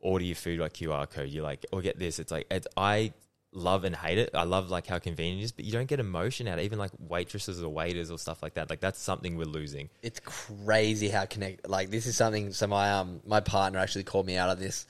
order 0.00 0.24
your 0.24 0.34
food 0.34 0.58
like 0.58 0.72
qr 0.72 1.08
code. 1.10 1.28
You 1.28 1.42
like 1.42 1.64
or 1.70 1.80
get 1.82 1.98
this. 1.98 2.18
It's 2.18 2.32
like 2.32 2.46
it's, 2.50 2.66
i 2.76 3.12
love 3.54 3.84
and 3.84 3.94
hate 3.94 4.18
it 4.18 4.30
i 4.34 4.42
love 4.42 4.70
like 4.70 4.86
how 4.86 4.98
convenient 4.98 5.40
it 5.40 5.44
is 5.44 5.52
but 5.52 5.64
you 5.64 5.72
don't 5.72 5.86
get 5.86 6.00
emotion 6.00 6.48
out 6.48 6.58
of 6.58 6.64
even 6.64 6.78
like 6.78 6.90
waitresses 6.98 7.62
or 7.62 7.68
waiters 7.72 8.10
or 8.10 8.18
stuff 8.18 8.42
like 8.42 8.54
that 8.54 8.68
like 8.68 8.80
that's 8.80 9.00
something 9.00 9.36
we're 9.36 9.44
losing 9.44 9.88
it's 10.02 10.20
crazy 10.20 11.08
how 11.08 11.24
connect. 11.34 11.68
Like 11.68 11.90
this 11.90 12.06
is 12.06 12.16
something. 12.16 12.52
So 12.52 12.66
my 12.66 12.92
um 12.92 13.20
my 13.26 13.40
partner 13.40 13.78
actually 13.78 14.04
called 14.04 14.26
me 14.26 14.36
out 14.36 14.50
of 14.50 14.58
this 14.58 14.86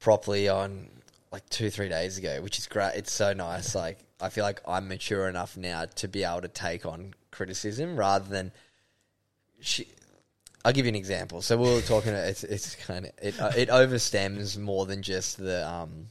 properly 0.00 0.48
on 0.48 0.88
like 1.32 1.48
two 1.48 1.70
three 1.70 1.88
days 1.88 2.18
ago, 2.18 2.40
which 2.42 2.58
is 2.58 2.66
great. 2.66 2.92
It's 2.94 3.12
so 3.12 3.32
nice. 3.32 3.74
Like 3.74 3.98
I 4.20 4.28
feel 4.28 4.44
like 4.44 4.60
I'm 4.66 4.88
mature 4.88 5.28
enough 5.28 5.56
now 5.56 5.86
to 5.96 6.08
be 6.08 6.24
able 6.24 6.42
to 6.42 6.48
take 6.48 6.86
on 6.86 7.14
criticism 7.30 7.96
rather 7.96 8.28
than 8.28 8.52
she. 9.60 9.88
I'll 10.64 10.72
give 10.72 10.86
you 10.86 10.90
an 10.90 10.96
example. 10.96 11.42
So 11.42 11.58
we 11.58 11.74
were 11.74 11.82
talking. 11.82 12.14
It's 12.14 12.44
it's 12.44 12.74
kind 12.76 13.06
of 13.06 13.12
it 13.20 13.34
it 13.56 13.68
overstems 13.68 14.56
more 14.56 14.86
than 14.86 15.02
just 15.02 15.36
the 15.36 15.68
um 15.68 16.08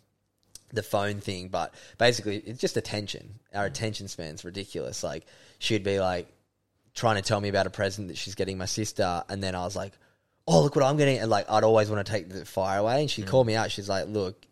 the 0.73 0.83
phone 0.83 1.21
thing, 1.21 1.47
but 1.47 1.73
basically 1.97 2.37
it's 2.37 2.59
just 2.59 2.75
attention. 2.75 3.39
Our 3.53 3.65
mm. 3.65 3.67
attention 3.67 4.07
span's 4.07 4.43
ridiculous. 4.43 5.03
Like 5.03 5.25
she'd 5.59 5.83
be 5.83 5.99
like 5.99 6.27
trying 6.93 7.15
to 7.15 7.21
tell 7.21 7.39
me 7.39 7.49
about 7.49 7.67
a 7.67 7.69
present 7.69 8.09
that 8.09 8.17
she's 8.17 8.35
getting 8.35 8.57
my 8.57 8.65
sister, 8.65 9.23
and 9.29 9.41
then 9.41 9.55
I 9.55 9.63
was 9.63 9.75
like, 9.75 9.93
"Oh, 10.47 10.61
look 10.61 10.75
what 10.75 10.83
I'm 10.83 10.97
getting!" 10.97 11.19
And 11.19 11.29
like 11.29 11.49
I'd 11.49 11.63
always 11.63 11.89
want 11.89 12.05
to 12.05 12.11
take 12.11 12.29
the 12.29 12.43
fire 12.43 12.79
away, 12.79 13.01
and 13.01 13.09
she 13.09 13.21
mm. 13.21 13.27
called 13.27 13.47
me 13.47 13.55
out. 13.55 13.71
She's 13.71 13.87
like, 13.87 14.07
"Look, 14.07 14.45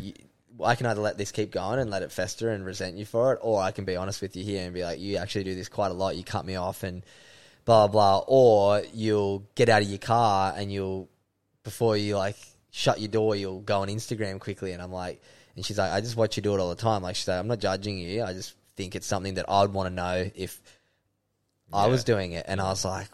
you, 0.00 0.14
I 0.64 0.74
can 0.74 0.86
either 0.86 1.00
let 1.00 1.18
this 1.18 1.32
keep 1.32 1.50
going 1.50 1.78
and 1.78 1.90
let 1.90 2.02
it 2.02 2.12
fester 2.12 2.50
and 2.50 2.64
resent 2.64 2.96
you 2.96 3.04
for 3.04 3.34
it, 3.34 3.38
or 3.42 3.60
I 3.60 3.70
can 3.70 3.84
be 3.84 3.96
honest 3.96 4.22
with 4.22 4.36
you 4.36 4.44
here 4.44 4.64
and 4.64 4.74
be 4.74 4.82
like, 4.82 4.98
you 4.98 5.16
actually 5.16 5.44
do 5.44 5.54
this 5.54 5.68
quite 5.68 5.90
a 5.90 5.94
lot. 5.94 6.16
You 6.16 6.24
cut 6.24 6.44
me 6.44 6.56
off 6.56 6.82
and 6.82 7.04
blah 7.64 7.86
blah, 7.86 8.24
or 8.26 8.82
you'll 8.92 9.46
get 9.54 9.68
out 9.68 9.82
of 9.82 9.88
your 9.88 9.98
car 9.98 10.54
and 10.56 10.72
you'll 10.72 11.08
before 11.62 11.96
you 11.96 12.16
like 12.16 12.36
shut 12.70 13.00
your 13.00 13.08
door, 13.08 13.36
you'll 13.36 13.60
go 13.60 13.80
on 13.80 13.88
Instagram 13.88 14.40
quickly. 14.40 14.72
And 14.72 14.82
I'm 14.82 14.92
like, 14.92 15.22
and 15.56 15.64
she's 15.64 15.78
like, 15.78 15.92
I 15.92 16.00
just 16.00 16.16
watch 16.16 16.36
you 16.36 16.42
do 16.42 16.54
it 16.54 16.60
all 16.60 16.68
the 16.68 16.76
time. 16.76 17.02
Like 17.02 17.16
she's 17.16 17.28
like, 17.28 17.38
I'm 17.38 17.48
not 17.48 17.58
judging 17.58 17.98
you. 17.98 18.22
I 18.22 18.32
just 18.32 18.54
think 18.76 18.94
it's 18.94 19.06
something 19.06 19.34
that 19.34 19.46
I'd 19.48 19.70
want 19.70 19.88
to 19.88 19.94
know 19.94 20.30
if 20.34 20.60
I 21.72 21.88
was 21.88 22.04
doing 22.04 22.32
it. 22.32 22.46
And 22.48 22.60
I 22.60 22.70
was 22.70 22.84
like, 22.84 23.08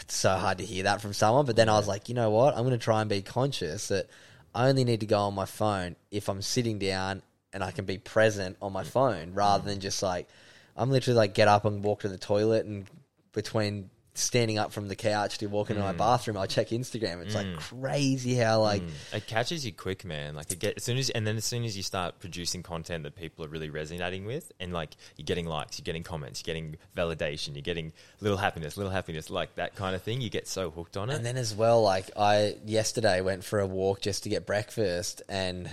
it's 0.00 0.16
so 0.16 0.34
hard 0.36 0.58
to 0.58 0.64
hear 0.64 0.84
that 0.84 1.00
from 1.00 1.12
someone. 1.12 1.46
But 1.46 1.56
then 1.56 1.68
I 1.68 1.76
was 1.76 1.88
like, 1.88 2.08
you 2.08 2.14
know 2.14 2.30
what? 2.30 2.54
I'm 2.54 2.64
going 2.64 2.70
to 2.72 2.78
try 2.78 3.00
and 3.00 3.08
be 3.08 3.22
conscious 3.22 3.88
that 3.88 4.06
I 4.54 4.68
only 4.68 4.84
need 4.84 5.00
to 5.00 5.06
go 5.06 5.20
on 5.20 5.34
my 5.34 5.46
phone 5.46 5.96
if 6.10 6.28
I'm 6.28 6.42
sitting 6.42 6.78
down 6.78 7.22
and 7.52 7.62
I 7.62 7.70
can 7.70 7.84
be 7.84 7.98
present 7.98 8.56
on 8.60 8.72
my 8.72 8.84
phone 8.84 9.34
rather 9.34 9.64
than 9.64 9.80
just 9.80 10.02
like, 10.02 10.28
I'm 10.76 10.90
literally 10.90 11.16
like 11.16 11.34
get 11.34 11.48
up 11.48 11.64
and 11.64 11.82
walk 11.82 12.00
to 12.00 12.08
the 12.08 12.18
toilet 12.18 12.66
and 12.66 12.86
between 13.32 13.90
standing 14.18 14.58
up 14.58 14.72
from 14.72 14.88
the 14.88 14.96
couch 14.96 15.38
to 15.38 15.46
walking 15.46 15.76
to 15.76 15.82
my 15.82 15.92
bathroom, 15.92 16.36
I 16.36 16.46
check 16.46 16.68
Instagram. 16.68 17.22
It's 17.22 17.34
like 17.34 17.56
crazy 17.58 18.34
how 18.34 18.62
like 18.62 18.82
Mm. 18.88 19.16
It 19.16 19.26
catches 19.26 19.64
you 19.64 19.72
quick, 19.72 20.04
man. 20.04 20.34
Like 20.34 20.50
it 20.50 20.58
get 20.58 20.76
as 20.76 20.84
soon 20.84 20.98
as 20.98 21.10
and 21.10 21.26
then 21.26 21.36
as 21.36 21.44
soon 21.44 21.64
as 21.64 21.76
you 21.76 21.82
start 21.82 22.18
producing 22.20 22.62
content 22.62 23.04
that 23.04 23.16
people 23.16 23.44
are 23.44 23.48
really 23.48 23.70
resonating 23.70 24.24
with, 24.24 24.52
and 24.60 24.72
like 24.72 24.96
you're 25.16 25.24
getting 25.24 25.46
likes, 25.46 25.78
you're 25.78 25.84
getting 25.84 26.02
comments, 26.02 26.42
you're 26.44 26.54
getting 26.54 26.76
validation, 26.96 27.54
you're 27.54 27.62
getting 27.62 27.92
little 28.20 28.38
happiness, 28.38 28.76
little 28.76 28.92
happiness, 28.92 29.30
like 29.30 29.54
that 29.56 29.74
kind 29.74 29.94
of 29.94 30.02
thing. 30.02 30.20
You 30.20 30.30
get 30.30 30.48
so 30.48 30.70
hooked 30.70 30.96
on 30.96 31.10
it. 31.10 31.16
And 31.16 31.24
then 31.24 31.36
as 31.36 31.54
well, 31.54 31.82
like 31.82 32.10
I 32.16 32.56
yesterday 32.64 33.20
went 33.20 33.44
for 33.44 33.60
a 33.60 33.66
walk 33.66 34.00
just 34.00 34.24
to 34.24 34.28
get 34.28 34.46
breakfast, 34.46 35.22
and 35.28 35.68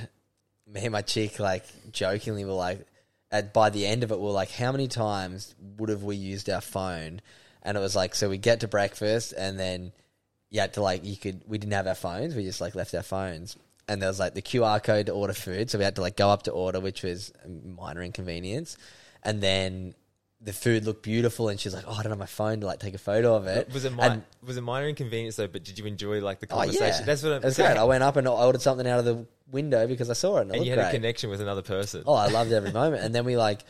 me 0.68 0.82
and 0.82 0.92
my 0.92 1.02
chick 1.02 1.40
like 1.40 1.66
jokingly 1.92 2.46
were 2.46 2.54
like, 2.54 2.86
at 3.32 3.54
by 3.54 3.70
the 3.70 3.86
end 3.86 4.04
of 4.04 4.12
it, 4.12 4.20
we 4.20 4.28
are 4.28 4.32
like, 4.32 4.52
how 4.52 4.72
many 4.72 4.88
times 4.88 5.56
would 5.78 5.90
have 5.90 6.04
we 6.04 6.16
used 6.16 6.50
our 6.50 6.62
phone? 6.62 7.22
And 7.66 7.76
it 7.78 7.82
was 7.82 7.96
like, 7.96 8.16
so 8.16 8.30
we 8.30 8.38
get 8.38 8.62
to 8.62 8.68
breakfast, 8.70 9.34
and 9.38 9.60
then 9.60 9.92
you 10.52 10.62
had 10.62 10.74
to 10.76 10.82
like, 10.82 11.04
you 11.04 11.18
could, 11.18 11.42
we 11.48 11.58
didn't 11.58 11.74
have 11.74 11.88
our 11.88 11.96
phones, 11.96 12.36
we 12.36 12.44
just 12.44 12.62
like 12.62 12.76
left 12.76 12.94
our 12.96 13.04
phones. 13.04 13.58
And 13.90 14.02
there 14.02 14.08
was 14.10 14.20
like 14.20 14.34
the 14.36 14.42
QR 14.42 14.82
code 14.82 15.08
to 15.08 15.12
order 15.12 15.34
food, 15.34 15.70
so 15.70 15.78
we 15.78 15.84
had 15.84 15.96
to 15.96 16.02
like 16.02 16.16
go 16.16 16.30
up 16.30 16.44
to 16.44 16.52
order, 16.52 16.80
which 16.80 17.04
was 17.04 17.34
a 17.44 17.50
minor 17.50 18.02
inconvenience. 18.04 18.78
And 19.24 19.42
then 19.42 19.96
the 20.42 20.54
food 20.54 20.86
looked 20.86 21.02
beautiful, 21.04 21.50
and 21.50 21.60
she's 21.60 21.74
like, 21.74 21.86
"Oh, 21.88 21.94
I 21.94 22.04
don't 22.04 22.12
have 22.12 22.20
my 22.20 22.26
phone 22.28 22.62
to 22.62 22.68
like 22.68 22.80
take 22.80 22.94
a 22.94 23.00
photo 23.00 23.36
of 23.36 23.48
it." 23.48 23.72
was 23.74 23.86
it 23.86 23.94
mi- 23.94 24.02
And- 24.04 24.24
was 24.46 24.58
it 24.58 24.62
minor 24.62 24.88
inconvenience 24.88 25.36
though? 25.36 25.48
But 25.48 25.64
did 25.64 25.78
you 25.80 25.86
enjoy 25.86 26.20
like 26.22 26.40
the 26.40 26.48
Oh 26.52 26.58
conversation? 26.58 26.86
yeah, 27.00 27.02
That's 27.06 27.24
what 27.24 27.32
I'm 27.34 27.42
it 27.42 27.46
was 27.46 27.56
saying. 27.56 27.72
great. 27.74 27.80
I 27.80 27.84
went 27.84 28.04
up 28.04 28.16
and 28.16 28.28
I 28.28 28.32
ordered 28.32 28.62
something 28.62 28.88
out 28.88 29.00
of 29.00 29.06
the 29.06 29.26
window 29.52 29.88
because 29.88 30.10
I 30.10 30.14
saw 30.14 30.38
it 30.38 30.42
and 30.42 30.52
it 30.52 30.58
and 30.58 30.66
you 30.66 30.72
had 30.72 30.80
great. 30.80 30.88
a 30.90 30.92
connection 30.92 31.30
with 31.32 31.42
another 31.42 31.62
person. 31.64 32.04
Oh, 32.06 32.14
I 32.14 32.28
loved 32.28 32.52
every 32.52 32.72
moment. 32.72 33.04
And 33.04 33.14
then 33.16 33.26
we 33.26 33.38
like 33.38 33.64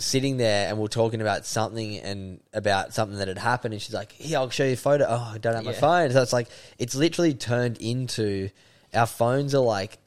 sitting 0.00 0.36
there 0.38 0.68
and 0.68 0.78
we're 0.78 0.88
talking 0.88 1.20
about 1.20 1.46
something 1.46 1.98
and 1.98 2.40
about 2.52 2.92
something 2.94 3.18
that 3.18 3.28
had 3.28 3.38
happened. 3.38 3.74
And 3.74 3.82
she's 3.82 3.94
like, 3.94 4.12
"Here, 4.12 4.38
I'll 4.38 4.50
show 4.50 4.64
you 4.64 4.72
a 4.72 4.76
photo." 4.76 5.06
Oh, 5.08 5.32
I 5.34 5.38
don't 5.38 5.54
have 5.54 5.64
my 5.64 5.72
Yeah. 5.72 5.80
phone. 5.80 6.10
So 6.12 6.22
it's 6.22 6.32
like 6.32 6.48
it's 6.78 6.94
literally 6.94 7.34
turned 7.34 7.76
into 7.78 8.50
our 8.92 9.06
phones 9.06 9.54
are 9.54 9.58
like 9.62 9.98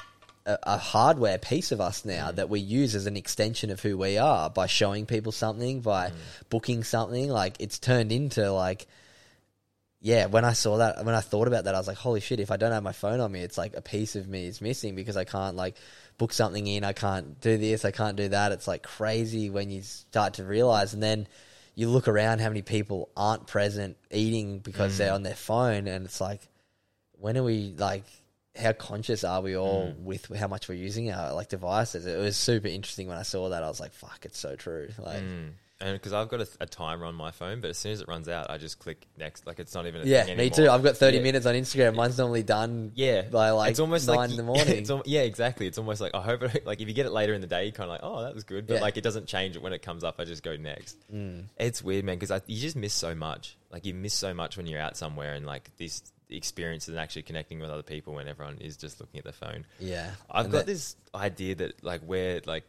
a, 0.46 0.58
a 0.64 0.78
hardware 0.78 1.38
piece 1.38 1.72
of 1.72 1.80
us 1.80 2.04
now 2.04 2.32
Mm. 2.32 2.36
that 2.36 2.50
we 2.50 2.60
use 2.60 2.96
as 2.96 3.06
an 3.06 3.16
extension 3.16 3.70
of 3.70 3.80
who 3.82 3.98
we 3.98 4.18
are 4.18 4.50
by 4.50 4.66
showing 4.68 5.06
people 5.06 5.32
something, 5.32 5.80
by 5.80 6.10
Mm. 6.10 6.14
booking 6.50 6.84
something. 6.84 7.30
Like 7.30 7.56
it's 7.60 7.80
turned 7.80 8.12
into 8.12 8.52
like 8.52 8.88
yeah, 10.06 10.26
when 10.26 10.44
I 10.44 10.52
saw 10.52 10.80
that, 10.80 11.06
when 11.06 11.16
I 11.16 11.22
thought 11.22 11.48
about 11.48 11.64
that, 11.64 11.76
I 11.76 11.78
was 11.78 11.88
like, 11.88 11.96
holy 11.96 12.20
shit, 12.20 12.42
if 12.42 12.52
I 12.52 12.58
don't 12.58 12.74
have 12.74 12.84
my 12.84 12.92
phone 12.92 13.22
on 13.22 13.32
me, 13.32 13.40
it's 13.40 13.58
like 13.58 13.74
a 13.74 13.82
piece 13.82 14.18
of 14.18 14.28
me 14.28 14.48
is 14.48 14.60
missing 14.60 14.96
because 14.96 15.16
I 15.16 15.24
can't 15.24 15.56
like 15.56 15.76
book 16.18 16.34
something 16.34 16.66
in, 16.68 16.84
I 16.84 16.94
can't 16.94 17.40
do 17.42 17.58
this, 17.58 17.86
I 17.86 17.92
can't 17.92 18.16
do 18.16 18.30
that. 18.30 18.52
It's 18.52 18.68
like 18.68 18.84
crazy 18.84 19.50
when 19.50 19.70
you 19.70 19.82
start 19.82 20.36
to 20.36 20.44
realize. 20.44 20.94
And 20.94 21.02
then 21.02 21.28
you 21.76 21.90
look 21.90 22.08
around 22.08 22.40
how 22.40 22.50
many 22.50 22.62
people 22.62 23.10
aren't 23.18 23.48
present 23.48 23.98
eating 24.12 24.60
because 24.60 24.98
they're 24.98 25.14
on 25.14 25.24
their 25.24 25.36
phone 25.36 25.88
and 25.88 26.06
it's 26.06 26.22
like 26.22 26.42
when 27.14 27.38
are 27.38 27.44
we 27.44 27.74
like 27.78 28.04
how 28.56 28.72
conscious 28.74 29.24
are 29.24 29.42
we 29.42 29.58
all 29.58 29.92
with 29.98 30.28
how 30.36 30.48
much 30.48 30.70
we're 30.70 30.76
using 30.76 31.12
our 31.12 31.34
like 31.34 31.50
devices 31.50 32.06
it 32.06 32.20
was 32.20 32.38
super 32.38 32.68
interesting 32.68 33.08
when 33.08 33.18
i 33.18 33.24
saw 33.24 33.50
that 33.50 33.64
i 33.64 33.68
was 33.68 33.80
like 33.80 33.92
fuck 33.94 34.20
it's 34.24 34.38
so 34.38 34.56
true 34.56 34.90
like 35.00 35.24
Mm. 35.24 35.54
And 35.84 35.94
because 35.94 36.14
I've 36.14 36.30
got 36.30 36.40
a, 36.40 36.48
a 36.62 36.66
timer 36.66 37.06
on 37.06 37.14
my 37.14 37.32
phone, 37.32 37.60
but 37.60 37.70
as 37.70 37.78
soon 37.78 37.92
as 37.92 38.00
it 38.00 38.08
runs 38.08 38.30
out, 38.30 38.50
I 38.50 38.58
just 38.58 38.80
click 38.80 39.06
next. 39.18 39.46
Like 39.46 39.60
it's 39.60 39.74
not 39.74 39.86
even 39.86 40.02
a 40.02 40.06
yeah 40.06 40.34
me 40.34 40.50
too 40.50 40.70
i've 40.70 40.82
got 40.82 40.96
30 40.96 41.18
Yeah. 41.18 41.24
minutes 41.24 41.46
on 41.46 41.56
instagram 41.56 41.96
mine's 41.96 42.18
normally 42.18 42.42
done 42.44 42.92
Yeah, 42.96 43.24
by 43.24 43.50
like 43.52 43.72
it's 43.72 43.80
almost 43.82 44.08
nine 44.08 44.16
like 44.16 44.30
in 44.32 44.38
the 44.38 44.44
morning 44.44 44.68
It's 44.78 44.90
al- 44.90 45.04
yeah, 45.06 45.22
exactly. 45.22 45.68
It's 45.68 45.78
almost 45.78 46.00
like 46.00 46.16
I 46.16 46.22
hope 46.22 46.42
it, 46.44 46.66
like 46.70 46.80
if 46.80 46.88
you 46.88 46.94
get 46.94 47.06
it 47.06 47.12
later 47.12 47.34
in 47.34 47.42
the 47.42 47.48
day, 47.48 47.64
you're 47.64 47.74
kind 47.74 47.90
of 47.90 47.96
like, 47.96 48.02
oh, 48.02 48.24
that 48.24 48.34
was 48.34 48.46
good, 48.46 48.66
but 48.66 48.76
Yeah. 48.76 48.80
like 48.82 48.96
it 48.96 49.04
doesn't 49.04 49.28
change 49.28 49.58
it 49.58 49.62
when 49.62 49.74
it 49.74 49.82
comes 49.82 50.04
up. 50.06 50.16
I 50.20 50.24
just 50.24 50.42
go 50.44 50.56
next. 50.56 50.96
Mm. 51.14 51.46
It's 51.58 51.84
weird, 51.84 52.06
man, 52.06 52.18
because 52.18 52.42
you 52.48 52.62
just 52.62 52.78
miss 52.78 52.94
so 52.94 53.14
much. 53.14 53.58
Like 53.70 53.86
you 53.86 53.94
miss 53.94 54.14
so 54.14 54.34
much 54.34 54.56
when 54.56 54.68
you're 54.68 54.80
out 54.80 54.96
somewhere 54.96 55.34
and 55.34 55.46
like 55.46 55.70
these 55.78 56.02
experiences 56.30 56.90
and 56.90 57.00
actually 57.00 57.24
connecting 57.24 57.60
with 57.60 57.70
other 57.70 57.84
people 57.84 58.14
when 58.14 58.28
everyone 58.28 58.58
is 58.60 58.78
just 58.78 59.00
looking 59.00 59.18
at 59.20 59.24
their 59.26 59.34
phone. 59.34 59.66
yeah 59.80 60.12
I've 60.32 60.46
And 60.46 60.52
got 60.54 60.58
that- 60.60 60.66
this 60.68 60.96
idea 61.14 61.56
that 61.56 61.84
like 61.84 62.02
we're 62.06 62.42
like, 62.46 62.64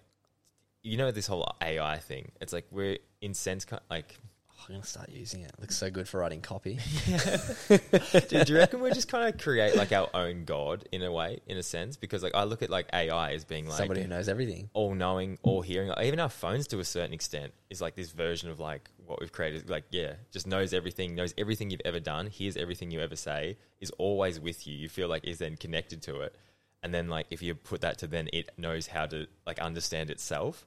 you 0.85 0.97
know, 0.99 1.11
this 1.11 1.27
whole 1.27 1.45
AI 1.61 1.99
thing. 1.99 2.31
It's 2.41 2.53
like 2.53 2.67
we're 2.71 2.99
in 3.21 3.35
sense 3.35 3.67
like. 3.91 4.19
oh, 4.51 4.65
i'm 4.69 4.75
gonna 4.75 4.85
start 4.85 5.09
using 5.11 5.41
it. 5.41 5.51
it 5.51 5.61
looks 5.61 5.77
so 5.77 5.91
good 5.91 6.07
for 6.07 6.21
writing 6.21 6.43
copy 6.43 6.79
do, 7.69 8.45
do 8.45 8.53
you 8.53 8.59
reckon 8.59 8.81
we're 8.81 8.93
just 8.93 9.09
kind 9.09 9.33
of 9.33 9.41
create 9.41 9.75
like 9.77 9.93
our 9.93 10.09
own 10.13 10.45
god 10.45 10.87
in 10.93 11.03
a 11.03 11.11
way, 11.11 11.41
in 11.47 11.57
a 11.57 11.63
sense? 11.63 11.97
Because 11.97 12.23
like 12.23 12.35
I 12.35 12.45
look 12.45 12.63
at 12.63 12.71
like 12.71 12.87
AI 12.93 13.33
as 13.33 13.45
being 13.45 13.67
like 13.67 13.79
somebody 13.79 14.03
who 14.03 14.09
knows 14.09 14.29
everything 14.29 14.69
all 14.75 14.95
knowing, 14.95 15.39
all 15.43 15.63
hearing. 15.63 15.89
Like, 15.89 16.05
even 16.05 16.21
our 16.21 16.29
phones, 16.29 16.67
to 16.69 16.79
a 16.79 16.85
certain 16.85 17.15
extent, 17.15 17.53
is 17.71 17.81
like 17.81 17.97
this 17.97 18.13
version 18.13 18.51
of 18.51 18.61
like 18.61 18.91
what 19.07 19.21
we've 19.21 19.33
created. 19.33 19.71
Like, 19.71 19.85
yeah, 19.91 20.15
just 20.31 20.47
knows 20.47 20.75
everything, 20.75 21.15
knows 21.15 21.35
everything 21.39 21.71
you've 21.71 21.83
ever 21.85 22.01
done, 22.01 22.27
hears 22.27 22.57
everything 22.59 22.91
you 22.91 23.01
ever 23.01 23.17
say, 23.17 23.57
is 23.81 23.91
always 23.93 24.39
with 24.39 24.67
you. 24.67 24.77
You 24.77 24.91
feel 24.91 25.09
like 25.09 25.25
is 25.25 25.39
then 25.39 25.57
connected 25.57 26.03
to 26.03 26.21
it, 26.21 26.37
and 26.83 26.93
then 26.93 27.09
like 27.09 27.27
if 27.31 27.43
you 27.43 27.55
put 27.55 27.81
that 27.81 27.99
to 27.99 28.07
then 28.07 28.29
it 28.33 28.51
knows 28.59 28.89
how 28.89 29.07
to 29.07 29.27
like 29.47 29.59
understand 29.59 30.11
itself. 30.11 30.67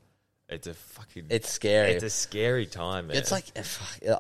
It's 0.50 0.68
a 0.68 0.74
fucking. 0.74 1.26
it's 1.30 1.50
scary 1.50 1.92
It's 1.92 2.04
a 2.04 2.10
scary 2.10 2.66
time, 2.66 3.08
man. 3.08 3.18
It's 3.18 3.32
like 3.32 3.46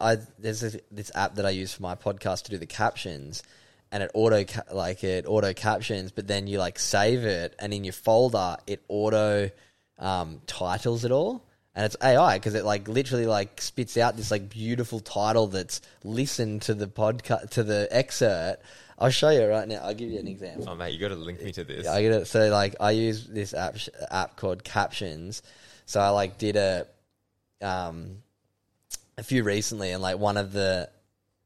I 0.01 0.17
there's 0.37 0.63
a, 0.63 0.79
this 0.91 1.11
app 1.15 1.35
that 1.35 1.45
I 1.45 1.51
use 1.51 1.73
for 1.73 1.83
my 1.83 1.95
podcast 1.95 2.43
to 2.45 2.51
do 2.51 2.57
the 2.57 2.65
captions, 2.65 3.43
and 3.91 4.03
it 4.03 4.11
auto 4.13 4.43
ca- 4.43 4.63
like 4.73 5.03
it 5.05 5.25
auto 5.25 5.53
captions, 5.53 6.11
but 6.11 6.27
then 6.27 6.47
you 6.47 6.59
like 6.59 6.79
save 6.79 7.23
it, 7.23 7.55
and 7.59 7.73
in 7.73 7.83
your 7.85 7.93
folder 7.93 8.57
it 8.67 8.83
auto 8.89 9.49
um, 9.99 10.41
titles 10.47 11.05
it 11.05 11.11
all, 11.11 11.45
and 11.73 11.85
it's 11.85 11.95
AI 12.03 12.37
because 12.37 12.55
it 12.55 12.65
like 12.65 12.89
literally 12.89 13.25
like 13.25 13.61
spits 13.61 13.95
out 13.95 14.17
this 14.17 14.29
like 14.29 14.49
beautiful 14.49 14.99
title 14.99 15.47
that's 15.47 15.79
listened 16.03 16.63
to 16.63 16.73
the 16.73 16.87
podcast 16.87 17.51
to 17.51 17.63
the 17.63 17.87
excerpt. 17.89 18.63
I'll 18.99 19.11
show 19.11 19.29
you 19.29 19.45
right 19.45 19.67
now. 19.67 19.77
I'll 19.83 19.93
give 19.93 20.09
you 20.09 20.19
an 20.19 20.27
example. 20.27 20.67
oh 20.67 20.75
mate, 20.75 20.91
you 20.91 20.99
got 20.99 21.09
to 21.09 21.15
link 21.15 21.41
me 21.41 21.53
to 21.53 21.63
this. 21.63 21.85
Yeah, 21.85 21.93
I 21.93 22.01
get 22.01 22.11
it. 22.11 22.27
So 22.27 22.49
like 22.49 22.75
I 22.81 22.91
use 22.91 23.27
this 23.27 23.53
app 23.53 23.77
sh- 23.77 23.89
app 24.11 24.35
called 24.35 24.65
Captions. 24.65 25.41
So 25.87 26.01
I 26.01 26.09
like 26.09 26.37
did 26.37 26.57
a 26.57 26.85
um 27.61 28.17
a 29.17 29.23
few 29.23 29.43
recently, 29.43 29.91
and 29.91 30.03
like 30.03 30.19
one 30.19 30.37
of 30.37 30.51
the 30.51 30.89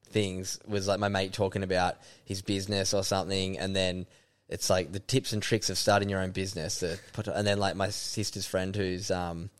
things 0.08 0.60
was 0.68 0.88
like 0.88 1.00
my 1.00 1.08
mate 1.08 1.32
talking 1.32 1.64
about 1.64 1.96
his 2.26 2.42
business 2.42 2.94
or 2.94 3.04
something, 3.04 3.58
and 3.60 3.76
then 3.76 4.08
it's 4.50 4.70
like 4.70 4.92
the 4.92 5.00
tips 5.00 5.32
and 5.32 5.42
tricks 5.42 5.70
of 5.70 5.78
starting 5.78 6.10
your 6.10 6.20
own 6.20 6.32
business. 6.32 6.80
The, 6.80 7.00
and 7.34 7.48
then 7.48 7.60
like 7.60 7.76
my 7.76 7.90
sister's 7.90 8.48
friend 8.48 8.76
who's 8.76 9.12
um 9.12 9.52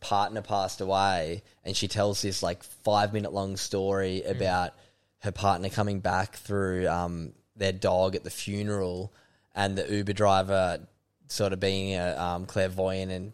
partner 0.00 0.42
passed 0.42 0.82
away, 0.82 1.42
and 1.64 1.74
she 1.74 1.88
tells 1.88 2.20
this 2.20 2.42
like 2.42 2.62
five 2.62 3.14
minute 3.14 3.32
long 3.32 3.56
story 3.56 4.22
about 4.22 4.74
her 5.20 5.32
partner 5.32 5.70
coming 5.70 6.00
back 6.00 6.36
through 6.36 6.86
um, 6.86 7.32
their 7.56 7.72
dog 7.72 8.14
at 8.14 8.24
the 8.24 8.30
funeral, 8.30 9.10
and 9.54 9.76
the 9.76 9.90
Uber 9.90 10.12
driver 10.12 10.86
sort 11.28 11.54
of 11.54 11.60
being 11.60 11.94
a 11.94 12.14
um, 12.16 12.44
clairvoyant 12.44 13.10
and 13.10 13.32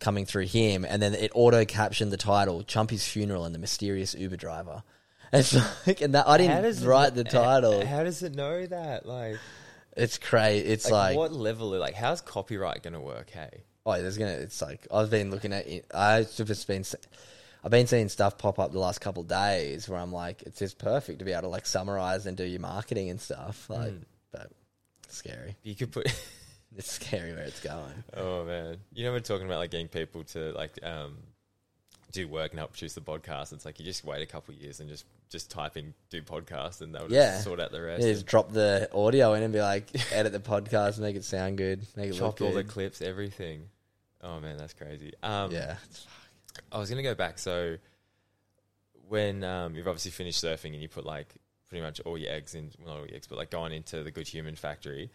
coming 0.00 0.26
through 0.26 0.46
him, 0.46 0.84
and 0.84 1.00
then 1.02 1.14
it 1.14 1.30
auto 1.34 1.64
captioned 1.64 2.12
the 2.12 2.16
title 2.16 2.62
"Chumpy's 2.62 3.06
funeral 3.08 3.44
and 3.44 3.54
the 3.54 3.58
mysterious 3.58 4.14
Uber 4.14 4.36
driver." 4.36 4.82
It's 5.30 5.54
like, 5.86 6.00
and 6.00 6.14
that 6.14 6.26
I 6.26 6.38
didn't 6.38 6.64
it- 6.64 6.80
write 6.86 7.14
the 7.14 7.22
title. 7.24 7.84
How 7.84 8.02
does 8.02 8.22
it 8.22 8.34
know 8.34 8.64
that? 8.64 9.04
Like, 9.04 9.36
It's 9.94 10.16
crazy. 10.16 10.66
It's 10.66 10.90
like, 10.90 11.10
like, 11.10 11.16
what 11.18 11.32
level? 11.34 11.74
Of, 11.74 11.80
like, 11.80 11.94
how's 11.94 12.22
copyright 12.22 12.82
going 12.82 12.94
to 12.94 13.00
work? 13.00 13.28
Hey, 13.28 13.64
oh, 13.84 14.00
there's 14.00 14.16
gonna. 14.16 14.30
It's 14.30 14.62
like 14.62 14.86
I've 14.90 15.10
been 15.10 15.30
looking 15.30 15.52
at. 15.52 15.66
it. 15.66 15.84
I've 15.92 16.34
just 16.34 16.66
been. 16.66 16.82
I've 17.62 17.70
been 17.70 17.86
seeing 17.86 18.08
stuff 18.08 18.38
pop 18.38 18.58
up 18.58 18.72
the 18.72 18.78
last 18.78 19.00
couple 19.02 19.20
of 19.22 19.28
days 19.28 19.86
where 19.86 19.98
I'm 20.00 20.12
like, 20.12 20.42
it's 20.44 20.60
just 20.60 20.78
perfect 20.78 21.18
to 21.18 21.26
be 21.26 21.32
able 21.32 21.42
to 21.42 21.48
like 21.48 21.66
summarize 21.66 22.24
and 22.24 22.34
do 22.34 22.44
your 22.44 22.60
marketing 22.60 23.10
and 23.10 23.20
stuff. 23.20 23.68
Like, 23.68 23.90
Mm. 23.92 24.04
but 24.32 24.50
scary. 25.08 25.56
you 25.62 25.74
could 25.74 25.92
put. 25.92 26.06
It's 26.82 26.92
scary 26.92 27.32
where 27.32 27.42
it's 27.42 27.60
going. 27.60 28.04
oh 28.16 28.44
man, 28.44 28.76
you 28.92 29.04
know 29.04 29.12
we're 29.12 29.20
talking 29.20 29.46
about 29.46 29.58
like 29.58 29.70
getting 29.72 29.88
people 29.88 30.22
to 30.24 30.52
like 30.52 30.78
um 30.84 31.16
do 32.12 32.26
work 32.28 32.52
and 32.52 32.58
help 32.58 32.70
produce 32.72 32.94
the 32.94 33.00
podcast. 33.00 33.52
It's 33.52 33.64
like 33.64 33.78
you 33.80 33.84
just 33.84 34.04
wait 34.04 34.22
a 34.22 34.26
couple 34.26 34.54
of 34.54 34.60
years 34.60 34.80
and 34.80 34.88
just 34.88 35.04
just 35.28 35.50
type 35.50 35.76
in 35.76 35.92
do 36.08 36.22
podcast 36.22 36.80
and 36.80 36.94
they'll 36.94 37.02
just 37.02 37.12
Yeah. 37.14 37.38
sort 37.40 37.60
out 37.60 37.70
the 37.72 37.82
rest. 37.82 38.02
Yeah, 38.06 38.12
just 38.12 38.26
drop 38.26 38.50
the 38.52 38.88
audio 38.94 39.34
in 39.34 39.42
and 39.42 39.52
be 39.52 39.60
like, 39.60 39.90
edit 40.12 40.32
the 40.32 40.38
podcast, 40.38 40.98
make 40.98 41.16
it 41.16 41.24
sound 41.24 41.58
good, 41.58 41.84
make 41.96 42.06
it 42.10 42.12
look 42.12 42.36
chop 42.38 42.40
all 42.40 42.52
the 42.52 42.64
clips, 42.64 43.02
everything. 43.02 43.62
Oh 44.22 44.40
man, 44.40 44.56
that's 44.56 44.72
crazy. 44.72 45.12
Um, 45.22 45.50
yeah, 45.50 45.76
I 46.72 46.78
was 46.78 46.88
gonna 46.88 47.02
go 47.02 47.14
back. 47.14 47.38
So 47.38 47.76
when 49.08 49.42
um, 49.44 49.74
you've 49.74 49.88
obviously 49.88 50.10
finished 50.12 50.42
surfing 50.42 50.72
and 50.74 50.82
you 50.82 50.88
put 50.88 51.04
like 51.04 51.28
pretty 51.68 51.82
much 51.82 52.00
all 52.00 52.16
your 52.16 52.32
eggs 52.32 52.54
in, 52.54 52.70
well, 52.78 52.94
not 52.94 53.00
all 53.00 53.06
your 53.06 53.16
eggs, 53.16 53.26
but 53.26 53.36
like 53.36 53.50
going 53.50 53.72
into 53.72 54.02
the 54.02 54.10
Good 54.10 54.28
Human 54.28 54.54
Factory, 54.56 55.10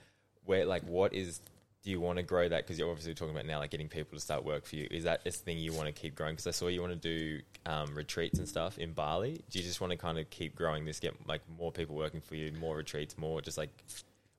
where 0.45 0.65
like 0.65 0.83
what 0.83 1.13
is 1.13 1.39
do 1.83 1.91
you 1.91 1.99
want 1.99 2.17
to 2.17 2.23
grow 2.23 2.47
that? 2.47 2.63
Because 2.63 2.79
you're 2.79 2.89
obviously 2.89 3.13
talking 3.13 3.33
about 3.33 3.45
now 3.45 3.59
like 3.59 3.71
getting 3.71 3.89
people 3.89 4.17
to 4.17 4.21
start 4.21 4.45
work 4.45 4.65
for 4.65 4.77
you. 4.77 4.87
Is 4.89 5.03
that 5.03 5.23
this 5.23 5.37
thing 5.37 5.57
you 5.57 5.73
want 5.73 5.87
to 5.87 5.91
keep 5.93 6.15
growing? 6.15 6.33
Because 6.33 6.47
I 6.47 6.51
saw 6.51 6.67
you 6.67 6.81
want 6.81 6.93
to 6.93 6.99
do 6.99 7.41
um, 7.65 7.93
retreats 7.93 8.39
and 8.39 8.47
stuff 8.47 8.77
in 8.77 8.93
Bali. 8.93 9.41
Do 9.49 9.59
you 9.59 9.65
just 9.65 9.81
want 9.81 9.91
to 9.91 9.97
kind 9.97 10.17
of 10.17 10.29
keep 10.29 10.55
growing 10.55 10.85
this, 10.85 10.99
get 10.99 11.13
like 11.27 11.41
more 11.59 11.71
people 11.71 11.95
working 11.95 12.21
for 12.21 12.35
you, 12.35 12.51
more 12.53 12.77
retreats, 12.77 13.17
more 13.17 13.41
just 13.41 13.57
like 13.57 13.69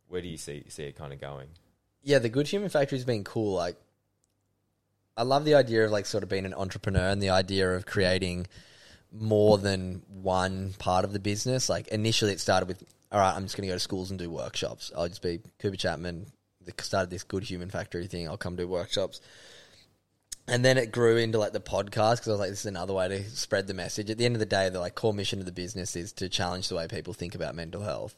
where 0.09 0.21
do 0.21 0.29
you 0.29 0.37
see 0.37 0.65
see 0.69 0.85
it 0.85 0.97
kind 0.97 1.13
of 1.13 1.21
going? 1.21 1.49
yeah, 2.05 2.19
the 2.19 2.29
Good 2.29 2.47
Human 2.49 2.69
Factory's 2.69 3.05
been 3.05 3.25
cool. 3.25 3.55
Like, 3.55 3.77
I 5.17 5.23
love 5.23 5.45
the 5.45 5.55
idea 5.55 5.85
of 5.87 5.91
like 5.91 6.07
sort 6.07 6.23
of 6.23 6.29
being 6.29 6.45
an 6.45 6.55
entrepreneur 6.55 7.09
and 7.09 7.21
the 7.23 7.31
idea 7.31 7.75
of 7.75 7.87
creating 7.87 8.47
more 9.11 9.59
than 9.59 10.03
one 10.09 10.75
part 10.79 11.05
of 11.05 11.13
the 11.13 11.19
business. 11.19 11.69
Like 11.69 11.89
initially, 11.89 12.33
it 12.33 12.41
started 12.41 12.69
with, 12.69 12.85
all 13.11 13.21
right, 13.21 13.35
I'm 13.35 13.45
just 13.45 13.57
going 13.57 13.67
to 13.67 13.73
go 13.73 13.77
to 13.77 13.81
schools 13.81 14.11
and 14.11 14.19
do 14.19 14.31
workshops. 14.31 14.93
I'll 14.95 15.09
just 15.09 15.23
be 15.23 15.41
Cooper 15.59 15.77
Chapman. 15.77 16.27
Started 16.79 17.11
this 17.11 17.25
Good 17.25 17.45
Human 17.45 17.71
Factory 17.71 18.07
thing. 18.07 18.29
I'll 18.29 18.37
come 18.37 18.57
do 18.57 18.67
workshops. 18.69 19.21
And 20.47 20.65
then 20.65 20.77
it 20.77 20.93
grew 20.93 21.17
into 21.17 21.39
like 21.39 21.53
the 21.53 21.61
podcast 21.61 22.17
because 22.17 22.29
I 22.29 22.33
was 22.33 22.41
like, 22.41 22.51
this 22.51 22.61
is 22.61 22.67
another 22.67 22.93
way 22.93 23.09
to 23.09 23.25
spread 23.31 23.67
the 23.67 23.75
message. 23.75 24.11
At 24.11 24.19
the 24.19 24.27
end 24.27 24.37
of 24.37 24.41
the 24.41 24.47
day, 24.47 24.69
the 24.69 24.81
like 24.81 24.95
core 24.95 25.15
mission 25.15 25.39
of 25.39 25.47
the 25.47 25.53
business 25.53 25.97
is 25.97 26.13
to 26.15 26.29
challenge 26.29 26.69
the 26.69 26.77
way 26.77 26.87
people 26.87 27.15
think 27.15 27.35
about 27.35 27.55
mental 27.55 27.83
health. 27.83 28.15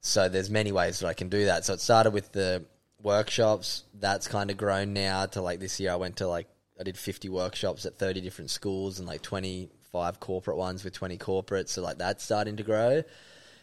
So 0.00 0.28
there's 0.28 0.50
many 0.50 0.72
ways 0.72 0.98
that 0.98 1.06
I 1.06 1.14
can 1.14 1.28
do 1.28 1.44
that. 1.44 1.64
So 1.64 1.74
it 1.74 1.80
started 1.80 2.12
with 2.12 2.32
the 2.32 2.64
workshops. 3.00 3.84
That's 3.94 4.26
kind 4.26 4.50
of 4.50 4.56
grown 4.56 4.92
now 4.92 5.26
to 5.26 5.40
like 5.40 5.60
this 5.60 5.78
year. 5.78 5.92
I 5.92 5.96
went 5.96 6.16
to 6.16 6.26
like 6.26 6.48
I 6.80 6.82
did 6.82 6.98
50 6.98 7.28
workshops 7.28 7.86
at 7.86 7.96
30 7.96 8.20
different 8.20 8.50
schools 8.50 8.98
and 8.98 9.06
like 9.06 9.22
25 9.22 10.18
corporate 10.18 10.56
ones 10.56 10.82
with 10.82 10.94
20 10.94 11.16
corporates. 11.18 11.68
So 11.70 11.82
like 11.82 11.98
that's 11.98 12.24
starting 12.24 12.56
to 12.56 12.64
grow. 12.64 13.04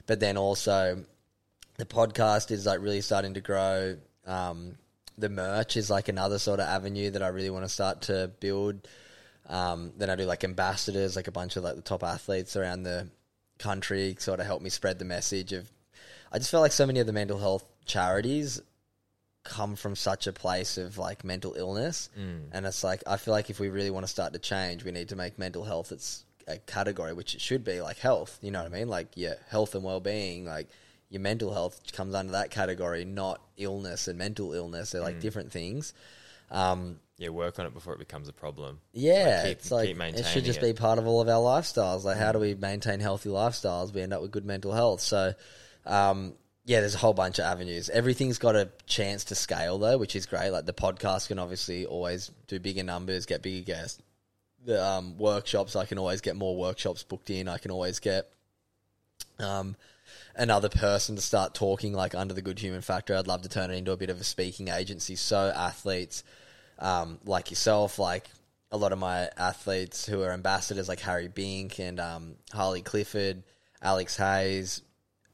But 0.07 0.21
then 0.21 0.37
also 0.37 1.03
the 1.77 1.85
podcast 1.85 2.51
is 2.51 2.65
like 2.65 2.81
really 2.81 3.01
starting 3.01 3.33
to 3.33 3.41
grow. 3.41 3.97
Um, 4.29 4.75
the 5.17 5.29
merch 5.29 5.75
is 5.75 5.89
like 5.89 6.07
another 6.07 6.39
sort 6.39 6.59
of 6.59 6.67
avenue 6.67 7.11
that 7.11 7.21
I 7.21 7.27
really 7.27 7.49
want 7.49 7.65
to 7.65 7.69
start 7.69 8.03
to 8.03 8.31
build. 8.39 8.87
Um, 9.47 9.91
then 9.97 10.09
I 10.09 10.15
do 10.15 10.23
like 10.23 10.43
ambassadors, 10.43 11.15
like 11.15 11.27
a 11.27 11.31
bunch 11.31 11.57
of 11.57 11.63
like 11.63 11.75
the 11.75 11.81
top 11.81 12.03
athletes 12.03 12.55
around 12.55 12.83
the 12.83 13.09
country, 13.57 14.15
sort 14.19 14.39
of 14.39 14.45
help 14.45 14.61
me 14.61 14.69
spread 14.69 14.99
the 14.99 15.05
message 15.05 15.51
of. 15.51 15.69
I 16.31 16.37
just 16.37 16.51
feel 16.51 16.59
like 16.61 16.71
so 16.71 16.85
many 16.85 16.99
of 16.99 17.07
the 17.07 17.13
mental 17.13 17.39
health 17.39 17.65
charities 17.85 18.61
come 19.43 19.75
from 19.75 19.95
such 19.95 20.27
a 20.27 20.33
place 20.33 20.77
of 20.77 20.97
like 20.97 21.23
mental 21.23 21.55
illness, 21.55 22.09
and 22.53 22.65
it's 22.65 22.83
like 22.83 23.01
I 23.07 23.17
feel 23.17 23.33
like 23.33 23.49
if 23.49 23.59
we 23.59 23.69
really 23.69 23.89
want 23.89 24.05
to 24.05 24.11
start 24.11 24.33
to 24.33 24.39
change, 24.39 24.83
we 24.83 24.91
need 24.91 25.09
to 25.09 25.15
make 25.15 25.39
mental 25.39 25.63
health 25.63 25.91
its 25.91 26.23
a 26.47 26.57
category, 26.59 27.13
which 27.13 27.35
it 27.35 27.41
should 27.41 27.63
be 27.63 27.81
like 27.81 27.97
health. 27.97 28.37
You 28.41 28.51
know 28.51 28.61
what 28.63 28.71
I 28.71 28.77
mean? 28.77 28.87
Like 28.87 29.07
yeah, 29.15 29.35
health 29.49 29.75
and 29.75 29.83
well 29.83 29.99
being, 29.99 30.45
like 30.45 30.67
your 31.09 31.21
mental 31.21 31.53
health 31.53 31.81
comes 31.93 32.13
under 32.13 32.33
that 32.33 32.51
category, 32.51 33.05
not 33.05 33.41
illness 33.57 34.07
and 34.07 34.17
mental 34.17 34.53
illness. 34.53 34.91
They're 34.91 35.01
like 35.01 35.19
different 35.19 35.51
things. 35.51 35.93
Um, 36.51 36.99
Yeah, 37.17 37.29
work 37.29 37.59
on 37.59 37.65
it 37.65 37.73
before 37.73 37.93
it 37.93 37.99
becomes 37.99 38.27
a 38.27 38.33
problem. 38.33 38.79
yeah, 38.93 39.41
Like, 39.43 39.43
keep- 39.43 39.57
it's 39.57 39.71
like 39.71 39.89
it 39.89 40.25
should 40.25 40.45
just 40.45 40.59
it. 40.59 40.61
be 40.61 40.73
part 40.73 40.99
of 40.99 41.07
all 41.07 41.21
of 41.21 41.27
our 41.27 41.41
lifestyles. 41.41 42.03
Like, 42.03 42.17
how 42.17 42.31
do 42.31 42.39
we 42.39 42.55
maintain 42.55 42.99
healthy 42.99 43.29
lifestyles? 43.29 43.93
We 43.93 44.01
end 44.01 44.13
up 44.13 44.21
with 44.21 44.31
good 44.31 44.45
mental 44.45 44.71
health. 44.71 45.01
So, 45.01 45.33
um, 45.85 46.33
yeah, 46.65 46.79
there's 46.81 46.95
a 46.95 46.99
whole 46.99 47.13
bunch 47.13 47.39
of 47.39 47.45
avenues. 47.45 47.89
Everything's 47.89 48.37
got 48.37 48.55
a 48.55 48.69
chance 48.85 49.23
to 49.25 49.35
scale 49.35 49.79
though, 49.79 49.97
which 49.97 50.15
is 50.15 50.25
great. 50.27 50.51
Like 50.51 50.65
the 50.67 50.73
podcast 50.73 51.27
can 51.27 51.39
obviously 51.39 51.85
always 51.87 52.29
do 52.47 52.59
bigger 52.59 52.83
numbers, 52.83 53.25
get 53.25 53.41
bigger 53.41 53.65
guests, 53.65 53.99
the 54.63 54.83
um, 54.83 55.17
workshops. 55.17 55.75
I 55.75 55.85
can 55.85 55.97
always 55.97 56.21
get 56.21 56.35
more 56.35 56.55
workshops 56.55 57.01
booked 57.01 57.31
in. 57.31 57.47
I 57.47 57.57
can 57.57 57.71
always 57.71 57.99
get 57.99 58.29
um, 59.39 59.75
another 60.39 60.69
person 60.69 61.15
to 61.17 61.21
start 61.21 61.53
talking 61.53 61.93
like 61.93 62.15
under 62.15 62.33
the 62.33 62.41
good 62.41 62.57
human 62.57 62.81
factory. 62.81 63.15
I'd 63.15 63.27
love 63.27 63.41
to 63.43 63.49
turn 63.49 63.69
it 63.69 63.75
into 63.75 63.91
a 63.91 63.97
bit 63.97 64.09
of 64.09 64.19
a 64.19 64.23
speaking 64.23 64.69
agency. 64.69 65.15
So 65.15 65.51
athletes 65.55 66.23
um, 66.79 67.19
like 67.25 67.51
yourself, 67.51 67.99
like 67.99 68.29
a 68.71 68.77
lot 68.77 68.93
of 68.93 68.99
my 68.99 69.29
athletes 69.37 70.05
who 70.05 70.21
are 70.21 70.31
ambassadors, 70.31 70.87
like 70.87 71.01
Harry 71.01 71.27
Bink 71.27 71.79
and 71.79 71.99
um, 71.99 72.35
Harley 72.53 72.81
Clifford, 72.81 73.43
Alex 73.81 74.15
Hayes, 74.17 74.81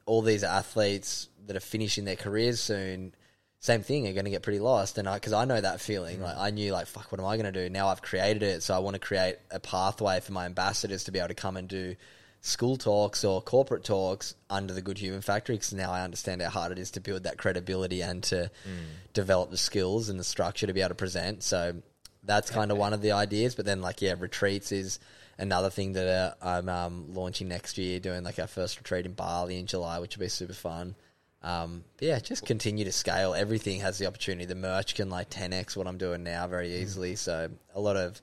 all 0.06 0.22
these 0.22 0.44
athletes 0.44 1.28
that 1.46 1.56
are 1.56 1.60
finishing 1.60 2.04
their 2.04 2.16
careers 2.16 2.60
soon. 2.60 3.14
Same 3.60 3.82
thing, 3.82 4.06
are 4.06 4.12
going 4.12 4.26
to 4.26 4.30
get 4.30 4.42
pretty 4.42 4.60
lost, 4.60 4.98
and 4.98 5.08
I 5.08 5.14
because 5.14 5.32
I, 5.32 5.44
know 5.44 5.60
that 5.60 5.80
feeling, 5.80 6.20
like 6.20 6.36
I 6.36 6.50
knew, 6.50 6.72
like 6.72 6.86
fuck, 6.86 7.10
what 7.10 7.20
am 7.20 7.26
I 7.26 7.36
going 7.36 7.52
to 7.52 7.64
do? 7.64 7.70
Now 7.70 7.88
I've 7.88 8.02
created 8.02 8.42
it, 8.42 8.62
so 8.62 8.74
I 8.74 8.78
want 8.78 8.94
to 8.94 9.00
create 9.00 9.36
a 9.50 9.58
pathway 9.58 10.20
for 10.20 10.32
my 10.32 10.46
ambassadors 10.46 11.04
to 11.04 11.10
be 11.10 11.18
able 11.18 11.28
to 11.28 11.34
come 11.34 11.56
and 11.56 11.66
do 11.66 11.96
school 12.40 12.76
talks 12.76 13.24
or 13.24 13.40
corporate 13.42 13.84
talks 13.84 14.34
under 14.48 14.72
the 14.72 14.82
Good 14.82 14.98
Human 14.98 15.20
Factory 15.20 15.56
because 15.56 15.72
now 15.72 15.90
I 15.90 16.02
understand 16.02 16.42
how 16.42 16.50
hard 16.50 16.72
it 16.72 16.78
is 16.78 16.92
to 16.92 17.00
build 17.00 17.24
that 17.24 17.38
credibility 17.38 18.02
and 18.02 18.22
to 18.24 18.50
mm. 18.66 19.12
develop 19.12 19.50
the 19.50 19.56
skills 19.56 20.08
and 20.08 20.18
the 20.18 20.24
structure 20.24 20.66
to 20.66 20.72
be 20.72 20.80
able 20.80 20.90
to 20.90 20.94
present. 20.94 21.42
So 21.42 21.74
that's 22.22 22.50
kind 22.50 22.70
of 22.70 22.78
one 22.78 22.92
of 22.92 23.02
the 23.02 23.12
ideas. 23.12 23.54
But 23.54 23.64
then, 23.66 23.80
like, 23.80 24.02
yeah, 24.02 24.14
retreats 24.18 24.72
is 24.72 24.98
another 25.38 25.70
thing 25.70 25.92
that 25.94 26.06
uh, 26.08 26.34
I'm 26.42 26.68
um, 26.68 27.14
launching 27.14 27.48
next 27.48 27.78
year, 27.78 28.00
doing 28.00 28.24
like 28.24 28.38
our 28.38 28.46
first 28.46 28.78
retreat 28.78 29.06
in 29.06 29.12
Bali 29.12 29.58
in 29.58 29.66
July, 29.66 29.98
which 29.98 30.16
will 30.16 30.24
be 30.24 30.28
super 30.28 30.52
fun. 30.52 30.94
Um, 31.42 31.84
yeah, 32.00 32.18
just 32.18 32.44
continue 32.44 32.84
to 32.84 32.92
scale. 32.92 33.34
Everything 33.34 33.80
has 33.80 33.98
the 33.98 34.06
opportunity. 34.06 34.46
The 34.46 34.54
merch 34.54 34.94
can 34.94 35.10
like 35.10 35.30
10x 35.30 35.76
what 35.76 35.86
I'm 35.86 35.98
doing 35.98 36.24
now 36.24 36.46
very 36.48 36.70
mm. 36.70 36.80
easily. 36.80 37.14
So 37.16 37.50
a 37.74 37.80
lot 37.80 37.96
of 37.96 38.20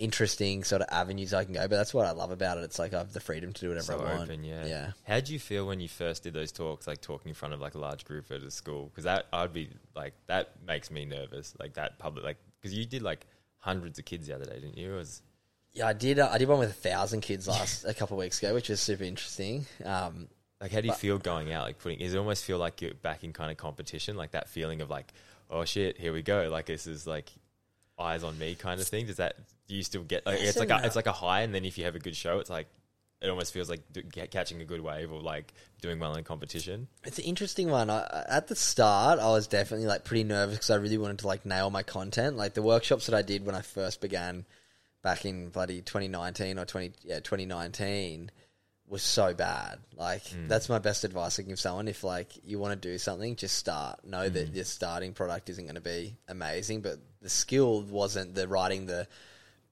interesting 0.00 0.64
sort 0.64 0.82
of 0.82 0.88
avenues 0.90 1.32
I 1.32 1.44
can 1.44 1.54
go. 1.54 1.60
But 1.60 1.76
that's 1.76 1.94
what 1.94 2.06
I 2.06 2.10
love 2.12 2.30
about 2.30 2.58
it. 2.58 2.64
It's 2.64 2.78
like 2.78 2.94
I 2.94 2.98
have 2.98 3.12
the 3.12 3.20
freedom 3.20 3.52
to 3.52 3.60
do 3.60 3.68
whatever 3.68 3.84
so 3.84 4.00
I 4.00 4.16
want. 4.16 4.22
Open, 4.22 4.44
yeah. 4.44 4.66
yeah. 4.66 4.92
How 5.06 5.20
do 5.20 5.32
you 5.32 5.38
feel 5.38 5.66
when 5.66 5.80
you 5.80 5.88
first 5.88 6.24
did 6.24 6.34
those 6.34 6.52
talks, 6.52 6.86
like 6.86 7.00
talking 7.00 7.28
in 7.28 7.34
front 7.34 7.54
of 7.54 7.60
like 7.60 7.74
a 7.74 7.78
large 7.78 8.04
group 8.04 8.30
at 8.30 8.42
a 8.42 8.50
school? 8.50 8.86
Because 8.86 9.04
that 9.04 9.26
I'd 9.32 9.52
be 9.52 9.68
like 9.94 10.14
that 10.26 10.52
makes 10.66 10.90
me 10.90 11.04
nervous. 11.04 11.54
Like 11.60 11.74
that 11.74 11.98
public, 11.98 12.24
like 12.24 12.38
because 12.60 12.76
you 12.76 12.84
did 12.84 13.02
like 13.02 13.26
hundreds 13.58 13.98
of 13.98 14.04
kids 14.04 14.26
the 14.26 14.34
other 14.34 14.46
day, 14.46 14.60
didn't 14.60 14.78
you? 14.78 14.94
It 14.94 14.96
was 14.96 15.22
yeah, 15.72 15.86
I 15.86 15.92
did. 15.92 16.18
Uh, 16.18 16.28
I 16.30 16.38
did 16.38 16.48
one 16.48 16.58
with 16.58 16.70
a 16.70 16.72
thousand 16.72 17.20
kids 17.20 17.46
last 17.46 17.84
a 17.84 17.94
couple 17.94 18.16
of 18.16 18.20
weeks 18.20 18.38
ago, 18.38 18.54
which 18.54 18.68
was 18.68 18.80
super 18.80 19.04
interesting. 19.04 19.66
Um, 19.84 20.28
like, 20.60 20.72
how 20.72 20.80
do 20.80 20.86
you 20.86 20.92
but, 20.92 20.98
feel 20.98 21.18
going 21.18 21.52
out? 21.52 21.64
Like 21.64 21.78
putting, 21.78 22.00
is 22.00 22.12
it 22.14 22.18
almost 22.18 22.44
feel 22.44 22.58
like 22.58 22.82
you're 22.82 22.94
back 22.94 23.24
in 23.24 23.32
kind 23.32 23.50
of 23.50 23.56
competition? 23.56 24.16
Like 24.16 24.32
that 24.32 24.48
feeling 24.48 24.80
of 24.80 24.90
like, 24.90 25.12
oh 25.48 25.64
shit, 25.64 25.96
here 25.96 26.12
we 26.12 26.22
go. 26.22 26.48
Like 26.50 26.66
this 26.66 26.86
is 26.86 27.06
like 27.06 27.30
eyes 27.98 28.24
on 28.24 28.38
me 28.38 28.54
kind 28.56 28.80
of 28.80 28.88
thing. 28.88 29.06
Does 29.06 29.16
that 29.16 29.36
do 29.70 29.76
you 29.76 29.84
still 29.84 30.02
get? 30.02 30.26
Like, 30.26 30.40
it's 30.40 30.58
like 30.58 30.70
a, 30.70 30.80
it's 30.82 30.96
like 30.96 31.06
a 31.06 31.12
high, 31.12 31.42
and 31.42 31.54
then 31.54 31.64
if 31.64 31.78
you 31.78 31.84
have 31.84 31.94
a 31.94 32.00
good 32.00 32.16
show, 32.16 32.40
it's 32.40 32.50
like 32.50 32.66
it 33.22 33.28
almost 33.28 33.52
feels 33.52 33.70
like 33.70 33.80
do, 33.92 34.02
get, 34.02 34.32
catching 34.32 34.60
a 34.60 34.64
good 34.64 34.80
wave 34.80 35.12
or 35.12 35.20
like 35.20 35.54
doing 35.80 36.00
well 36.00 36.16
in 36.16 36.24
competition. 36.24 36.88
It's 37.04 37.18
an 37.18 37.24
interesting 37.24 37.70
one. 37.70 37.88
I, 37.88 38.24
at 38.28 38.48
the 38.48 38.56
start, 38.56 39.20
I 39.20 39.28
was 39.28 39.46
definitely 39.46 39.86
like 39.86 40.02
pretty 40.02 40.24
nervous 40.24 40.56
because 40.56 40.70
I 40.70 40.74
really 40.74 40.98
wanted 40.98 41.20
to 41.20 41.28
like 41.28 41.46
nail 41.46 41.70
my 41.70 41.84
content. 41.84 42.36
Like 42.36 42.54
the 42.54 42.62
workshops 42.62 43.06
that 43.06 43.14
I 43.14 43.22
did 43.22 43.46
when 43.46 43.54
I 43.54 43.60
first 43.60 44.00
began 44.00 44.44
back 45.04 45.24
in 45.24 45.50
bloody 45.50 45.82
2019 45.82 46.58
or 46.58 46.64
20 46.64 46.92
yeah 47.04 47.20
2019 47.20 48.32
was 48.88 49.04
so 49.04 49.34
bad. 49.34 49.78
Like 49.96 50.24
mm. 50.24 50.48
that's 50.48 50.68
my 50.68 50.80
best 50.80 51.04
advice 51.04 51.38
I 51.38 51.42
can 51.42 51.50
give 51.50 51.60
someone. 51.60 51.86
If 51.86 52.02
like 52.02 52.32
you 52.44 52.58
want 52.58 52.72
to 52.82 52.88
do 52.88 52.98
something, 52.98 53.36
just 53.36 53.56
start. 53.56 54.04
Know 54.04 54.28
mm. 54.28 54.32
that 54.32 54.52
your 54.52 54.64
starting 54.64 55.12
product 55.12 55.48
isn't 55.48 55.64
going 55.64 55.76
to 55.76 55.80
be 55.80 56.16
amazing, 56.26 56.80
but 56.80 56.96
the 57.22 57.30
skill 57.30 57.82
wasn't 57.82 58.34
the 58.34 58.48
writing 58.48 58.86
the 58.86 59.06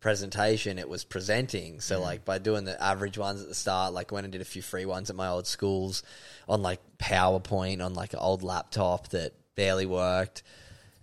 presentation; 0.00 0.78
it 0.78 0.88
was 0.88 1.04
presenting. 1.04 1.80
So 1.80 1.98
mm. 1.98 2.02
like 2.02 2.24
by 2.24 2.38
doing 2.38 2.64
the 2.64 2.80
average 2.82 3.18
ones 3.18 3.42
at 3.42 3.48
the 3.48 3.54
start, 3.54 3.92
like 3.92 4.12
went 4.12 4.24
and 4.24 4.32
did 4.32 4.40
a 4.40 4.46
few 4.46 4.62
free 4.62 4.86
ones 4.86 5.10
at 5.10 5.16
my 5.16 5.28
old 5.28 5.46
schools 5.46 6.02
on 6.48 6.62
like 6.62 6.80
PowerPoint 6.98 7.84
on 7.84 7.94
like 7.94 8.12
an 8.12 8.20
old 8.20 8.42
laptop 8.42 9.08
that 9.08 9.32
barely 9.54 9.86
worked, 9.86 10.42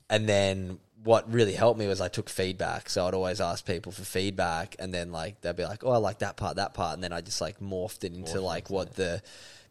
and 0.09 0.27
then 0.27 0.79
what 1.03 1.31
really 1.31 1.53
helped 1.53 1.79
me 1.79 1.87
was 1.87 2.01
I 2.01 2.07
took 2.07 2.29
feedback. 2.29 2.89
So 2.89 3.05
I'd 3.05 3.13
always 3.13 3.39
ask 3.39 3.65
people 3.65 3.91
for 3.91 4.03
feedback, 4.03 4.75
and 4.79 4.93
then 4.93 5.11
like 5.11 5.41
they'd 5.41 5.55
be 5.55 5.65
like, 5.65 5.83
"Oh, 5.83 5.91
I 5.91 5.97
like 5.97 6.19
that 6.19 6.35
part, 6.35 6.55
that 6.55 6.73
part," 6.73 6.95
and 6.95 7.03
then 7.03 7.13
I 7.13 7.21
just 7.21 7.41
like 7.41 7.59
morphed 7.59 8.03
it 8.03 8.13
into 8.13 8.37
morphed 8.37 8.43
like 8.43 8.69
what 8.69 8.95
the 8.95 9.21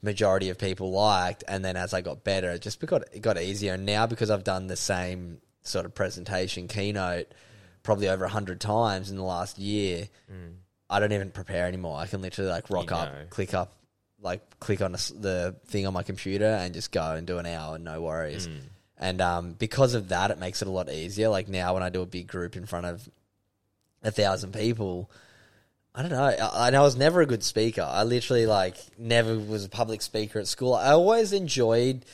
majority 0.01 0.51
of 0.51 0.59
people 0.59 0.93
liked. 0.93 1.43
And 1.49 1.65
then 1.65 1.77
as 1.77 1.93
I 1.93 2.03
got 2.03 2.23
better, 2.23 2.51
it 2.51 2.63
just 2.63 2.85
got 2.87 3.03
it 3.13 3.21
got 3.21 3.41
easier. 3.41 3.75
And 3.75 3.85
now 3.85 4.07
because 4.07 4.31
I've 4.31 4.45
done 4.45 4.69
the 4.69 4.77
same 4.77 5.39
sort 5.63 5.87
of 5.87 5.95
presentation 5.95 6.69
keynote 6.69 7.33
probably 7.85 8.09
over 8.09 8.25
a 8.25 8.29
hundred 8.29 8.61
times 8.61 9.11
in 9.11 9.17
the 9.17 9.23
last 9.23 9.59
year, 9.59 10.09
mm. 10.33 10.55
I 10.91 10.99
don't 10.99 11.13
even 11.13 11.31
prepare 11.31 11.69
anymore. 11.69 11.99
I 11.99 12.07
can 12.07 12.21
literally 12.21 12.51
like 12.51 12.69
rock 12.69 12.91
you 12.91 12.97
up, 12.97 13.13
know. 13.13 13.25
click 13.31 13.55
up, 13.55 13.75
like 14.21 14.59
click 14.59 14.83
on 14.83 14.95
a, 14.95 14.99
the 14.99 15.55
thing 15.69 15.87
on 15.87 15.93
my 15.93 16.03
computer, 16.03 16.47
and 16.47 16.75
just 16.75 16.91
go 16.91 17.13
and 17.13 17.25
do 17.25 17.39
an 17.39 17.47
hour, 17.47 17.79
no 17.79 18.03
worries. 18.03 18.49
Mm. 18.49 18.59
And 18.99 19.21
um, 19.21 19.53
because 19.53 19.95
of 19.95 20.09
that, 20.09 20.33
it 20.33 20.39
makes 20.39 20.63
it 20.63 20.69
a 20.69 20.71
lot 20.71 20.91
easier. 20.91 21.29
Like 21.29 21.49
now, 21.49 21.75
when 21.75 21.83
I 21.83 21.91
do 21.91 22.03
a 22.03 22.07
big 22.07 22.27
group 22.27 22.57
in 22.57 22.67
front 22.67 22.87
of 22.87 23.09
a 24.03 24.11
thousand 24.11 24.55
people, 24.55 25.11
I 25.95 26.03
don't 26.03 26.11
know. 26.11 26.25
I, 26.25 26.71
I 26.71 26.81
was 26.81 26.97
never 26.97 27.21
a 27.21 27.27
good 27.27 27.45
speaker. 27.45 27.83
I 27.83 28.03
literally 28.05 28.47
like 28.47 28.77
never 28.99 29.39
was 29.39 29.65
a 29.65 29.69
public 29.69 30.03
speaker 30.03 30.41
at 30.41 30.49
school. 30.49 30.75
I 30.75 30.93
always 30.93 31.33
enjoyed 31.33 32.05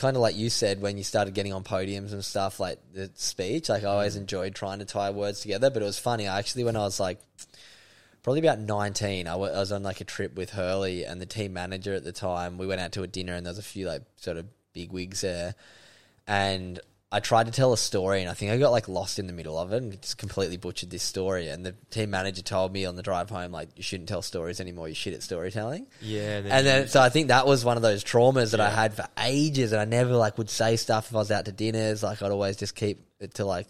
kind 0.00 0.16
of 0.16 0.22
like 0.22 0.34
you 0.34 0.48
said 0.48 0.80
when 0.80 0.96
you 0.96 1.04
started 1.04 1.34
getting 1.34 1.52
on 1.52 1.62
podiums 1.62 2.12
and 2.12 2.24
stuff 2.24 2.58
like 2.58 2.78
the 2.94 3.10
speech. 3.14 3.68
Like 3.68 3.84
I 3.84 3.88
always 3.88 4.16
mm. 4.16 4.20
enjoyed 4.20 4.54
trying 4.54 4.78
to 4.78 4.86
tie 4.86 5.10
words 5.10 5.40
together. 5.40 5.68
But 5.68 5.82
it 5.82 5.84
was 5.84 5.98
funny. 5.98 6.26
I 6.26 6.38
actually 6.38 6.64
when 6.64 6.74
I 6.74 6.80
was 6.80 6.98
like 6.98 7.20
probably 8.22 8.40
about 8.40 8.58
19 8.58 9.26
I, 9.26 9.30
w- 9.30 9.52
I 9.52 9.58
was 9.58 9.72
on 9.72 9.82
like 9.82 10.02
a 10.02 10.04
trip 10.04 10.36
with 10.36 10.50
hurley 10.50 11.04
and 11.04 11.22
the 11.22 11.26
team 11.26 11.54
manager 11.54 11.94
at 11.94 12.04
the 12.04 12.12
time 12.12 12.58
we 12.58 12.66
went 12.66 12.78
out 12.78 12.92
to 12.92 13.02
a 13.02 13.06
dinner 13.06 13.32
and 13.32 13.46
there 13.46 13.50
was 13.50 13.58
a 13.58 13.62
few 13.62 13.86
like 13.86 14.02
sort 14.16 14.36
of 14.36 14.44
big 14.74 14.92
wigs 14.92 15.22
there 15.22 15.54
and 16.26 16.80
I 17.12 17.18
tried 17.18 17.46
to 17.46 17.52
tell 17.52 17.72
a 17.72 17.76
story, 17.76 18.20
and 18.20 18.30
I 18.30 18.34
think 18.34 18.52
I 18.52 18.58
got 18.58 18.70
like 18.70 18.88
lost 18.88 19.18
in 19.18 19.26
the 19.26 19.32
middle 19.32 19.58
of 19.58 19.72
it, 19.72 19.82
and 19.82 20.00
just 20.00 20.16
completely 20.16 20.56
butchered 20.56 20.90
this 20.90 21.02
story. 21.02 21.48
And 21.48 21.66
the 21.66 21.74
team 21.90 22.10
manager 22.10 22.42
told 22.42 22.72
me 22.72 22.84
on 22.84 22.94
the 22.94 23.02
drive 23.02 23.30
home, 23.30 23.50
like, 23.50 23.70
you 23.74 23.82
shouldn't 23.82 24.08
tell 24.08 24.22
stories 24.22 24.60
anymore. 24.60 24.88
You 24.88 24.94
shit 24.94 25.14
at 25.14 25.22
storytelling. 25.24 25.88
Yeah, 26.00 26.42
and 26.44 26.64
then, 26.64 26.86
so 26.88 27.00
I 27.00 27.08
think 27.08 27.28
that 27.28 27.48
was 27.48 27.64
one 27.64 27.76
of 27.76 27.82
those 27.82 28.04
traumas 28.04 28.52
that 28.52 28.60
yeah. 28.60 28.68
I 28.68 28.70
had 28.70 28.94
for 28.94 29.06
ages, 29.18 29.72
and 29.72 29.80
I 29.80 29.86
never 29.86 30.12
like 30.12 30.38
would 30.38 30.50
say 30.50 30.76
stuff 30.76 31.08
if 31.08 31.14
I 31.16 31.18
was 31.18 31.32
out 31.32 31.46
to 31.46 31.52
dinners. 31.52 32.04
Like 32.04 32.22
I'd 32.22 32.30
always 32.30 32.56
just 32.56 32.76
keep 32.76 33.04
it 33.18 33.34
to 33.34 33.44
like 33.44 33.68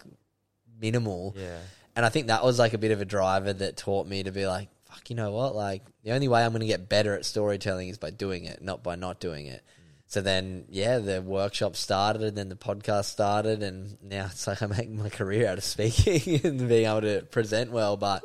minimal. 0.79 1.35
Yeah, 1.35 1.57
and 1.95 2.05
I 2.05 2.09
think 2.09 2.27
that 2.27 2.43
was 2.43 2.59
like 2.59 2.73
a 2.73 2.77
bit 2.77 2.91
of 2.91 3.01
a 3.01 3.05
driver 3.05 3.53
that 3.53 3.75
taught 3.75 4.05
me 4.05 4.21
to 4.21 4.31
be 4.31 4.45
like, 4.45 4.69
fuck, 4.85 5.09
you 5.09 5.15
know 5.15 5.31
what? 5.31 5.55
Like 5.55 5.81
the 6.03 6.11
only 6.11 6.27
way 6.27 6.43
I'm 6.43 6.51
going 6.51 6.61
to 6.61 6.67
get 6.67 6.87
better 6.87 7.15
at 7.15 7.25
storytelling 7.25 7.89
is 7.89 7.97
by 7.97 8.11
doing 8.11 8.45
it, 8.45 8.61
not 8.61 8.83
by 8.83 8.95
not 8.95 9.19
doing 9.19 9.47
it. 9.47 9.63
So 10.11 10.19
then, 10.19 10.65
yeah, 10.67 10.97
the 10.97 11.21
workshop 11.21 11.77
started, 11.77 12.21
and 12.23 12.37
then 12.37 12.49
the 12.49 12.57
podcast 12.57 13.05
started, 13.05 13.63
and 13.63 13.95
now 14.03 14.25
it's 14.29 14.45
like 14.45 14.61
I'm 14.61 14.71
making 14.71 14.97
my 14.97 15.07
career 15.07 15.47
out 15.47 15.57
of 15.57 15.63
speaking 15.63 16.41
and 16.43 16.67
being 16.67 16.85
able 16.85 16.99
to 16.99 17.21
present 17.31 17.71
well. 17.71 17.95
But 17.95 18.21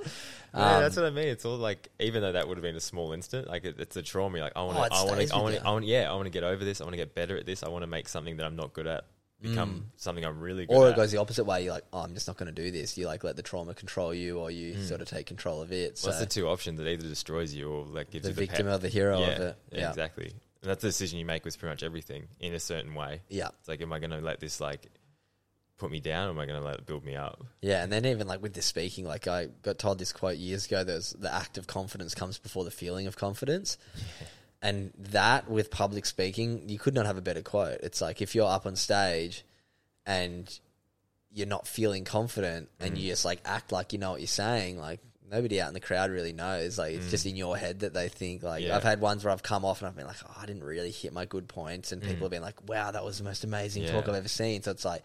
um, 0.53 0.82
that's 0.82 0.97
what 0.97 1.05
I 1.05 1.11
mean. 1.11 1.28
It's 1.28 1.45
all 1.45 1.59
like, 1.59 1.89
even 2.01 2.22
though 2.22 2.32
that 2.32 2.49
would 2.49 2.57
have 2.57 2.62
been 2.64 2.74
a 2.74 2.80
small 2.80 3.12
instant, 3.12 3.47
like 3.47 3.64
it, 3.64 3.76
it's 3.78 3.95
a 3.95 4.03
trauma. 4.03 4.39
Like 4.39 4.55
I 4.57 4.64
want 4.64 4.78
to, 4.78 4.82
oh, 4.82 4.97
I 4.97 5.05
want 5.05 5.28
to, 5.28 5.34
I 5.37 5.39
want, 5.41 5.64
I 5.64 5.70
want, 5.70 5.84
yeah, 5.84 6.11
I 6.11 6.14
want 6.14 6.24
to 6.26 6.30
get 6.30 6.43
over 6.43 6.64
this. 6.64 6.80
I 6.80 6.84
want 6.84 6.95
to 6.95 6.99
get 6.99 7.14
better 7.14 7.37
at 7.37 7.47
this. 7.47 7.62
I 7.62 7.68
want 7.68 7.84
to 7.84 7.87
make 7.87 8.09
something 8.09 8.37
that 8.39 8.47
I'm 8.47 8.57
not 8.57 8.72
good 8.72 8.89
at 8.89 9.05
become 9.41 9.70
mm. 9.70 9.82
something 9.97 10.24
I'm 10.24 10.41
really 10.41 10.66
good 10.66 10.74
at. 10.74 10.80
or 10.80 10.89
it 10.89 10.91
at. 10.91 10.97
goes 10.97 11.12
the 11.12 11.18
opposite 11.18 11.45
way. 11.45 11.62
You're 11.62 11.74
like, 11.74 11.84
oh, 11.93 12.01
I'm 12.01 12.14
just 12.14 12.26
not 12.26 12.37
going 12.37 12.53
to 12.53 12.62
do 12.62 12.72
this. 12.72 12.99
You 12.99 13.07
like 13.07 13.22
let 13.22 13.37
the 13.37 13.43
trauma 13.43 13.74
control 13.74 14.12
you, 14.12 14.41
or 14.41 14.51
you 14.51 14.74
mm. 14.74 14.89
sort 14.89 15.03
of 15.03 15.09
take 15.09 15.26
control 15.26 15.62
of 15.62 15.70
it. 15.70 15.99
So. 15.99 16.09
What's 16.09 16.18
the 16.18 16.26
two 16.26 16.49
options? 16.49 16.80
It 16.80 16.89
either 16.89 17.07
destroys 17.07 17.55
you 17.55 17.70
or 17.70 17.84
like 17.84 18.11
gives 18.11 18.24
the 18.24 18.30
you 18.30 18.34
the 18.34 18.41
victim 18.41 18.66
or 18.66 18.78
the 18.78 18.89
hero 18.89 19.20
yeah, 19.20 19.26
of 19.26 19.41
it. 19.41 19.57
Yeah, 19.70 19.78
yeah, 19.78 19.89
exactly. 19.91 20.32
And 20.62 20.70
that's 20.70 20.82
the 20.82 20.88
decision 20.88 21.18
you 21.18 21.24
make 21.24 21.44
with 21.44 21.59
pretty 21.59 21.72
much 21.72 21.82
everything 21.82 22.28
in 22.40 22.54
a 22.54 22.61
certain 22.61 22.94
way. 22.94 23.22
Yeah. 23.28 23.48
It's 23.61 23.68
like, 23.68 23.80
am 23.80 23.92
I 23.92 23.98
going 23.98 24.11
to 24.11 24.20
let 24.20 24.40
this 24.40 24.61
like 24.61 24.86
put 25.78 25.90
me 25.90 26.00
down 26.00 26.28
or 26.28 26.30
am 26.30 26.38
I 26.38 26.46
going 26.46 26.61
to 26.61 26.66
let 26.66 26.76
it 26.76 26.86
build 26.86 27.04
me 27.04 27.14
up? 27.16 27.44
Yeah. 27.61 27.82
And 27.82 27.92
then 27.92 28.07
even 28.07 28.26
like 28.26 28.42
with 28.42 28.54
the 28.54 28.62
speaking, 28.62 29.07
like 29.07 29.28
I 29.28 29.46
got 29.62 29.78
told 29.78 29.98
this 29.98 30.12
quote 30.12 30.36
years 30.36 30.66
ago, 30.66 30.84
there's 30.84 31.11
the 31.11 31.32
act 31.32 31.59
of 31.59 31.66
confidence 31.66 32.14
comes 32.14 32.38
before 32.38 32.64
the 32.64 32.70
feeling 32.70 33.07
of 33.07 33.16
confidence. 33.16 33.78
Yeah. 33.94 34.02
And 34.62 34.92
that 34.98 35.50
with 35.50 35.70
public 35.70 36.07
speaking, 36.07 36.68
you 36.68 36.78
could 36.78 36.94
not 36.94 37.07
have 37.07 37.18
a 37.18 37.20
better 37.20 37.42
quote. 37.42 37.80
It's 37.82 38.00
like 38.00 38.22
if 38.22 38.34
you're 38.34 38.50
up 38.50 38.66
on 38.66 38.74
stage 38.74 39.44
and 40.07 40.59
you're 41.30 41.46
not 41.46 41.68
feeling 41.68 42.04
confident 42.04 42.70
and 42.80 42.96
mm. 42.96 43.00
you 43.00 43.11
just 43.11 43.24
like 43.24 43.40
act 43.44 43.70
like 43.70 43.92
you 43.92 43.98
know 43.98 44.12
what 44.12 44.20
you're 44.20 44.26
saying, 44.26 44.78
like 44.78 45.00
nobody 45.31 45.61
out 45.61 45.68
in 45.68 45.74
the 45.74 45.81
crowd 45.81 46.11
really 46.11 46.33
knows. 46.33 46.79
Like 46.79 46.95
it's 46.95 47.07
mm. 47.07 47.11
just 47.11 47.27
in 47.27 47.37
your 47.37 47.57
head 47.57 47.81
that 47.81 47.95
they 47.95 48.09
think. 48.09 48.43
Like 48.43 48.64
yeah. 48.64 48.77
I've 48.77 48.83
had 48.83 49.01
ones 49.01 49.24
where 49.24 49.33
I've 49.33 49.43
come 49.43 49.64
off 49.64 49.81
and 49.81 49.89
I've 49.89 49.97
been 49.97 50.07
like, 50.07 50.16
oh, 50.27 50.35
I 50.41 50.47
didn't 50.47 50.64
really 50.64 50.91
hit 50.91 51.12
my 51.12 51.24
good 51.24 51.49
points, 51.49 51.93
and 51.93 52.03
mm. 52.03 52.07
people 52.07 52.24
have 52.24 52.31
been 52.31 52.43
like, 52.43 52.68
wow, 52.68 52.91
that 52.91 53.05
was 53.05 53.18
the 53.18 53.24
most 53.24 53.45
amazing 53.45 53.85
yeah. 53.85 53.93
talk 53.93 54.09
I've 54.09 54.14
ever 54.14 54.29
seen. 54.29 54.62
So 54.62 54.70
it's 54.70 54.85
like, 54.85 55.03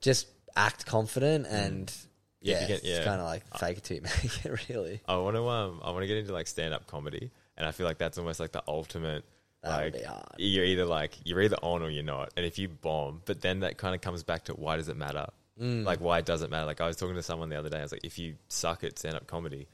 just 0.00 0.26
act 0.56 0.86
confident 0.86 1.46
mm. 1.46 1.52
and. 1.52 1.92
Yeah, 2.40 2.60
yeah, 2.60 2.66
get, 2.68 2.84
yeah, 2.84 2.96
it's 2.96 3.06
kind 3.06 3.22
of 3.22 3.26
like 3.26 3.42
fake 3.56 3.78
it 3.78 3.84
till 3.84 3.96
you 3.96 4.02
make 4.22 4.44
it. 4.44 4.68
Really, 4.68 5.00
I 5.08 5.16
want 5.16 5.34
to 5.34 5.48
um, 5.48 5.80
I 5.82 5.92
want 5.92 6.02
to 6.02 6.06
get 6.06 6.18
into 6.18 6.34
like 6.34 6.46
stand 6.46 6.74
up 6.74 6.86
comedy, 6.86 7.30
and 7.56 7.66
I 7.66 7.70
feel 7.70 7.86
like 7.86 7.96
that's 7.96 8.18
almost 8.18 8.38
like 8.38 8.52
the 8.52 8.62
ultimate 8.68 9.24
That 9.62 9.94
like 9.94 10.06
you're 10.36 10.66
either 10.66 10.84
like 10.84 11.12
you're 11.24 11.40
either 11.40 11.56
on 11.62 11.80
or 11.80 11.88
you're 11.88 12.04
not 12.04 12.34
and 12.36 12.44
if 12.44 12.58
you 12.58 12.68
bomb 12.68 13.22
but 13.24 13.40
then 13.40 13.60
that 13.60 13.78
kind 13.78 13.94
of 13.94 14.02
comes 14.02 14.24
back 14.24 14.44
to 14.44 14.52
why 14.52 14.76
does 14.76 14.90
it 14.90 14.96
matter 14.98 15.26
Mm. 15.60 15.84
Like 15.84 16.00
why 16.00 16.18
it 16.18 16.26
doesn't 16.26 16.50
matter? 16.50 16.66
Like 16.66 16.80
I 16.80 16.86
was 16.86 16.96
talking 16.96 17.14
to 17.14 17.22
someone 17.22 17.48
the 17.48 17.58
other 17.58 17.68
day. 17.68 17.78
I 17.78 17.82
was 17.82 17.92
like, 17.92 18.04
if 18.04 18.18
you 18.18 18.34
suck 18.48 18.84
at 18.84 18.98
stand 18.98 19.14
up 19.14 19.26
comedy, 19.26 19.68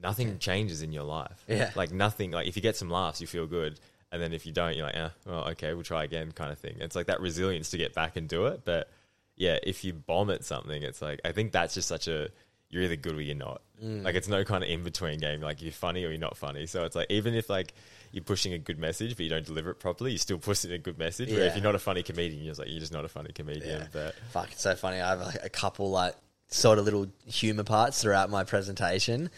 nothing 0.00 0.38
changes 0.38 0.82
in 0.82 0.92
your 0.92 1.04
life. 1.04 1.44
Yeah. 1.48 1.70
Like 1.74 1.92
nothing. 1.92 2.30
Like 2.30 2.46
if 2.46 2.56
you 2.56 2.62
get 2.62 2.76
some 2.76 2.90
laughs, 2.90 3.20
you 3.20 3.26
feel 3.26 3.46
good. 3.46 3.80
And 4.10 4.22
then 4.22 4.32
if 4.32 4.46
you 4.46 4.52
don't, 4.52 4.74
you're 4.74 4.86
like, 4.86 4.96
eh, 4.96 5.08
well, 5.26 5.48
okay, 5.50 5.74
we'll 5.74 5.82
try 5.82 6.04
again, 6.04 6.32
kind 6.32 6.50
of 6.50 6.58
thing. 6.58 6.76
It's 6.80 6.96
like 6.96 7.06
that 7.06 7.20
resilience 7.20 7.70
to 7.70 7.78
get 7.78 7.94
back 7.94 8.16
and 8.16 8.26
do 8.28 8.46
it. 8.46 8.62
But 8.64 8.90
yeah, 9.36 9.58
if 9.62 9.84
you 9.84 9.92
bomb 9.92 10.30
at 10.30 10.44
something, 10.44 10.82
it's 10.82 11.02
like 11.02 11.20
I 11.24 11.32
think 11.32 11.52
that's 11.52 11.74
just 11.74 11.88
such 11.88 12.08
a 12.08 12.28
you're 12.70 12.82
either 12.82 12.96
good 12.96 13.16
or 13.16 13.22
you're 13.22 13.34
not. 13.34 13.62
Mm. 13.82 14.04
Like 14.04 14.14
it's 14.14 14.28
no 14.28 14.44
kind 14.44 14.62
of 14.62 14.70
in 14.70 14.82
between 14.82 15.18
game. 15.18 15.40
Like 15.40 15.62
you're 15.62 15.72
funny 15.72 16.04
or 16.04 16.10
you're 16.10 16.18
not 16.18 16.36
funny. 16.36 16.66
So 16.66 16.84
it's 16.84 16.96
like 16.96 17.10
even 17.10 17.34
if 17.34 17.48
like 17.48 17.72
you're 18.12 18.24
pushing 18.24 18.52
a 18.52 18.58
good 18.58 18.78
message 18.78 19.16
but 19.16 19.24
you 19.24 19.30
don't 19.30 19.44
deliver 19.46 19.70
it 19.70 19.76
properly, 19.80 20.12
you're 20.12 20.18
still 20.18 20.38
pushing 20.38 20.72
a 20.72 20.78
good 20.78 20.98
message. 20.98 21.30
Where 21.30 21.44
if 21.44 21.54
you're 21.54 21.64
not 21.64 21.74
a 21.74 21.78
funny 21.78 22.02
comedian, 22.02 22.42
you're 22.42 22.50
just 22.52 22.60
like 22.60 22.68
you're 22.68 22.80
just 22.80 22.92
not 22.92 23.04
a 23.04 23.08
funny 23.08 23.32
comedian. 23.32 23.80
Yeah. 23.82 23.86
But 23.92 24.14
Fuck, 24.32 24.52
it's 24.52 24.62
so 24.62 24.74
funny. 24.74 25.00
I 25.00 25.10
have 25.10 25.20
like 25.20 25.38
a 25.42 25.48
couple 25.50 25.90
like 25.90 26.14
sort 26.48 26.78
of 26.78 26.84
little 26.84 27.06
humor 27.26 27.64
parts 27.64 28.00
throughout 28.02 28.30
my 28.30 28.44
presentation. 28.44 29.30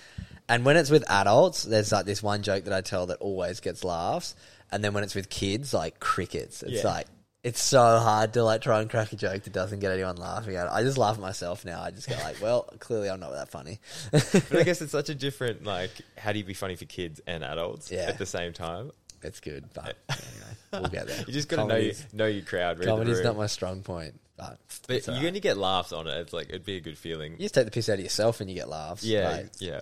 And 0.49 0.64
when 0.64 0.77
it's 0.77 0.91
with 0.91 1.09
adults, 1.11 1.62
there's 1.62 1.93
like 1.93 2.07
this 2.07 2.23
one 2.23 2.43
joke 2.43 2.64
that 2.64 2.73
I 2.73 2.81
tell 2.81 3.07
that 3.07 3.18
always 3.18 3.61
gets 3.61 3.85
laughs. 3.85 4.35
And 4.73 4.83
then 4.85 4.95
when 4.95 5.03
it's 5.05 5.14
with 5.14 5.29
kids, 5.29 5.73
like 5.75 6.01
crickets, 6.01 6.62
it's 6.62 6.83
Yeah. 6.85 6.91
like 6.91 7.07
it's 7.43 7.62
so 7.62 7.80
hard 7.99 8.34
to 8.34 8.45
like 8.45 8.61
try 8.61 8.80
and 8.80 8.91
crack 8.91 9.12
a 9.12 9.16
joke 9.16 9.45
that 9.45 9.53
doesn't 9.53 9.78
get 9.80 9.93
anyone 9.93 10.16
laughing 10.16 10.57
at 10.57 10.66
it. 10.66 10.70
I 10.72 10.82
just 10.82 10.99
laugh 10.99 11.14
at 11.14 11.20
myself 11.20 11.64
now. 11.64 11.80
I 11.82 11.91
just 11.91 12.09
go 12.09 12.14
like, 12.16 12.41
well, 12.43 12.68
clearly 12.80 13.09
I'm 13.09 13.20
not 13.20 13.32
that 13.32 13.49
funny. 13.51 13.80
but 14.12 14.53
I 14.53 14.62
guess 14.64 14.82
it's 14.82 14.93
such 14.93 15.09
a 15.09 15.14
different 15.14 15.64
like 15.64 15.91
how 16.18 16.32
do 16.32 16.38
you 16.38 16.45
be 16.45 16.55
funny 16.55 16.76
for 16.76 16.84
kids 16.84 17.20
and 17.26 17.43
adults 17.43 17.91
Yeah. 17.91 18.01
at 18.09 18.18
the 18.18 18.26
same 18.26 18.53
time? 18.53 18.91
it's 19.22 19.41
good, 19.41 19.66
but 19.74 19.99
anyway, 20.09 20.57
we'll 20.72 20.82
get 20.91 21.07
there. 21.07 21.24
You 21.26 21.32
just 21.34 21.49
got 21.51 21.57
to 21.57 21.66
know 21.66 21.76
your, 21.76 21.93
know 22.14 22.24
your 22.26 22.43
crowd. 22.43 22.80
Comedy's 22.80 23.20
not 23.22 23.36
my 23.36 23.49
strong 23.49 23.82
point, 23.82 24.18
but, 24.38 24.59
But 24.88 25.07
you're 25.07 25.09
alright. 25.14 25.22
going 25.22 25.34
to 25.34 25.41
get 25.41 25.59
laughs 25.59 25.93
on 25.93 26.07
it. 26.07 26.18
It's 26.20 26.32
like 26.32 26.49
it'd 26.49 26.64
be 26.64 26.76
a 26.76 26.80
good 26.80 26.97
feeling. 26.97 27.32
you 27.32 27.41
just 27.41 27.55
take 27.55 27.66
the 27.66 27.70
piss 27.70 27.91
out 27.91 27.95
of 27.99 28.01
yourself 28.01 28.41
and 28.41 28.49
you 28.49 28.57
get 28.57 28.68
laughs. 28.70 29.05
Yeah, 29.05 29.28
like, 29.28 29.51
yeah. 29.59 29.80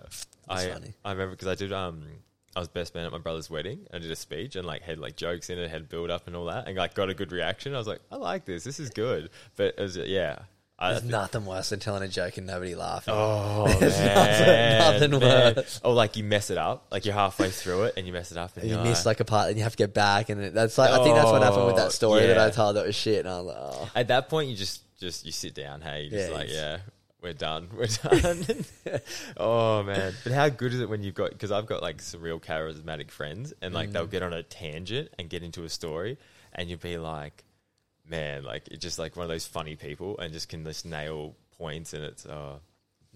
I 0.49 0.67
funny. 0.67 0.93
I 1.05 1.13
remember 1.13 1.37
because 1.37 1.47
I 1.47 1.55
did 1.55 1.73
um 1.73 2.03
I 2.59 2.61
was 2.61 2.69
best 2.69 2.95
man 2.95 3.05
at 3.07 3.13
my 3.13 3.19
brother's 3.19 3.49
wedding. 3.49 3.87
I 3.93 3.99
did 3.99 4.11
a 4.11 4.17
speech 4.17 4.57
and 4.57 4.67
like 4.67 4.83
had 4.83 4.99
like 4.99 5.17
jokes 5.17 5.49
in 5.51 5.59
it, 5.59 5.71
had 5.71 5.89
build 5.89 6.11
up 6.11 6.27
and 6.27 6.37
all 6.37 6.47
that, 6.47 6.67
and 6.69 6.77
like 6.77 6.95
got 6.95 7.09
a 7.09 7.15
good 7.15 7.33
reaction. 7.33 7.75
I 7.75 7.79
was 7.79 7.87
like, 7.87 8.01
I 8.13 8.17
like 8.17 8.45
this. 8.45 8.65
This 8.65 8.79
is 8.81 8.91
good. 8.91 9.31
But 9.57 9.75
it 9.79 9.81
was 9.81 9.97
uh, 9.97 10.05
yeah. 10.07 10.41
I, 10.81 10.93
There's 10.93 11.03
nothing 11.05 11.45
worse 11.45 11.71
than 11.71 11.81
telling 11.81 12.05
a 12.05 12.09
joke 12.09 12.37
and 12.37 12.47
nobody 12.47 12.77
laughing. 12.77 13.13
Oh 13.17 13.67
There's 13.81 13.99
man, 13.99 14.79
nothing- 14.79 15.11
nothing 15.11 15.29
man. 15.29 15.55
worse. 15.57 15.81
Or 15.83 15.93
like 15.93 16.17
you 16.17 16.23
mess 16.23 16.51
it 16.51 16.59
up, 16.59 16.87
like 16.93 17.05
you're 17.05 17.15
halfway 17.15 17.51
through 17.51 17.85
it 17.85 17.95
and 17.97 18.07
you 18.07 18.13
mess 18.13 18.31
it 18.31 18.39
up, 18.39 18.55
and 18.57 18.63
And 18.65 18.73
you 18.73 18.79
miss 18.89 19.05
like 19.05 19.19
a 19.21 19.25
part, 19.25 19.49
and 19.49 19.57
you 19.57 19.65
have 19.65 19.73
to 19.73 19.79
get 19.79 19.93
back, 19.95 20.29
and 20.29 20.41
it, 20.41 20.55
that's 20.55 20.79
like 20.79 20.91
I 20.91 21.03
think 21.03 21.17
that's 21.17 21.31
what 21.31 21.43
happened 21.43 21.67
with 21.67 21.75
Oh, 21.75 21.79
that 21.79 21.93
story 21.93 22.27
that. 22.27 22.39
I 22.39 22.47
oh, 22.47 22.51
told 22.51 22.77
that 22.77 22.87
was 22.87 22.95
shit, 22.95 23.21
and 23.21 23.29
I 23.29 23.41
was 23.41 23.47
like, 23.47 23.57
oh, 23.59 23.91
At 23.97 24.09
that 24.09 24.29
point, 24.29 24.51
you 24.51 24.57
just 24.57 24.83
just 25.01 25.27
you 25.27 25.33
sit 25.33 25.55
down. 25.55 25.81
Hey, 25.81 26.09
Yeah, 26.13 26.29
like 26.33 26.49
yeah, 26.49 26.79
we're 27.23 27.33
done, 27.33 27.69
we're 27.77 27.87
done. 27.87 28.45
oh 29.37 29.83
man, 29.83 30.15
but 30.25 30.33
how 30.33 30.49
good 30.49 30.73
is 30.73 30.81
it 30.81 30.89
when 30.89 31.03
you've 31.03 31.15
got 31.15 31.31
because 31.31 31.51
I've 31.53 31.67
got 31.67 31.83
like 31.83 32.01
some 32.01 32.21
real 32.21 32.41
charismatic 32.41 33.11
friends, 33.11 33.53
and 33.61 33.75
like 33.75 33.91
Mm. 33.91 33.93
they'll 33.93 34.07
get 34.07 34.23
on 34.23 34.33
a 34.33 34.43
tangent 34.43 35.13
and 35.19 35.29
get 35.29 35.43
into 35.43 35.65
a 35.65 35.69
story, 35.69 36.19
and 36.53 36.69
you'll 36.69 36.79
be 36.79 36.99
like, 36.99 37.45
man, 38.09 38.45
like 38.45 38.69
it's 38.69 38.83
just 38.83 38.99
like 38.99 39.17
one 39.17 39.25
of 39.25 39.31
those 39.31 39.47
funny 39.47 39.77
people, 39.77 40.19
and 40.19 40.33
just 40.33 40.49
can 40.49 40.65
just 40.65 40.87
nail 40.87 41.35
points, 41.57 41.93
and 41.93 42.05
it's 42.05 42.25
oh. 42.27 42.61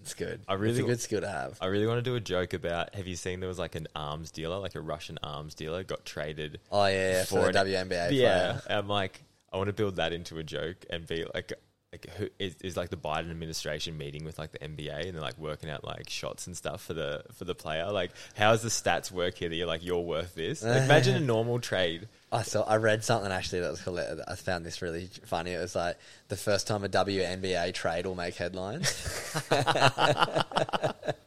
it's 0.01 0.13
good. 0.13 0.41
I 0.47 0.55
really 0.55 0.79
it's 0.79 0.79
a 0.79 0.87
good 0.87 1.01
skill 1.01 1.21
to 1.21 1.29
have. 1.29 1.57
I 1.61 1.67
really 1.67 1.87
want 1.87 1.99
to 1.99 2.01
do 2.01 2.15
a 2.15 2.19
joke 2.19 2.53
about. 2.53 2.93
Have 2.95 3.07
you 3.07 3.15
seen 3.15 3.39
there 3.39 3.47
was 3.49 3.59
like 3.59 3.75
an 3.75 3.87
arms 3.95 4.31
dealer, 4.31 4.57
like 4.57 4.75
a 4.75 4.81
Russian 4.81 5.17
arms 5.23 5.55
dealer, 5.55 5.83
got 5.83 6.03
traded 6.05 6.59
Oh 6.71 6.85
yeah, 6.87 7.11
yeah 7.11 7.23
for, 7.25 7.51
the 7.51 7.59
WNBA. 7.59 8.11
Yeah, 8.11 8.59
player. 8.65 8.77
I'm 8.79 8.89
like, 8.89 9.23
I 9.51 9.57
want 9.57 9.67
to 9.67 9.73
build 9.73 9.95
that 9.95 10.11
into 10.11 10.39
a 10.39 10.43
joke 10.43 10.85
and 10.89 11.07
be 11.07 11.25
like, 11.33 11.53
like 11.93 12.09
who 12.17 12.27
is, 12.39 12.55
is 12.63 12.75
like 12.75 12.89
the 12.89 12.97
Biden 12.97 13.29
administration 13.29 13.97
meeting 13.97 14.25
with 14.25 14.39
like 14.39 14.51
the 14.51 14.57
NBA 14.59 15.05
and 15.05 15.13
they're 15.13 15.21
like 15.21 15.37
working 15.37 15.69
out 15.69 15.83
like 15.83 16.09
shots 16.09 16.47
and 16.47 16.57
stuff 16.57 16.83
for 16.83 16.95
the 16.95 17.23
for 17.35 17.45
the 17.45 17.53
player. 17.53 17.91
Like, 17.91 18.11
how's 18.35 18.63
the 18.63 18.69
stats 18.69 19.11
work 19.11 19.35
here 19.35 19.49
that 19.49 19.55
you're 19.55 19.67
like 19.67 19.85
you're 19.85 20.01
worth 20.01 20.33
this? 20.33 20.63
Like, 20.63 20.81
imagine 20.85 21.15
a 21.15 21.19
normal 21.19 21.59
trade. 21.59 22.07
I 22.31 22.41
saw. 22.41 22.63
I 22.63 22.77
read 22.77 23.03
something 23.03 23.31
actually 23.31 23.59
that 23.61 23.69
was 23.69 23.81
hilarious. 23.81 24.19
I 24.27 24.35
found 24.35 24.65
this 24.65 24.81
really 24.81 25.07
funny. 25.25 25.51
It 25.51 25.59
was 25.59 25.75
like 25.75 25.97
the 26.29 26.35
first 26.35 26.67
time 26.67 26.83
a 26.83 26.89
WNBA 26.89 27.73
trade 27.75 28.07
will 28.07 28.15
make 28.15 28.35
headlines. 28.35 28.89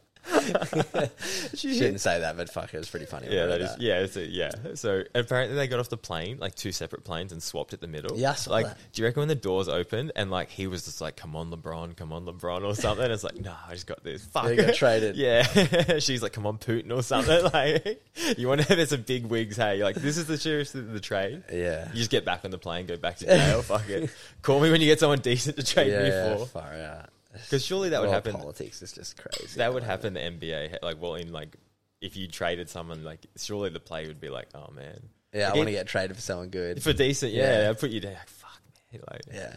She 1.55 1.73
shouldn't 1.73 2.01
say 2.01 2.19
that, 2.19 2.37
but 2.37 2.49
fuck, 2.49 2.73
it 2.73 2.77
was 2.77 2.89
pretty 2.89 3.05
funny. 3.05 3.27
Yeah, 3.29 3.47
that 3.47 3.61
is. 3.61 3.77
Yeah, 3.79 4.05
a, 4.15 4.21
yeah. 4.21 4.51
So 4.75 5.03
apparently 5.15 5.55
they 5.55 5.67
got 5.67 5.79
off 5.79 5.89
the 5.89 5.97
plane, 5.97 6.37
like 6.39 6.55
two 6.55 6.71
separate 6.71 7.03
planes, 7.03 7.31
and 7.31 7.41
swapped 7.41 7.73
at 7.73 7.81
the 7.81 7.87
middle. 7.87 8.17
Yeah, 8.17 8.35
like, 8.47 8.67
that. 8.67 8.77
do 8.93 9.01
you 9.01 9.07
reckon 9.07 9.21
when 9.21 9.27
the 9.27 9.35
doors 9.35 9.67
opened 9.67 10.11
and 10.15 10.29
like 10.29 10.49
he 10.49 10.67
was 10.67 10.85
just 10.85 11.01
like, 11.01 11.15
"Come 11.15 11.35
on, 11.35 11.51
LeBron, 11.51 11.95
come 11.95 12.13
on, 12.13 12.25
LeBron," 12.25 12.63
or 12.63 12.75
something? 12.75 13.09
It's 13.09 13.23
like, 13.23 13.39
no, 13.39 13.53
I 13.67 13.73
just 13.73 13.87
got 13.87 14.03
this. 14.03 14.25
Fuck, 14.25 14.45
They 14.45 14.55
got 14.55 14.75
traded. 14.75 15.15
yeah, 15.17 15.43
she's 15.99 16.21
like, 16.21 16.33
"Come 16.33 16.45
on, 16.45 16.57
Putin," 16.57 16.95
or 16.95 17.03
something. 17.03 17.43
like, 17.53 18.03
you 18.37 18.47
want 18.47 18.61
to 18.61 18.75
have 18.75 18.87
some 18.87 19.01
big 19.01 19.25
wigs? 19.25 19.57
Hey, 19.57 19.77
you're 19.77 19.85
like, 19.85 19.95
this 19.95 20.17
is 20.17 20.27
the 20.27 20.37
serious 20.37 20.75
of 20.75 20.91
the 20.91 20.99
trade. 20.99 21.43
Yeah. 21.51 21.87
You 21.89 21.95
just 21.95 22.11
get 22.11 22.25
back 22.25 22.45
on 22.45 22.51
the 22.51 22.57
plane, 22.57 22.85
go 22.85 22.97
back 22.97 23.17
to 23.17 23.25
jail. 23.25 23.61
Fuck 23.61 23.89
it. 23.89 24.09
Call 24.41 24.59
me 24.59 24.71
when 24.71 24.81
you 24.81 24.87
get 24.87 24.99
someone 24.99 25.19
decent 25.19 25.57
to 25.57 25.63
trade 25.63 25.87
me 25.87 26.09
for. 26.09 26.15
yeah, 26.15 26.37
for. 26.37 26.45
far 26.45 26.73
out. 26.73 27.09
Because 27.43 27.63
surely 27.65 27.89
that 27.89 27.99
would 28.01 28.09
World 28.09 28.25
happen. 28.25 28.35
Politics 28.39 28.81
is 28.81 28.91
just 28.91 29.17
crazy. 29.17 29.57
That 29.57 29.73
would 29.73 29.83
happen 29.83 30.15
in 30.17 30.39
the 30.39 30.47
NBA. 30.47 30.77
Like, 30.81 31.01
well, 31.01 31.15
in 31.15 31.31
like, 31.31 31.55
if 32.01 32.15
you 32.15 32.27
traded 32.27 32.69
someone, 32.69 33.03
like, 33.03 33.25
surely 33.37 33.69
the 33.69 33.79
player 33.79 34.07
would 34.07 34.19
be 34.21 34.29
like, 34.29 34.49
"Oh 34.53 34.71
man, 34.75 35.09
Yeah, 35.33 35.51
I 35.51 35.55
want 35.55 35.67
to 35.67 35.71
get 35.71 35.87
traded 35.87 36.15
for 36.15 36.21
someone 36.21 36.49
good. 36.49 36.81
for 36.83 36.93
decent." 36.93 37.33
Yeah, 37.33 37.63
Yeah. 37.63 37.69
I 37.69 37.73
put 37.73 37.89
you 37.91 37.99
down. 37.99 38.13
Like, 38.13 38.29
fuck, 38.29 38.61
man. 38.91 39.01
Like, 39.11 39.21
Yeah. 39.33 39.55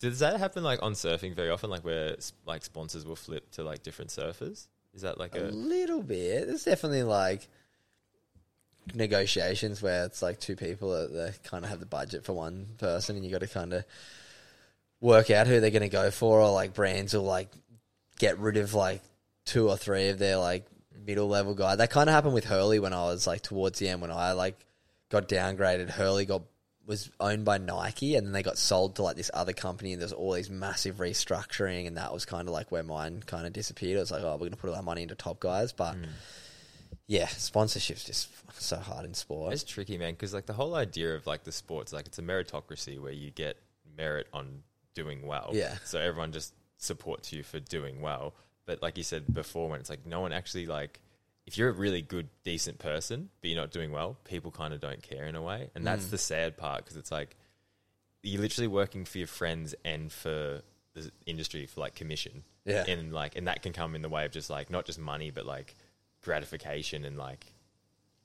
does 0.00 0.18
that 0.20 0.38
happen 0.38 0.62
like 0.64 0.82
on 0.82 0.94
surfing 0.94 1.34
very 1.34 1.50
often? 1.50 1.68
Like, 1.70 1.84
where 1.84 2.16
like 2.46 2.64
sponsors 2.64 3.04
will 3.04 3.16
flip 3.16 3.50
to 3.52 3.62
like 3.62 3.82
different 3.82 4.10
surfers? 4.10 4.66
Is 4.94 5.02
that 5.02 5.18
like 5.18 5.34
A 5.34 5.44
a 5.44 5.50
little 5.50 6.02
bit. 6.02 6.46
There's 6.46 6.64
definitely 6.64 7.02
like 7.02 7.46
negotiations 8.94 9.80
where 9.82 10.04
it's 10.04 10.22
like 10.22 10.40
two 10.40 10.56
people 10.56 10.90
that 10.90 11.12
they 11.12 11.32
kind 11.48 11.64
of 11.64 11.70
have 11.70 11.80
the 11.80 11.86
budget 11.86 12.24
for 12.24 12.32
one 12.32 12.66
person, 12.78 13.16
and 13.16 13.24
you 13.24 13.30
got 13.30 13.40
to 13.40 13.46
kind 13.46 13.72
of 13.72 13.84
work 15.02 15.30
out 15.30 15.46
who 15.46 15.60
they're 15.60 15.70
going 15.70 15.82
to 15.82 15.88
go 15.90 16.10
for, 16.10 16.40
or 16.40 16.50
like 16.50 16.72
brands 16.72 17.12
will 17.12 17.24
like 17.24 17.50
get 18.18 18.38
rid 18.38 18.56
of 18.56 18.72
like 18.72 19.02
two 19.44 19.68
or 19.68 19.76
three 19.76 20.08
of 20.08 20.18
their 20.18 20.38
like 20.38 20.64
middle 21.04 21.28
level 21.28 21.54
guy. 21.54 21.76
That 21.76 21.90
kind 21.90 22.08
of 22.08 22.14
happened 22.14 22.34
with 22.34 22.44
Hurley 22.44 22.78
when 22.78 22.94
I 22.94 23.04
was 23.04 23.26
like 23.26 23.42
towards 23.42 23.78
the 23.80 23.88
end 23.88 24.00
when 24.00 24.12
I 24.12 24.32
like 24.32 24.64
got 25.10 25.28
downgraded. 25.28 25.90
Hurley 25.90 26.24
got 26.24 26.42
was 26.86 27.10
owned 27.20 27.44
by 27.44 27.58
Nike 27.58 28.16
and 28.16 28.26
then 28.26 28.32
they 28.32 28.42
got 28.42 28.58
sold 28.58 28.96
to 28.96 29.02
like 29.02 29.16
this 29.16 29.30
other 29.32 29.52
company 29.52 29.92
and 29.92 30.00
there's 30.02 30.12
all 30.12 30.32
these 30.32 30.50
massive 30.50 30.96
restructuring 30.96 31.86
and 31.86 31.96
that 31.96 32.12
was 32.12 32.24
kind 32.24 32.48
of 32.48 32.54
like 32.54 32.72
where 32.72 32.82
mine 32.82 33.22
kind 33.24 33.46
of 33.46 33.52
disappeared. 33.52 33.96
It 33.96 34.00
was 34.00 34.10
like, 34.10 34.22
oh, 34.22 34.32
we're 34.32 34.38
going 34.38 34.50
to 34.50 34.56
put 34.56 34.70
all 34.70 34.76
our 34.76 34.82
money 34.82 35.02
into 35.02 35.14
top 35.14 35.38
guys, 35.38 35.72
but 35.72 35.94
mm. 35.94 36.06
yeah, 37.06 37.26
sponsorship's 37.26 38.04
just 38.04 38.28
so 38.60 38.76
hard 38.76 39.04
in 39.04 39.14
sport. 39.14 39.52
It's 39.52 39.62
tricky, 39.62 39.96
man, 39.96 40.14
because 40.14 40.34
like 40.34 40.46
the 40.46 40.52
whole 40.52 40.74
idea 40.74 41.14
of 41.14 41.26
like 41.26 41.44
the 41.44 41.52
sports, 41.52 41.92
like 41.92 42.06
it's 42.06 42.18
a 42.18 42.22
meritocracy 42.22 43.00
where 43.00 43.12
you 43.12 43.30
get 43.30 43.58
merit 43.96 44.26
on 44.32 44.62
doing 44.94 45.26
well. 45.26 45.50
Yeah. 45.52 45.74
So 45.84 45.98
everyone 45.98 46.32
just 46.32 46.54
supports 46.78 47.32
you 47.32 47.42
for 47.42 47.60
doing 47.60 48.00
well. 48.00 48.34
But 48.66 48.82
like 48.82 48.96
you 48.96 49.04
said 49.04 49.32
before, 49.32 49.68
when 49.68 49.80
it's 49.80 49.90
like 49.90 50.06
no 50.06 50.20
one 50.20 50.32
actually 50.32 50.66
like, 50.66 51.00
if 51.46 51.58
you're 51.58 51.68
a 51.68 51.72
really 51.72 52.02
good, 52.02 52.28
decent 52.44 52.78
person, 52.78 53.28
but 53.40 53.50
you're 53.50 53.60
not 53.60 53.72
doing 53.72 53.90
well, 53.90 54.16
people 54.24 54.50
kind 54.52 54.72
of 54.72 54.80
don't 54.80 55.02
care 55.02 55.24
in 55.26 55.34
a 55.34 55.42
way, 55.42 55.70
and 55.74 55.82
Mm. 55.82 55.86
that's 55.86 56.06
the 56.06 56.18
sad 56.18 56.56
part 56.56 56.84
because 56.84 56.96
it's 56.96 57.10
like 57.10 57.36
you're 58.22 58.40
literally 58.40 58.68
working 58.68 59.04
for 59.04 59.18
your 59.18 59.26
friends 59.26 59.74
and 59.84 60.12
for 60.12 60.62
the 60.94 61.10
industry 61.26 61.66
for 61.66 61.80
like 61.80 61.94
commission. 61.96 62.44
Yeah. 62.64 62.84
And 62.86 63.12
like, 63.12 63.34
and 63.36 63.48
that 63.48 63.62
can 63.62 63.72
come 63.72 63.96
in 63.96 64.02
the 64.02 64.08
way 64.08 64.24
of 64.24 64.30
just 64.30 64.48
like 64.50 64.70
not 64.70 64.84
just 64.84 65.00
money, 65.00 65.30
but 65.32 65.44
like 65.44 65.74
gratification 66.22 67.04
and 67.04 67.16
like 67.18 67.44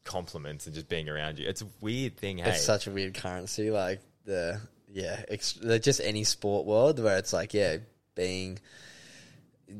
compliments 0.04 0.68
and 0.68 0.76
just 0.76 0.88
being 0.88 1.10
around 1.10 1.40
you. 1.40 1.48
It's 1.50 1.62
a 1.64 1.68
weird 1.82 2.16
thing. 2.18 2.38
Hey, 2.38 2.52
It's 2.52 2.64
such 2.64 2.86
a 2.88 2.92
weird 2.92 3.16
currency, 3.16 3.72
like 3.72 4.00
the 4.26 4.62
yeah, 4.92 5.24
ex- 5.28 5.54
just 5.82 6.02
any 6.04 6.24
sport 6.24 6.66
world 6.66 7.00
where 7.00 7.18
it's 7.18 7.34
like 7.34 7.54
yeah, 7.54 7.78
being 8.16 8.60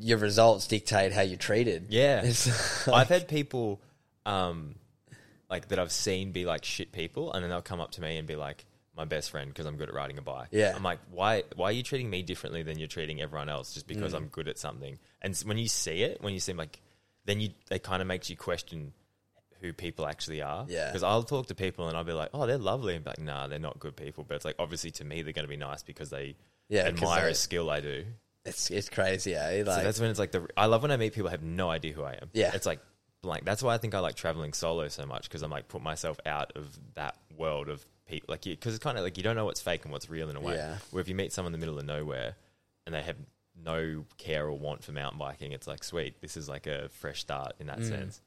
your 0.00 0.18
results 0.18 0.66
dictate 0.66 1.12
how 1.12 1.22
you're 1.22 1.38
treated. 1.38 1.86
yeah. 1.90 2.22
It's 2.24 2.86
I've 2.88 3.08
had 3.08 3.26
people, 3.28 3.80
um, 4.26 4.74
like 5.48 5.68
that 5.68 5.78
I've 5.78 5.92
seen 5.92 6.32
be 6.32 6.44
like 6.44 6.64
shit 6.64 6.92
people, 6.92 7.32
and 7.32 7.42
then 7.42 7.50
they'll 7.50 7.62
come 7.62 7.80
up 7.80 7.92
to 7.92 8.00
me 8.02 8.18
and 8.18 8.28
be 8.28 8.36
like 8.36 8.64
my 8.96 9.04
best 9.06 9.30
friend 9.30 9.48
because 9.48 9.64
I'm 9.64 9.76
good 9.76 9.88
at 9.88 9.94
riding 9.94 10.18
a 10.18 10.22
bike. 10.22 10.48
Yeah. 10.50 10.72
I'm 10.76 10.82
like, 10.82 10.98
why? 11.10 11.44
Why 11.56 11.66
are 11.70 11.72
you 11.72 11.82
treating 11.82 12.10
me 12.10 12.22
differently 12.22 12.62
than 12.62 12.78
you're 12.78 12.88
treating 12.88 13.22
everyone 13.22 13.48
else 13.48 13.72
just 13.72 13.86
Mm. 13.86 13.94
because 13.94 14.12
I'm 14.12 14.26
good 14.26 14.48
at 14.48 14.58
something? 14.58 14.98
And 15.22 15.34
when 15.46 15.56
you 15.56 15.68
see 15.68 16.02
it, 16.02 16.20
when 16.22 16.34
you 16.34 16.40
see 16.40 16.52
like, 16.52 16.80
then 17.24 17.40
you 17.40 17.50
it 17.70 17.82
kind 17.82 18.02
of 18.02 18.08
makes 18.08 18.28
you 18.28 18.36
question 18.36 18.92
who 19.60 19.72
people 19.72 20.06
actually 20.06 20.42
are. 20.42 20.64
Yeah. 20.68 20.86
Because 20.86 21.02
I'll 21.02 21.22
talk 21.22 21.46
to 21.48 21.54
people 21.54 21.88
and 21.88 21.96
I'll 21.96 22.04
be 22.04 22.12
like, 22.12 22.30
oh, 22.34 22.46
they're 22.46 22.58
lovely, 22.58 22.94
and 22.94 23.04
be 23.04 23.10
like, 23.10 23.20
nah, 23.20 23.46
they're 23.46 23.58
not 23.58 23.78
good 23.78 23.96
people. 23.96 24.24
But 24.26 24.36
it's 24.36 24.44
like 24.44 24.56
obviously 24.58 24.90
to 24.92 25.04
me 25.04 25.22
they're 25.22 25.32
going 25.32 25.44
to 25.46 25.48
be 25.48 25.56
nice 25.56 25.82
because 25.82 26.10
they 26.10 26.36
Yeah, 26.68 26.82
admire 26.82 27.24
they- 27.26 27.30
a 27.32 27.34
skill 27.34 27.70
I 27.70 27.80
do. 27.80 28.04
it's 28.44 28.70
it's 28.70 28.88
crazy, 28.88 29.34
eh? 29.34 29.64
So 29.64 29.70
Like 29.70 29.84
that's 29.84 30.00
when 30.00 30.10
it's 30.10 30.18
like 30.18 30.32
the. 30.32 30.46
I 30.56 30.66
love 30.66 30.82
when 30.82 30.90
I 30.90 30.96
meet 30.96 31.12
people 31.12 31.28
who 31.28 31.32
have 31.32 31.42
no 31.42 31.68
idea 31.70 31.92
who 31.92 32.02
I 32.04 32.12
am. 32.14 32.30
Yeah. 32.32 32.52
it's 32.54 32.66
like 32.66 32.80
blank. 33.22 33.44
That's 33.44 33.62
why 33.62 33.74
I 33.74 33.78
think 33.78 33.94
I 33.94 33.98
like 33.98 34.14
traveling 34.14 34.52
solo 34.52 34.88
so 34.88 35.04
much 35.04 35.24
because 35.28 35.42
I'm 35.42 35.50
like 35.50 35.68
put 35.68 35.82
myself 35.82 36.18
out 36.24 36.52
of 36.56 36.78
that 36.94 37.16
world 37.36 37.68
of 37.68 37.84
people. 38.06 38.26
Like, 38.32 38.42
because 38.42 38.74
it's 38.74 38.82
kind 38.82 38.96
of 38.96 39.04
like 39.04 39.16
you 39.16 39.22
don't 39.22 39.36
know 39.36 39.44
what's 39.44 39.60
fake 39.60 39.82
and 39.84 39.92
what's 39.92 40.08
real 40.08 40.30
in 40.30 40.36
a 40.36 40.40
way. 40.40 40.54
Yeah. 40.54 40.76
Where 40.92 41.00
if 41.00 41.08
you 41.08 41.14
meet 41.14 41.32
someone 41.32 41.52
in 41.52 41.60
the 41.60 41.66
middle 41.66 41.78
of 41.78 41.84
nowhere 41.84 42.36
and 42.86 42.94
they 42.94 43.02
have 43.02 43.16
no 43.60 44.04
care 44.18 44.46
or 44.46 44.52
want 44.52 44.84
for 44.84 44.92
mountain 44.92 45.18
biking, 45.18 45.50
it's 45.52 45.66
like 45.66 45.82
sweet. 45.82 46.20
This 46.20 46.36
is 46.36 46.48
like 46.48 46.66
a 46.68 46.88
fresh 46.90 47.20
start 47.20 47.54
in 47.58 47.66
that 47.66 47.80
Mm. 47.80 47.88
sense. 47.88 48.20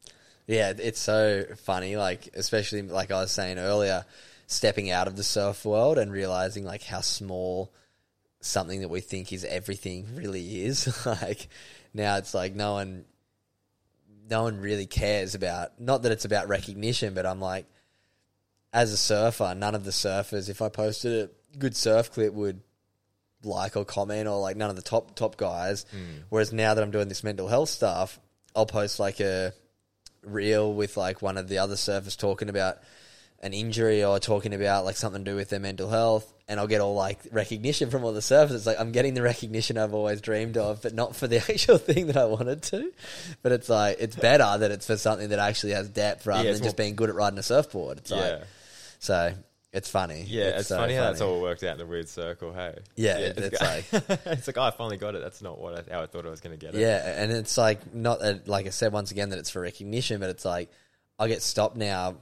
Yeah, 0.47 0.73
it's 0.77 0.99
so 0.99 1.45
funny. 1.63 1.95
Like, 1.95 2.29
especially 2.33 2.81
like 2.81 3.11
I 3.11 3.21
was 3.21 3.31
saying 3.31 3.57
earlier, 3.57 4.05
stepping 4.47 4.91
out 4.91 5.07
of 5.07 5.15
the 5.15 5.23
surf 5.23 5.63
world 5.65 5.97
and 5.97 6.11
realizing 6.11 6.65
like 6.65 6.83
how 6.83 7.01
small 7.01 7.71
something 8.41 8.81
that 8.81 8.89
we 8.89 8.99
think 8.99 9.31
is 9.31 9.45
everything 9.45 10.07
really 10.15 10.63
is. 10.63 11.05
like 11.05 11.47
now, 11.93 12.17
it's 12.17 12.33
like 12.33 12.55
no 12.55 12.73
one, 12.73 13.05
no 14.29 14.43
one 14.43 14.59
really 14.59 14.87
cares 14.87 15.35
about. 15.35 15.79
Not 15.79 16.03
that 16.03 16.11
it's 16.11 16.25
about 16.25 16.47
recognition, 16.47 17.13
but 17.13 17.25
I'm 17.25 17.39
like, 17.39 17.65
as 18.73 18.91
a 18.91 18.97
surfer, 18.97 19.53
none 19.55 19.75
of 19.75 19.83
the 19.83 19.91
surfers, 19.91 20.49
if 20.49 20.61
I 20.61 20.69
posted 20.69 21.29
a 21.29 21.57
good 21.57 21.75
surf 21.75 22.11
clip, 22.11 22.33
would 22.33 22.61
like 23.43 23.75
or 23.75 23.85
comment, 23.85 24.27
or 24.27 24.39
like 24.39 24.55
none 24.55 24.69
of 24.69 24.75
the 24.75 24.81
top 24.81 25.15
top 25.15 25.37
guys. 25.37 25.85
Mm. 25.95 26.23
Whereas 26.29 26.53
now 26.53 26.73
that 26.73 26.83
I'm 26.83 26.91
doing 26.91 27.09
this 27.09 27.23
mental 27.23 27.47
health 27.47 27.69
stuff, 27.69 28.19
I'll 28.55 28.65
post 28.65 28.99
like 28.99 29.19
a 29.19 29.53
reel 30.23 30.73
with 30.73 30.97
like 30.97 31.21
one 31.21 31.37
of 31.37 31.47
the 31.47 31.57
other 31.57 31.75
surfers 31.75 32.17
talking 32.17 32.49
about 32.49 32.77
an 33.41 33.53
injury 33.53 34.03
or 34.03 34.19
talking 34.19 34.53
about 34.53 34.85
like 34.85 34.95
something 34.95 35.25
to 35.25 35.31
do 35.31 35.35
with 35.35 35.49
their 35.49 35.59
mental 35.59 35.89
health 35.89 36.31
and 36.47 36.59
I'll 36.59 36.67
get 36.67 36.81
all 36.81 36.95
like 36.95 37.17
recognition 37.31 37.89
from 37.89 38.03
all 38.03 38.11
the 38.11 38.19
surfers. 38.19 38.51
It's 38.51 38.65
like 38.65 38.79
I'm 38.79 38.91
getting 38.91 39.13
the 39.13 39.21
recognition 39.21 39.77
I've 39.77 39.93
always 39.93 40.19
dreamed 40.19 40.57
of, 40.57 40.81
but 40.81 40.93
not 40.93 41.15
for 41.15 41.25
the 41.25 41.37
actual 41.49 41.77
thing 41.77 42.07
that 42.07 42.17
I 42.17 42.25
wanted 42.25 42.61
to. 42.63 42.91
But 43.41 43.53
it's 43.53 43.69
like 43.69 43.97
it's 43.99 44.17
better 44.17 44.57
that 44.57 44.69
it's 44.69 44.85
for 44.85 44.97
something 44.97 45.29
that 45.29 45.39
actually 45.39 45.71
has 45.71 45.87
depth 45.87 46.27
rather 46.27 46.43
Yeah, 46.43 46.53
than 46.53 46.63
just 46.63 46.75
being 46.77 46.95
good 46.95 47.09
at 47.09 47.15
riding 47.15 47.39
a 47.39 47.43
surfboard. 47.43 47.99
It's 47.99 48.11
yeah. 48.11 48.17
like 48.17 48.41
so 48.99 49.33
it's 49.73 49.89
funny. 49.89 50.25
Yeah, 50.27 50.59
it's, 50.59 50.67
so 50.67 50.77
funny, 50.77 50.95
how 50.95 51.03
that's 51.03 51.21
all 51.21 51.41
worked 51.41 51.63
out 51.63 51.75
in 51.75 51.81
a 51.81 51.85
weird 51.85 52.09
circle. 52.09 52.51
Hey, 52.53 52.77
Yeah, 52.95 53.17
it- 53.19 53.37
it's, 53.37 53.47
it's 53.47 53.61
like 53.61 53.85
it's 54.25 54.47
like 54.47 54.57
oh, 54.57 54.63
I 54.63 54.71
finally 54.71 54.97
got 54.97 55.15
it. 55.15 55.21
That's 55.21 55.41
not 55.41 55.59
what 55.59 55.77
I, 55.89 55.93
how 55.93 56.01
I 56.03 56.07
thought 56.07 56.25
I 56.25 56.29
was 56.29 56.41
going 56.41 56.57
to 56.57 56.63
get 56.65 56.75
it. 56.75 56.81
Yeah, 56.81 57.21
and 57.21 57.31
it's 57.31 57.57
like 57.57 57.93
not 57.93 58.19
that, 58.19 58.47
like 58.47 58.65
I 58.67 58.69
said 58.69 58.91
once 58.91 59.11
again 59.11 59.29
that 59.29 59.39
it's 59.39 59.49
for 59.49 59.61
recognition, 59.61 60.19
but 60.19 60.29
it's 60.29 60.45
like 60.45 60.69
I 61.17 61.27
get 61.27 61.41
stopped 61.41 61.77
now 61.77 62.17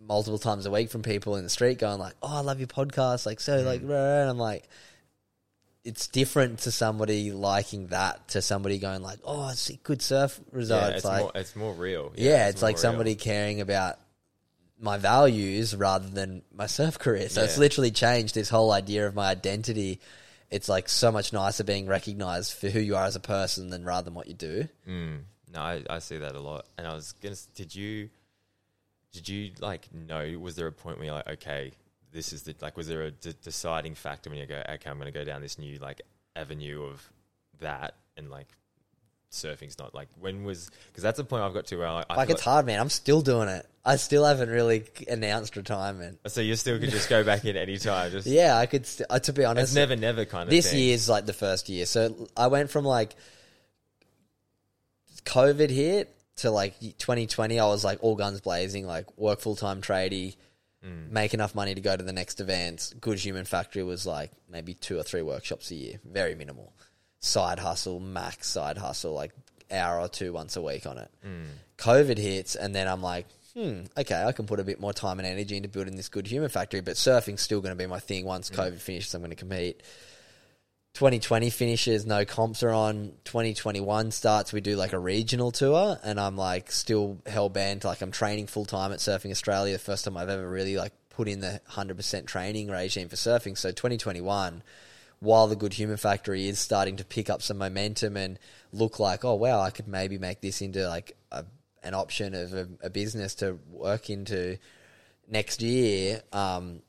multiple 0.00 0.38
times 0.38 0.66
a 0.66 0.70
week 0.70 0.90
from 0.90 1.02
people 1.02 1.36
in 1.36 1.44
the 1.44 1.50
street 1.50 1.78
going 1.78 1.98
like, 1.98 2.14
"Oh, 2.22 2.36
I 2.36 2.40
love 2.40 2.58
your 2.58 2.68
podcast," 2.68 3.26
like 3.26 3.40
so, 3.40 3.62
like, 3.62 3.80
Mm. 3.82 3.88
rah, 3.90 4.20
and 4.22 4.30
I'm 4.30 4.38
like, 4.38 4.68
it's 5.84 6.08
different 6.08 6.60
to 6.60 6.70
somebody 6.72 7.30
liking 7.32 7.88
that 7.88 8.28
to 8.28 8.40
somebody 8.42 8.78
going 8.78 9.02
like, 9.02 9.18
"Oh, 9.24 9.48
it's 9.50 9.68
a 9.70 9.76
good 9.76 10.00
surf 10.02 10.40
result." 10.52 10.82
Yeah, 10.82 10.88
it's, 10.88 10.96
it's 10.98 11.04
like, 11.04 11.20
more 11.22 11.32
it's 11.34 11.56
more 11.56 11.74
real. 11.74 12.12
yeah, 12.16 12.48
it's, 12.48 12.60
more 12.62 12.68
like 12.68 12.76
real. 12.76 12.82
somebody 12.82 13.14
caring 13.16 13.60
about 13.60 13.98
my 14.84 14.98
values 14.98 15.74
rather 15.74 16.08
than 16.08 16.42
my 16.54 16.66
surf 16.66 16.98
career. 16.98 17.28
So 17.28 17.42
it's 17.42 17.58
literally 17.58 17.90
changed 17.90 18.34
this 18.34 18.48
whole 18.48 18.70
idea 18.70 19.06
of 19.06 19.14
my 19.14 19.30
identity. 19.30 20.00
It's 20.50 20.68
like 20.68 20.88
so 20.88 21.10
much 21.10 21.32
nicer 21.32 21.64
being 21.64 21.86
recognized 21.86 22.52
for 22.52 22.68
who 22.68 22.78
you 22.78 22.94
are 22.94 23.06
as 23.06 23.16
a 23.16 23.20
person 23.20 23.70
than 23.70 23.84
rather 23.84 24.04
than 24.04 24.14
what 24.14 24.28
you 24.28 24.34
do. 24.34 24.68
Mm. 24.88 25.22
No, 25.52 25.60
I, 25.60 25.82
I 25.88 25.98
see 25.98 26.18
that 26.18 26.36
a 26.36 26.40
lot. 26.40 26.66
And 26.78 26.86
I 26.86 26.94
was 26.94 27.12
gonna. 27.12 27.36
Did 27.54 27.74
you? 27.74 28.10
Did 29.12 29.28
you 29.28 29.52
like 29.58 29.88
know? 29.92 30.38
Was 30.38 30.54
there 30.54 30.66
a 30.66 30.72
point 30.72 30.98
where 30.98 31.06
you're 31.06 31.14
like, 31.14 31.28
okay, 31.28 31.72
this 32.12 32.32
is 32.32 32.42
the 32.42 32.54
like? 32.60 32.76
Was 32.76 32.86
there 32.86 33.02
a 33.02 33.10
de- 33.10 33.32
deciding 33.32 33.94
factor 33.94 34.30
when 34.30 34.38
you 34.38 34.46
go, 34.46 34.62
okay, 34.68 34.90
I'm 34.90 34.98
going 34.98 35.12
to 35.12 35.18
go 35.18 35.24
down 35.24 35.40
this 35.40 35.58
new 35.58 35.78
like 35.78 36.02
avenue 36.36 36.84
of 36.84 37.10
that, 37.60 37.94
and 38.16 38.30
like 38.30 38.48
surfing's 39.34 39.78
not 39.78 39.94
like 39.94 40.08
when 40.20 40.44
was 40.44 40.70
because 40.88 41.02
that's 41.02 41.16
the 41.18 41.24
point 41.24 41.42
I've 41.42 41.52
got 41.54 41.66
to 41.66 41.76
where 41.76 41.86
I, 41.86 42.04
I 42.08 42.16
like 42.16 42.30
it's 42.30 42.40
hard, 42.42 42.66
man. 42.66 42.80
I'm 42.80 42.88
still 42.88 43.20
doing 43.20 43.48
it. 43.48 43.66
I 43.84 43.96
still 43.96 44.24
haven't 44.24 44.48
really 44.48 44.84
announced 45.08 45.56
retirement. 45.56 46.18
So 46.28 46.40
you 46.40 46.56
still 46.56 46.78
could 46.78 46.90
just 46.90 47.10
go 47.10 47.22
back 47.22 47.44
in 47.44 47.56
any 47.56 47.76
time. 47.76 48.10
Just 48.12 48.26
Yeah, 48.40 48.56
I 48.56 48.64
could. 48.66 48.86
St- 48.86 49.06
uh, 49.10 49.18
to 49.18 49.32
be 49.32 49.44
honest, 49.44 49.64
it's 49.64 49.74
never, 49.74 49.94
never 49.96 50.24
kind 50.24 50.44
of 50.44 50.50
this 50.50 50.70
thing. 50.70 50.80
year's 50.80 51.08
like 51.08 51.26
the 51.26 51.34
first 51.34 51.68
year. 51.68 51.84
So 51.84 52.28
I 52.36 52.46
went 52.46 52.70
from 52.70 52.84
like 52.86 53.14
COVID 55.24 55.70
hit 55.70 56.14
to 56.36 56.50
like 56.50 56.78
2020. 56.80 57.58
I 57.60 57.66
was 57.66 57.84
like 57.84 57.98
all 58.02 58.16
guns 58.16 58.40
blazing, 58.40 58.86
like 58.86 59.16
work 59.18 59.40
full 59.40 59.56
time 59.56 59.80
tradie, 59.82 60.36
Mm. 60.84 61.10
make 61.10 61.32
enough 61.32 61.54
money 61.54 61.74
to 61.74 61.80
go 61.80 61.96
to 61.96 62.02
the 62.02 62.12
next 62.12 62.40
events. 62.42 62.92
Good 63.00 63.18
Human 63.18 63.46
Factory 63.46 63.82
was 63.82 64.04
like 64.04 64.30
maybe 64.50 64.74
two 64.74 64.98
or 64.98 65.02
three 65.02 65.22
workshops 65.22 65.70
a 65.70 65.74
year, 65.74 65.98
very 66.04 66.34
minimal. 66.34 66.74
Side 67.24 67.58
hustle, 67.58 68.00
max 68.00 68.48
side 68.48 68.76
hustle, 68.76 69.14
like 69.14 69.32
hour 69.70 69.98
or 69.98 70.08
two 70.08 70.32
once 70.32 70.56
a 70.56 70.62
week 70.62 70.86
on 70.86 70.98
it. 70.98 71.10
Mm. 71.26 71.46
COVID 71.78 72.18
hits, 72.18 72.54
and 72.54 72.74
then 72.74 72.86
I'm 72.86 73.02
like, 73.02 73.26
hmm, 73.54 73.84
okay, 73.96 74.22
I 74.22 74.32
can 74.32 74.46
put 74.46 74.60
a 74.60 74.64
bit 74.64 74.78
more 74.78 74.92
time 74.92 75.18
and 75.18 75.26
energy 75.26 75.56
into 75.56 75.68
building 75.68 75.96
this 75.96 76.08
good 76.08 76.26
human 76.26 76.48
factory, 76.50 76.80
but 76.80 76.96
surfing's 76.96 77.40
still 77.40 77.60
going 77.60 77.72
to 77.72 77.82
be 77.82 77.86
my 77.86 77.98
thing. 77.98 78.26
Once 78.26 78.50
COVID 78.50 78.78
finishes, 78.78 79.14
I'm 79.14 79.22
going 79.22 79.30
to 79.30 79.36
compete. 79.36 79.82
2020 80.94 81.50
finishes, 81.50 82.06
no 82.06 82.24
comps 82.24 82.62
are 82.62 82.70
on. 82.70 83.14
2021 83.24 84.12
starts, 84.12 84.52
we 84.52 84.60
do 84.60 84.76
like 84.76 84.92
a 84.92 84.98
regional 84.98 85.50
tour, 85.50 85.98
and 86.04 86.20
I'm 86.20 86.36
like 86.36 86.70
still 86.70 87.18
hell 87.26 87.48
bent. 87.48 87.84
Like 87.84 88.00
I'm 88.02 88.12
training 88.12 88.46
full 88.46 88.64
time 88.64 88.92
at 88.92 88.98
Surfing 88.98 89.30
Australia. 89.32 89.72
The 89.72 89.80
first 89.80 90.04
time 90.04 90.16
I've 90.16 90.28
ever 90.28 90.48
really 90.48 90.76
like 90.76 90.92
put 91.10 91.26
in 91.26 91.40
the 91.40 91.60
100% 91.70 92.26
training 92.26 92.70
regime 92.70 93.08
for 93.08 93.16
surfing. 93.16 93.56
So 93.56 93.70
2021, 93.70 94.62
while 95.24 95.46
the 95.46 95.56
Good 95.56 95.72
Human 95.72 95.96
Factory 95.96 96.46
is 96.46 96.58
starting 96.58 96.96
to 96.96 97.04
pick 97.04 97.30
up 97.30 97.42
some 97.42 97.58
momentum 97.58 98.16
and 98.16 98.38
look 98.72 99.00
like, 99.00 99.24
oh 99.24 99.34
wow, 99.34 99.60
I 99.60 99.70
could 99.70 99.88
maybe 99.88 100.18
make 100.18 100.40
this 100.40 100.60
into 100.60 100.86
like 100.86 101.16
a, 101.32 101.44
an 101.82 101.94
option 101.94 102.34
of 102.34 102.52
a, 102.52 102.68
a 102.82 102.90
business 102.90 103.34
to 103.36 103.58
work 103.70 104.10
into 104.10 104.58
next 105.28 105.62
year. 105.62 106.22
Um, 106.32 106.82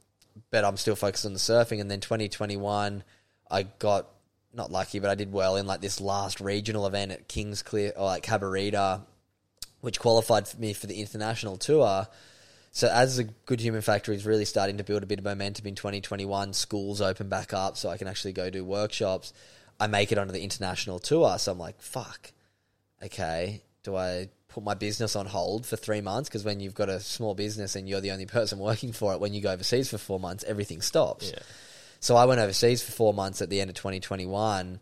but 0.52 0.66
I'm 0.66 0.78
still 0.78 0.96
focused 0.96 1.26
on 1.26 1.34
the 1.34 1.40
surfing. 1.40 1.80
And 1.80 1.90
then 1.90 2.02
2021, 2.02 3.04
I 3.50 3.64
got 3.64 4.08
not 4.54 4.72
lucky, 4.72 5.00
but 5.00 5.10
I 5.10 5.16
did 5.16 5.32
well 5.32 5.56
in 5.56 5.66
like 5.66 5.82
this 5.82 6.02
last 6.02 6.42
regional 6.42 6.88
event 6.88 7.12
at 7.12 7.30
Kingscliff 7.30 7.94
or 7.96 8.06
like 8.06 8.26
Cabarita, 8.26 9.02
which 9.82 10.00
qualified 10.00 10.48
for 10.48 10.58
me 10.58 10.74
for 10.74 10.88
the 10.88 11.00
international 11.00 11.58
tour. 11.58 12.08
So 12.76 12.90
as 12.90 13.16
the 13.16 13.24
Good 13.24 13.62
Human 13.62 13.80
Factory 13.80 14.18
is 14.18 14.26
really 14.26 14.44
starting 14.44 14.80
to 14.80 14.84
build 14.84 15.02
a 15.02 15.06
bit 15.06 15.20
of 15.20 15.24
momentum 15.24 15.66
in 15.66 15.76
2021, 15.76 16.52
schools 16.52 17.00
open 17.00 17.30
back 17.30 17.54
up, 17.54 17.78
so 17.78 17.88
I 17.88 17.96
can 17.96 18.10
actually 18.10 18.34
go 18.34 18.50
do 18.50 18.66
workshops. 18.66 19.32
I 19.80 19.88
make 19.88 20.12
it 20.12 20.18
onto 20.18 20.34
the 20.34 20.44
international 20.44 21.00
tour, 21.00 21.38
so 21.40 21.54
I'm 21.54 21.58
like, 21.58 21.82
fuck. 21.82 22.34
Okay, 23.02 23.62
do 23.84 23.96
I 23.96 24.28
put 24.50 24.66
my 24.66 24.74
business 24.74 25.16
on 25.16 25.26
hold 25.26 25.66
for 25.66 25.78
three 25.78 26.02
months? 26.02 26.28
Because 26.28 26.44
when 26.44 26.60
you've 26.60 26.76
got 26.76 26.90
a 26.90 27.00
small 27.00 27.34
business 27.34 27.78
and 27.78 27.88
you're 27.88 28.02
the 28.02 28.12
only 28.12 28.26
person 28.26 28.60
working 28.60 28.92
for 28.92 29.14
it, 29.14 29.22
when 29.22 29.34
you 29.34 29.40
go 29.40 29.54
overseas 29.54 29.90
for 29.90 29.98
four 29.98 30.20
months, 30.20 30.44
everything 30.46 30.82
stops. 30.82 31.32
Yeah. 31.32 31.40
So 32.02 32.18
I 32.18 32.26
went 32.26 32.42
overseas 32.42 32.84
for 32.84 32.92
four 32.92 33.14
months 33.14 33.42
at 33.42 33.50
the 33.50 33.62
end 33.62 33.70
of 33.70 33.78
2021, 33.78 34.82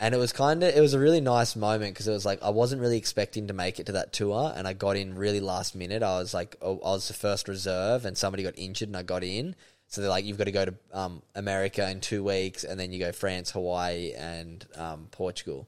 and 0.00 0.14
it 0.14 0.18
was 0.18 0.32
kind 0.32 0.62
of 0.62 0.74
it 0.74 0.80
was 0.80 0.94
a 0.94 0.98
really 0.98 1.20
nice 1.20 1.56
moment 1.56 1.94
because 1.94 2.08
it 2.08 2.12
was 2.12 2.24
like 2.24 2.42
I 2.42 2.50
wasn't 2.50 2.80
really 2.80 2.98
expecting 2.98 3.48
to 3.48 3.52
make 3.52 3.80
it 3.80 3.86
to 3.86 3.92
that 3.92 4.12
tour, 4.12 4.52
and 4.54 4.68
I 4.68 4.72
got 4.72 4.96
in 4.96 5.14
really 5.14 5.40
last 5.40 5.74
minute. 5.74 6.02
I 6.02 6.18
was 6.18 6.34
like 6.34 6.56
oh, 6.62 6.78
I 6.84 6.90
was 6.90 7.08
the 7.08 7.14
first 7.14 7.48
reserve, 7.48 8.04
and 8.04 8.16
somebody 8.16 8.42
got 8.42 8.54
injured, 8.56 8.88
and 8.88 8.96
I 8.96 9.02
got 9.02 9.24
in. 9.24 9.54
So 9.88 10.02
they're 10.02 10.10
like, 10.10 10.26
you've 10.26 10.36
got 10.36 10.44
to 10.44 10.52
go 10.52 10.66
to 10.66 10.74
um, 10.92 11.22
America 11.34 11.88
in 11.90 12.00
two 12.00 12.22
weeks, 12.22 12.62
and 12.62 12.78
then 12.78 12.92
you 12.92 12.98
go 12.98 13.10
France, 13.10 13.50
Hawaii, 13.52 14.12
and 14.12 14.64
um, 14.76 15.08
Portugal. 15.10 15.66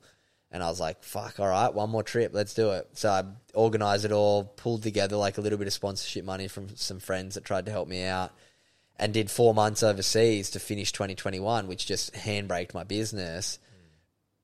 And 0.53 0.63
I 0.63 0.69
was 0.69 0.79
like, 0.79 1.03
fuck, 1.03 1.41
all 1.41 1.49
right, 1.49 1.73
one 1.73 1.91
more 1.91 2.03
trip, 2.03 2.33
let's 2.35 2.55
do 2.55 2.73
it. 2.73 2.89
So 2.95 3.09
I 3.09 3.23
organized 3.55 4.05
it 4.05 4.13
all, 4.13 4.45
pulled 4.45 4.83
together 4.83 5.17
like 5.17 5.39
a 5.39 5.41
little 5.41 5.59
bit 5.59 5.69
of 5.69 5.73
sponsorship 5.73 6.25
money 6.25 6.49
from 6.49 6.77
some 6.77 6.99
friends 6.99 7.37
that 7.37 7.45
tried 7.45 7.67
to 7.67 7.73
help 7.73 7.89
me 7.89 8.05
out 8.05 8.33
and 8.99 9.15
did 9.15 9.31
four 9.31 9.55
months 9.55 9.83
overseas 9.83 10.51
to 10.51 10.61
finish 10.61 10.93
2021, 10.93 11.67
which 11.69 11.87
just 11.87 12.13
handbraked 12.13 12.75
my 12.75 12.85
business. 12.85 13.59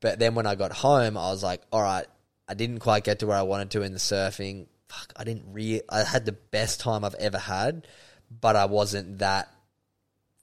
But 0.06 0.20
then 0.20 0.36
when 0.36 0.46
I 0.46 0.54
got 0.54 0.70
home, 0.70 1.16
I 1.16 1.32
was 1.32 1.42
like, 1.42 1.62
all 1.72 1.82
right, 1.82 2.06
I 2.46 2.54
didn't 2.54 2.78
quite 2.78 3.02
get 3.02 3.18
to 3.18 3.26
where 3.26 3.36
I 3.36 3.42
wanted 3.42 3.72
to 3.72 3.82
in 3.82 3.92
the 3.92 3.98
surfing. 3.98 4.66
Fuck, 4.88 5.12
I 5.16 5.24
didn't 5.24 5.52
re. 5.52 5.80
I 5.88 6.04
had 6.04 6.24
the 6.24 6.30
best 6.30 6.78
time 6.78 7.04
I've 7.04 7.16
ever 7.16 7.38
had, 7.38 7.88
but 8.30 8.54
I 8.54 8.66
wasn't 8.66 9.18
that 9.18 9.52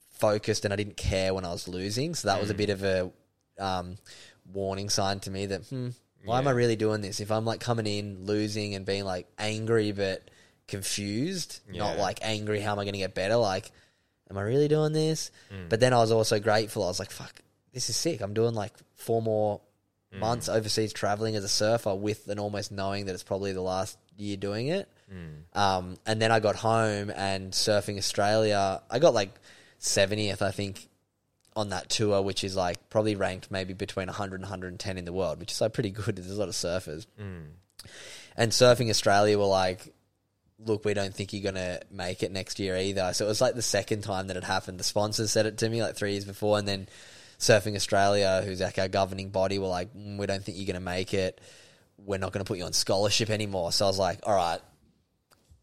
focused 0.09 0.65
and 0.65 0.73
I 0.73 0.75
didn't 0.75 0.97
care 0.97 1.33
when 1.33 1.45
I 1.45 1.51
was 1.53 1.69
losing. 1.69 2.13
So 2.13 2.27
that 2.27 2.41
was 2.41 2.49
a 2.49 2.53
bit 2.53 2.71
of 2.71 2.83
a 2.83 3.09
um, 3.57 3.95
warning 4.51 4.89
sign 4.89 5.21
to 5.21 5.31
me 5.31 5.45
that, 5.45 5.61
hmm, 5.67 5.91
why 6.25 6.39
am 6.39 6.47
I 6.49 6.51
really 6.51 6.75
doing 6.75 6.99
this? 6.99 7.21
If 7.21 7.31
I'm 7.31 7.45
like 7.45 7.61
coming 7.61 7.87
in, 7.87 8.25
losing, 8.25 8.75
and 8.75 8.85
being 8.85 9.05
like 9.05 9.27
angry 9.37 9.93
but 9.93 10.29
confused, 10.67 11.61
not 11.69 11.97
like 11.97 12.19
angry, 12.21 12.59
how 12.59 12.73
am 12.73 12.79
I 12.79 12.83
going 12.83 12.95
to 12.95 12.99
get 12.99 13.15
better? 13.15 13.37
Like, 13.37 13.71
am 14.29 14.37
I 14.37 14.41
really 14.41 14.67
doing 14.67 14.91
this? 14.91 15.31
But 15.69 15.79
then 15.79 15.93
I 15.93 15.99
was 15.99 16.11
also 16.11 16.37
grateful. 16.41 16.83
I 16.83 16.87
was 16.87 16.99
like, 16.99 17.11
fuck, 17.11 17.33
this 17.73 17.89
is 17.89 17.95
sick. 17.95 18.19
I'm 18.19 18.33
doing 18.33 18.53
like 18.53 18.73
four 19.03 19.21
more 19.21 19.61
mm. 20.13 20.19
months 20.19 20.49
overseas 20.49 20.93
traveling 20.93 21.35
as 21.35 21.43
a 21.43 21.49
surfer 21.49 21.93
with 21.93 22.27
an 22.27 22.39
almost 22.39 22.71
knowing 22.71 23.05
that 23.05 23.13
it's 23.13 23.23
probably 23.23 23.53
the 23.53 23.61
last 23.61 23.97
year 24.17 24.37
doing 24.37 24.67
it. 24.67 24.89
Mm. 25.11 25.57
Um, 25.57 25.97
and 26.05 26.21
then 26.21 26.31
I 26.31 26.39
got 26.39 26.55
home 26.55 27.11
and 27.15 27.51
surfing 27.51 27.97
Australia. 27.97 28.81
I 28.89 28.99
got 28.99 29.13
like 29.13 29.33
70th, 29.79 30.41
I 30.41 30.51
think, 30.51 30.87
on 31.55 31.69
that 31.69 31.89
tour, 31.89 32.21
which 32.21 32.43
is 32.43 32.55
like 32.55 32.89
probably 32.89 33.15
ranked 33.15 33.51
maybe 33.51 33.73
between 33.73 34.07
100 34.07 34.35
and 34.35 34.43
110 34.43 34.97
in 34.97 35.05
the 35.05 35.13
world, 35.13 35.39
which 35.39 35.51
is 35.51 35.61
like 35.61 35.73
pretty 35.73 35.91
good. 35.91 36.15
There's 36.15 36.31
a 36.31 36.39
lot 36.39 36.49
of 36.49 36.55
surfers. 36.55 37.05
Mm. 37.19 37.45
And 38.35 38.51
Surfing 38.51 38.89
Australia 38.89 39.37
were 39.37 39.45
like, 39.45 39.93
look, 40.65 40.85
we 40.85 40.93
don't 40.93 41.13
think 41.13 41.33
you're 41.33 41.43
going 41.43 41.55
to 41.55 41.81
make 41.91 42.23
it 42.23 42.31
next 42.31 42.59
year 42.59 42.77
either. 42.77 43.13
So 43.13 43.25
it 43.25 43.27
was 43.27 43.41
like 43.41 43.55
the 43.55 43.61
second 43.61 44.01
time 44.01 44.27
that 44.27 44.37
it 44.37 44.43
happened. 44.43 44.79
The 44.79 44.83
sponsors 44.83 45.31
said 45.31 45.45
it 45.45 45.57
to 45.59 45.69
me 45.69 45.81
like 45.81 45.95
three 45.95 46.11
years 46.11 46.25
before, 46.25 46.57
and 46.57 46.67
then 46.67 46.87
Surfing 47.39 47.75
Australia, 47.75 48.41
who's 48.45 48.61
like 48.61 48.79
our 48.79 48.87
governing 48.87 49.29
body, 49.29 49.59
were 49.59 49.67
like, 49.67 49.93
mm, 49.93 50.17
we 50.17 50.25
don't 50.25 50.43
think 50.43 50.57
you're 50.57 50.65
going 50.67 50.75
to 50.75 50.79
make 50.79 51.13
it. 51.13 51.39
We're 51.97 52.19
not 52.19 52.31
going 52.31 52.43
to 52.43 52.47
put 52.47 52.57
you 52.57 52.65
on 52.65 52.73
scholarship 52.73 53.29
anymore. 53.29 53.71
So 53.71 53.85
I 53.85 53.87
was 53.87 53.99
like, 53.99 54.19
all 54.23 54.35
right, 54.35 54.59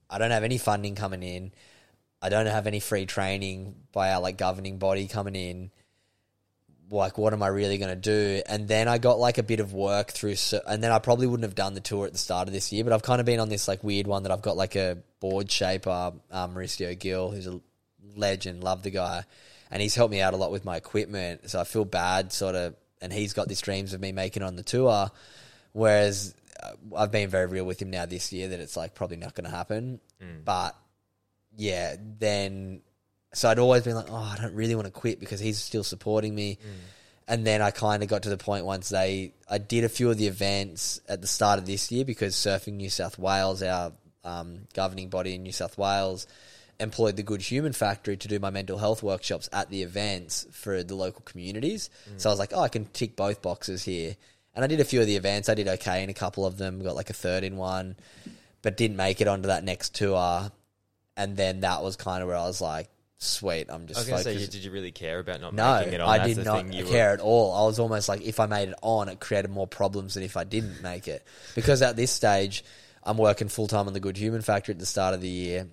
I 0.09 0.19
don't 0.19 0.31
have 0.31 0.45
any 0.45 0.59
funding 0.59 0.95
coming 0.95 1.23
in. 1.23 1.53
I 2.23 2.29
don't 2.29 2.47
have 2.47 2.67
any 2.67 2.81
free 2.81 3.07
training 3.07 3.75
by 3.93 4.13
our 4.13 4.21
like 4.21 4.37
governing 4.37 4.79
body 4.79 5.07
coming 5.09 5.35
in. 5.35 5.71
Like, 6.91 7.17
what 7.17 7.33
am 7.33 7.43
I 7.43 7.47
really 7.47 7.79
going 7.79 7.91
to 7.91 7.97
do? 7.97 8.43
And 8.47 8.67
then 8.67 8.89
I 8.89 8.99
got 8.99 9.21
like 9.21 9.39
a 9.39 9.45
bit 9.45 9.61
of 9.61 9.73
work 9.73 10.11
through, 10.11 10.35
and 10.67 10.83
then 10.83 10.91
I 10.91 10.99
probably 10.99 11.29
wouldn't 11.29 11.45
have 11.45 11.55
done 11.55 11.75
the 11.75 11.81
tour 11.81 12.07
at 12.07 12.13
the 12.13 12.19
start 12.19 12.49
of 12.49 12.53
this 12.53 12.73
year. 12.73 12.83
But 12.83 12.93
I've 12.93 13.03
kind 13.03 13.21
of 13.21 13.27
been 13.27 13.39
on 13.39 13.49
this 13.49 13.69
like 13.69 13.85
weird 13.85 14.09
one 14.09 14.25
that 14.25 14.33
I've 14.33 14.43
got 14.43 14.57
like 14.57 14.75
a 14.75 14.99
board 15.21 15.51
shaper, 15.51 16.13
um, 16.33 16.55
Mauricio 16.55 16.99
Gill, 16.99 17.31
who's 17.31 17.47
a 17.47 17.61
legend, 18.17 18.65
love 18.65 18.83
the 18.83 18.91
guy, 18.91 19.25
and 19.71 19.83
he's 19.83 19.95
helped 19.95 20.13
me 20.13 20.21
out 20.21 20.35
a 20.35 20.37
lot 20.37 20.51
with 20.51 20.65
my 20.65 20.77
equipment. 20.77 21.51
So 21.51 21.61
I 21.61 21.65
feel 21.65 21.85
bad, 21.85 22.33
sort 22.33 22.55
of, 22.55 22.75
and 23.01 23.13
he's 23.13 23.33
got 23.33 23.49
these 23.49 23.61
dreams 23.61 23.95
of 23.95 24.01
me 24.01 24.13
making 24.13 24.43
it 24.43 24.47
on 24.47 24.57
the 24.57 24.63
tour, 24.63 25.11
whereas 25.73 26.35
uh, 26.63 26.73
I've 26.97 27.11
been 27.11 27.29
very 27.31 27.47
real 27.47 27.65
with 27.65 27.81
him 27.81 27.91
now 27.91 28.07
this 28.07 28.33
year 28.33 28.49
that 28.49 28.61
it's 28.61 28.77
like 28.77 28.95
probably 28.95 29.17
not 29.17 29.35
going 29.35 29.49
to 29.49 29.57
happen. 29.57 30.01
But 30.45 30.77
yeah, 31.57 31.97
then 32.19 32.83
so 33.33 33.49
I'd 33.49 33.59
always 33.59 33.85
been 33.85 33.95
like, 33.95 34.11
oh, 34.11 34.17
I 34.17 34.37
don't 34.41 34.55
really 34.55 34.75
want 34.75 34.87
to 34.87 34.93
quit 34.93 35.21
because 35.21 35.41
he's 35.41 35.59
still 35.59 35.85
supporting 35.85 36.35
me. 36.35 36.59
And 37.29 37.47
then 37.47 37.63
I 37.63 37.71
kind 37.71 38.03
of 38.03 38.09
got 38.09 38.25
to 38.25 38.29
the 38.29 38.37
point 38.37 38.65
once 38.65 38.89
they, 38.89 39.35
I 39.49 39.59
did 39.59 39.85
a 39.85 39.89
few 39.89 40.11
of 40.11 40.19
the 40.19 40.27
events 40.27 41.01
at 41.09 41.21
the 41.21 41.29
start 41.29 41.61
of 41.61 41.67
this 41.67 41.93
year 41.93 42.05
because 42.05 42.35
Surfing 42.35 42.73
New 42.75 42.91
South 42.91 43.21
Wales, 43.21 43.63
our 43.63 43.93
um, 44.25 44.63
governing 44.75 45.11
body 45.11 45.37
in 45.37 45.45
New 45.45 45.53
South 45.53 45.79
Wales, 45.79 46.27
employed 46.81 47.17
the 47.17 47.23
Good 47.23 47.43
Human 47.43 47.73
Factory 47.73 48.17
to 48.17 48.29
do 48.29 48.39
my 48.39 48.51
mental 48.51 48.79
health 48.79 49.03
workshops 49.03 49.49
at 49.53 49.71
the 49.71 49.83
events 49.83 50.47
for 50.51 50.83
the 50.83 50.95
local 50.95 51.23
communities. 51.23 51.91
So 52.17 52.29
I 52.29 52.33
was 52.33 52.39
like, 52.39 52.53
oh, 52.55 52.61
I 52.63 52.69
can 52.69 52.87
tick 52.87 53.15
both 53.17 53.43
boxes 53.43 53.85
here. 53.85 54.17
And 54.55 54.65
I 54.65 54.67
did 54.67 54.81
a 54.81 54.85
few 54.85 55.01
of 55.01 55.07
the 55.07 55.17
events. 55.17 55.49
I 55.49 55.55
did 55.55 55.69
okay 55.69 56.03
in 56.03 56.11
a 56.11 56.15
couple 56.15 56.45
of 56.45 56.59
them, 56.59 56.83
got 56.83 56.97
like 56.97 57.11
a 57.11 57.15
third 57.15 57.45
in 57.45 57.57
one, 57.57 57.97
but 58.63 58.77
didn't 58.77 58.97
make 58.97 59.21
it 59.21 59.29
onto 59.29 59.47
that 59.49 59.63
next 59.63 59.95
tour. 59.95 60.51
And 61.17 61.37
then 61.37 61.61
that 61.61 61.83
was 61.83 61.97
kind 61.97 62.23
of 62.23 62.29
where 62.29 62.37
I 62.37 62.45
was 62.47 62.61
like, 62.61 62.89
sweet, 63.19 63.67
I'm 63.69 63.83
I 63.83 63.87
just 63.87 64.01
was 64.01 64.09
going 64.09 64.25
to 64.25 64.41
say, 64.41 64.47
did 64.47 64.65
you 64.65 64.71
really 64.71 64.93
care 64.93 65.19
about 65.19 65.41
not 65.43 65.55
No, 65.55 65.77
making 65.77 65.93
it 65.95 66.01
on? 66.01 66.09
I 66.09 66.19
That's 66.19 66.35
did 66.37 66.45
not 66.45 66.73
you 66.73 66.85
were- 66.87 66.91
care 66.91 67.13
at 67.13 67.21
all. 67.21 67.55
I 67.55 67.67
was 67.67 67.79
almost 67.79 68.09
like 68.09 68.23
if 68.23 68.41
I 68.41 68.47
made 68.47 68.71
it 68.71 68.75
on, 68.83 69.09
it 69.09 69.21
created 69.21 69.51
more 69.51 69.67
problems 69.67 70.15
than 70.15 70.23
if 70.23 70.37
I 70.37 70.45
didn't 70.45 70.83
make 70.83 71.07
it. 71.07 71.25
Because 71.55 71.83
at 71.83 71.95
this 71.97 72.11
stage, 72.11 72.65
I'm 73.03 73.19
working 73.19 73.49
full 73.49 73.67
time 73.67 73.87
on 73.87 73.93
the 73.93 74.01
Good 74.01 74.17
Human 74.17 74.41
Factory 74.43 74.73
at 74.73 74.79
the 74.79 74.87
start 74.87 75.15
of 75.15 75.21
the 75.21 75.29
year. 75.29 75.69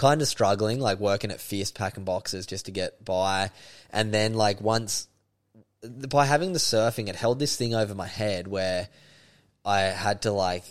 Kind 0.00 0.22
of 0.22 0.28
struggling, 0.28 0.80
like 0.80 0.98
working 0.98 1.30
at 1.30 1.42
Fierce 1.42 1.70
packing 1.70 2.04
boxes 2.04 2.46
just 2.46 2.64
to 2.64 2.70
get 2.70 3.04
by. 3.04 3.50
And 3.92 4.14
then, 4.14 4.32
like, 4.32 4.58
once 4.62 5.08
by 6.08 6.24
having 6.24 6.54
the 6.54 6.58
surfing, 6.58 7.08
it 7.08 7.16
held 7.16 7.38
this 7.38 7.54
thing 7.54 7.74
over 7.74 7.94
my 7.94 8.06
head 8.06 8.48
where 8.48 8.88
I 9.62 9.80
had 9.80 10.22
to, 10.22 10.32
like, 10.32 10.64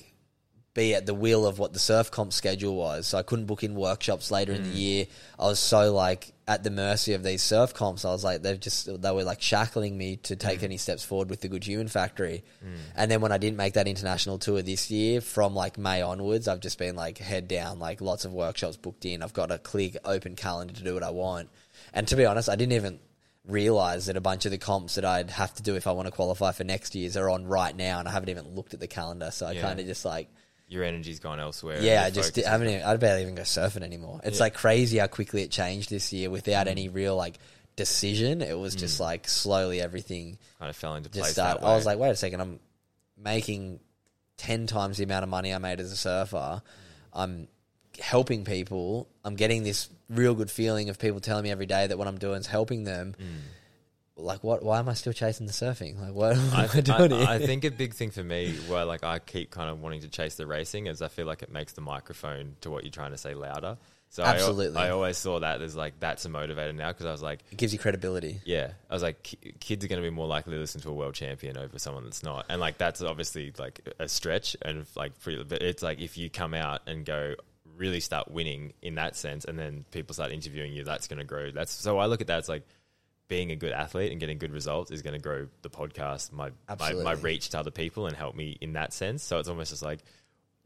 be 0.80 0.96
at 0.96 1.06
the 1.06 1.14
wheel 1.14 1.46
of 1.46 1.60
what 1.60 1.74
the 1.74 1.80
surf 1.80 2.10
comp 2.10 2.32
schedule 2.32 2.76
was. 2.76 3.08
So 3.08 3.18
I 3.18 3.24
couldn't 3.24 3.46
book 3.46 3.64
in 3.64 3.76
workshops 3.76 4.32
later 4.32 4.54
in 4.54 4.64
the 4.64 4.70
mm. 4.70 4.78
year. 4.78 5.06
I 5.38 5.44
was 5.44 5.60
so 5.60 5.94
like 5.94 6.34
at 6.48 6.64
the 6.64 6.72
mercy 6.72 7.14
of 7.14 7.24
these 7.24 7.44
surf 7.44 7.74
comps. 7.74 8.06
I 8.06 8.12
was 8.12 8.24
like, 8.24 8.42
they've 8.42 8.60
just, 8.60 9.02
they 9.02 9.12
were 9.12 9.24
like 9.24 9.42
shackling 9.42 9.98
me 9.98 10.16
to 10.18 10.36
take 10.36 10.62
mm. 10.62 10.64
any 10.64 10.78
steps 10.78 11.04
forward 11.04 11.30
with 11.30 11.42
the 11.42 11.50
Good 11.50 11.66
Human 11.66 11.88
Factory. 11.88 12.44
Mm. 12.66 12.78
And 12.96 13.12
then 13.12 13.22
when 13.22 13.32
I 13.32 13.38
didn't 13.38 13.58
make 13.58 13.74
that 13.74 13.88
international 13.88 14.38
tour 14.40 14.62
this 14.62 14.90
year, 14.90 15.22
from 15.22 15.54
like 15.54 15.78
May 15.78 16.02
onwards, 16.02 16.48
I've 16.48 16.62
just 16.62 16.80
been 16.80 16.96
like 16.96 17.18
head 17.18 17.48
down, 17.48 17.80
like 17.80 18.00
lots 18.00 18.24
of 18.24 18.34
workshops 18.34 18.78
booked 18.78 19.06
in. 19.06 19.22
I've 19.22 19.34
got 19.34 19.52
a 19.52 19.58
clear 19.58 19.92
open 20.06 20.36
calendar 20.36 20.74
to 20.74 20.84
do 20.84 20.94
what 20.94 21.04
I 21.04 21.12
want. 21.12 21.50
And 21.94 22.08
to 22.08 22.16
be 22.16 22.26
honest, 22.26 22.50
I 22.50 22.56
didn't 22.56 22.74
even 22.74 23.00
realize 23.46 24.06
that 24.06 24.16
a 24.16 24.22
bunch 24.22 24.46
of 24.46 24.52
the 24.52 24.58
comps 24.58 24.96
that 24.96 25.06
I'd 25.06 25.30
have 25.32 25.54
to 25.56 25.64
do 25.64 25.76
if 25.76 25.88
I 25.88 25.92
want 25.92 26.08
to 26.08 26.12
qualify 26.12 26.52
for 26.52 26.64
next 26.64 26.96
year's 26.96 27.18
are 27.18 27.30
on 27.30 27.48
right 27.48 27.76
now. 27.76 28.00
And 28.00 28.08
I 28.08 28.12
haven't 28.12 28.30
even 28.30 28.56
looked 28.56 28.74
at 28.74 28.80
the 28.80 28.88
calendar. 28.88 29.32
So 29.32 29.46
I 29.46 29.54
Yeah. 29.54 29.62
kind 29.62 29.80
of 29.80 29.86
just 29.86 30.06
like, 30.06 30.30
Your 30.70 30.84
energy's 30.84 31.20
gone 31.20 31.40
elsewhere. 31.40 31.82
yeah, 31.82 32.04
I 32.04 32.12
just 32.12 32.36
focus 32.36 32.48
I 32.48 32.52
haven't. 32.52 32.70
Even, 32.70 32.84
I 32.84 32.96
barely 32.98 33.24
even 33.24 33.36
go 33.36 33.42
surfing 33.42 33.82
anymore. 33.82 34.22
It's 34.24 34.38
Yeah. 34.38 34.44
like 34.44 34.54
crazy 34.54 35.00
how 35.00 35.08
quickly 35.08 35.42
it 35.42 35.50
changed 35.52 35.90
this 35.90 36.14
year 36.14 36.30
without 36.30 36.68
any 36.68 36.90
real 36.90 37.16
like 37.16 37.40
decision. 37.76 38.44
It 38.44 38.58
was 38.58 38.76
just 38.76 38.98
mm. 38.98 39.02
like 39.02 39.28
slowly 39.28 39.82
everything 39.82 40.38
kind 40.60 40.70
of 40.70 40.76
fell 40.76 40.96
into 40.96 41.10
place. 41.10 41.38
I 41.38 41.56
was 41.56 41.86
like, 41.86 41.98
wait 41.98 42.12
a 42.12 42.16
second, 42.16 42.40
I'm 42.40 42.60
making 43.18 43.80
ten 44.38 44.68
times 44.68 44.98
the 44.98 45.04
amount 45.04 45.24
of 45.24 45.30
money 45.30 45.54
I 45.54 45.58
made 45.58 45.80
as 45.80 45.92
a 45.92 45.98
surfer. 45.98 46.62
I'm 47.14 47.48
helping 48.00 48.46
people. 48.46 49.10
I'm 49.26 49.36
getting 49.36 49.64
this 49.64 49.90
real 50.10 50.36
good 50.36 50.52
feeling 50.52 50.90
of 50.90 51.00
people 51.00 51.20
telling 51.20 51.44
me 51.44 51.52
every 51.52 51.66
day 51.66 51.88
that 51.88 51.98
what 51.98 52.08
I'm 52.08 52.18
doing 52.18 52.40
is 52.40 52.48
helping 52.48 52.84
them. 52.84 53.16
Mm. 53.20 53.26
Like, 54.20 54.44
what? 54.44 54.64
Why 54.64 54.80
am 54.80 54.90
I 54.90 54.94
still 54.94 55.14
chasing 55.14 55.48
the 55.48 55.54
surfing? 55.54 56.00
Like, 56.00 56.14
what 56.14 56.36
am 56.38 56.54
I, 56.54 56.68
I, 56.72 56.82
doing 56.82 57.14
I? 57.14 57.36
I 57.36 57.40
think 57.40 57.64
a 57.64 57.72
big 57.72 57.94
thing 57.94 58.12
for 58.12 58.24
me, 58.24 58.56
where 58.68 58.86
like 58.86 59.04
I 59.04 59.20
keep 59.20 59.52
kind 59.52 59.70
of 59.70 59.82
wanting 59.82 60.02
to 60.02 60.10
chase 60.10 60.36
the 60.36 60.48
racing, 60.48 60.88
is 60.88 61.02
I 61.02 61.08
feel 61.08 61.26
like 61.26 61.42
it 61.42 61.52
makes 61.52 61.74
the 61.74 61.82
microphone 61.82 62.56
to 62.62 62.70
what 62.70 62.84
you're 62.84 62.92
trying 62.92 63.12
to 63.12 63.18
say 63.18 63.34
louder. 63.34 63.78
So 64.12 64.24
I 64.24 64.30
Absolutely. 64.30 64.82
I, 64.82 64.90
always 64.90 65.18
saw 65.18 65.40
that 65.40 65.62
as 65.62 65.76
like 65.76 66.00
that's 66.00 66.26
a 66.26 66.30
motivator 66.30 66.74
now 66.74 66.88
because 66.92 67.06
I 67.06 67.12
was 67.12 67.22
like, 67.22 67.42
it 67.52 67.58
gives 67.58 67.74
you 67.74 67.80
credibility. 67.80 68.42
yeah, 68.44 68.72
I 68.90 68.94
was 68.94 69.04
like, 69.04 69.22
kids 69.60 69.86
are 69.86 69.88
going 69.88 70.02
to 70.02 70.08
be 70.08 70.14
more 70.14 70.26
likely 70.26 70.54
to 70.54 70.60
listen 70.60 70.82
to 70.82 70.90
a 70.90 70.94
world 70.94 71.14
champion 71.14 71.58
over 71.58 71.78
someone 71.78 72.06
that's 72.06 72.24
not, 72.24 72.48
and 72.50 72.60
like 72.60 72.80
that's 72.80 73.04
obviously 73.04 73.54
like 73.60 73.88
a 74.00 74.10
stretch, 74.10 74.58
and 74.64 74.86
like 74.96 75.20
pretty, 75.20 75.44
but 75.44 75.62
it's 75.62 75.84
like 75.84 76.00
if 76.02 76.18
you 76.18 76.30
come 76.30 76.56
out 76.56 76.82
and 76.88 77.06
go 77.06 77.36
really 77.78 78.00
start 78.00 78.32
winning 78.32 78.74
in 78.82 78.96
that 78.96 79.16
sense, 79.16 79.46
and 79.46 79.60
then 79.60 79.86
people 79.92 80.16
start 80.16 80.32
interviewing 80.32 80.74
you, 80.74 80.84
that's 80.84 81.08
going 81.08 81.20
to 81.20 81.26
grow. 81.26 81.52
That's 81.52 81.72
so 81.72 82.00
I 82.00 82.08
look 82.08 82.22
at 82.22 82.28
that 82.28 82.40
as 82.40 82.50
like 82.50 82.64
being 83.30 83.52
a 83.52 83.56
good 83.56 83.72
athlete 83.72 84.12
and 84.12 84.20
getting 84.20 84.38
good 84.38 84.52
results 84.52 84.92
is 84.92 85.02
going 85.02 85.14
to 85.14 85.20
grow 85.20 85.48
the 85.62 85.70
podcast, 85.70 86.34
my, 86.34 86.50
my 86.78 86.94
my 86.94 87.14
reach 87.14 87.50
to 87.50 87.60
other 87.60 87.72
people, 87.72 88.08
and 88.08 88.18
help 88.18 88.36
me 88.36 88.58
in 88.60 88.74
that 88.74 88.92
sense. 88.92 89.24
So 89.24 89.40
it's 89.40 89.48
almost 89.48 89.70
just 89.70 89.84
like 89.84 90.00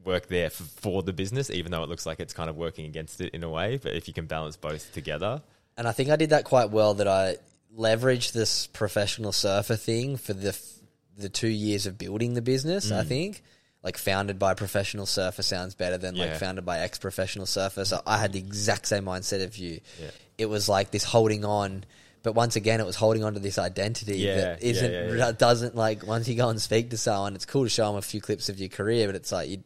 work 0.03 0.27
there 0.27 0.49
for, 0.49 0.63
for 0.63 1.03
the 1.03 1.13
business, 1.13 1.51
even 1.51 1.71
though 1.71 1.83
it 1.83 1.89
looks 1.89 2.05
like 2.05 2.19
it's 2.19 2.33
kind 2.33 2.49
of 2.49 2.55
working 2.55 2.85
against 2.85 3.21
it 3.21 3.35
in 3.35 3.43
a 3.43 3.49
way. 3.49 3.77
But 3.77 3.93
if 3.93 4.07
you 4.07 4.13
can 4.13 4.25
balance 4.25 4.55
both 4.55 4.91
together, 4.93 5.43
and 5.77 5.87
I 5.87 5.91
think 5.91 6.09
I 6.09 6.15
did 6.15 6.31
that 6.31 6.45
quite 6.45 6.71
well. 6.71 6.95
That 6.95 7.07
I 7.07 7.37
leveraged 7.77 8.31
this 8.31 8.67
professional 8.67 9.31
surfer 9.31 9.75
thing 9.75 10.17
for 10.17 10.33
the 10.33 10.49
f- 10.49 10.79
the 11.17 11.29
two 11.29 11.49
years 11.49 11.85
of 11.85 11.97
building 11.97 12.33
the 12.33 12.41
business. 12.41 12.91
Mm. 12.91 12.99
I 12.99 13.03
think 13.03 13.43
like 13.83 13.97
founded 13.97 14.39
by 14.39 14.53
a 14.53 14.55
professional 14.55 15.05
surfer 15.05 15.41
sounds 15.41 15.75
better 15.75 15.97
than 15.97 16.15
like 16.15 16.35
founded 16.35 16.65
by 16.65 16.79
ex 16.79 16.97
professional 16.97 17.45
surfer. 17.45 17.83
So 17.83 18.01
I 18.07 18.17
had 18.17 18.31
the 18.31 18.39
exact 18.39 18.87
same 18.87 19.03
mindset 19.03 19.43
of 19.43 19.57
you. 19.57 19.81
Yeah. 20.01 20.11
It 20.37 20.45
was 20.45 20.69
like 20.69 20.91
this 20.91 21.03
holding 21.03 21.43
on. 21.43 21.83
But 22.23 22.33
once 22.35 22.55
again, 22.55 22.79
it 22.79 22.85
was 22.85 22.95
holding 22.95 23.23
on 23.23 23.33
to 23.33 23.39
this 23.39 23.57
identity 23.59 24.15
Yeah, 24.17 24.35
that 24.35 24.63
isn't 24.63 24.91
yeah, 24.91 25.13
yeah. 25.13 25.31
doesn't 25.33 25.75
like. 25.75 26.07
Once 26.07 26.27
you 26.27 26.35
go 26.35 26.49
and 26.49 26.59
speak 26.61 26.89
to 26.91 26.97
someone, 26.97 27.35
it's 27.35 27.45
cool 27.45 27.63
to 27.63 27.69
show 27.69 27.87
them 27.87 27.97
a 27.97 28.01
few 28.01 28.21
clips 28.21 28.47
of 28.49 28.59
your 28.59 28.69
career, 28.69 29.07
but 29.07 29.15
it's 29.15 29.31
like 29.31 29.49
you 29.49 29.63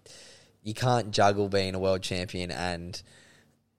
you 0.63 0.73
can't 0.73 1.11
juggle 1.11 1.47
being 1.49 1.75
a 1.75 1.79
world 1.79 2.01
champion 2.01 2.51
and 2.51 3.01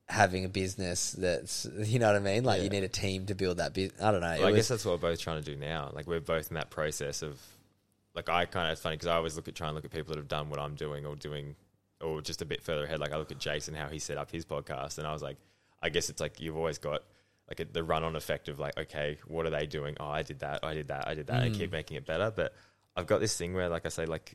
having 0.08 0.44
a 0.46 0.48
business 0.48 1.12
that's 1.12 1.66
you 1.80 1.98
know 1.98 2.06
what 2.06 2.16
I 2.16 2.20
mean. 2.20 2.44
Like 2.44 2.62
you 2.62 2.70
need 2.70 2.84
a 2.84 2.88
team 2.88 3.26
to 3.26 3.34
build 3.34 3.58
that 3.58 3.74
business. 3.74 4.00
I 4.00 4.12
don't 4.12 4.20
know. 4.20 4.28
Well, 4.28 4.42
I 4.46 4.50
was- 4.50 4.54
guess 4.56 4.68
that's 4.68 4.84
what 4.84 4.92
we're 5.02 5.10
both 5.10 5.20
trying 5.20 5.42
to 5.42 5.50
do 5.50 5.56
now. 5.58 5.90
Like 5.92 6.06
we're 6.06 6.20
both 6.20 6.48
in 6.50 6.54
that 6.54 6.70
process 6.70 7.22
of, 7.22 7.38
like 8.14 8.28
I 8.28 8.46
kind 8.46 8.68
of 8.68 8.72
it's 8.72 8.80
funny 8.80 8.96
because 8.96 9.08
I 9.08 9.16
always 9.16 9.34
look 9.36 9.48
at 9.48 9.54
try 9.56 9.66
and 9.68 9.74
look 9.74 9.84
at 9.84 9.90
people 9.90 10.14
that 10.14 10.18
have 10.18 10.28
done 10.28 10.50
what 10.50 10.60
I'm 10.60 10.76
doing 10.76 11.04
or 11.04 11.16
doing, 11.16 11.56
or 12.00 12.20
just 12.22 12.42
a 12.42 12.46
bit 12.46 12.62
further 12.62 12.84
ahead. 12.84 13.00
Like 13.00 13.12
I 13.12 13.16
look 13.16 13.32
at 13.32 13.38
Jason 13.38 13.74
how 13.74 13.88
he 13.88 13.98
set 13.98 14.18
up 14.18 14.30
his 14.30 14.44
podcast, 14.44 14.98
and 14.98 15.06
I 15.06 15.12
was 15.12 15.22
like, 15.22 15.36
I 15.82 15.88
guess 15.88 16.10
it's 16.10 16.20
like 16.20 16.40
you've 16.40 16.56
always 16.56 16.78
got 16.78 17.02
like 17.48 17.60
a, 17.60 17.64
the 17.64 17.82
run 17.82 18.04
on 18.04 18.14
effect 18.16 18.48
of 18.48 18.58
like, 18.58 18.76
okay, 18.78 19.18
what 19.26 19.46
are 19.46 19.50
they 19.50 19.66
doing? 19.66 19.96
Oh, 20.00 20.06
I 20.08 20.22
did 20.22 20.40
that, 20.40 20.60
I 20.62 20.74
did 20.74 20.88
that, 20.88 21.08
I 21.08 21.14
did 21.14 21.26
that, 21.28 21.42
and 21.42 21.54
Mm. 21.54 21.58
keep 21.58 21.72
making 21.72 21.96
it 21.96 22.06
better. 22.06 22.30
But 22.34 22.54
I've 22.96 23.06
got 23.06 23.20
this 23.20 23.36
thing 23.36 23.54
where, 23.54 23.68
like 23.68 23.86
I 23.86 23.90
say, 23.90 24.06
like 24.06 24.34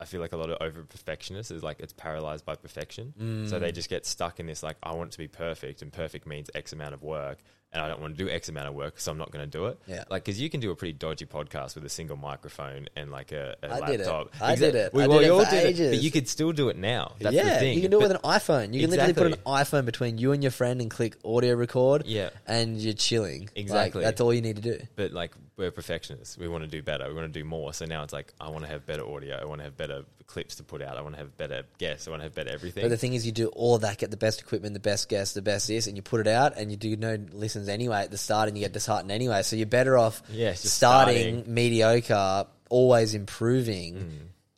I 0.00 0.04
feel 0.04 0.20
like 0.20 0.32
a 0.32 0.36
lot 0.36 0.50
of 0.50 0.58
over 0.60 0.84
perfectionists 0.84 1.50
is 1.50 1.62
like 1.62 1.80
it's 1.80 1.92
paralyzed 1.92 2.44
by 2.44 2.54
perfection. 2.54 3.14
Mm. 3.20 3.48
So 3.48 3.58
they 3.58 3.72
just 3.72 3.88
get 3.90 4.06
stuck 4.06 4.38
in 4.40 4.46
this 4.46 4.62
like 4.62 4.76
I 4.82 4.92
want 4.94 5.08
it 5.08 5.12
to 5.12 5.18
be 5.18 5.28
perfect, 5.28 5.82
and 5.82 5.92
perfect 5.92 6.26
means 6.26 6.50
X 6.54 6.72
amount 6.72 6.94
of 6.94 7.02
work, 7.02 7.38
and 7.72 7.82
I 7.82 7.88
don't 7.88 8.00
want 8.00 8.16
to 8.16 8.24
do 8.24 8.30
X 8.30 8.48
amount 8.48 8.68
of 8.68 8.74
work, 8.74 8.98
so 8.98 9.12
I'm 9.12 9.18
not 9.18 9.30
going 9.30 9.44
to 9.44 9.50
do 9.50 9.66
it. 9.66 9.78
Yeah. 9.86 10.04
Like 10.10 10.24
because 10.24 10.40
you 10.40 10.48
can 10.48 10.60
do 10.60 10.70
a 10.70 10.76
pretty 10.76 10.94
dodgy 10.94 11.26
podcast 11.26 11.74
with 11.74 11.84
a 11.84 11.88
single 11.88 12.16
microphone 12.16 12.88
and 12.96 13.10
like 13.10 13.32
a, 13.32 13.56
a 13.62 13.72
I 13.74 13.90
did 13.90 14.00
it. 14.00 14.06
laptop. 14.06 14.42
I 14.42 14.54
did 14.54 14.74
it. 14.74 14.94
We, 14.94 15.02
I 15.02 15.06
well, 15.06 15.18
did 15.18 15.26
it 15.26 15.30
all 15.30 15.44
did 15.44 15.78
it, 15.78 15.90
but 15.90 16.02
you 16.02 16.10
could 16.10 16.28
still 16.28 16.52
do 16.52 16.68
it 16.70 16.76
now. 16.78 17.14
That's 17.20 17.36
the 17.36 17.42
yeah, 17.42 17.58
thing. 17.58 17.74
you 17.74 17.82
can 17.82 17.90
do 17.90 17.98
it 17.98 18.08
But- 18.08 18.22
with 18.22 18.24
an 18.24 18.30
iPhone. 18.30 18.72
You 18.74 18.80
can 18.80 18.90
literally 18.90 19.12
put 19.12 19.26
an 19.26 19.34
iPhone 19.46 19.84
between 19.84 20.18
you 20.18 20.32
and 20.32 20.42
your 20.42 20.52
friend 20.52 20.80
and 20.80 20.90
click 20.90 21.16
audio 21.24 21.54
record. 21.54 22.04
Yeah. 22.06 22.30
and 22.46 22.76
you're 22.78 22.94
chilling. 22.94 23.42
Like, 23.42 23.52
Exactly. 23.56 24.02
that's 24.02 24.20
all 24.20 24.32
you 24.32 24.40
need 24.40 24.56
to 24.56 24.62
do. 24.62 24.78
But 24.96 25.12
like 25.12 25.32
we're 25.58 25.70
perfectionists. 25.72 26.38
We 26.38 26.48
want 26.48 26.62
to 26.64 26.68
do 26.70 26.82
better. 26.82 27.08
We 27.08 27.14
want 27.14 27.32
to 27.32 27.38
do 27.38 27.44
more. 27.44 27.74
So 27.74 27.84
now 27.84 28.04
it's 28.04 28.12
like 28.12 28.32
I 28.40 28.48
want 28.48 28.64
to 28.64 28.70
have 28.70 28.86
better 28.86 29.04
audio. 29.06 29.36
I 29.36 29.44
want 29.44 29.58
to 29.60 29.64
have 29.64 29.76
better 29.76 30.04
clips 30.26 30.56
to 30.56 30.62
put 30.62 30.80
out. 30.80 30.96
I 30.96 31.02
want 31.02 31.14
to 31.16 31.18
have 31.20 31.36
better 31.36 31.64
guests. 31.78 32.06
I 32.06 32.10
want 32.10 32.20
to 32.20 32.24
have 32.24 32.34
better 32.34 32.50
everything. 32.50 32.84
But 32.84 32.90
the 32.90 32.96
thing 32.96 33.14
is, 33.14 33.26
you 33.26 33.32
do 33.32 33.48
all 33.48 33.74
of 33.74 33.80
that, 33.82 33.98
get 33.98 34.10
the 34.10 34.16
best 34.16 34.40
equipment, 34.40 34.74
the 34.74 34.80
best 34.80 35.08
guests, 35.08 35.34
the 35.34 35.42
best 35.42 35.66
this, 35.68 35.86
and 35.86 35.96
you 35.96 36.02
put 36.02 36.20
it 36.20 36.26
out, 36.28 36.56
and 36.56 36.70
you 36.70 36.76
do 36.76 36.96
no 36.96 37.18
listens 37.32 37.68
anyway 37.68 38.02
at 38.04 38.10
the 38.10 38.18
start, 38.18 38.48
and 38.48 38.56
you 38.56 38.64
get 38.64 38.72
disheartened 38.72 39.10
anyway. 39.10 39.42
So 39.42 39.56
you're 39.56 39.66
better 39.66 39.98
off 39.98 40.22
Yeah, 40.30 40.52
starting, 40.54 41.38
starting. 41.42 41.54
mediocre, 41.54 42.46
always 42.70 43.14
improving. 43.14 43.94
Mm. 43.96 44.10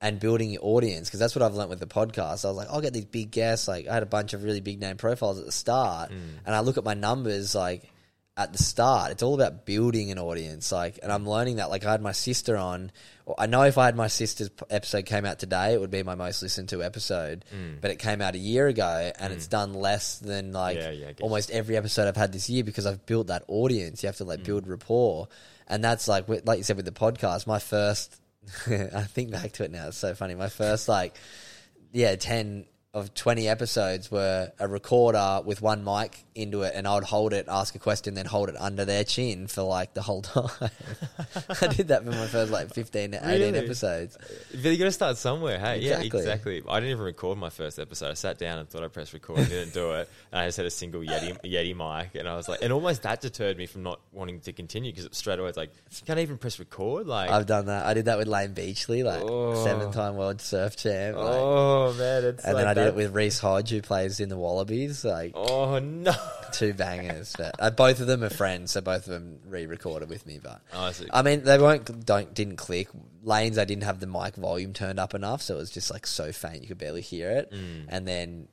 And 0.02 0.18
building 0.18 0.50
your 0.50 0.64
audience 0.64 1.08
because 1.10 1.20
that's 1.20 1.36
what 1.36 1.42
I've 1.42 1.52
learned 1.54 1.68
with 1.68 1.78
the 1.78 1.86
podcast. 1.86 2.46
I 2.46 2.48
was 2.48 2.56
like, 2.56 2.68
I'll 2.70 2.80
get 2.80 2.94
these 2.94 3.04
big 3.04 3.30
guests. 3.30 3.68
Like 3.68 3.86
I 3.86 3.92
had 3.92 4.02
a 4.02 4.06
bunch 4.06 4.32
of 4.32 4.42
really 4.44 4.62
big 4.62 4.80
name 4.80 4.96
profiles 4.96 5.38
at 5.38 5.44
the 5.44 5.52
start, 5.52 6.10
Mm. 6.10 6.16
and 6.46 6.54
I 6.56 6.60
look 6.60 6.78
at 6.78 6.84
my 6.84 6.94
numbers 6.94 7.54
like 7.54 7.82
at 8.40 8.52
the 8.52 8.58
start. 8.58 9.12
It's 9.12 9.22
all 9.22 9.34
about 9.34 9.66
building 9.66 10.10
an 10.10 10.18
audience. 10.18 10.72
Like, 10.72 10.98
and 11.02 11.12
I'm 11.12 11.28
learning 11.28 11.56
that. 11.56 11.68
Like, 11.68 11.84
I 11.84 11.92
had 11.92 12.00
my 12.00 12.12
sister 12.12 12.56
on. 12.56 12.90
I 13.38 13.44
know 13.46 13.62
if 13.62 13.76
I 13.76 13.84
had 13.84 13.96
my 13.96 14.08
sister's 14.08 14.50
episode 14.70 15.04
came 15.04 15.26
out 15.26 15.38
today, 15.38 15.74
it 15.74 15.80
would 15.80 15.90
be 15.90 16.02
my 16.02 16.14
most 16.14 16.42
listened 16.42 16.70
to 16.70 16.82
episode. 16.82 17.44
Mm. 17.54 17.82
But 17.82 17.90
it 17.90 17.98
came 17.98 18.22
out 18.22 18.34
a 18.34 18.38
year 18.38 18.66
ago, 18.66 19.12
and 19.18 19.32
it's 19.32 19.46
mm. 19.46 19.50
done 19.50 19.74
less 19.74 20.18
than 20.18 20.52
like 20.52 20.78
Yeah, 20.78 20.90
yeah, 20.90 21.12
almost 21.20 21.50
every 21.50 21.76
episode 21.76 22.08
I've 22.08 22.16
had 22.16 22.32
this 22.32 22.48
year 22.48 22.64
because 22.64 22.86
I've 22.86 23.04
built 23.04 23.26
that 23.26 23.44
audience. 23.46 24.02
You 24.02 24.06
have 24.06 24.16
to 24.16 24.24
like 24.24 24.40
mm. 24.40 24.44
build 24.44 24.66
rapport, 24.66 25.28
and 25.68 25.84
that's 25.84 26.08
like 26.08 26.26
like 26.28 26.58
you 26.58 26.64
said 26.64 26.76
with 26.76 26.86
the 26.86 26.92
podcast. 26.92 27.46
My 27.46 27.58
first, 27.58 28.18
I 28.66 29.02
think 29.02 29.32
back 29.32 29.52
to 29.52 29.64
it 29.64 29.70
now. 29.70 29.88
It's 29.88 29.98
so 29.98 30.14
funny. 30.14 30.34
My 30.34 30.48
first 30.48 30.88
like, 30.88 31.14
yeah, 31.92 32.16
ten 32.16 32.64
of 32.92 33.14
twenty 33.14 33.46
episodes 33.48 34.10
were 34.10 34.50
a 34.58 34.66
recorder 34.66 35.40
with 35.44 35.62
one 35.62 35.84
mic 35.84 36.24
into 36.34 36.62
it, 36.62 36.72
and 36.74 36.88
I 36.88 36.94
would 36.96 37.04
hold 37.04 37.32
it, 37.32 37.46
ask 37.48 37.74
a 37.76 37.78
question, 37.78 38.14
then 38.14 38.26
hold 38.26 38.48
it 38.48 38.56
under 38.58 38.84
their 38.84 39.04
chin 39.04 39.46
for 39.46 39.62
like 39.62 39.94
the 39.94 40.02
whole 40.02 40.22
time. 40.22 40.48
I 41.62 41.66
did 41.68 41.88
that 41.88 42.02
for 42.04 42.10
my 42.10 42.26
first 42.26 42.50
like 42.50 42.74
fifteen 42.74 43.12
to 43.12 43.18
eighteen 43.18 43.54
Really? 43.54 43.58
episodes. 43.64 44.18
But 44.50 44.64
you 44.70 44.76
got 44.76 44.84
to 44.86 44.92
start 44.92 45.16
somewhere, 45.18 45.58
hey? 45.60 45.78
Yeah, 45.78 45.98
Exactly. 46.00 46.18
exactly. 46.20 46.62
I 46.68 46.80
didn't 46.80 46.90
even 46.92 47.04
record 47.04 47.38
my 47.38 47.50
first 47.50 47.78
episode. 47.78 48.10
I 48.10 48.14
sat 48.14 48.38
down 48.38 48.58
and 48.58 48.68
thought 48.68 48.82
I 48.82 48.88
pressed 48.88 49.12
record 49.12 49.38
and 49.38 49.48
didn't 49.48 49.72
do 49.74 49.92
it. 49.92 50.08
And 50.32 50.40
I 50.40 50.46
just 50.46 50.56
had 50.56 50.66
a 50.66 50.70
single 50.70 51.00
Yeti 51.02 51.38
Yeti 51.44 51.76
mic, 51.76 52.16
and 52.16 52.28
I 52.28 52.34
was 52.34 52.48
like, 52.48 52.60
and 52.62 52.72
almost 52.72 53.02
that 53.02 53.20
deterred 53.20 53.56
me 53.56 53.66
from 53.66 53.84
not 53.84 54.00
wanting 54.12 54.40
to 54.40 54.52
continue 54.52 54.92
because 54.92 55.08
straight 55.16 55.38
away 55.38 55.48
it's 55.48 55.56
like, 55.56 55.72
can't 56.06 56.18
even 56.18 56.38
press 56.38 56.58
record. 56.58 57.06
Like, 57.06 57.30
I've 57.30 57.46
done 57.46 57.66
that. 57.66 57.86
I 57.86 57.94
did 57.94 58.06
that 58.06 58.18
with 58.18 58.26
Layne 58.26 58.52
Beachley, 58.52 59.04
like 59.04 59.22
Oh. 59.22 59.62
seven-time 59.64 60.16
world 60.16 60.40
surf 60.40 60.74
champ. 60.76 61.16
like- 61.16 61.26
oh 61.26 61.92
man, 61.92 62.24
it's 62.24 62.44
and 62.44 62.54
like 62.54 62.64
then 62.64 62.68
I 62.68 62.74
did 62.80 62.88
it 62.88 62.94
with 62.94 63.14
Reece 63.14 63.38
Hodge, 63.38 63.70
who 63.70 63.82
plays 63.82 64.20
in 64.20 64.28
the 64.28 64.36
Wallabies. 64.36 65.04
Like 65.04 65.32
Oh 65.34 65.78
no! 65.78 66.12
two 66.52 66.74
bangers. 66.74 67.34
But 67.36 67.54
uh, 67.58 67.70
both 67.70 68.00
of 68.00 68.06
them 68.06 68.22
are 68.24 68.30
friends, 68.30 68.72
so 68.72 68.80
both 68.80 69.06
of 69.06 69.12
them 69.12 69.38
re-recorded 69.46 70.08
with 70.08 70.26
me. 70.26 70.40
But 70.42 70.60
Oh, 70.72 70.84
I 70.86 70.92
see. 70.92 71.06
I 71.12 71.22
mean, 71.22 71.44
they 71.44 71.58
won't 71.58 72.04
don't 72.04 72.32
didn't 72.34 72.56
click. 72.56 72.88
Layne's, 73.22 73.58
I 73.58 73.64
didn't 73.64 73.84
have 73.84 74.00
the 74.00 74.06
mic 74.06 74.36
volume 74.36 74.72
turned 74.72 74.98
up 74.98 75.14
enough, 75.14 75.42
so 75.42 75.54
it 75.54 75.58
was 75.58 75.70
just 75.70 75.90
like 75.90 76.06
so 76.06 76.32
faint 76.32 76.62
you 76.62 76.68
could 76.68 76.78
barely 76.78 77.02
hear 77.02 77.30
it. 77.30 77.52
Mm. 77.52 77.86
And 77.88 78.08
then 78.08 78.48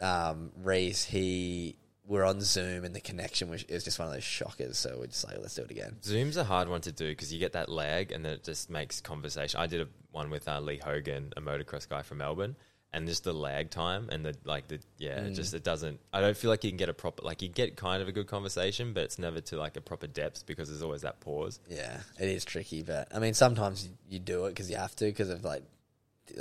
um, 0.00 0.52
Reece, 0.62 1.04
he 1.04 1.76
we're 2.08 2.24
on 2.24 2.40
Zoom 2.40 2.84
and 2.84 2.96
the 2.96 3.00
connection 3.00 3.50
was 3.50 3.62
it 3.62 3.72
was 3.74 3.84
just 3.84 3.98
one 3.98 4.08
of 4.08 4.14
those 4.14 4.24
shockers. 4.24 4.78
So 4.78 4.96
we're 4.98 5.06
just 5.08 5.26
like, 5.26 5.38
let's 5.40 5.54
do 5.54 5.62
it 5.62 5.70
again. 5.70 5.96
Zoom's 6.02 6.38
a 6.38 6.44
hard 6.44 6.68
one 6.68 6.80
to 6.82 6.92
do 6.92 7.08
because 7.08 7.32
you 7.32 7.38
get 7.38 7.52
that 7.52 7.68
lag 7.68 8.12
and 8.12 8.24
then 8.24 8.32
it 8.32 8.44
just 8.44 8.70
makes 8.70 9.00
conversation. 9.00 9.60
I 9.60 9.66
did 9.66 9.82
a 9.82 9.88
one 10.10 10.30
with 10.30 10.48
uh, 10.48 10.58
Lee 10.60 10.80
Hogan, 10.82 11.34
a 11.36 11.40
motocross 11.40 11.86
guy 11.86 12.00
from 12.02 12.18
Melbourne, 12.18 12.56
and 12.92 13.06
just 13.06 13.24
the 13.24 13.34
lag 13.34 13.70
time 13.70 14.08
and 14.10 14.24
the 14.24 14.34
like 14.44 14.68
the 14.68 14.78
yeah, 14.96 15.18
Mm. 15.18 15.26
it 15.28 15.34
just 15.34 15.52
it 15.54 15.62
doesn't. 15.62 16.00
I 16.12 16.20
don't 16.20 16.36
feel 16.36 16.50
like 16.50 16.64
you 16.64 16.70
can 16.70 16.78
get 16.78 16.88
a 16.88 16.94
proper 16.94 17.22
like 17.22 17.42
you 17.42 17.48
get 17.48 17.76
kind 17.76 18.00
of 18.02 18.08
a 18.08 18.12
good 18.12 18.26
conversation, 18.26 18.92
but 18.94 19.04
it's 19.04 19.18
never 19.18 19.40
to 19.42 19.56
like 19.56 19.76
a 19.76 19.80
proper 19.80 20.06
depth 20.06 20.46
because 20.46 20.68
there's 20.68 20.82
always 20.82 21.02
that 21.02 21.20
pause. 21.20 21.60
Yeah, 21.68 22.00
it 22.18 22.28
is 22.28 22.44
tricky, 22.44 22.82
but 22.82 23.08
I 23.14 23.18
mean, 23.18 23.34
sometimes 23.34 23.88
you, 24.08 24.18
do 24.18 24.46
it 24.46 24.50
because 24.50 24.70
you 24.70 24.76
have 24.76 24.96
to. 24.96 25.04
Because 25.04 25.28
of 25.28 25.44
like, 25.44 25.62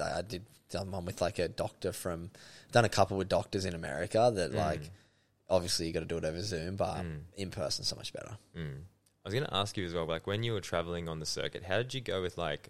I 0.02 0.22
did 0.22 0.44
done 0.70 0.92
one 0.92 1.06
with 1.06 1.22
like 1.22 1.40
a 1.40 1.48
doctor 1.48 1.92
from, 1.94 2.30
done 2.72 2.84
a 2.86 2.90
couple 2.90 3.16
with 3.18 3.30
doctors 3.30 3.64
in 3.66 3.74
America 3.74 4.32
that 4.36 4.54
like, 4.54 4.82
obviously 5.50 5.88
you 5.88 5.94
got 5.94 6.02
to 6.02 6.06
do 6.06 6.18
it 6.18 6.26
over 6.26 6.42
Zoom, 6.42 6.76
but 6.76 7.06
in 7.38 7.52
person 7.52 7.86
so 7.86 7.96
much 7.96 8.12
better. 8.14 8.38
Mm. 8.58 8.80
I 9.26 9.30
was 9.30 9.34
going 9.34 9.46
to 9.46 9.54
ask 9.54 9.78
you 9.78 9.86
as 9.86 9.94
well, 9.94 10.06
like 10.06 10.28
when 10.28 10.44
you 10.44 10.54
were 10.54 10.62
traveling 10.62 11.08
on 11.10 11.20
the 11.20 11.26
circuit, 11.26 11.64
how 11.64 11.78
did 11.78 11.94
you 11.94 12.02
go 12.02 12.22
with 12.22 12.38
like 12.38 12.70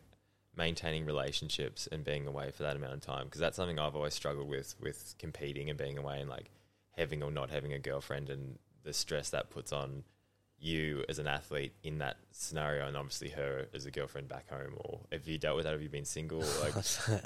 maintaining 0.57 1.05
relationships 1.05 1.87
and 1.91 2.03
being 2.03 2.27
away 2.27 2.51
for 2.51 2.63
that 2.63 2.75
amount 2.75 2.93
of 2.93 3.01
time? 3.01 3.25
Because 3.25 3.39
that's 3.39 3.55
something 3.55 3.79
I've 3.79 3.95
always 3.95 4.13
struggled 4.13 4.49
with 4.49 4.75
with 4.81 5.15
competing 5.19 5.69
and 5.69 5.77
being 5.77 5.97
away 5.97 6.19
and 6.19 6.29
like 6.29 6.49
having 6.97 7.23
or 7.23 7.31
not 7.31 7.49
having 7.49 7.73
a 7.73 7.79
girlfriend 7.79 8.29
and 8.29 8.57
the 8.83 8.93
stress 8.93 9.29
that 9.29 9.49
puts 9.49 9.71
on 9.71 10.03
you 10.59 11.03
as 11.07 11.19
an 11.19 11.27
athlete 11.27 11.73
in 11.83 11.99
that 11.99 12.17
scenario, 12.31 12.87
and 12.87 12.97
obviously 12.97 13.29
her 13.29 13.67
as 13.73 13.85
a 13.85 13.91
girlfriend 13.91 14.27
back 14.27 14.49
home. 14.49 14.73
Or 14.77 14.99
have 15.11 15.27
you 15.27 15.37
dealt 15.37 15.55
with 15.55 15.65
that? 15.65 15.73
Have 15.73 15.81
you 15.81 15.89
been 15.89 16.05
single? 16.05 16.43
Like, 16.61 16.75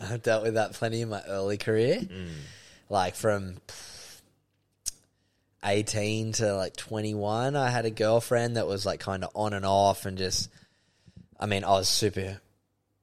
I've 0.02 0.22
dealt 0.22 0.44
with 0.44 0.56
that 0.56 0.74
plenty 0.74 1.02
in 1.02 1.10
my 1.10 1.22
early 1.28 1.58
career, 1.58 1.99
mm, 1.99 2.30
like 2.90 3.16
from. 3.16 3.58
18 5.64 6.32
to 6.32 6.56
like 6.56 6.76
21 6.76 7.56
i 7.56 7.70
had 7.70 7.86
a 7.86 7.91
girlfriend 7.91 8.56
that 8.56 8.66
was 8.66 8.84
like 8.84 8.99
kind 8.99 9.24
of 9.24 9.30
on 9.36 9.53
and 9.53 9.64
off 9.64 10.08
and 10.08 10.18
just 10.18 10.49
i 11.40 11.45
mean 11.45 11.64
i 11.64 11.70
was 11.70 11.88
super 11.88 12.41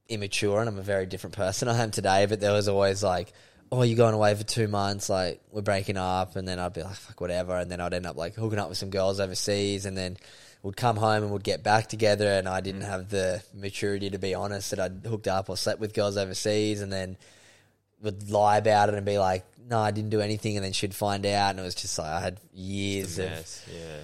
immature 0.08 0.60
and 0.60 0.68
i'm 0.68 0.78
a 0.78 0.82
very 0.82 1.06
different 1.06 1.36
person 1.36 1.68
i 1.68 1.82
am 1.82 1.90
today 1.90 2.26
but 2.26 2.40
there 2.40 2.52
was 2.52 2.68
always 2.68 3.02
like 3.02 3.32
oh 3.70 3.82
you're 3.82 3.96
going 3.96 4.14
away 4.14 4.34
for 4.34 4.44
two 4.44 4.68
months 4.68 5.08
like 5.08 5.40
we're 5.52 5.62
breaking 5.62 5.96
up 5.96 6.36
and 6.36 6.48
then 6.48 6.58
i'd 6.58 6.72
be 6.72 6.82
like 6.82 6.94
fuck 6.94 7.20
whatever 7.20 7.56
and 7.56 7.70
then 7.70 7.80
i'd 7.80 7.94
end 7.94 8.06
up 8.06 8.16
like 8.16 8.34
hooking 8.34 8.58
up 8.58 8.68
with 8.68 8.78
some 8.78 8.90
girls 8.90 9.20
overseas 9.20 9.84
and 9.84 9.96
then 9.96 10.16
would 10.62 10.76
come 10.76 10.96
home 10.96 11.22
and 11.22 11.30
would 11.30 11.44
get 11.44 11.62
back 11.62 11.86
together 11.86 12.26
and 12.26 12.48
i 12.48 12.60
didn't 12.60 12.80
have 12.80 13.10
the 13.10 13.42
maturity 13.54 14.10
to 14.10 14.18
be 14.18 14.34
honest 14.34 14.70
that 14.70 14.80
i'd 14.80 15.06
hooked 15.06 15.28
up 15.28 15.48
or 15.48 15.56
slept 15.56 15.80
with 15.80 15.92
girls 15.94 16.16
overseas 16.16 16.80
and 16.80 16.92
then 16.92 17.16
would 18.02 18.30
lie 18.30 18.58
about 18.58 18.88
it 18.88 18.94
and 18.94 19.04
be 19.04 19.18
like, 19.18 19.44
no, 19.68 19.78
I 19.78 19.90
didn't 19.90 20.10
do 20.10 20.20
anything, 20.20 20.56
and 20.56 20.64
then 20.64 20.72
she'd 20.72 20.94
find 20.94 21.26
out, 21.26 21.50
and 21.50 21.60
it 21.60 21.62
was 21.62 21.74
just 21.74 21.98
like 21.98 22.08
I 22.08 22.20
had 22.20 22.40
years 22.54 23.18
of. 23.18 23.26
yes, 23.26 23.66
yeah. 23.72 23.96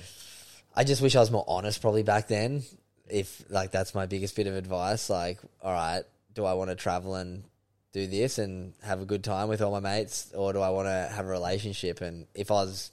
I 0.76 0.84
just 0.84 1.00
wish 1.00 1.14
I 1.14 1.20
was 1.20 1.30
more 1.30 1.44
honest, 1.46 1.80
probably 1.80 2.02
back 2.02 2.28
then. 2.28 2.64
If 3.08 3.44
like 3.50 3.70
that's 3.70 3.94
my 3.94 4.06
biggest 4.06 4.36
bit 4.36 4.46
of 4.46 4.54
advice, 4.54 5.10
like, 5.10 5.38
all 5.62 5.72
right, 5.72 6.02
do 6.34 6.44
I 6.44 6.54
want 6.54 6.70
to 6.70 6.76
travel 6.76 7.14
and 7.14 7.44
do 7.92 8.06
this 8.06 8.38
and 8.38 8.74
have 8.82 9.00
a 9.00 9.04
good 9.04 9.22
time 9.22 9.48
with 9.48 9.62
all 9.62 9.70
my 9.70 9.80
mates, 9.80 10.32
or 10.34 10.52
do 10.52 10.60
I 10.60 10.70
want 10.70 10.88
to 10.88 11.14
have 11.14 11.26
a 11.26 11.28
relationship? 11.28 12.00
And 12.00 12.26
if 12.34 12.50
I 12.50 12.54
was, 12.54 12.90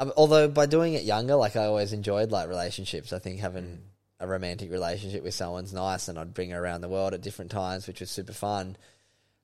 um, 0.00 0.12
although 0.16 0.48
by 0.48 0.66
doing 0.66 0.94
it 0.94 1.04
younger, 1.04 1.36
like 1.36 1.56
I 1.56 1.66
always 1.66 1.92
enjoyed 1.92 2.32
like 2.32 2.48
relationships. 2.48 3.12
I 3.12 3.20
think 3.20 3.40
having 3.40 3.82
a 4.20 4.26
romantic 4.26 4.70
relationship 4.70 5.22
with 5.22 5.34
someone's 5.34 5.72
nice, 5.72 6.08
and 6.08 6.18
I'd 6.18 6.34
bring 6.34 6.50
her 6.50 6.62
around 6.62 6.80
the 6.80 6.88
world 6.88 7.14
at 7.14 7.20
different 7.20 7.50
times, 7.50 7.86
which 7.86 8.00
was 8.00 8.10
super 8.10 8.32
fun. 8.32 8.76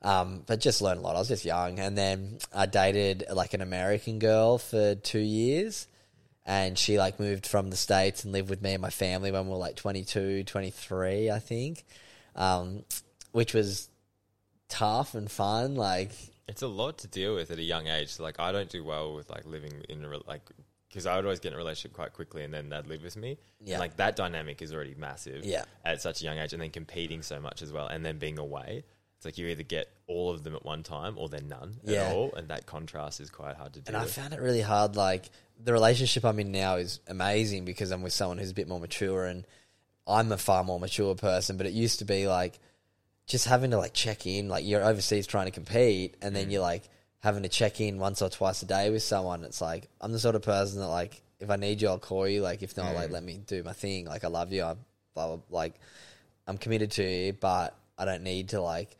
Um, 0.03 0.45
but 0.47 0.61
just 0.61 0.81
learned 0.81 1.01
a 1.01 1.03
lot. 1.03 1.15
I 1.15 1.19
was 1.19 1.29
just 1.29 1.45
young, 1.45 1.79
and 1.79 1.97
then 1.97 2.39
I 2.55 2.67
dated 2.67 3.25
like 3.33 3.53
an 3.53 3.61
American 3.61 4.19
girl 4.19 4.57
for 4.57 4.95
two 4.95 5.19
years, 5.19 5.87
and 6.47 6.79
she 6.79 6.99
like 6.99 7.21
moved 7.21 7.47
from 7.47 7.71
the 7.71 7.77
states 7.77 8.25
and 8.25 8.33
lived 8.33 8.51
with 8.51 8.63
me 8.63 8.73
and 8.73 8.83
my 8.83 8.91
family 8.91 9.31
when 9.31 9.47
we 9.47 9.51
were 9.51 9.57
like 9.57 9.77
22, 9.77 10.45
23, 10.45 11.31
I 11.31 11.39
think, 11.39 11.85
um, 12.35 12.85
which 13.33 13.55
was 13.55 13.89
tough 14.69 15.15
and 15.15 15.31
fun. 15.31 15.75
Like, 15.75 16.13
It's 16.49 16.63
a 16.63 16.69
lot 16.69 16.99
to 16.99 17.09
deal 17.09 17.35
with 17.35 17.51
at 17.51 17.59
a 17.59 17.63
young 17.63 17.87
age. 17.87 18.19
Like, 18.19 18.41
I 18.41 18.53
don't 18.53 18.69
do 18.71 18.83
well 18.83 19.15
with 19.15 19.31
like 19.31 19.47
living 19.47 19.85
in 19.89 20.05
a 20.05 20.09
re- 20.09 20.23
like 20.27 20.43
because 20.89 21.07
I 21.07 21.15
would 21.15 21.25
always 21.25 21.39
get 21.39 21.49
in 21.49 21.55
a 21.55 21.59
relationship 21.59 21.95
quite 21.95 22.13
quickly, 22.13 22.43
and 22.43 22.53
then 22.53 22.69
they'd 22.69 22.87
live 22.87 23.05
with 23.05 23.17
me. 23.17 23.39
Yeah. 23.61 23.75
And, 23.75 23.81
like 23.81 23.97
that 23.99 24.17
dynamic 24.17 24.61
is 24.61 24.75
already 24.75 24.95
massive. 24.97 25.45
Yeah. 25.45 25.65
At 25.85 26.03
such 26.03 26.21
a 26.21 26.25
young 26.25 26.39
age, 26.39 26.53
and 26.53 26.61
then 26.61 26.71
competing 26.71 27.23
so 27.23 27.41
much 27.41 27.63
as 27.63 27.73
well, 27.73 27.87
and 27.87 28.05
then 28.05 28.19
being 28.19 28.39
away. 28.39 28.85
It's 29.21 29.27
like 29.27 29.37
you 29.37 29.49
either 29.49 29.63
get 29.63 29.91
all 30.07 30.31
of 30.31 30.45
them 30.45 30.55
at 30.55 30.65
one 30.65 30.83
time 30.83 31.19
or 31.19 31.29
then 31.29 31.47
none 31.47 31.77
Yeah. 31.85 32.05
at 32.05 32.15
all, 32.15 32.33
and 32.35 32.49
that 32.49 32.65
contrast 32.65 33.21
is 33.21 33.29
quite 33.29 33.55
hard 33.55 33.75
to 33.75 33.81
deal 33.83 33.95
and 33.95 34.03
I 34.03 34.07
found 34.07 34.33
it 34.33 34.41
really 34.41 34.63
hard. 34.63 34.97
Like 34.97 35.29
the 35.63 35.75
relationship 35.75 36.25
I'm 36.25 36.41
in 36.41 36.51
now 36.53 36.77
is 36.77 37.01
amazing 37.07 37.67
because 37.67 37.91
I'm 37.91 38.01
with 38.01 38.15
someone 38.15 38.39
who's 38.39 38.51
a 38.51 38.55
bit 38.55 38.67
more 38.67 38.81
mature, 38.81 39.27
and 39.27 39.47
I'm 40.07 40.33
a 40.33 40.39
far 40.39 40.65
more 40.65 40.81
mature 40.81 41.15
person. 41.17 41.59
But 41.59 41.67
it 41.67 41.75
used 41.75 41.99
to 41.99 42.07
be 42.07 42.29
like 42.29 42.59
just 43.27 43.47
having 43.47 43.73
to 43.73 43.77
like 43.77 43.93
check 43.93 44.27
in. 44.27 44.49
Like 44.49 44.65
you're 44.65 44.83
overseas 44.83 45.27
trying 45.27 45.49
to 45.49 45.53
compete, 45.53 46.17
and 46.23 46.35
then 46.35 46.47
mm. 46.47 46.53
you're 46.53 46.63
like 46.63 46.89
having 47.19 47.43
to 47.43 47.51
check 47.51 47.79
in 47.79 47.99
once 47.99 48.23
or 48.23 48.31
twice 48.31 48.63
a 48.63 48.67
day 48.67 48.89
with 48.89 49.03
someone. 49.03 49.45
It's 49.45 49.61
like 49.61 49.91
I'm 50.01 50.13
the 50.13 50.19
sort 50.19 50.35
of 50.35 50.41
person 50.41 50.81
that 50.81 50.89
like 50.89 51.21
if 51.41 51.51
I 51.51 51.57
need 51.57 51.83
you, 51.83 51.89
I'll 51.89 51.99
call 51.99 52.27
you. 52.27 52.41
Like 52.41 52.63
if 52.63 52.75
not, 52.75 52.95
like 52.95 53.11
mm. 53.11 53.13
let 53.13 53.23
me 53.23 53.39
do 53.47 53.63
my 53.65 53.75
thing. 53.75 54.07
Like 54.07 54.25
I 54.25 54.29
love 54.29 54.51
you. 54.51 54.63
I 54.63 54.77
blah, 55.13 55.27
blah, 55.27 55.41
like 55.51 55.75
I'm 56.47 56.57
committed 56.57 56.93
to 56.93 57.05
you, 57.05 57.35
but 57.35 57.77
I 57.99 58.07
don't 58.07 58.23
need 58.23 58.49
to 58.51 58.63
like 58.63 58.97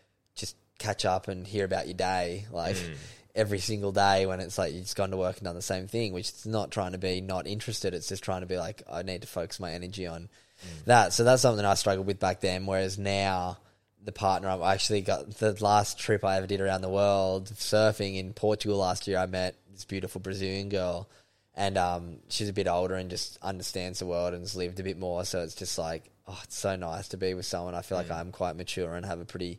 catch 0.81 1.05
up 1.05 1.29
and 1.29 1.47
hear 1.47 1.65
about 1.65 1.87
your 1.87 1.95
day 1.95 2.47
like 2.51 2.75
mm. 2.75 2.97
every 3.35 3.61
single 3.61 3.93
day 3.93 4.27
when 4.27 4.41
it's 4.41 4.59
like 4.59 4.73
you've 4.73 4.83
just 4.83 4.97
gone 4.97 5.11
to 5.13 5.17
work 5.17 5.37
and 5.37 5.45
done 5.45 5.55
the 5.55 5.63
same 5.63 5.87
thing, 5.87 6.13
which 6.13 6.31
is 6.31 6.47
not 6.47 6.73
trying 6.73 6.93
to 6.93 6.99
be 6.99 7.21
not 7.21 7.47
interested. 7.47 7.95
It's 7.95 8.09
just 8.09 8.25
trying 8.25 8.41
to 8.41 8.47
be 8.47 8.57
like 8.57 8.83
I 8.91 9.03
need 9.03 9.23
to 9.23 9.29
focus 9.29 9.61
my 9.61 9.73
energy 9.73 10.07
on 10.07 10.23
mm. 10.23 10.85
that. 10.87 11.13
So 11.13 11.23
that's 11.23 11.43
something 11.43 11.65
I 11.65 11.75
struggled 11.75 12.07
with 12.07 12.19
back 12.19 12.41
then. 12.41 12.67
Whereas 12.67 12.99
now 12.99 13.59
the 14.03 14.13
partner 14.13 14.49
I've 14.49 14.63
actually 14.63 15.03
got 15.03 15.31
the 15.35 15.57
last 15.63 15.99
trip 15.99 16.25
I 16.25 16.39
ever 16.39 16.47
did 16.47 16.61
around 16.61 16.81
the 16.81 16.89
world 16.89 17.51
surfing 17.55 18.17
in 18.17 18.33
Portugal 18.33 18.79
last 18.79 19.07
year. 19.07 19.19
I 19.19 19.27
met 19.27 19.55
this 19.71 19.85
beautiful 19.85 20.21
Brazilian 20.21 20.69
girl. 20.69 21.09
And 21.55 21.77
um, 21.77 22.19
she's 22.29 22.49
a 22.49 22.55
bit 22.55 22.69
older 22.69 22.95
and 22.95 23.11
just 23.11 23.37
understands 23.43 23.99
the 23.99 24.07
world 24.07 24.33
and 24.33 24.43
has 24.43 24.57
lived 24.57 24.81
a 24.81 24.85
bit 24.85 24.99
more. 24.99 25.25
So 25.25 25.43
it's 25.43 25.57
just 25.57 25.77
like, 25.79 26.05
oh, 26.27 26.41
it's 26.45 26.57
so 26.57 26.77
nice 26.77 27.09
to 27.09 27.17
be 27.17 27.35
with 27.35 27.45
someone. 27.45 27.75
I 27.75 27.83
feel 27.83 27.99
like 27.99 28.09
mm. 28.09 28.17
I'm 28.17 28.33
quite 28.33 28.57
mature 28.57 28.95
and 28.95 29.05
have 29.05 29.21
a 29.21 29.25
pretty 29.25 29.59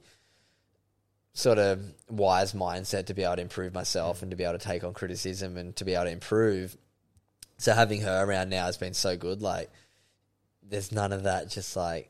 sort 1.33 1.57
of 1.57 1.79
wise 2.09 2.53
mindset 2.53 3.05
to 3.07 3.13
be 3.13 3.23
able 3.23 3.35
to 3.37 3.41
improve 3.41 3.73
myself 3.73 4.21
and 4.21 4.31
to 4.31 4.37
be 4.37 4.43
able 4.43 4.57
to 4.59 4.65
take 4.65 4.83
on 4.83 4.93
criticism 4.93 5.57
and 5.57 5.75
to 5.77 5.85
be 5.85 5.93
able 5.93 6.05
to 6.05 6.11
improve. 6.11 6.75
So 7.57 7.73
having 7.73 8.01
her 8.01 8.23
around 8.25 8.49
now 8.49 8.65
has 8.65 8.77
been 8.77 8.93
so 8.93 9.15
good. 9.15 9.41
Like, 9.41 9.69
there's 10.67 10.91
none 10.91 11.13
of 11.13 11.23
that 11.23 11.49
just 11.49 11.75
like 11.75 12.09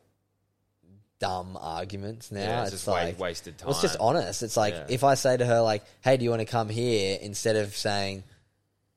dumb 1.20 1.56
arguments 1.60 2.32
now. 2.32 2.40
yeah, 2.40 2.64
it's 2.64 2.74
it's, 2.74 2.88
like 2.88 3.20
wasted 3.20 3.58
time. 3.58 3.68
well, 3.68 3.74
it's 3.76 3.82
just 3.82 3.98
honest. 4.00 4.42
It's 4.44 4.58
like 4.58 4.74
Yeah. 4.74 4.86
if 4.90 5.04
I 5.04 5.14
say 5.14 5.38
to 5.38 5.46
her 5.46 5.62
like, 5.62 5.84
"Hey, 6.02 6.18
do 6.18 6.24
you 6.24 6.30
want 6.32 6.40
to 6.42 6.46
come 6.46 6.70
here?" 6.70 7.18
instead 7.22 7.56
of 7.58 7.76
saying, 7.76 8.24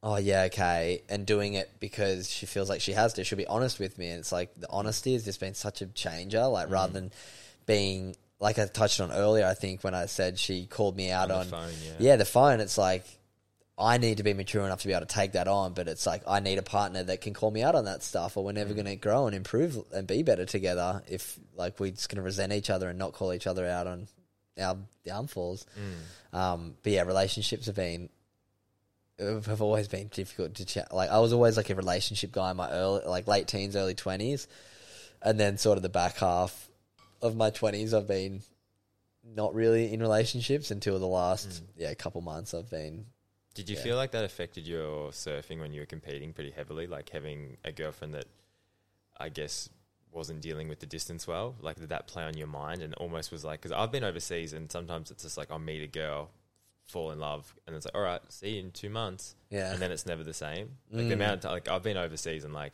oh 0.02 0.16
yeah, 0.16 0.42
okay, 0.44 1.02
and 1.08 1.26
doing 1.26 1.54
it 1.54 1.70
because 1.80 2.30
she 2.30 2.46
feels 2.46 2.68
like 2.70 2.80
she 2.80 2.92
has 2.92 3.12
to. 3.14 3.24
She'll 3.24 3.36
be 3.38 3.46
honest 3.46 3.78
with 3.78 3.98
me, 3.98 4.08
and 4.08 4.20
it's 4.20 4.32
like 4.32 4.54
the 4.58 4.68
honesty 4.70 5.12
has 5.14 5.24
just 5.24 5.40
been 5.40 5.54
such 5.54 5.82
a 5.82 5.86
changer. 5.86 6.46
Like 6.46 6.70
rather 6.70 6.92
Mm. 6.92 6.94
than 6.94 7.12
being 7.66 8.16
like 8.44 8.58
I 8.58 8.66
touched 8.66 9.00
on 9.00 9.10
earlier, 9.10 9.46
I 9.46 9.54
think 9.54 9.82
when 9.82 9.94
I 9.94 10.04
said 10.06 10.38
she 10.38 10.66
called 10.66 10.94
me 10.96 11.10
out 11.10 11.30
On 11.30 11.38
on, 11.40 11.46
the 11.46 11.50
phone, 11.56 11.70
yeah. 11.84 11.92
yeah, 11.98 12.16
the 12.16 12.24
phone. 12.26 12.60
It's 12.60 12.76
like 12.76 13.04
I 13.76 13.98
need 13.98 14.18
to 14.18 14.22
be 14.22 14.34
mature 14.34 14.64
enough 14.64 14.82
to 14.82 14.86
be 14.86 14.92
able 14.92 15.06
to 15.06 15.14
take 15.14 15.32
that 15.32 15.48
on, 15.48 15.72
but 15.72 15.88
it's 15.88 16.06
like 16.06 16.22
I 16.28 16.40
need 16.40 16.58
a 16.58 16.62
partner 16.62 17.02
that 17.02 17.22
can 17.22 17.32
call 17.34 17.50
me 17.50 17.62
out 17.62 17.74
on 17.74 17.86
that 17.86 18.02
stuff, 18.02 18.36
or 18.36 18.44
we're 18.44 18.52
Mm. 18.52 18.62
never 18.62 18.74
going 18.74 18.86
to 18.86 18.96
grow 18.96 19.26
and 19.26 19.34
improve 19.34 19.78
and 19.92 20.06
be 20.06 20.22
better 20.22 20.44
together 20.44 21.02
if 21.08 21.38
like 21.56 21.80
we're 21.80 21.90
just 21.90 22.08
going 22.08 22.16
to 22.18 22.22
resent 22.22 22.52
each 22.52 22.70
other 22.70 22.88
and 22.90 22.98
not 22.98 23.12
call 23.14 23.32
each 23.32 23.46
other 23.48 23.66
out 23.66 23.86
on 23.86 24.06
our 24.60 24.76
downfalls. 25.04 25.66
Mm. 26.32 26.38
Um, 26.38 26.74
but 26.82 26.92
yeah, 26.92 27.02
relationships 27.02 27.66
have 27.66 27.74
been 27.76 28.10
have 29.18 29.62
always 29.62 29.88
been 29.88 30.08
difficult 30.08 30.54
to 30.56 30.64
chat. 30.64 30.92
Like 30.92 31.08
I 31.10 31.18
was 31.20 31.32
always 31.32 31.56
like 31.56 31.70
a 31.70 31.74
relationship 31.74 32.30
guy 32.32 32.50
in 32.50 32.56
my 32.56 32.70
early, 32.70 33.04
like 33.06 33.26
late 33.26 33.46
teens, 33.48 33.74
early 33.76 33.94
twenties, 33.94 34.48
and 35.22 35.38
then 35.40 35.56
sort 35.56 35.78
of 35.78 35.82
the 35.82 35.88
back 35.88 36.16
half 36.18 36.68
of 37.24 37.36
my 37.36 37.50
twenties, 37.50 37.92
I've 37.94 38.06
been 38.06 38.42
not 39.24 39.54
really 39.54 39.92
in 39.92 40.00
relationships 40.00 40.70
until 40.70 40.98
the 40.98 41.06
last 41.06 41.62
yeah 41.76 41.92
couple 41.94 42.20
months. 42.20 42.52
I've 42.54 42.70
been 42.70 43.06
Did 43.54 43.68
you 43.70 43.76
Yeah. 43.76 43.82
feel 43.82 43.96
like 43.96 44.10
that 44.10 44.24
affected 44.24 44.66
your 44.66 45.10
surfing 45.10 45.60
when 45.60 45.72
you 45.72 45.80
were 45.80 45.86
competing 45.86 46.32
pretty 46.32 46.50
heavily? 46.50 46.86
Like 46.86 47.08
having 47.10 47.56
a 47.64 47.70
girlfriend 47.72 48.14
that, 48.14 48.26
I 49.16 49.28
guess, 49.28 49.68
wasn't 50.12 50.40
dealing 50.42 50.68
with 50.68 50.80
the 50.80 50.86
distance 50.86 51.26
well? 51.26 51.54
Like, 51.60 51.76
did 51.80 51.88
that 51.90 52.06
play 52.08 52.24
on 52.24 52.36
your 52.36 52.46
mind? 52.48 52.82
And 52.82 52.94
almost 52.94 53.30
was 53.32 53.44
like, 53.44 53.60
because 53.62 53.72
I've 53.72 53.90
been 53.92 54.04
overseas 54.04 54.52
and 54.52 54.70
sometimes 54.70 55.10
it's 55.12 55.22
just 55.22 55.38
like, 55.38 55.50
I'll 55.52 55.58
meet 55.60 55.82
a 55.82 55.86
girl, 55.86 56.30
fall 56.86 57.10
in 57.12 57.18
love, 57.20 57.54
and 57.66 57.74
it's 57.76 57.84
like, 57.86 57.94
all 57.94 58.02
right, 58.02 58.20
see 58.28 58.50
you 58.56 58.60
in 58.60 58.70
two 58.72 58.90
months. 58.90 59.34
yeah 59.50 59.72
And 59.72 59.80
then 59.80 59.90
it's 59.92 60.04
never 60.06 60.22
the 60.24 60.34
same. 60.34 60.76
Like, 60.90 61.06
the 61.08 61.14
Mm. 61.14 61.22
amount 61.22 61.44
of 61.44 61.52
like, 61.52 61.68
I've 61.68 61.82
been 61.84 61.96
overseas 61.96 62.44
and 62.44 62.52
like, 62.52 62.72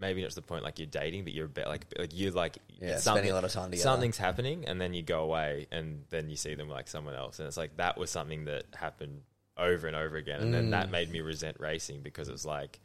maybe 0.00 0.22
not 0.22 0.30
to 0.30 0.34
the 0.36 0.42
point 0.42 0.64
like 0.64 0.78
you're 0.78 0.86
dating, 0.86 1.24
but 1.24 1.32
you're 1.32 1.46
a 1.46 1.48
bit 1.48 1.66
like, 1.68 1.86
like 1.98 2.10
you're 2.12 2.32
like, 2.32 2.58
yeah 2.80 2.96
spending 2.96 3.30
a 3.30 3.34
lot 3.34 3.44
of 3.44 3.52
time 3.52 3.70
together. 3.70 3.82
something's 3.82 4.16
happening 4.18 4.64
and 4.66 4.80
then 4.80 4.94
you 4.94 5.02
go 5.02 5.22
away 5.22 5.66
and 5.70 6.04
then 6.10 6.30
you 6.30 6.36
see 6.36 6.54
them 6.54 6.68
like 6.68 6.88
someone 6.88 7.14
else 7.14 7.38
and 7.38 7.46
it's 7.46 7.56
like 7.58 7.76
that 7.76 7.98
was 7.98 8.10
something 8.10 8.46
that 8.46 8.64
happened 8.74 9.20
over 9.58 9.86
and 9.86 9.94
over 9.96 10.16
again 10.16 10.40
and 10.40 10.54
then 10.54 10.70
that 10.70 10.88
Mm. 10.88 10.92
made 10.92 11.10
me 11.12 11.20
resent 11.20 11.56
racing 11.60 12.00
because 12.00 12.28
it 12.28 12.32
was 12.32 12.46
like 12.46 12.80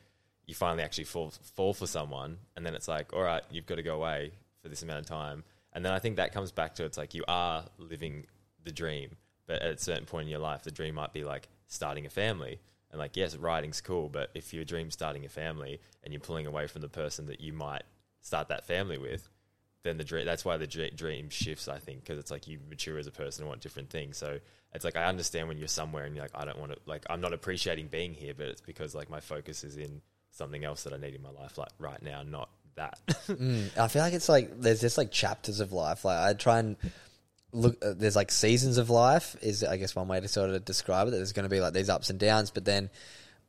you 0.46 0.54
finally 0.54 0.84
actually 0.84 1.06
fall 1.06 1.32
fall 1.56 1.74
for 1.74 1.88
someone 1.88 2.38
and 2.58 2.66
then 2.66 2.76
it's 2.76 2.88
like 2.90 3.14
all 3.14 3.22
right 3.22 3.44
you've 3.50 3.66
got 3.66 3.76
to 3.76 3.84
go 3.84 3.96
away 3.96 4.32
for 4.62 4.68
this 4.68 4.84
amount 4.84 5.00
of 5.00 5.06
time 5.06 5.44
and 5.74 5.86
then 5.86 5.94
I 5.94 6.00
think 6.00 6.18
that 6.18 6.34
comes 6.34 6.52
back 6.52 6.76
to 6.76 6.84
it's 6.86 6.98
like 6.98 7.14
you 7.14 7.24
are 7.30 7.64
living 7.78 8.26
the 8.66 8.72
dream 8.72 9.16
but 9.48 9.62
at 9.62 9.76
a 9.76 9.78
certain 9.78 10.06
point 10.06 10.24
in 10.26 10.30
your 10.32 10.40
life 10.40 10.64
the 10.64 10.72
dream 10.72 10.96
might 10.96 11.14
be 11.14 11.24
like 11.24 11.48
starting 11.68 12.06
a 12.06 12.10
family 12.10 12.60
and 12.92 13.00
like 13.00 13.16
yes 13.16 13.36
writing's 13.36 13.82
cool 13.82 14.10
but 14.10 14.30
if 14.36 14.54
your 14.54 14.64
dream's 14.64 14.94
starting 14.94 15.26
a 15.26 15.30
family 15.30 15.80
and 16.04 16.14
you're 16.14 16.20
pulling 16.20 16.46
away 16.48 16.68
from 16.68 16.82
the 16.82 16.90
person 16.90 17.28
that 17.28 17.40
you 17.40 17.54
might 17.54 17.84
start 18.22 18.48
that 18.50 18.66
family 18.66 18.98
with 18.98 19.30
then 19.84 19.98
the 19.98 20.04
dream 20.04 20.26
that's 20.26 20.44
why 20.44 20.58
the 20.58 20.68
dream 20.68 21.30
shifts 21.30 21.68
i 21.68 21.78
think 21.78 22.02
because 22.02 22.18
it's 22.18 22.32
like 22.32 22.48
you 22.48 22.60
mature 22.70 22.98
as 22.98 23.08
a 23.08 23.12
person 23.12 23.44
and 23.44 23.50
want 23.50 23.62
different 23.62 23.90
things 23.90 24.18
so 24.18 24.40
it's 24.74 24.86
like 24.86 24.96
i 24.96 25.06
understand 25.06 25.48
when 25.48 25.58
you're 25.58 25.68
somewhere 25.68 26.06
and 26.06 26.16
you're 26.16 26.24
like 26.24 26.32
i 26.36 26.46
don't 26.46 26.60
want 26.60 26.72
to 26.72 26.78
like 26.86 27.06
i'm 27.10 27.22
not 27.22 27.34
appreciating 27.34 27.88
being 27.88 28.14
here 28.14 28.34
but 28.36 28.48
it's 28.48 28.62
because 28.62 28.96
like 28.96 29.10
my 29.10 29.20
focus 29.20 29.64
is 29.64 29.78
in 29.78 30.02
something 30.32 30.66
else 30.66 30.84
that 30.84 30.94
i 30.94 30.98
need 30.98 31.14
in 31.14 31.22
my 31.22 31.30
life 31.30 31.58
like 31.58 31.70
right 31.80 32.02
now 32.02 32.24
not 32.24 32.50
that 32.76 33.00
Mm, 33.28 33.76
I 33.78 33.88
feel 33.88 34.02
like 34.04 34.14
it's 34.14 34.30
like 34.30 34.62
there's 34.62 34.82
just 34.82 34.98
like 34.98 35.12
chapters 35.12 35.60
of 35.60 35.74
life. 35.74 36.06
Like 36.06 36.20
I 36.20 36.34
try 36.34 36.60
and 36.60 36.76
look. 37.56 37.84
Uh, 37.84 37.94
there's 37.96 38.16
like 38.16 38.32
seasons 38.32 38.78
of 38.78 38.90
life 38.90 39.36
is 39.42 39.64
I 39.64 39.78
guess 39.78 39.96
one 39.96 40.08
way 40.08 40.20
to 40.20 40.28
sort 40.28 40.50
of 40.50 40.66
describe 40.66 41.08
it. 41.08 41.12
That 41.12 41.18
there's 41.18 41.34
going 41.34 41.44
to 41.44 41.50
be 41.50 41.62
like 41.62 41.74
these 41.74 41.90
ups 41.90 42.10
and 42.10 42.20
downs, 42.20 42.52
but 42.52 42.66
then 42.66 42.90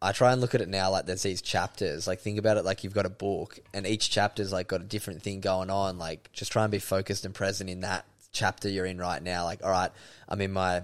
I 0.00 0.12
try 0.12 0.32
and 0.32 0.40
look 0.40 0.54
at 0.54 0.60
it 0.60 0.68
now 0.68 0.90
like 0.90 1.06
there's 1.06 1.22
these 1.22 1.42
chapters. 1.42 2.06
Like 2.06 2.20
think 2.20 2.38
about 2.38 2.56
it 2.56 2.64
like 2.64 2.84
you've 2.84 2.94
got 2.94 3.06
a 3.06 3.10
book, 3.10 3.58
and 3.74 3.86
each 3.86 4.10
chapter's 4.10 4.52
like 4.52 4.68
got 4.68 4.80
a 4.80 4.84
different 4.84 5.22
thing 5.22 5.40
going 5.40 5.70
on. 5.70 5.98
Like 5.98 6.30
just 6.32 6.52
try 6.52 6.64
and 6.64 6.70
be 6.70 6.78
focused 6.78 7.24
and 7.24 7.34
present 7.34 7.68
in 7.68 7.80
that 7.80 8.06
chapter 8.32 8.68
you're 8.68 8.86
in 8.86 8.98
right 8.98 9.22
now. 9.22 9.44
Like 9.44 9.64
all 9.64 9.70
right, 9.70 9.90
I'm 10.28 10.40
in 10.40 10.52
my 10.52 10.82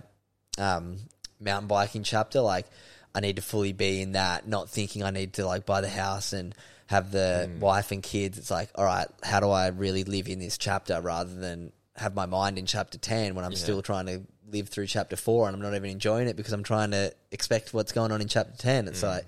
um, 0.59 0.99
mountain 1.41 1.69
biking 1.69 2.03
chapter. 2.03 2.41
Like 2.41 2.67
I 3.15 3.21
need 3.21 3.37
to 3.37 3.43
fully 3.43 3.73
be 3.73 4.03
in 4.03 4.13
that, 4.13 4.49
not 4.49 4.71
thinking 4.71 5.03
I 5.03 5.11
need 5.11 5.35
to 5.35 5.47
like 5.47 5.67
buy 5.67 5.81
the 5.81 5.89
house 5.89 6.33
and 6.33 6.55
have 6.87 7.11
the 7.11 7.51
wife 7.61 7.91
and 7.93 8.03
kids. 8.03 8.39
It's 8.39 8.51
like, 8.51 8.71
all 8.75 8.85
right, 8.85 9.07
how 9.23 9.41
do 9.41 9.51
I 9.51 9.69
really 9.69 10.05
live 10.05 10.29
in 10.29 10.39
this 10.39 10.59
chapter 10.59 11.01
rather 11.01 11.35
than 11.35 11.73
have 11.97 12.15
my 12.15 12.27
mind 12.27 12.59
in 12.59 12.67
chapter 12.67 12.99
10 12.99 13.35
when 13.35 13.45
I'm 13.45 13.53
Yeah. 13.53 13.59
still 13.59 13.83
trying 13.83 14.07
to 14.07 14.23
live 14.49 14.69
through 14.69 14.87
chapter 14.87 15.17
4 15.17 15.47
and 15.49 15.55
I'm 15.57 15.63
not 15.63 15.75
even 15.75 15.91
enjoying 15.91 16.29
it 16.29 16.37
because 16.37 16.53
I'm 16.53 16.63
trying 16.63 16.91
to 16.93 17.13
expect 17.31 17.75
what's 17.75 17.93
going 17.93 18.13
on 18.13 18.21
in 18.21 18.29
chapter 18.29 18.57
10. 18.57 18.89
It's 18.89 19.03
like, 19.03 19.27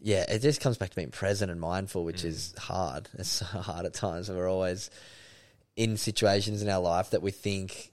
yeah, 0.00 0.24
it 0.28 0.40
just 0.40 0.60
comes 0.60 0.76
back 0.76 0.90
to 0.90 0.96
being 0.96 1.10
present 1.10 1.50
and 1.50 1.60
mindful, 1.60 2.04
which 2.04 2.24
is 2.24 2.54
hard. 2.58 3.08
It's 3.18 3.28
so 3.28 3.44
hard 3.46 3.86
at 3.86 3.94
times. 3.94 4.28
We're 4.28 4.48
always 4.50 4.90
in 5.76 5.96
situations 5.96 6.62
in 6.62 6.68
our 6.68 6.80
life 6.80 7.10
that 7.10 7.22
we 7.22 7.30
think 7.30 7.92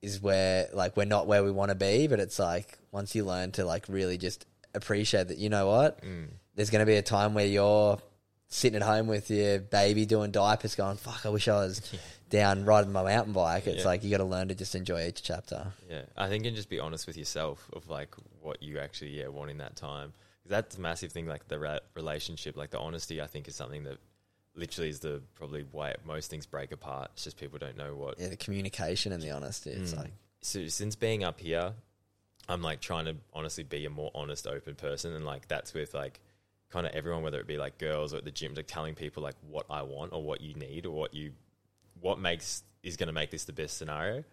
is 0.00 0.20
where 0.22 0.68
like 0.72 0.96
we're 0.96 1.04
not 1.04 1.26
where 1.26 1.42
we 1.42 1.50
want 1.50 1.70
to 1.70 1.74
be, 1.74 2.06
but 2.06 2.20
it's 2.20 2.38
like 2.38 2.78
once 2.92 3.14
you 3.16 3.24
learn 3.24 3.50
to 3.52 3.64
like 3.64 3.86
really 3.88 4.16
just 4.16 4.46
appreciate 4.74 5.28
that, 5.28 5.38
you 5.38 5.48
know 5.48 5.66
what? 5.66 6.02
Mm. 6.04 6.28
There's 6.54 6.70
going 6.70 6.80
to 6.80 6.86
be 6.86 6.96
a 6.96 7.02
time 7.02 7.34
where 7.34 7.46
you're 7.46 7.98
sitting 8.48 8.76
at 8.80 8.86
home 8.86 9.06
with 9.08 9.28
your 9.30 9.58
baby 9.58 10.06
doing 10.06 10.30
diapers, 10.30 10.74
going, 10.74 10.96
"Fuck, 10.96 11.26
I 11.26 11.30
wish 11.30 11.48
I 11.48 11.54
was 11.56 11.82
down 12.30 12.64
riding 12.64 12.92
my 12.92 13.02
mountain 13.02 13.32
bike." 13.32 13.66
It's 13.66 13.78
Yeah. 13.82 13.86
like 13.86 14.04
you 14.04 14.10
got 14.10 14.18
to 14.18 14.24
learn 14.24 14.48
to 14.48 14.54
just 14.54 14.74
enjoy 14.74 15.06
each 15.06 15.22
chapter. 15.22 15.72
Yeah, 15.88 16.02
I 16.16 16.28
think 16.28 16.44
and 16.46 16.54
just 16.56 16.68
be 16.68 16.78
honest 16.80 17.06
with 17.06 17.16
yourself 17.16 17.68
of 17.72 17.88
like 17.88 18.14
what 18.40 18.62
you 18.62 18.78
actually 18.78 19.18
yeah 19.18 19.28
want 19.28 19.50
in 19.50 19.58
that 19.58 19.76
time. 19.76 20.12
that's 20.46 20.76
a 20.78 20.80
massive 20.80 21.12
thing. 21.12 21.26
Like 21.26 21.46
the 21.48 21.58
ra- 21.58 21.78
relationship, 21.94 22.56
like 22.56 22.70
the 22.70 22.78
honesty. 22.78 23.20
I 23.20 23.26
think 23.26 23.48
is 23.48 23.54
something 23.56 23.84
that 23.84 23.98
literally 24.54 24.88
is 24.88 25.00
the 25.00 25.20
probably 25.34 25.64
why 25.72 25.94
most 26.04 26.30
things 26.30 26.46
break 26.46 26.72
apart. 26.72 27.10
It's 27.12 27.24
just 27.24 27.36
people 27.36 27.58
don't 27.58 27.76
know 27.76 27.94
what. 27.94 28.18
Yeah, 28.18 28.28
the 28.28 28.36
communication 28.36 29.12
and 29.12 29.22
the 29.22 29.30
honesty. 29.30 29.70
It's 29.70 29.92
Mm. 29.92 29.98
like, 29.98 30.12
So 30.40 30.66
since 30.68 30.96
being 30.96 31.22
up 31.24 31.38
here, 31.40 31.74
I'm 32.48 32.62
like 32.62 32.80
trying 32.80 33.04
to 33.06 33.16
honestly 33.34 33.62
be 33.64 33.84
a 33.84 33.90
more 33.90 34.10
honest, 34.14 34.46
open 34.46 34.74
person, 34.74 35.12
and 35.12 35.24
like 35.24 35.48
that's 35.48 35.74
with 35.74 35.92
like 35.94 36.20
kind 36.70 36.86
of 36.86 36.92
everyone, 36.94 37.22
whether 37.22 37.38
it 37.40 37.46
be 37.46 37.56
like 37.58 37.76
girls 37.78 38.14
or 38.14 38.18
at 38.18 38.24
the 38.24 38.30
gym, 38.30 38.54
like 38.54 38.66
telling 38.66 38.94
people 38.94 39.22
like 39.22 39.34
what 39.42 39.66
I 39.68 39.82
want 39.82 40.12
or 40.12 40.22
what 40.22 40.40
you 40.40 40.54
need 40.54 40.86
or 40.86 40.92
what 40.92 41.12
you 41.14 41.32
what 42.00 42.18
makes 42.18 42.62
is 42.82 42.96
going 42.96 43.08
to 43.08 43.12
make 43.12 43.30
this 43.30 43.44
the 43.44 43.52
best 43.52 43.76
scenario. 43.76 44.24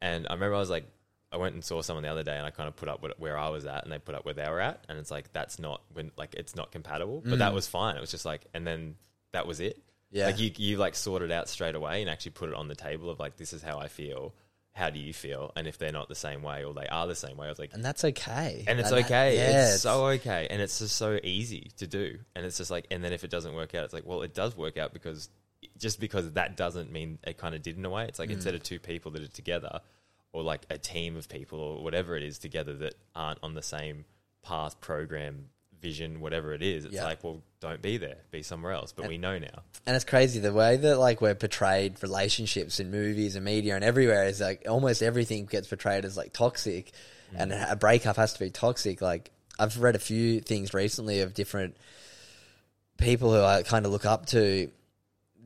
And 0.00 0.26
I 0.28 0.34
remember 0.34 0.56
I 0.56 0.58
was 0.58 0.70
like, 0.70 0.86
I 1.30 1.36
went 1.36 1.54
and 1.54 1.64
saw 1.64 1.80
someone 1.80 2.02
the 2.02 2.10
other 2.10 2.22
day, 2.22 2.36
and 2.36 2.44
I 2.44 2.50
kind 2.50 2.68
of 2.68 2.76
put 2.76 2.88
up 2.88 3.02
what, 3.02 3.18
where 3.18 3.38
I 3.38 3.48
was 3.48 3.64
at, 3.64 3.84
and 3.84 3.92
they 3.92 3.98
put 3.98 4.14
up 4.14 4.24
where 4.24 4.34
they 4.34 4.48
were 4.48 4.60
at, 4.60 4.84
and 4.88 4.98
it's 4.98 5.10
like 5.10 5.32
that's 5.32 5.58
not 5.58 5.80
when 5.92 6.10
like 6.16 6.34
it's 6.34 6.54
not 6.54 6.72
compatible. 6.72 7.22
But 7.24 7.38
that 7.38 7.52
mm. 7.52 7.54
was 7.54 7.66
fine. 7.66 7.96
It 7.96 8.00
was 8.00 8.10
just 8.10 8.26
like, 8.26 8.44
and 8.52 8.66
then 8.66 8.96
that 9.32 9.46
was 9.46 9.60
it. 9.60 9.82
Yeah. 10.10 10.26
like 10.26 10.38
you 10.38 10.50
you 10.56 10.76
like 10.76 10.94
sorted 10.94 11.32
out 11.32 11.48
straight 11.48 11.74
away 11.74 12.02
and 12.02 12.10
actually 12.10 12.32
put 12.32 12.50
it 12.50 12.54
on 12.54 12.68
the 12.68 12.74
table 12.74 13.08
of 13.08 13.18
like 13.18 13.38
this 13.38 13.54
is 13.54 13.62
how 13.62 13.78
I 13.78 13.88
feel. 13.88 14.34
How 14.74 14.88
do 14.88 14.98
you 14.98 15.12
feel? 15.12 15.52
And 15.54 15.66
if 15.66 15.76
they're 15.76 15.92
not 15.92 16.08
the 16.08 16.14
same 16.14 16.42
way 16.42 16.64
or 16.64 16.72
they 16.72 16.86
are 16.86 17.06
the 17.06 17.14
same 17.14 17.36
way, 17.36 17.46
I 17.46 17.50
was 17.50 17.58
like, 17.58 17.74
and 17.74 17.84
that's 17.84 18.04
okay. 18.04 18.64
and 18.66 18.80
it's 18.80 18.88
that- 18.88 19.04
okay. 19.04 19.36
yeah, 19.36 19.72
it's, 19.72 19.82
so 19.82 20.06
okay, 20.06 20.46
and 20.50 20.62
it's 20.62 20.78
just 20.78 20.96
so 20.96 21.18
easy 21.22 21.70
to 21.78 21.86
do. 21.86 22.18
And 22.34 22.46
it's 22.46 22.56
just 22.56 22.70
like, 22.70 22.86
and 22.90 23.04
then 23.04 23.12
if 23.12 23.22
it 23.22 23.30
doesn't 23.30 23.54
work 23.54 23.74
out, 23.74 23.84
it's 23.84 23.92
like, 23.92 24.06
well, 24.06 24.22
it 24.22 24.32
does 24.32 24.56
work 24.56 24.78
out 24.78 24.94
because 24.94 25.28
just 25.82 25.98
because 25.98 26.30
that 26.32 26.56
doesn't 26.56 26.92
mean 26.92 27.18
it 27.26 27.36
kind 27.36 27.56
of 27.56 27.62
did 27.62 27.76
in 27.76 27.84
a 27.84 27.90
way. 27.90 28.06
It's 28.06 28.20
like 28.20 28.30
instead 28.30 28.54
mm. 28.54 28.58
of 28.58 28.62
two 28.62 28.78
people 28.78 29.10
that 29.10 29.22
are 29.22 29.26
together, 29.26 29.80
or 30.32 30.44
like 30.44 30.62
a 30.70 30.78
team 30.78 31.16
of 31.16 31.28
people, 31.28 31.58
or 31.58 31.82
whatever 31.82 32.16
it 32.16 32.22
is 32.22 32.38
together 32.38 32.72
that 32.74 32.94
aren't 33.16 33.40
on 33.42 33.54
the 33.54 33.62
same 33.62 34.04
path, 34.42 34.80
program, 34.80 35.48
vision, 35.80 36.20
whatever 36.20 36.54
it 36.54 36.62
is. 36.62 36.84
It's 36.84 36.94
Yeah. 36.94 37.04
like, 37.04 37.24
well, 37.24 37.42
don't 37.58 37.82
be 37.82 37.96
there, 37.96 38.18
be 38.30 38.44
somewhere 38.44 38.72
else. 38.72 38.92
But 38.92 39.08
we 39.08 39.18
know 39.18 39.38
now. 39.38 39.64
And 39.84 39.96
it's 39.96 40.04
crazy 40.04 40.38
the 40.38 40.52
way 40.52 40.76
that 40.76 40.98
like 40.98 41.20
we're 41.20 41.34
portrayed 41.34 42.00
relationships 42.00 42.78
in 42.78 42.92
movies 42.92 43.34
and 43.34 43.44
media 43.44 43.74
and 43.74 43.84
everywhere 43.84 44.24
is 44.24 44.40
like 44.40 44.64
almost 44.68 45.02
everything 45.02 45.46
gets 45.46 45.66
portrayed 45.66 46.04
as 46.04 46.16
like 46.16 46.32
toxic, 46.32 46.92
mm. 47.34 47.40
and 47.40 47.52
a 47.52 47.74
breakup 47.74 48.16
has 48.16 48.32
to 48.34 48.38
be 48.38 48.50
toxic. 48.50 49.02
Like 49.02 49.32
I've 49.58 49.78
read 49.78 49.96
a 49.96 50.00
few 50.00 50.40
things 50.40 50.72
recently 50.72 51.22
of 51.22 51.34
different 51.34 51.76
people 52.98 53.32
who 53.32 53.42
I 53.42 53.64
kind 53.64 53.84
of 53.84 53.90
look 53.90 54.06
up 54.06 54.26
to 54.26 54.70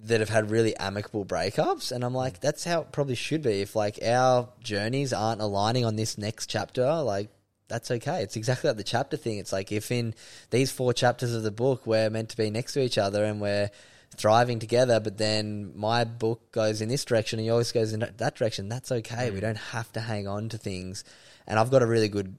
that 0.05 0.21
have 0.21 0.29
had 0.29 0.51
really 0.51 0.77
amicable 0.77 1.25
breakups, 1.25 1.91
and 1.91 2.05
I'm 2.05 2.15
like, 2.15 2.39
mm. 2.39 2.41
that's 2.41 2.65
how 2.65 2.83
it 2.83 2.93
probably 2.93 3.15
should 3.15 3.43
be. 3.43 3.63
If 3.63 3.75
like 3.75 3.99
our 4.05 4.49
journeys 4.61 5.13
aren't 5.13 5.41
aligning 5.41 5.85
on 5.85 5.97
this 5.97 6.19
next 6.19 6.49
chapter, 6.49 7.03
like 7.03 7.31
that's 7.69 7.91
okay. 7.91 8.23
It's 8.23 8.37
exactly 8.37 8.69
like 8.69 8.77
the 8.77 8.85
chapter 8.85 9.17
thing. 9.17 9.39
It's 9.39 9.53
like 9.53 9.73
if 9.73 9.91
in 9.91 10.15
these 10.51 10.71
four 10.71 10.93
chapters 10.93 11.35
of 11.35 11.43
the 11.43 11.51
book 11.51 11.87
we're 11.87 12.11
meant 12.11 12.29
to 12.31 12.37
be 12.37 12.51
next 12.51 12.75
to 12.75 12.81
each 12.81 12.99
other 12.99 13.25
and 13.25 13.41
we're 13.41 13.71
thriving 14.17 14.59
together, 14.59 15.01
but 15.01 15.19
then 15.19 15.73
my 15.75 16.05
book 16.05 16.53
goes 16.53 16.81
in 16.81 16.89
this 16.89 17.05
direction 17.05 17.39
and 17.39 17.47
yours 17.47 17.73
goes 17.73 17.93
in 17.93 18.01
that 18.01 18.37
direction, 18.37 18.69
that's 18.69 18.93
okay. 18.93 19.31
We 19.31 19.39
mm. 19.39 19.43
don't 19.43 19.59
have 19.59 19.93
to 19.93 20.01
hang 20.01 20.29
on 20.29 20.49
to 20.51 20.59
things. 20.59 21.05
And 21.47 21.59
I've 21.59 21.71
got 21.71 21.83
a 21.83 21.87
really 21.87 22.09
good, 22.09 22.37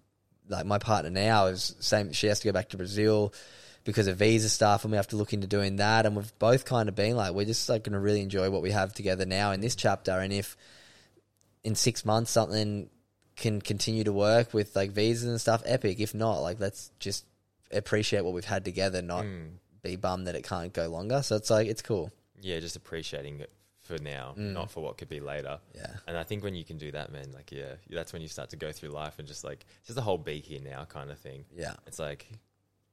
like 0.47 0.65
my 0.65 0.77
partner 0.77 1.09
now 1.09 1.47
is 1.47 1.75
same. 1.79 2.13
She 2.13 2.27
has 2.27 2.39
to 2.39 2.47
go 2.47 2.51
back 2.51 2.69
to 2.69 2.77
Brazil 2.77 3.33
because 3.87 4.07
of 4.07 4.17
visa 4.17 4.49
stuff, 4.49 4.83
and 4.83 4.91
we 4.91 4.97
have 4.97 5.07
to 5.07 5.15
look 5.15 5.31
into 5.33 5.47
doing 5.47 5.77
that. 5.77 6.05
And 6.05 6.15
we've 6.15 6.37
both 6.39 6.65
kind 6.65 6.89
of 6.89 6.93
been 6.95 7.15
like, 7.15 7.33
we're 7.33 7.45
just 7.45 7.67
like 7.69 7.83
going 7.85 7.93
to 7.93 7.99
really 7.99 8.21
enjoy 8.21 8.49
what 8.51 8.61
we 8.61 8.71
have 8.71 8.93
together 8.93 9.25
now 9.25 9.51
in 9.53 9.61
this 9.61 9.75
chapter. 9.75 10.11
And 10.19 10.33
if 10.33 10.57
in 11.63 11.73
six 11.73 12.03
months 12.05 12.29
something 12.31 12.89
can 13.37 13.61
continue 13.61 14.03
to 14.03 14.11
work 14.13 14.53
with 14.53 14.75
like 14.75 14.91
visas 14.91 15.29
and 15.29 15.39
stuff, 15.39 15.63
epic. 15.65 15.99
If 15.99 16.13
not, 16.13 16.39
like 16.39 16.59
let's 16.59 16.91
just 16.99 17.25
appreciate 17.71 18.23
what 18.25 18.33
we've 18.33 18.45
had 18.45 18.65
together, 18.65 19.01
not 19.01 19.23
Mm. 19.23 19.51
be 19.83 19.95
bummed 19.95 20.27
that 20.27 20.35
it 20.35 20.43
can't 20.43 20.73
go 20.73 20.87
longer. 20.89 21.21
So 21.23 21.35
it's 21.37 21.49
like 21.49 21.67
it's 21.67 21.81
cool. 21.81 22.11
Yeah, 22.41 22.59
just 22.59 22.75
appreciating 22.75 23.39
it 23.39 23.51
for 23.79 23.97
now, 23.99 24.33
Mm. 24.37 24.51
not 24.53 24.69
for 24.69 24.83
what 24.83 24.97
could 24.97 25.07
be 25.07 25.19
later. 25.21 25.59
Yeah. 25.73 25.95
And 26.07 26.17
I 26.17 26.23
think 26.23 26.43
when 26.43 26.55
you 26.55 26.65
can 26.65 26.77
do 26.77 26.91
that, 26.91 27.11
man, 27.11 27.31
like 27.31 27.51
yeah, 27.53 27.75
that's 27.89 28.11
when 28.11 28.21
you 28.21 28.27
start 28.27 28.49
to 28.49 28.57
go 28.57 28.71
through 28.73 28.89
life 28.89 29.17
and 29.19 29.27
just 29.27 29.43
like 29.45 29.65
just 29.85 29.95
the 29.95 30.01
whole 30.01 30.17
be 30.17 30.39
here 30.41 30.59
now 30.61 30.83
kind 30.85 31.09
of 31.09 31.17
thing. 31.19 31.45
Yeah. 31.55 31.75
It's 31.85 31.99
like 31.99 32.27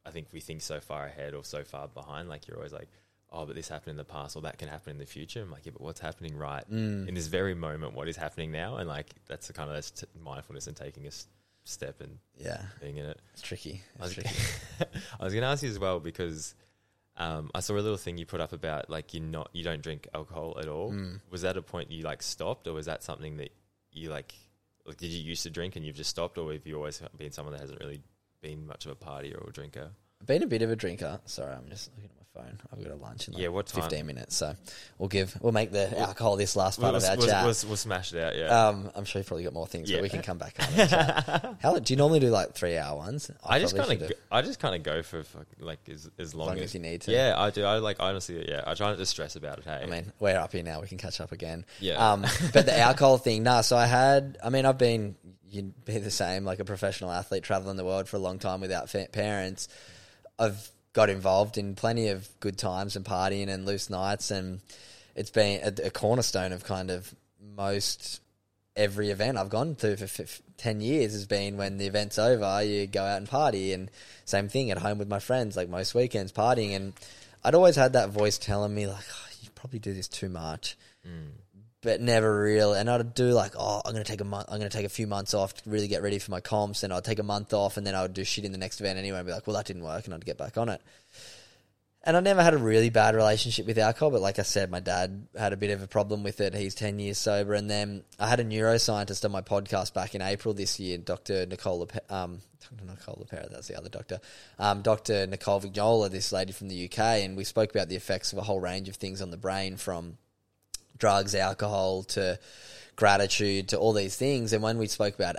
I 0.06 0.10
think 0.10 0.28
we 0.32 0.40
think 0.40 0.60
so 0.62 0.80
far 0.80 1.06
ahead 1.06 1.34
or 1.34 1.44
so 1.44 1.64
far 1.64 1.88
behind. 1.88 2.28
Like 2.28 2.46
you're 2.46 2.56
always 2.56 2.72
like, 2.72 2.88
oh, 3.30 3.46
but 3.46 3.56
this 3.56 3.68
happened 3.68 3.92
in 3.92 3.96
the 3.96 4.04
past 4.04 4.36
or 4.36 4.42
that 4.42 4.58
can 4.58 4.68
happen 4.68 4.90
in 4.92 4.98
the 4.98 5.06
future. 5.06 5.42
I'm 5.42 5.50
like, 5.50 5.66
yeah, 5.66 5.72
but 5.72 5.80
what's 5.82 6.00
happening 6.00 6.36
right 6.36 6.64
Mm. 6.70 7.08
in 7.08 7.14
this 7.14 7.26
very 7.26 7.54
moment? 7.54 7.94
What 7.94 8.08
is 8.08 8.16
happening 8.16 8.52
now? 8.52 8.76
And 8.76 8.88
like 8.88 9.10
that's 9.28 9.46
the 9.46 9.52
kind 9.52 9.68
of 9.70 9.74
that's 9.76 9.90
t- 9.90 10.06
mindfulness 10.22 10.66
and 10.66 10.76
taking 10.76 11.04
a 11.04 11.08
s- 11.08 11.26
step 11.64 12.00
and 12.00 12.18
Yeah. 12.36 12.60
being 12.80 12.98
in 12.98 13.06
it. 13.06 13.18
It's 13.32 13.42
tricky. 13.42 13.82
I 13.98 14.02
was, 14.04 14.14
tricky. 14.14 14.30
I 15.20 15.24
was 15.24 15.32
going 15.32 15.42
to 15.42 15.48
ask 15.48 15.62
you 15.62 15.70
as 15.70 15.78
well 15.78 15.98
because 16.00 16.54
um, 17.16 17.50
I 17.54 17.60
saw 17.60 17.74
a 17.74 17.76
little 17.80 17.96
thing 17.96 18.18
you 18.18 18.26
put 18.26 18.40
up 18.40 18.52
about 18.52 18.90
like 18.90 19.14
you 19.14 19.20
not 19.20 19.48
you 19.52 19.62
don't 19.64 19.80
drink 19.82 20.08
alcohol 20.14 20.56
at 20.60 20.68
all. 20.68 20.92
Mm. 20.92 21.20
Was 21.30 21.42
that 21.42 21.56
a 21.56 21.62
point 21.62 21.90
you 21.90 22.02
like 22.02 22.22
stopped, 22.22 22.66
or 22.66 22.72
was 22.72 22.86
that 22.86 23.02
something 23.02 23.36
that 23.38 23.50
you 23.92 24.10
like? 24.10 24.34
Like, 24.84 24.96
did 24.98 25.10
you 25.10 25.22
used 25.22 25.44
to 25.44 25.50
drink 25.50 25.76
and 25.76 25.86
you've 25.86 25.96
just 25.96 26.10
stopped, 26.10 26.36
or 26.38 26.52
have 26.52 26.66
you 26.66 26.74
always 26.76 27.00
been 27.16 27.30
someone 27.32 27.52
that 27.54 27.60
hasn't 27.60 27.80
really 27.80 28.00
been 28.44 28.66
much 28.66 28.86
of 28.86 28.92
a 28.92 28.94
partier 28.96 29.42
or 29.42 29.48
a 29.48 29.52
drinker? 29.52 29.90
I've 30.20 30.26
been 30.26 30.42
a 30.42 30.46
bit 30.46 30.62
of 30.62 30.70
a 30.70 30.76
drinker. 30.76 31.20
Sorry, 31.26 31.52
I'm 31.52 31.68
just 31.68 31.90
looking 31.96 32.10
at 32.10 32.16
my 32.16 32.42
phone. 32.42 32.60
I've 32.72 32.82
got 32.82 32.92
a 32.92 32.96
lunch 32.96 33.28
in 33.28 33.34
like 33.34 33.42
Yeah, 33.42 33.48
what 33.48 33.66
time? 33.66 33.82
15 33.82 34.06
minutes. 34.06 34.36
So 34.36 34.54
we'll 34.98 35.08
give, 35.08 35.36
we'll 35.40 35.52
make 35.52 35.70
the 35.70 35.98
alcohol 35.98 36.36
this 36.36 36.56
last 36.56 36.80
part 36.80 36.92
We'll, 36.94 37.02
of 37.04 37.08
our 37.10 37.16
we'll, 37.16 37.26
chat. 37.26 37.44
we'll, 37.44 37.54
we'll 37.68 37.76
smash 37.76 38.12
it 38.12 38.20
out. 38.22 38.36
Yeah. 38.36 38.68
Um, 38.68 38.90
I'm 38.94 39.04
sure 39.04 39.20
you've 39.20 39.26
probably 39.26 39.44
got 39.44 39.52
more 39.52 39.66
things, 39.66 39.90
Yeah. 39.90 39.98
but 39.98 40.02
we 40.04 40.08
can 40.08 40.22
come 40.22 40.38
back. 40.38 40.56
On 40.60 40.76
that. 40.76 41.56
How 41.60 41.78
do 41.78 41.92
you 41.92 41.96
normally 41.96 42.20
do 42.20 42.28
like 42.30 42.54
three 42.54 42.76
hour 42.78 42.96
ones? 42.96 43.30
I 43.44 43.58
just 43.60 43.76
kind 43.76 44.02
of, 44.02 44.12
I 44.32 44.42
just 44.42 44.60
kind 44.60 44.74
of 44.74 44.82
go 44.82 45.02
for 45.02 45.24
like 45.58 45.80
as 45.88 46.10
as 46.18 46.34
long, 46.34 46.48
long 46.48 46.58
as 46.58 46.74
you 46.74 46.80
need 46.80 47.02
to. 47.02 47.12
Yeah, 47.12 47.34
I 47.36 47.50
do. 47.50 47.64
I 47.64 47.78
like 47.78 47.96
honestly. 48.00 48.46
Yeah, 48.48 48.62
I 48.66 48.74
try 48.74 48.88
not 48.90 48.98
to 48.98 49.06
stress 49.06 49.36
about 49.36 49.58
it. 49.58 49.64
Hey, 49.64 49.80
I 49.82 49.86
mean, 49.86 50.12
we're 50.20 50.36
up 50.38 50.52
here 50.52 50.62
now. 50.62 50.80
We 50.80 50.86
can 50.88 50.98
catch 50.98 51.20
up 51.20 51.32
again. 51.32 51.64
Yeah. 51.80 52.12
Um, 52.12 52.22
but 52.52 52.66
the 52.66 52.76
alcohol 52.78 53.18
thing, 53.18 53.42
nah. 53.42 53.60
So 53.62 53.76
I 53.76 53.86
had. 53.86 54.38
I 54.42 54.50
mean, 54.50 54.64
I've 54.66 54.78
been. 54.78 55.16
You'd 55.54 55.84
be 55.84 55.98
the 55.98 56.10
same, 56.10 56.44
like 56.44 56.58
a 56.58 56.64
professional 56.64 57.12
athlete 57.12 57.44
traveling 57.44 57.76
the 57.76 57.84
world 57.84 58.08
for 58.08 58.16
a 58.16 58.20
long 58.20 58.38
time 58.38 58.60
without 58.60 58.90
fa- 58.90 59.08
parents. 59.12 59.68
I've 60.38 60.68
got 60.92 61.10
involved 61.10 61.58
in 61.58 61.74
plenty 61.74 62.08
of 62.08 62.28
good 62.40 62.58
times 62.58 62.96
and 62.96 63.04
partying 63.04 63.48
and 63.48 63.64
loose 63.64 63.88
nights, 63.88 64.30
and 64.30 64.60
it's 65.14 65.30
been 65.30 65.60
a, 65.62 65.86
a 65.86 65.90
cornerstone 65.90 66.52
of 66.52 66.64
kind 66.64 66.90
of 66.90 67.14
most 67.56 68.20
every 68.76 69.10
event 69.10 69.38
I've 69.38 69.50
gone 69.50 69.76
to 69.76 69.96
for 69.96 70.22
f- 70.22 70.42
ten 70.56 70.80
years 70.80 71.12
has 71.12 71.26
been 71.26 71.56
when 71.56 71.78
the 71.78 71.86
event's 71.86 72.18
over, 72.18 72.62
you 72.64 72.88
go 72.88 73.04
out 73.04 73.18
and 73.18 73.28
party, 73.28 73.72
and 73.72 73.90
same 74.24 74.48
thing 74.48 74.72
at 74.72 74.78
home 74.78 74.98
with 74.98 75.08
my 75.08 75.20
friends, 75.20 75.56
like 75.56 75.68
most 75.68 75.94
weekends 75.94 76.32
partying, 76.32 76.74
and 76.74 76.92
I'd 77.44 77.54
always 77.54 77.76
had 77.76 77.92
that 77.92 78.10
voice 78.10 78.38
telling 78.38 78.74
me 78.74 78.88
like, 78.88 79.04
oh, 79.08 79.28
you 79.42 79.50
probably 79.54 79.78
do 79.78 79.94
this 79.94 80.08
too 80.08 80.28
much, 80.28 80.76
Mm. 81.06 81.32
But 81.84 82.00
never 82.00 82.42
really. 82.42 82.80
And 82.80 82.90
I'd 82.90 83.14
do 83.14 83.30
like, 83.30 83.52
oh, 83.56 83.82
I'm 83.84 83.92
gonna 83.92 84.04
take 84.04 84.20
a 84.20 84.24
month, 84.24 84.46
I'm 84.48 84.58
gonna 84.58 84.70
take 84.70 84.86
a 84.86 84.88
few 84.88 85.06
months 85.06 85.34
off 85.34 85.54
to 85.54 85.70
really 85.70 85.86
get 85.86 86.02
ready 86.02 86.18
for 86.18 86.32
my 86.32 86.40
comps, 86.40 86.82
and 86.82 86.92
I'd 86.92 87.04
take 87.04 87.20
a 87.20 87.24
month 87.24 87.52
off, 87.52 87.76
and 87.76 87.86
then 87.86 87.94
I 87.94 88.02
would 88.02 88.14
do 88.14 88.24
shit 88.24 88.44
in 88.44 88.52
the 88.52 88.58
next 88.58 88.80
event 88.80 88.98
anyway, 88.98 89.18
and 89.18 89.26
be 89.26 89.32
like, 89.32 89.46
well, 89.46 89.54
that 89.54 89.66
didn't 89.66 89.84
work, 89.84 90.06
and 90.06 90.14
I'd 90.14 90.24
get 90.24 90.38
back 90.38 90.58
on 90.58 90.70
it. 90.70 90.80
And 92.06 92.18
I 92.18 92.20
never 92.20 92.42
had 92.42 92.52
a 92.52 92.58
really 92.58 92.90
bad 92.90 93.14
relationship 93.14 93.66
with 93.66 93.78
alcohol, 93.78 94.10
but 94.10 94.20
like 94.20 94.38
I 94.38 94.42
said, 94.42 94.70
my 94.70 94.80
dad 94.80 95.26
had 95.38 95.54
a 95.54 95.56
bit 95.56 95.70
of 95.70 95.82
a 95.82 95.86
problem 95.86 96.22
with 96.22 96.38
it. 96.42 96.54
He's 96.54 96.74
10 96.74 96.98
years 96.98 97.16
sober. 97.16 97.54
And 97.54 97.70
then 97.70 98.04
I 98.20 98.28
had 98.28 98.40
a 98.40 98.44
neuroscientist 98.44 99.24
on 99.24 99.32
my 99.32 99.40
podcast 99.40 99.94
back 99.94 100.14
in 100.14 100.20
April 100.20 100.52
this 100.52 100.78
year, 100.78 100.98
Dr. 100.98 101.46
Nicole, 101.46 101.86
Lepe- 101.86 102.12
um, 102.12 102.40
Dr. 102.60 102.84
Nicole 102.84 103.24
LePera, 103.24 103.50
that's 103.50 103.68
the 103.68 103.78
other 103.78 103.88
doctor, 103.88 104.20
um, 104.58 104.82
Dr. 104.82 105.26
Nicole 105.26 105.62
Vignola, 105.62 106.10
this 106.10 106.30
lady 106.30 106.52
from 106.52 106.68
the 106.68 106.84
UK. 106.84 106.98
And 106.98 107.38
we 107.38 107.44
spoke 107.44 107.74
about 107.74 107.88
the 107.88 107.96
effects 107.96 108.34
of 108.34 108.38
a 108.38 108.42
whole 108.42 108.60
range 108.60 108.90
of 108.90 108.96
things 108.96 109.22
on 109.22 109.30
the 109.30 109.38
brain 109.38 109.78
from 109.78 110.18
drugs, 111.04 111.34
alcohol 111.34 112.02
to 112.02 112.38
gratitude 112.96 113.68
to 113.68 113.78
all 113.78 113.92
these 113.92 114.16
things. 114.16 114.54
And 114.54 114.62
when 114.62 114.78
we 114.78 114.86
spoke 114.86 115.14
about 115.14 115.36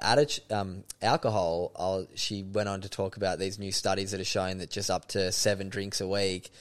um, 0.51 0.83
alcohol, 1.01 1.71
I'll, 1.75 2.05
she 2.13 2.43
went 2.43 2.69
on 2.69 2.81
to 2.81 2.89
talk 2.89 3.17
about 3.17 3.39
these 3.39 3.57
new 3.57 3.71
studies 3.71 4.11
that 4.11 4.21
are 4.21 4.25
showing 4.25 4.59
that 4.59 4.69
just 4.69 4.91
up 4.91 5.07
to 5.09 5.31
seven 5.31 5.69
drinks 5.69 6.01
a 6.01 6.07
week 6.07 6.51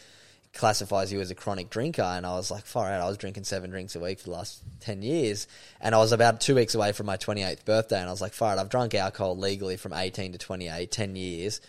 classifies 0.55 1.13
you 1.13 1.21
as 1.21 1.31
a 1.31 1.35
chronic 1.35 1.69
drinker. 1.69 2.01
And 2.01 2.25
I 2.25 2.37
was 2.37 2.51
like, 2.51 2.65
far 2.65 2.91
out. 2.91 3.03
I 3.03 3.07
was 3.07 3.19
drinking 3.19 3.45
seven 3.45 3.69
drinks 3.69 3.95
a 3.95 4.01
week 4.01 4.21
for 4.21 4.31
the 4.31 4.37
last 4.37 4.63
10 4.81 5.03
years. 5.03 5.49
And 5.83 5.95
I 5.95 5.99
was 5.99 6.13
about 6.13 6.41
two 6.41 6.55
weeks 6.55 6.75
away 6.75 6.93
from 6.93 7.05
my 7.05 7.19
28th 7.19 7.67
birthday. 7.67 8.01
And 8.01 8.09
I 8.09 8.11
was 8.11 8.23
like, 8.23 8.33
far 8.33 8.53
out. 8.53 8.59
I've 8.59 8.71
drunk 8.71 8.95
alcohol 8.95 9.37
legally 9.37 9.77
from 9.77 9.93
18 9.93 10.33
to 10.33 10.39
28, 10.39 10.91
10 10.91 11.17
years. 11.17 11.61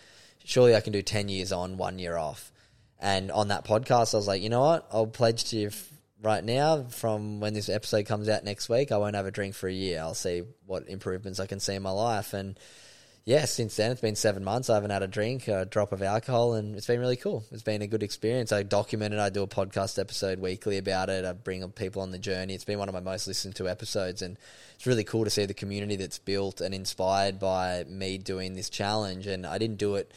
Surely 0.42 0.74
I 0.74 0.80
can 0.80 0.94
do 0.94 1.02
10 1.02 1.28
years 1.28 1.52
on, 1.52 1.76
one 1.76 1.98
year 1.98 2.16
off. 2.16 2.50
And 2.98 3.30
on 3.30 3.48
that 3.48 3.66
podcast, 3.66 4.14
I 4.14 4.16
was 4.16 4.26
like, 4.26 4.40
you 4.40 4.48
know 4.48 4.62
what? 4.62 4.86
I'll 4.90 5.06
pledge 5.06 5.44
to 5.50 5.56
you 5.56 5.70
right 6.22 6.42
now 6.42 6.84
from 6.84 7.40
when 7.40 7.54
this 7.54 7.68
episode 7.68 8.06
comes 8.06 8.28
out 8.28 8.44
next 8.44 8.68
week, 8.68 8.92
I 8.92 8.98
won't 8.98 9.16
have 9.16 9.26
a 9.26 9.30
drink 9.30 9.54
for 9.54 9.68
a 9.68 9.72
year. 9.72 10.00
I'll 10.00 10.14
see 10.14 10.42
what 10.66 10.88
improvements 10.88 11.40
I 11.40 11.46
can 11.46 11.60
see 11.60 11.74
in 11.74 11.82
my 11.82 11.90
life. 11.90 12.32
And 12.32 12.58
yeah, 13.24 13.44
since 13.46 13.74
then, 13.74 13.90
it's 13.90 14.00
been 14.00 14.14
seven 14.14 14.44
months. 14.44 14.70
I 14.70 14.74
haven't 14.74 14.90
had 14.90 15.02
a 15.02 15.08
drink, 15.08 15.48
a 15.48 15.64
drop 15.64 15.90
of 15.90 16.00
alcohol, 16.00 16.54
and 16.54 16.76
it's 16.76 16.86
been 16.86 17.00
really 17.00 17.16
cool. 17.16 17.44
It's 17.50 17.64
been 17.64 17.82
a 17.82 17.88
good 17.88 18.04
experience. 18.04 18.52
I 18.52 18.62
document 18.62 19.14
it. 19.14 19.18
I 19.18 19.30
do 19.30 19.42
a 19.42 19.48
podcast 19.48 19.98
episode 19.98 20.38
weekly 20.38 20.78
about 20.78 21.10
it. 21.10 21.24
I 21.24 21.32
bring 21.32 21.68
people 21.72 22.02
on 22.02 22.12
the 22.12 22.20
journey. 22.20 22.54
It's 22.54 22.64
been 22.64 22.78
one 22.78 22.88
of 22.88 22.94
my 22.94 23.00
most 23.00 23.26
listened 23.26 23.56
to 23.56 23.68
episodes, 23.68 24.22
and 24.22 24.38
it's 24.76 24.86
really 24.86 25.02
cool 25.02 25.24
to 25.24 25.30
see 25.30 25.44
the 25.44 25.54
community 25.54 25.96
that's 25.96 26.20
built 26.20 26.60
and 26.60 26.72
inspired 26.72 27.40
by 27.40 27.84
me 27.88 28.16
doing 28.16 28.54
this 28.54 28.70
challenge. 28.70 29.26
And 29.26 29.44
I 29.44 29.58
didn't 29.58 29.78
do 29.78 29.96
it 29.96 30.12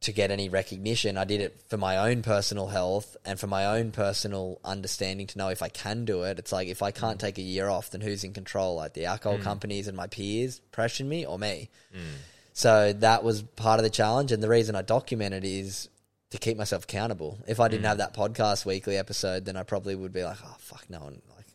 to 0.00 0.12
get 0.12 0.30
any 0.30 0.48
recognition. 0.48 1.18
I 1.18 1.24
did 1.24 1.40
it 1.40 1.60
for 1.68 1.76
my 1.76 1.96
own 1.96 2.22
personal 2.22 2.68
health 2.68 3.16
and 3.24 3.38
for 3.38 3.48
my 3.48 3.66
own 3.66 3.90
personal 3.90 4.60
understanding 4.64 5.26
to 5.26 5.38
know 5.38 5.48
if 5.48 5.60
I 5.60 5.68
can 5.68 6.04
do 6.04 6.22
it. 6.22 6.38
It's 6.38 6.52
like 6.52 6.68
if 6.68 6.82
I 6.82 6.92
can't 6.92 7.18
take 7.18 7.38
a 7.38 7.42
year 7.42 7.68
off, 7.68 7.90
then 7.90 8.00
who's 8.00 8.22
in 8.22 8.32
control? 8.32 8.76
Like 8.76 8.94
the 8.94 9.06
alcohol 9.06 9.38
hmm. 9.38 9.44
companies 9.44 9.88
and 9.88 9.96
my 9.96 10.06
peers 10.06 10.60
pressuring 10.72 11.06
me 11.06 11.26
or 11.26 11.38
me? 11.38 11.68
Hmm. 11.92 12.16
So 12.52 12.92
that 12.92 13.24
was 13.24 13.42
part 13.42 13.80
of 13.80 13.84
the 13.84 13.90
challenge. 13.90 14.30
And 14.30 14.42
the 14.42 14.48
reason 14.48 14.76
I 14.76 14.82
document 14.82 15.34
it 15.34 15.44
is 15.44 15.88
to 16.30 16.38
keep 16.38 16.56
myself 16.56 16.84
accountable. 16.84 17.38
If 17.48 17.58
I 17.58 17.66
didn't 17.66 17.82
hmm. 17.82 17.88
have 17.88 17.98
that 17.98 18.14
podcast 18.14 18.64
weekly 18.64 18.96
episode, 18.96 19.46
then 19.46 19.56
I 19.56 19.64
probably 19.64 19.96
would 19.96 20.12
be 20.12 20.22
like, 20.22 20.38
oh, 20.44 20.56
fuck, 20.58 20.88
no 20.88 21.00
one, 21.00 21.22
like, 21.34 21.46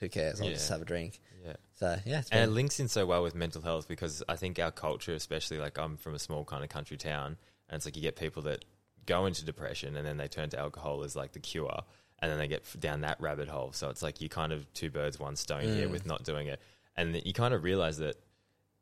who 0.00 0.08
cares? 0.08 0.40
I'll 0.40 0.46
Yeah. 0.46 0.54
just 0.54 0.68
have 0.68 0.82
a 0.82 0.84
drink. 0.84 1.20
Yeah. 1.44 1.56
So 1.76 1.96
yeah, 2.04 2.22
And 2.30 2.50
it 2.50 2.52
links 2.52 2.80
in 2.80 2.88
so 2.88 3.06
well 3.06 3.22
with 3.22 3.34
mental 3.34 3.62
health 3.62 3.88
because 3.88 4.22
I 4.28 4.36
think 4.36 4.58
our 4.58 4.70
culture, 4.70 5.14
especially 5.14 5.58
like 5.58 5.78
I'm 5.78 5.96
from 5.96 6.14
a 6.14 6.18
small 6.18 6.44
kind 6.44 6.62
of 6.62 6.68
country 6.70 6.96
town, 6.96 7.38
and 7.68 7.76
it's 7.76 7.84
like 7.84 7.96
you 7.96 8.02
get 8.02 8.16
people 8.16 8.42
that 8.42 8.64
go 9.06 9.26
into 9.26 9.44
depression 9.44 9.96
and 9.96 10.06
then 10.06 10.16
they 10.18 10.28
turn 10.28 10.50
to 10.50 10.58
alcohol 10.58 11.02
as 11.02 11.16
like 11.16 11.32
the 11.32 11.40
cure, 11.40 11.80
and 12.20 12.30
then 12.30 12.38
they 12.38 12.48
get 12.48 12.64
down 12.80 13.00
that 13.02 13.20
rabbit 13.20 13.48
hole. 13.48 13.72
So 13.72 13.88
it's 13.90 14.02
like 14.02 14.20
you 14.20 14.28
kind 14.28 14.52
of 14.52 14.72
two 14.74 14.90
birds, 14.90 15.18
one 15.18 15.36
stone 15.36 15.62
here 15.62 15.88
Mm. 15.88 15.92
with 15.92 16.06
not 16.06 16.24
doing 16.24 16.46
it, 16.48 16.60
and 16.96 17.14
then 17.14 17.22
you 17.24 17.32
kind 17.32 17.54
of 17.54 17.62
realize 17.64 17.98
that 17.98 18.16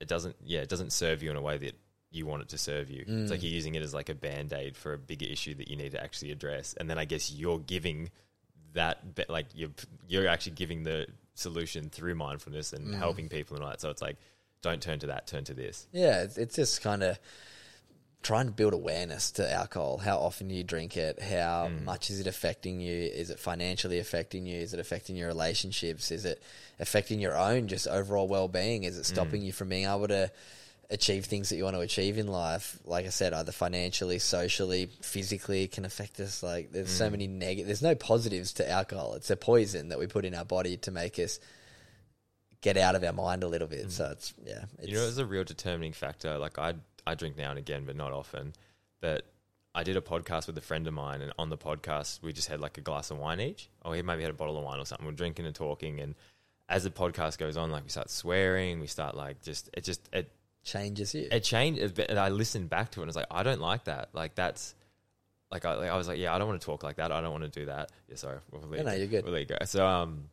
it 0.01 0.09
doesn't, 0.09 0.37
yeah, 0.45 0.61
it 0.61 0.69
doesn't 0.69 0.93
serve 0.93 1.23
you 1.23 1.31
in 1.31 1.37
a 1.37 1.43
way 1.43 1.57
that 1.59 1.75
you 2.11 2.27
want 2.27 2.43
it 2.43 2.49
to 2.51 2.59
serve 2.59 2.91
you. 2.91 3.05
It's 3.07 3.31
like 3.31 3.41
Mm. 3.41 3.45
you're 3.45 3.53
using 3.53 3.75
it 3.75 3.83
as 3.83 3.93
like 3.95 4.09
a 4.09 4.15
band 4.15 4.53
aid 4.53 4.77
for 4.77 4.93
a 4.95 4.99
bigger 4.99 5.27
issue 5.27 5.55
that 5.55 5.69
you 5.69 5.77
need 5.77 5.93
to 5.93 6.03
actually 6.03 6.31
address, 6.33 6.75
and 6.75 6.89
then 6.91 6.99
I 6.99 7.05
guess 7.05 7.31
you're 7.31 7.59
giving 7.59 8.11
that 8.73 8.99
like 9.29 9.47
you're 9.55 9.71
you're 10.07 10.29
actually 10.29 10.53
giving 10.53 10.83
the 10.83 11.07
solution 11.35 11.89
through 11.91 12.15
mindfulness 12.15 12.73
and 12.73 12.89
Mm. 12.89 12.99
helping 12.99 13.29
people 13.29 13.57
and 13.57 13.65
all 13.65 13.71
that. 13.71 13.81
So 13.81 13.91
it's 13.91 14.03
like, 14.03 14.17
don't 14.63 14.83
turn 14.83 14.99
to 15.01 15.07
that, 15.09 15.27
turn 15.27 15.45
to 15.45 15.55
this. 15.55 15.87
Yeah, 15.93 16.23
it's, 16.23 16.37
it's 16.39 16.57
just 16.57 16.81
kind 16.83 17.03
of 17.03 17.19
trying 18.27 18.47
to 18.47 18.53
build 18.53 18.75
awareness 18.75 19.31
to 19.31 19.53
alcohol. 19.53 19.99
How 19.99 20.19
often 20.19 20.49
do 20.49 20.55
you 20.57 20.65
drink 20.65 20.97
it? 20.97 21.23
How 21.23 21.69
Mm. 21.69 21.85
much 21.85 22.11
is 22.11 22.19
it 22.19 22.27
affecting 22.27 22.81
you? 22.81 23.05
Is 23.05 23.31
it 23.31 23.39
financially 23.39 24.01
affecting 24.01 24.47
you? 24.47 24.59
Is 24.59 24.75
it 24.75 24.81
affecting 24.81 25.15
your 25.15 25.29
relationships? 25.29 26.11
Is 26.11 26.25
it 26.25 26.43
affecting 26.81 27.21
your 27.21 27.39
own 27.39 27.69
just 27.69 27.87
overall 27.87 28.27
well 28.27 28.49
being? 28.49 28.83
Is 28.83 28.99
it 28.99 29.07
hmm. 29.07 29.15
stopping 29.15 29.43
you 29.43 29.53
from 29.53 29.69
being 29.69 29.87
able 29.87 30.09
to 30.09 30.33
achieve 30.91 31.27
things 31.27 31.51
that 31.51 31.57
you 31.57 31.63
want 31.63 31.77
to 31.77 31.83
achieve 31.83 32.19
in 32.19 32.27
life? 32.27 32.81
Like 32.85 33.07
I 33.07 33.11
said, 33.11 33.33
either 33.33 33.53
financially, 33.53 34.19
socially, 34.19 34.91
physically, 35.03 35.63
it 35.63 35.71
can 35.71 35.85
affect 35.85 36.19
us. 36.19 36.43
Like 36.43 36.73
there's 36.73 36.91
so 36.91 37.07
hmm. 37.07 37.13
many 37.13 37.27
negative. 37.29 37.67
There's 37.69 37.81
no 37.81 37.95
positives 37.95 38.55
to 38.55 38.69
alcohol. 38.69 39.15
It's 39.15 39.31
a 39.31 39.37
poison 39.37 39.91
that 39.91 40.01
we 40.01 40.09
put 40.09 40.25
in 40.25 40.35
our 40.35 40.45
body 40.45 40.79
to 40.79 40.91
make 40.91 41.21
us 41.21 41.39
get 42.61 42.77
out 42.77 42.97
of 42.97 43.05
our 43.05 43.13
mind 43.13 43.45
a 43.45 43.49
little 43.49 43.69
bit. 43.69 43.85
Hmm. 43.85 43.91
So 43.91 44.09
it's 44.11 44.35
yeah, 44.45 44.65
it's, 44.81 44.89
you 44.89 44.97
know, 44.97 45.07
it's 45.07 45.19
a 45.19 45.27
real 45.27 45.45
determining 45.45 45.93
factor. 45.93 46.39
Like 46.39 46.59
I, 46.59 46.75
I 47.07 47.15
drink 47.15 47.37
now 47.37 47.51
and 47.51 47.59
again, 47.59 47.85
but 47.87 47.97
not 47.97 48.13
often. 48.13 48.53
But 49.01 49.27
I 49.75 49.83
did 49.83 49.97
a 49.97 50.01
podcast 50.01 50.47
with 50.47 50.57
a 50.59 50.63
friend 50.63 50.87
of 50.87 50.95
mine, 50.95 51.21
and 51.21 51.33
on 51.39 51.51
the 51.51 51.59
podcast, 51.59 52.23
we 52.23 52.33
just 52.33 52.49
had 52.49 52.61
like 52.61 52.79
a 52.79 52.81
glass 52.81 53.11
of 53.11 53.19
wine 53.19 53.41
each. 53.41 53.69
Or 53.85 53.95
he 53.95 54.03
maybe 54.03 54.23
had 54.23 54.31
a 54.31 54.35
bottle 54.35 54.57
of 54.57 54.65
wine 54.65 54.81
or 54.81 54.87
something. 54.87 55.07
We're 55.07 55.13
drinking 55.13 55.47
and 55.47 55.55
talking, 55.55 56.01
and 56.01 56.15
as 56.69 56.85
the 56.85 56.91
podcast 56.91 57.39
goes 57.39 57.57
on, 57.57 57.71
like 57.71 57.85
we 57.85 57.91
start 57.91 58.11
swearing, 58.11 58.81
we 58.81 58.87
start 58.87 59.17
like 59.17 59.43
just 59.43 59.71
it 59.75 59.85
just 59.85 60.09
it 60.13 60.31
changes 60.65 61.15
you. 61.15 61.29
it 61.31 61.45
changed. 61.45 61.99
And 61.99 62.19
I 62.19 62.31
listened 62.31 62.71
back 62.71 62.91
to 62.93 63.01
it, 63.01 63.03
and 63.05 63.09
I 63.09 63.11
was 63.11 63.17
like, 63.17 63.27
I 63.31 63.43
don't 63.43 63.61
like 63.61 63.85
that. 63.85 64.11
Like 64.13 64.35
that's. 64.35 64.75
Like 65.49 65.65
I, 65.65 65.75
like 65.75 65.91
I 65.91 65.97
was 65.97 66.09
like, 66.09 66.19
yeah, 66.19 66.35
I 66.35 66.39
don't 66.39 66.49
want 66.49 66.61
to 66.61 66.65
talk 66.65 66.83
like 66.83 66.97
that. 66.97 67.13
I 67.13 67.21
don't 67.21 67.31
want 67.31 67.45
to 67.45 67.61
do 67.61 67.67
that. 67.67 67.93
Yeah, 68.09 68.17
sorry. 68.17 68.39
We'll 68.51 68.63
No, 68.69 68.83
no, 68.83 68.93
you're 68.95 69.07
good. 69.07 69.23
We'll 69.23 69.33
let 69.33 69.43
you 69.43 69.47
go. 69.47 69.57
So, 69.65 69.87
um, 69.87 70.25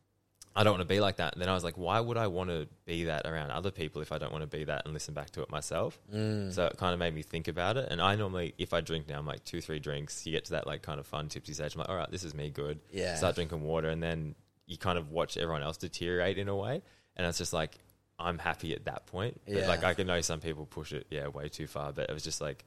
I 0.56 0.62
don't 0.62 0.74
want 0.74 0.82
to 0.88 0.94
be 0.94 1.00
like 1.00 1.16
that. 1.16 1.32
And 1.32 1.42
then 1.42 1.48
I 1.48 1.54
was 1.54 1.64
like, 1.64 1.76
why 1.76 1.98
would 1.98 2.16
I 2.16 2.28
want 2.28 2.48
to 2.50 2.68
be 2.84 3.04
that 3.04 3.26
around 3.26 3.50
other 3.50 3.70
people 3.72 4.00
if 4.02 4.12
I 4.12 4.18
don't 4.18 4.30
want 4.30 4.42
to 4.48 4.56
be 4.56 4.64
that 4.64 4.82
and 4.84 4.94
listen 4.94 5.12
back 5.12 5.30
to 5.30 5.42
it 5.42 5.50
myself? 5.50 5.98
Mm. 6.14 6.52
So 6.52 6.66
it 6.66 6.76
kind 6.76 6.92
of 6.92 6.98
made 7.00 7.12
me 7.14 7.22
think 7.22 7.48
about 7.48 7.76
it. 7.76 7.88
And 7.90 8.00
I 8.00 8.14
normally, 8.14 8.54
if 8.56 8.72
I 8.72 8.80
drink 8.80 9.08
now, 9.08 9.18
I'm 9.18 9.26
like 9.26 9.44
two, 9.44 9.60
three 9.60 9.80
drinks. 9.80 10.24
You 10.26 10.32
get 10.32 10.44
to 10.46 10.52
that 10.52 10.66
like 10.66 10.82
kind 10.82 11.00
of 11.00 11.06
fun 11.06 11.28
tipsy 11.28 11.54
stage. 11.54 11.74
I'm 11.74 11.80
like, 11.80 11.88
all 11.88 11.96
right, 11.96 12.10
this 12.10 12.22
is 12.22 12.34
me 12.34 12.50
good. 12.50 12.78
Yeah. 12.92 13.16
Start 13.16 13.34
drinking 13.34 13.62
water, 13.62 13.88
and 13.88 14.00
then 14.02 14.36
you 14.66 14.78
kind 14.78 14.96
of 14.96 15.10
watch 15.10 15.36
everyone 15.36 15.62
else 15.62 15.76
deteriorate 15.76 16.38
in 16.38 16.48
a 16.48 16.56
way. 16.56 16.82
And 17.16 17.26
it's 17.26 17.38
just 17.38 17.52
like 17.52 17.76
I'm 18.18 18.38
happy 18.38 18.74
at 18.74 18.84
that 18.84 19.06
point. 19.06 19.40
But 19.46 19.54
Yeah. 19.56 19.68
like 19.68 19.82
I 19.82 19.94
can 19.94 20.06
know 20.06 20.20
some 20.20 20.38
people 20.40 20.66
push 20.66 20.92
it, 20.92 21.06
yeah, 21.10 21.26
way 21.26 21.48
too 21.48 21.66
far. 21.66 21.92
But 21.92 22.08
it 22.08 22.12
was 22.14 22.22
just 22.22 22.40
like 22.40 22.64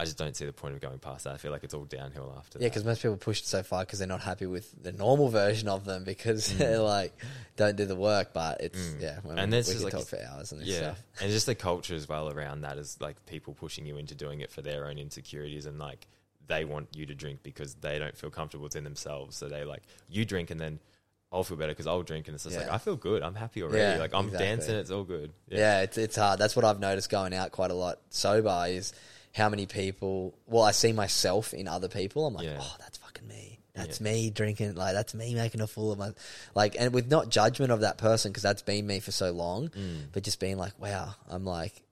I 0.00 0.04
just 0.04 0.16
don't 0.16 0.34
see 0.34 0.46
the 0.46 0.52
point 0.52 0.74
of 0.74 0.80
going 0.80 0.98
past 0.98 1.24
that. 1.24 1.34
I 1.34 1.36
feel 1.36 1.52
like 1.52 1.62
it's 1.62 1.74
all 1.74 1.84
downhill 1.84 2.34
after. 2.38 2.58
Yeah, 2.58 2.68
because 2.68 2.84
most 2.84 3.02
people 3.02 3.16
push 3.18 3.40
it 3.40 3.46
so 3.46 3.62
far 3.62 3.84
because 3.84 3.98
they're 3.98 4.08
not 4.08 4.22
happy 4.22 4.46
with 4.46 4.72
the 4.82 4.92
normal 4.92 5.28
version 5.28 5.68
of 5.68 5.84
them 5.84 6.04
because 6.04 6.56
they're 6.56 6.78
like 6.78 7.12
don't 7.56 7.76
do 7.76 7.84
the 7.84 7.96
work. 7.96 8.32
But 8.32 8.60
it's 8.62 8.78
Mm. 8.78 9.02
yeah, 9.02 9.18
well, 9.22 9.38
And 9.38 9.52
we 9.52 9.58
is 9.58 9.84
like- 9.84 9.92
talk 9.92 10.06
for 10.06 10.18
hours 10.22 10.52
and 10.52 10.62
this 10.62 10.68
yeah, 10.68 10.78
stuff. 10.78 11.02
and 11.20 11.30
just 11.30 11.44
the 11.46 11.54
culture 11.54 11.94
as 11.94 12.08
well 12.08 12.30
around 12.30 12.62
that 12.62 12.78
is 12.78 12.96
like 13.00 13.24
people 13.26 13.52
pushing 13.54 13.84
you 13.84 13.98
into 13.98 14.14
doing 14.14 14.40
it 14.40 14.50
for 14.50 14.62
their 14.62 14.86
own 14.86 14.96
insecurities 14.98 15.66
and 15.66 15.78
like 15.78 16.06
they 16.46 16.64
want 16.64 16.88
you 16.96 17.04
to 17.06 17.14
drink 17.14 17.40
because 17.42 17.74
they 17.74 17.98
don't 17.98 18.16
feel 18.16 18.30
comfortable 18.30 18.64
within 18.64 18.84
themselves. 18.84 19.36
So 19.36 19.48
they 19.48 19.64
like 19.64 19.82
you 20.08 20.24
drink 20.24 20.50
and 20.50 20.58
then 20.58 20.80
I'll 21.32 21.44
feel 21.44 21.56
better 21.56 21.70
because 21.72 21.86
I'll 21.86 22.02
drink 22.02 22.26
and 22.26 22.34
it's 22.34 22.42
just 22.44 22.56
like 22.56 22.70
I 22.70 22.78
feel 22.78 22.96
good. 22.96 23.22
I'm 23.22 23.36
happy 23.36 23.62
already. 23.62 23.78
Yeah, 23.78 23.98
like 23.98 24.14
I'm 24.14 24.24
exactly. 24.28 24.46
dancing. 24.48 24.74
It's 24.76 24.90
all 24.90 25.04
good. 25.04 25.30
Yeah. 25.48 25.82
it's 25.82 25.96
it's 25.98 26.16
hard. 26.16 26.40
That's 26.40 26.56
what 26.56 26.64
I've 26.64 26.80
noticed 26.80 27.10
going 27.10 27.34
out 27.34 27.52
quite 27.52 27.70
a 27.70 27.74
lot 27.74 28.00
sober 28.08 28.64
is 28.68 28.92
how 29.34 29.48
many 29.48 29.66
people. 29.66 30.34
Well, 30.46 30.62
I 30.64 30.72
see 30.72 30.92
myself 30.92 31.54
in 31.54 31.68
other 31.68 31.88
people. 31.88 32.26
I'm 32.26 32.34
like, 32.34 32.46
Yeah. 32.46 32.58
oh, 32.60 32.76
that's 32.80 32.98
fucking 32.98 33.26
me. 33.28 33.58
That's 33.74 34.00
me 34.00 34.30
drinking. 34.30 34.74
Like 34.74 34.92
that's 34.94 35.14
me 35.14 35.34
making 35.34 35.60
a 35.62 35.66
fool 35.66 35.92
of 35.92 35.98
my. 35.98 36.10
Like, 36.54 36.76
and 36.78 36.92
with 36.92 37.10
not 37.10 37.28
judgment 37.30 37.72
of 37.72 37.80
that 37.80 37.96
person 37.98 38.30
because 38.30 38.42
that's 38.42 38.62
been 38.62 38.86
me 38.86 39.00
for 39.00 39.10
so 39.12 39.30
long, 39.30 39.68
Mm. 39.68 40.06
but 40.12 40.22
just 40.22 40.38
being 40.40 40.58
like, 40.58 40.78
wow, 40.78 41.14
I'm 41.28 41.44
like, 41.44 41.82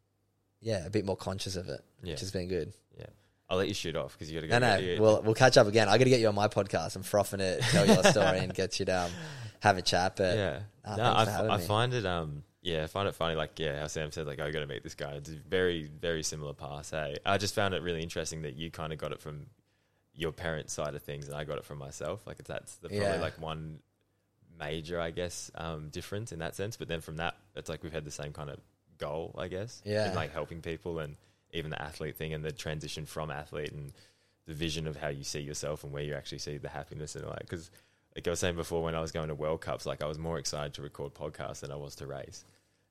yeah, 0.60 0.84
a 0.84 0.90
bit 0.90 1.04
more 1.06 1.16
conscious 1.16 1.56
of 1.56 1.68
it, 1.68 1.80
Yeah. 2.02 2.12
which 2.12 2.20
has 2.20 2.30
been 2.30 2.48
good. 2.48 2.72
Yeah. 2.98 3.06
I'll 3.48 3.56
let 3.56 3.68
you 3.68 3.74
shoot 3.74 3.96
off 3.96 4.12
because 4.12 4.30
you 4.30 4.38
got 4.40 4.46
to 4.46 4.60
No, 4.60 4.60
go. 4.60 4.74
no, 4.80 4.86
yeah. 4.86 5.00
we'll 5.00 5.22
we'll 5.22 5.34
catch 5.34 5.56
up 5.56 5.66
again. 5.66 5.88
I 5.88 5.96
got 5.96 6.04
to 6.04 6.10
get 6.10 6.20
you 6.20 6.28
on 6.28 6.34
my 6.34 6.48
podcast. 6.48 6.94
I'm 6.96 7.02
frothing 7.04 7.40
it, 7.40 7.62
tell 7.62 7.86
your 7.86 8.02
story, 8.10 8.40
and 8.40 8.52
get 8.52 8.78
you 8.80 8.84
to 8.86 9.04
um, 9.04 9.10
have 9.60 9.78
a 9.78 9.82
chat. 9.82 10.16
But 10.16 10.36
yeah. 10.36 10.58
Ah, 10.84 10.96
no, 10.96 11.04
thanks 11.04 11.16
I, 11.20 11.24
for 11.24 11.30
f- 11.30 11.36
having 11.36 11.50
I 11.52 11.56
me. 11.58 11.64
find 11.64 11.94
it 11.94 12.04
um 12.06 12.42
yeah, 12.62 12.82
I 12.84 12.86
find 12.86 13.08
it 13.08 13.14
funny 13.14 13.34
like 13.34 13.58
yeah, 13.58 13.80
how 13.80 13.86
Sam 13.86 14.10
said 14.12 14.26
like 14.26 14.40
I 14.40 14.50
got 14.50 14.60
to 14.60 14.66
meet 14.66 14.82
this 14.82 14.94
guy. 14.94 15.12
It's 15.12 15.30
a 15.30 15.32
very 15.32 15.84
very 16.00 16.22
similar 16.22 16.52
path. 16.54 16.90
Hey, 16.90 17.16
I 17.24 17.38
just 17.38 17.54
found 17.54 17.74
it 17.74 17.82
really 17.82 18.02
interesting 18.02 18.42
that 18.42 18.56
you 18.56 18.70
kind 18.70 18.92
of 18.92 18.98
got 18.98 19.12
it 19.12 19.20
from 19.20 19.46
your 20.14 20.32
parents' 20.32 20.72
side 20.72 20.94
of 20.94 21.02
things, 21.02 21.26
and 21.28 21.36
I 21.36 21.44
got 21.44 21.58
it 21.58 21.64
from 21.64 21.78
myself. 21.78 22.26
Like 22.26 22.42
that's 22.44 22.76
the 22.76 22.88
probably 22.88 23.04
Yeah. 23.06 23.20
like 23.20 23.40
one 23.40 23.80
major, 24.58 25.00
I 25.00 25.10
guess, 25.12 25.50
um, 25.54 25.88
difference 25.90 26.32
in 26.32 26.40
that 26.40 26.56
sense. 26.56 26.76
But 26.76 26.88
then 26.88 27.00
from 27.00 27.16
that, 27.18 27.36
it's 27.54 27.68
like 27.68 27.82
we've 27.84 27.92
had 27.92 28.04
the 28.04 28.10
same 28.10 28.32
kind 28.32 28.50
of 28.50 28.58
goal, 28.98 29.34
I 29.38 29.46
guess. 29.48 29.80
Yeah. 29.84 30.08
in 30.10 30.14
like 30.16 30.32
helping 30.32 30.60
people 30.60 30.98
and 30.98 31.16
even 31.52 31.70
the 31.70 31.80
athlete 31.80 32.16
thing 32.16 32.34
and 32.34 32.44
the 32.44 32.50
transition 32.52 33.06
from 33.06 33.30
athlete 33.30 33.70
and 33.72 33.92
the 34.46 34.54
vision 34.54 34.86
of 34.88 34.96
how 34.96 35.08
you 35.08 35.22
see 35.24 35.40
yourself 35.40 35.84
and 35.84 35.92
where 35.92 36.02
you 36.02 36.14
actually 36.14 36.38
see 36.38 36.56
the 36.58 36.68
happiness 36.68 37.14
in 37.14 37.22
it. 37.22 37.28
Like, 37.28 37.40
because 37.40 37.70
like 38.18 38.26
I 38.26 38.30
was 38.30 38.40
saying 38.40 38.56
before, 38.56 38.82
when 38.82 38.94
I 38.96 39.00
was 39.00 39.12
going 39.12 39.28
to 39.28 39.34
World 39.34 39.60
Cups, 39.60 39.86
like 39.86 40.02
I 40.02 40.06
was 40.06 40.18
more 40.18 40.38
excited 40.38 40.74
to 40.74 40.82
record 40.82 41.14
podcasts 41.14 41.60
than 41.60 41.70
I 41.70 41.76
was 41.76 41.94
to 41.96 42.06
race. 42.06 42.44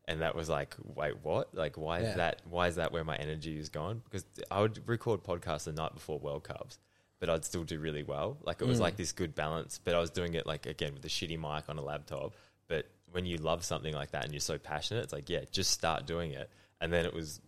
And 0.05 0.21
that 0.21 0.35
was 0.35 0.47
like, 0.47 0.73
wait, 0.95 1.15
what? 1.21 1.53
Like, 1.53 1.77
why 1.77 1.99
Yeah. 1.99 2.09
is 2.11 2.15
that? 2.15 2.41
Why 2.49 2.67
is 2.69 2.75
that 2.75 2.93
where 2.93 3.03
my 3.03 3.17
energy 3.17 3.59
is 3.59 3.67
gone? 3.67 4.01
Because 4.05 4.23
I 4.49 4.61
would 4.61 4.87
record 4.87 5.23
podcasts 5.23 5.65
the 5.65 5.73
night 5.73 5.93
before 5.93 6.17
World 6.17 6.45
Cups, 6.45 6.79
but 7.19 7.29
I'd 7.29 7.43
still 7.43 7.65
do 7.65 7.77
really 7.77 8.03
well. 8.03 8.37
Like 8.43 8.61
it 8.61 8.67
was 8.67 8.77
Mm. 8.77 8.83
like 8.83 8.95
this 8.95 9.11
good 9.11 9.35
balance. 9.35 9.81
But 9.83 9.95
I 9.95 9.99
was 9.99 10.09
doing 10.11 10.33
it 10.35 10.45
like 10.47 10.65
again 10.65 10.93
with 10.93 11.03
a 11.03 11.09
shitty 11.09 11.37
mic 11.37 11.67
on 11.67 11.77
a 11.77 11.81
laptop. 11.83 12.33
But 12.69 12.85
when 13.11 13.25
you 13.25 13.35
love 13.37 13.65
something 13.65 13.93
like 13.93 14.11
that 14.11 14.23
and 14.23 14.31
you're 14.33 14.39
so 14.39 14.57
passionate, 14.57 15.03
it's 15.03 15.11
like 15.13 15.29
yeah, 15.29 15.41
just 15.51 15.71
start 15.71 16.07
doing 16.07 16.31
it. 16.31 16.49
And 16.79 16.93
then 16.93 17.05
it 17.05 17.13
was 17.13 17.41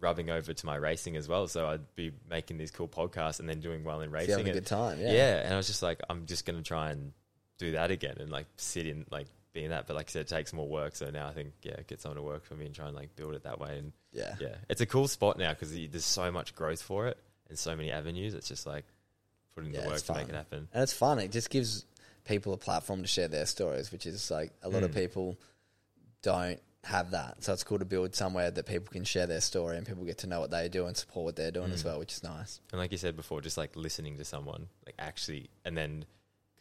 rubbing 0.00 0.28
over 0.30 0.52
to 0.52 0.66
my 0.66 0.74
racing 0.74 1.16
as 1.16 1.28
well. 1.28 1.46
So 1.48 1.66
I'd 1.68 1.94
be 1.94 2.10
making 2.28 2.58
these 2.58 2.70
cool 2.72 2.88
podcasts 2.88 3.40
and 3.40 3.48
then 3.48 3.60
doing 3.60 3.84
well 3.84 4.00
in 4.02 4.10
you're 4.10 4.18
racing. 4.18 4.32
having 4.36 4.48
a 4.50 4.52
good 4.52 4.66
time. 4.66 5.00
yeah. 5.00 5.12
Yeah, 5.12 5.36
and 5.44 5.54
I 5.54 5.56
was 5.56 5.66
just 5.68 5.82
like, 5.82 6.00
I'm 6.10 6.26
just 6.26 6.44
gonna 6.44 6.62
try 6.62 6.90
and 6.90 7.12
do 7.58 7.72
that 7.72 7.90
again 7.90 8.16
and 8.18 8.30
like 8.30 8.46
sit 8.56 8.86
in 8.86 9.04
like 9.10 9.26
being 9.52 9.70
that. 9.70 9.86
But 9.86 9.96
like 9.96 10.08
I 10.08 10.12
said, 10.12 10.22
it 10.22 10.28
takes 10.28 10.52
more 10.52 10.68
work. 10.68 10.96
So 10.96 11.10
now 11.10 11.28
I 11.28 11.32
think 11.32 11.52
yeah, 11.62 11.76
get 11.86 12.00
someone 12.00 12.16
to 12.16 12.22
work 12.22 12.44
for 12.44 12.54
me 12.54 12.66
and 12.66 12.74
try 12.74 12.86
and 12.86 12.96
like 12.96 13.14
build 13.16 13.34
it 13.34 13.44
that 13.44 13.60
way. 13.60 13.78
And 13.78 13.92
yeah, 14.12 14.34
yeah, 14.40 14.56
it's 14.68 14.80
a 14.80 14.86
cool 14.86 15.08
spot 15.08 15.38
now 15.38 15.50
because 15.52 15.72
there's 15.74 16.04
so 16.04 16.30
much 16.32 16.54
growth 16.54 16.82
for 16.82 17.06
it 17.08 17.18
and 17.48 17.58
so 17.58 17.76
many 17.76 17.90
avenues. 17.92 18.34
It's 18.34 18.48
just 18.48 18.66
like 18.66 18.84
putting 19.54 19.72
Yeah, 19.74 19.82
the 19.82 19.88
work 19.88 20.02
to 20.02 20.14
make 20.14 20.28
it 20.28 20.34
happen. 20.34 20.68
and 20.72 20.82
it's 20.82 20.92
fun. 20.92 21.18
It 21.18 21.30
just 21.32 21.50
gives 21.50 21.84
people 22.24 22.52
a 22.54 22.56
platform 22.56 23.02
to 23.02 23.08
share 23.08 23.28
their 23.28 23.46
stories, 23.46 23.92
which 23.92 24.06
is 24.06 24.30
like 24.30 24.52
a 24.62 24.68
lot 24.68 24.82
of 24.84 24.90
Mm. 24.92 24.94
people 24.94 25.38
don't 26.22 26.60
have 26.84 27.10
that. 27.12 27.42
So 27.44 27.52
it's 27.52 27.62
cool 27.64 27.78
to 27.78 27.84
build 27.84 28.14
somewhere 28.14 28.50
that 28.50 28.66
people 28.66 28.88
can 28.88 29.04
share 29.04 29.26
their 29.26 29.40
story 29.40 29.76
and 29.76 29.86
people 29.86 30.04
get 30.04 30.18
to 30.18 30.26
know 30.26 30.40
what 30.40 30.50
they 30.50 30.68
do 30.68 30.86
and 30.86 30.96
support 30.96 31.24
what 31.24 31.36
they're 31.36 31.50
doing 31.50 31.72
as 31.72 31.82
Mm. 31.82 31.86
well, 31.86 31.98
which 31.98 32.12
is 32.12 32.22
nice. 32.22 32.60
And 32.72 32.80
like 32.80 32.90
you 32.92 32.98
said 32.98 33.16
before, 33.16 33.40
just 33.40 33.56
like 33.56 33.76
listening 33.76 34.18
to 34.18 34.24
someone, 34.24 34.68
like 34.86 34.94
actually, 34.98 35.50
and 35.64 35.76
then 35.76 36.06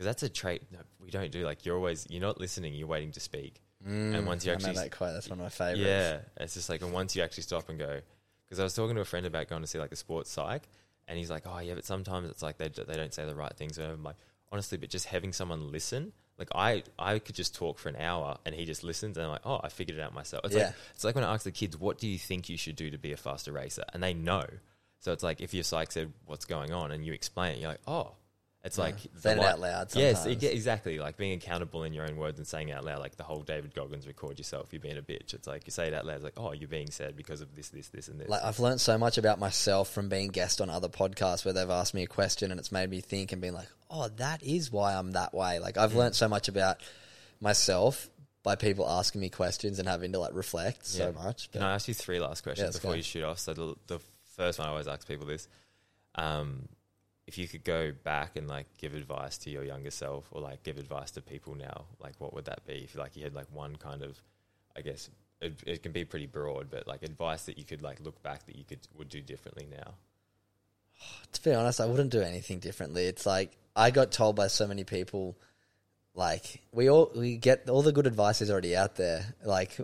because 0.01 0.15
that's 0.15 0.23
a 0.23 0.29
trait 0.29 0.63
no, 0.71 0.79
we 0.99 1.11
don't 1.11 1.31
do. 1.31 1.43
Like 1.45 1.63
you're 1.63 1.75
always 1.75 2.07
you're 2.09 2.21
not 2.23 2.39
listening, 2.39 2.73
you're 2.73 2.87
waiting 2.87 3.11
to 3.11 3.19
speak. 3.19 3.61
And 3.85 4.25
once 4.25 4.43
you 4.43 4.51
Mm, 4.51 4.55
I 4.55 4.57
know 4.61 4.67
actually 4.69 4.83
that 4.83 4.91
quote, 4.97 5.13
that's 5.13 5.29
one 5.29 5.37
of 5.39 5.43
my 5.43 5.49
favorites. 5.49 5.79
Yeah, 5.79 6.17
it's 6.37 6.55
just 6.55 6.69
like, 6.69 6.81
and 6.81 6.91
once 6.91 7.15
you 7.15 7.21
actually 7.21 7.43
stop 7.43 7.69
and 7.69 7.77
go, 7.77 7.99
because 8.45 8.59
I 8.59 8.63
was 8.63 8.73
talking 8.73 8.95
to 8.95 9.01
a 9.01 9.05
friend 9.05 9.27
about 9.27 9.47
going 9.47 9.61
to 9.61 9.67
see 9.67 9.77
like 9.77 9.91
a 9.91 9.95
sports 9.95 10.31
psych, 10.31 10.63
and 11.07 11.19
he's 11.19 11.29
like, 11.29 11.43
oh 11.45 11.59
yeah, 11.59 11.75
but 11.75 11.85
sometimes 11.85 12.31
it's 12.31 12.41
like 12.41 12.57
they 12.57 12.67
they 12.69 12.95
don't 12.95 13.13
say 13.13 13.25
the 13.25 13.35
right 13.35 13.55
things. 13.55 13.77
And 13.77 13.91
I'm 13.91 14.03
like, 14.03 14.15
honestly, 14.51 14.79
but 14.79 14.89
just 14.89 15.05
having 15.05 15.33
someone 15.33 15.71
listen, 15.71 16.13
like 16.39 16.49
I 16.55 16.81
I 16.97 17.19
could 17.19 17.35
just 17.35 17.53
talk 17.53 17.77
for 17.77 17.89
an 17.89 17.95
hour 17.97 18.39
and 18.43 18.55
he 18.55 18.65
just 18.65 18.83
listens, 18.83 19.17
and 19.17 19.25
I'm 19.27 19.31
like, 19.31 19.45
oh, 19.45 19.59
I 19.63 19.69
figured 19.69 19.99
it 19.99 20.01
out 20.01 20.15
myself. 20.15 20.45
It's 20.45 20.55
Yeah. 20.55 20.65
like 20.65 20.75
it's 20.95 21.03
like 21.03 21.13
when 21.13 21.23
I 21.23 21.31
ask 21.31 21.43
the 21.43 21.51
kids, 21.51 21.77
what 21.77 21.99
do 21.99 22.07
you 22.07 22.17
think 22.17 22.49
you 22.49 22.57
should 22.57 22.75
do 22.75 22.89
to 22.89 22.97
be 22.97 23.11
a 23.11 23.17
faster 23.17 23.51
racer, 23.51 23.83
and 23.93 24.01
they 24.01 24.15
know. 24.15 24.45
So 24.97 25.11
it's 25.11 25.21
like 25.23 25.41
if 25.41 25.53
your 25.53 25.63
psych 25.63 25.91
said 25.91 26.11
what's 26.25 26.45
going 26.45 26.71
on 26.73 26.91
and 26.91 27.05
you 27.05 27.13
explain 27.13 27.53
it, 27.55 27.59
you're 27.59 27.69
like, 27.69 27.81
oh. 27.87 28.13
It's 28.63 28.77
like 28.77 28.95
Saying 29.17 29.39
it 29.39 29.43
out 29.43 29.59
loud 29.59 29.87
Yes, 29.95 30.21
sometimes. 30.21 30.43
it- 30.43 30.53
exactly. 30.53 30.99
Like 30.99 31.17
being 31.17 31.33
accountable 31.33 31.83
in 31.83 31.93
your 31.93 32.05
own 32.05 32.15
words 32.17 32.37
and 32.37 32.47
saying 32.47 32.69
it 32.69 32.73
out 32.73 32.85
loud, 32.85 32.99
like 32.99 33.15
the 33.17 33.23
whole 33.23 33.41
David 33.41 33.73
Goggins 33.73 34.05
record 34.05 34.37
yourself, 34.37 34.67
you're 34.71 34.79
being 34.79 34.99
a 34.99 35.01
bitch. 35.01 35.33
It's 35.33 35.47
like 35.47 35.65
you 35.65 35.71
say 35.71 35.87
it 35.87 35.95
out 35.95 36.05
loud, 36.05 36.17
it's 36.17 36.23
like, 36.23 36.33
oh, 36.37 36.51
you're 36.51 36.69
being 36.69 36.91
said 36.91 37.17
because 37.17 37.41
of 37.41 37.55
this, 37.55 37.69
this, 37.69 37.87
this, 37.87 38.07
and 38.07 38.19
this. 38.19 38.29
Like 38.29 38.43
I've 38.43 38.59
learned 38.59 38.79
so 38.79 38.99
much 38.99 39.17
about 39.17 39.39
myself 39.39 39.89
from 39.89 40.09
being 40.09 40.27
guest 40.27 40.61
on 40.61 40.69
other 40.69 40.89
podcasts 40.89 41.43
where 41.43 41.55
they've 41.55 41.67
asked 41.71 41.95
me 41.95 42.03
a 42.03 42.07
question 42.07 42.51
and 42.51 42.59
it's 42.59 42.71
made 42.71 42.89
me 42.91 43.01
think 43.01 43.31
and 43.31 43.41
being 43.41 43.55
like, 43.55 43.67
oh, 43.89 44.09
that 44.17 44.43
is 44.43 44.71
why 44.71 44.93
I'm 44.93 45.13
that 45.13 45.33
way. 45.33 45.57
Like 45.57 45.73
Mm. 45.75 45.81
I've 45.81 45.95
learned 45.95 46.15
so 46.15 46.27
much 46.29 46.47
about 46.47 46.77
myself 47.39 48.09
by 48.43 48.55
people 48.55 48.87
asking 48.87 49.21
me 49.21 49.29
questions 49.29 49.79
and 49.79 49.87
having 49.87 50.11
to 50.11 50.19
like 50.19 50.33
reflect 50.35 50.85
so 50.85 51.07
Yeah. 51.15 51.23
much. 51.23 51.51
Can 51.51 51.63
I 51.63 51.73
ask 51.73 51.87
you 51.87 51.93
three 51.95 52.19
last 52.19 52.41
questions 52.43 52.67
let's 52.67 52.77
before 52.77 52.91
go. 52.91 52.97
you 52.97 53.03
shoot 53.03 53.23
off? 53.23 53.39
So 53.39 53.53
the, 53.53 53.75
the 53.87 53.99
first 54.35 54.59
one 54.59 54.67
I 54.67 54.71
always 54.71 54.87
ask 54.87 55.07
people 55.07 55.25
this: 55.25 55.47
um, 56.15 56.67
if 57.31 57.37
you 57.37 57.47
could 57.47 57.63
go 57.63 57.93
back 58.03 58.35
and 58.35 58.49
like 58.49 58.65
give 58.77 58.93
advice 58.93 59.37
to 59.37 59.49
your 59.49 59.63
younger 59.63 59.89
self, 59.89 60.27
or 60.31 60.41
like 60.41 60.63
give 60.63 60.77
advice 60.77 61.11
to 61.11 61.21
people 61.21 61.55
now, 61.55 61.85
like 62.03 62.13
what 62.19 62.33
would 62.33 62.43
that 62.43 62.65
be? 62.67 62.81
If 62.83 62.95
like 62.95 63.15
you 63.15 63.23
had 63.23 63.33
like 63.33 63.47
one 63.53 63.77
kind 63.77 64.03
of, 64.03 64.21
I 64.75 64.81
guess 64.81 65.09
it, 65.39 65.53
it 65.65 65.81
can 65.81 65.93
be 65.93 66.03
pretty 66.03 66.25
broad, 66.25 66.69
but 66.69 66.87
like 66.87 67.03
advice 67.03 67.43
that 67.45 67.57
you 67.57 67.63
could 67.63 67.81
like 67.81 68.01
look 68.01 68.21
back 68.21 68.45
that 68.47 68.57
you 68.57 68.65
could 68.65 68.79
would 68.97 69.07
do 69.07 69.21
differently 69.21 69.65
now. 69.71 69.93
to 71.31 71.41
be 71.41 71.53
honest, 71.53 71.79
I 71.79 71.85
wouldn't 71.85 72.09
do 72.09 72.21
anything 72.21 72.59
differently. 72.59 73.05
It's 73.05 73.25
like 73.25 73.57
I 73.77 73.91
got 73.91 74.11
told 74.11 74.35
by 74.35 74.47
so 74.47 74.67
many 74.67 74.83
people, 74.83 75.37
like 76.13 76.61
we 76.73 76.89
all 76.89 77.13
we 77.15 77.37
get 77.37 77.69
all 77.69 77.81
the 77.81 77.93
good 77.93 78.07
advice 78.07 78.41
is 78.41 78.51
already 78.51 78.75
out 78.75 78.97
there. 78.97 79.23
Like 79.45 79.77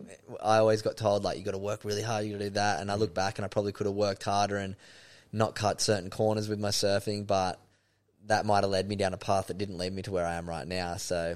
I 0.43 0.57
always 0.57 0.81
got 0.81 0.97
told, 0.97 1.23
like 1.23 1.37
you 1.37 1.45
got 1.45 1.51
to 1.51 1.57
work 1.59 1.85
really 1.85 2.03
hard, 2.03 2.25
you 2.25 2.33
got 2.33 2.39
to 2.39 2.43
do 2.43 2.49
that. 2.55 2.81
And 2.81 2.91
I 2.91 2.95
look 2.95 3.11
mm. 3.11 3.21
back 3.21 3.37
and 3.37 3.45
I 3.45 3.47
probably 3.47 3.71
could 3.71 3.85
have 3.85 3.95
worked 3.95 4.23
harder 4.23 4.57
and 4.57 4.75
not 5.37 5.55
cut 5.55 5.81
certain 5.81 6.09
corners 6.09 6.49
with 6.49 6.59
my 6.59 6.69
surfing, 6.69 7.25
but 7.25 7.59
that 8.25 8.45
might 8.45 8.63
have 8.63 8.71
led 8.71 8.87
me 8.87 8.95
down 8.95 9.13
a 9.13 9.17
path 9.17 9.47
that 9.47 9.57
didn't 9.57 9.77
lead 9.77 9.93
me 9.93 10.01
to 10.01 10.11
where 10.11 10.25
I 10.25 10.35
am 10.35 10.49
right 10.49 10.67
now. 10.67 10.97
So 10.97 11.35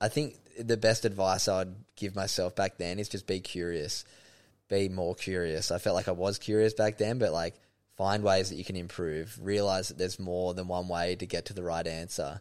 I 0.00 0.08
think 0.08 0.36
the 0.58 0.76
best 0.76 1.04
advice 1.04 1.48
I'd 1.48 1.74
give 1.96 2.14
myself 2.14 2.54
back 2.54 2.76
then 2.78 2.98
is 2.98 3.08
just 3.08 3.26
be 3.26 3.40
curious, 3.40 4.04
be 4.68 4.88
more 4.88 5.14
curious. 5.14 5.70
I 5.70 5.78
felt 5.78 5.96
like 5.96 6.08
I 6.08 6.12
was 6.12 6.38
curious 6.38 6.74
back 6.74 6.98
then, 6.98 7.18
but 7.18 7.32
like 7.32 7.54
find 7.96 8.22
ways 8.22 8.50
that 8.50 8.56
you 8.56 8.64
can 8.64 8.76
improve, 8.76 9.38
realize 9.40 9.88
that 9.88 9.98
there's 9.98 10.18
more 10.18 10.52
than 10.52 10.68
one 10.68 10.88
way 10.88 11.16
to 11.16 11.26
get 11.26 11.46
to 11.46 11.54
the 11.54 11.62
right 11.62 11.86
answer, 11.86 12.40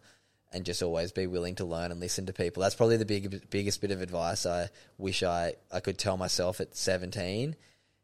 and 0.51 0.65
just 0.65 0.83
always 0.83 1.11
be 1.11 1.27
willing 1.27 1.55
to 1.55 1.65
learn 1.65 1.91
and 1.91 1.99
listen 1.99 2.25
to 2.25 2.33
people. 2.33 2.61
That's 2.61 2.75
probably 2.75 2.97
the 2.97 3.05
big, 3.05 3.49
biggest 3.49 3.81
bit 3.81 3.91
of 3.91 4.01
advice 4.01 4.45
I 4.45 4.69
wish 4.97 5.23
I, 5.23 5.53
I 5.71 5.79
could 5.79 5.97
tell 5.97 6.17
myself 6.17 6.59
at 6.61 6.75
17 6.75 7.55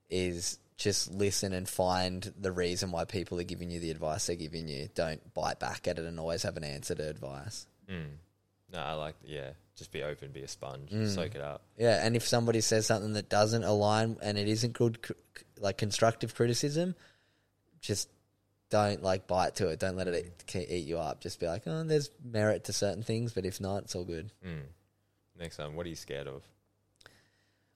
is 0.10 0.60
just 0.82 1.12
listen 1.14 1.54
and 1.54 1.68
find 1.70 2.34
the 2.40 2.52
reason 2.52 2.92
why 2.92 3.06
people 3.06 3.40
are 3.40 3.44
giving 3.44 3.70
you 3.70 3.80
the 3.80 3.92
advice 3.92 4.28
they're 4.28 4.36
giving 4.36 4.68
you. 4.68 4.90
Don't 4.96 5.34
bite 5.34 5.60
back 5.60 5.88
at 5.88 6.00
it 6.00 6.06
and 6.06 6.20
always 6.20 6.44
have 6.44 6.58
an 6.58 6.64
answer 6.64 6.96
to 6.96 7.08
advice. 7.08 7.68
Mm. 7.90 8.10
No, 8.74 8.80
I 8.80 8.94
like 8.94 9.16
yeah. 9.24 9.52
Just 9.76 9.92
be 9.92 10.04
open, 10.04 10.32
be 10.32 10.42
a 10.42 10.48
sponge, 10.48 10.90
Mm. 10.92 11.08
soak 11.14 11.36
it 11.36 11.42
up. 11.42 11.64
Yeah, 11.78 12.06
and 12.06 12.16
if 12.16 12.28
somebody 12.28 12.62
says 12.62 12.86
something 12.86 13.14
that 13.14 13.30
doesn't 13.30 13.64
align 13.64 14.18
and 14.22 14.38
it 14.38 14.48
isn't 14.48 14.74
good, 14.74 14.98
like 15.60 15.78
constructive 15.78 16.36
criticism, 16.36 16.96
just 17.80 18.10
don't 18.70 19.02
like 19.04 19.28
bite 19.28 19.56
to 19.56 19.68
it. 19.70 19.80
Don't 19.80 19.98
let 19.98 20.08
it 20.08 20.34
eat, 20.56 20.68
eat 20.70 20.86
you 20.88 20.98
up. 21.00 21.20
Just 21.22 21.40
be 21.40 21.48
like, 21.48 21.64
oh, 21.66 21.84
there's 21.84 22.10
merit 22.24 22.66
to 22.66 22.74
certain 22.74 23.04
things, 23.04 23.34
but 23.34 23.46
if 23.46 23.60
not, 23.60 23.84
it's 23.84 23.96
all 23.96 24.06
good. 24.06 24.32
Mm. 24.46 24.62
Next 25.40 25.58
one, 25.58 25.76
what 25.76 25.86
are 25.86 25.90
you 25.90 25.96
scared 25.96 26.28
of? 26.28 26.44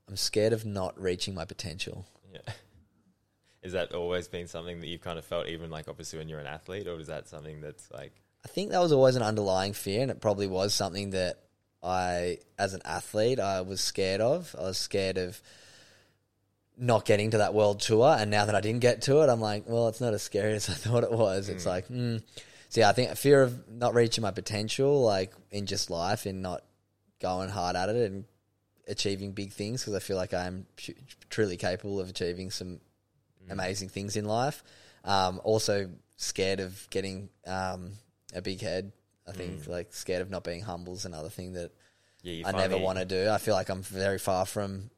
I'm 0.08 0.16
scared 0.16 0.54
of 0.54 0.66
not 0.66 1.00
reaching 1.02 1.34
my 1.34 1.46
potential. 1.46 2.06
Yeah. 2.34 2.40
Is 3.66 3.74
that 3.74 3.94
always 3.94 4.28
been 4.28 4.48
something 4.48 4.80
that 4.80 4.88
you've 4.88 5.02
kind 5.02 5.18
of 5.18 5.26
felt, 5.26 5.48
even 5.48 5.72
like 5.72 5.88
obviously 5.88 6.20
when 6.20 6.30
you're 6.30 6.40
an 6.40 6.46
athlete, 6.46 6.88
or 6.88 7.00
is 7.00 7.08
that 7.08 7.28
something 7.28 7.62
that's 7.62 7.90
like, 7.92 8.14
I 8.46 8.48
think 8.48 8.70
that 8.70 8.80
was 8.80 8.92
always 8.92 9.16
an 9.16 9.24
underlying 9.24 9.74
fear, 9.74 10.04
and 10.04 10.12
it 10.12 10.22
probably 10.22 10.46
was 10.46 10.72
something 10.72 11.10
that 11.10 11.40
I, 11.82 12.38
as 12.60 12.76
an 12.76 12.82
athlete, 12.86 13.40
I 13.40 13.62
was 13.62 13.82
scared 13.82 14.22
of. 14.22 14.56
I 14.56 14.66
was 14.66 14.78
scared 14.78 15.18
of 15.18 15.42
not 16.78 17.06
getting 17.06 17.32
to 17.32 17.40
that 17.40 17.56
world 17.56 17.80
tour, 17.80 18.16
and 18.20 18.30
now 18.30 18.46
that 18.46 18.54
I 18.54 18.62
didn't 18.62 18.82
get 18.82 19.02
to 19.04 19.22
it, 19.22 19.30
I'm 19.30 19.42
like, 19.42 19.64
well, 19.68 19.88
it's 19.88 20.00
not 20.02 20.14
as 20.14 20.22
scary 20.22 20.54
as 20.56 20.70
I 20.70 20.74
thought 20.74 21.04
it 21.04 21.12
was. 21.12 21.50
It's 21.50 21.66
like, 21.66 21.88
mm. 21.88 22.22
so 22.70 22.82
yeah, 22.82 22.90
I 22.90 22.94
think 22.94 23.10
a 23.10 23.16
fear 23.16 23.42
of 23.42 23.68
not 23.68 23.96
reaching 23.96 24.22
my 24.22 24.32
potential, 24.32 25.02
like 25.02 25.34
in 25.50 25.66
just 25.66 25.90
life, 25.90 26.28
and 26.28 26.44
not 26.44 26.64
going 27.20 27.50
hard 27.50 27.76
at 27.76 27.90
it 27.90 28.12
and 28.12 28.26
achieving 28.88 29.32
big 29.32 29.54
things, 29.54 29.82
because 29.82 29.96
I 29.96 30.00
feel 30.00 30.18
like 30.18 30.36
I'm 30.36 30.68
truly 31.32 31.58
capable 31.58 32.00
of 32.00 32.10
achieving 32.10 32.52
some 32.52 32.80
amazing 33.50 33.90
things 33.90 34.16
in 34.16 34.26
life. 34.26 34.64
Um, 35.04 35.40
also 35.44 35.90
scared 36.18 36.60
of 36.60 36.88
getting 36.90 37.30
um, 37.46 37.92
a 38.34 38.42
big 38.42 38.62
head. 38.62 38.92
I 39.28 39.32
think 39.32 39.68
like 39.68 39.94
scared 39.94 40.22
of 40.22 40.30
not 40.30 40.44
being 40.44 40.62
humble 40.62 40.94
is 40.94 41.06
another 41.06 41.30
thing 41.30 41.54
that 41.54 41.72
yeah, 42.22 42.34
you 42.34 42.44
I 42.46 42.52
never 42.52 42.78
want 42.78 43.00
to 43.00 43.06
do. 43.06 43.30
I 43.30 43.38
feel 43.38 43.56
like 43.56 43.70
I'm 43.70 43.82
very 43.82 44.20
far 44.20 44.46
from 44.46 44.90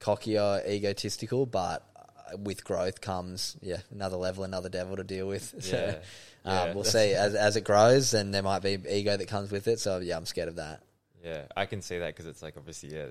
cocky 0.00 0.38
or 0.38 0.60
egotistical, 0.66 1.46
but 1.46 1.86
uh, 1.96 2.36
with 2.38 2.64
growth 2.64 3.00
comes 3.00 3.56
yeah 3.62 3.78
another 3.92 4.16
level, 4.16 4.44
another 4.44 4.68
devil 4.68 4.96
to 4.96 5.04
deal 5.04 5.28
with. 5.28 5.54
So 5.62 5.76
Yeah, 5.76 6.50
um, 6.50 6.68
yeah, 6.68 6.74
we'll 6.74 6.84
see 6.84 7.14
as 7.14 7.34
as 7.34 7.56
it 7.56 7.62
grows, 7.62 8.14
and 8.14 8.34
there 8.34 8.42
might 8.42 8.62
be 8.62 8.78
ego 8.88 9.16
that 9.16 9.28
comes 9.28 9.52
with 9.52 9.68
it. 9.68 9.78
So 9.78 9.98
yeah, 9.98 10.16
I'm 10.16 10.26
scared 10.26 10.48
of 10.48 10.56
that. 10.56 10.82
Yeah, 11.24 11.42
I 11.56 11.66
can 11.66 11.82
see 11.82 11.98
that 11.98 12.08
because 12.08 12.26
it's 12.26 12.42
like 12.42 12.56
obviously, 12.56 12.94
yeah, 12.96 13.06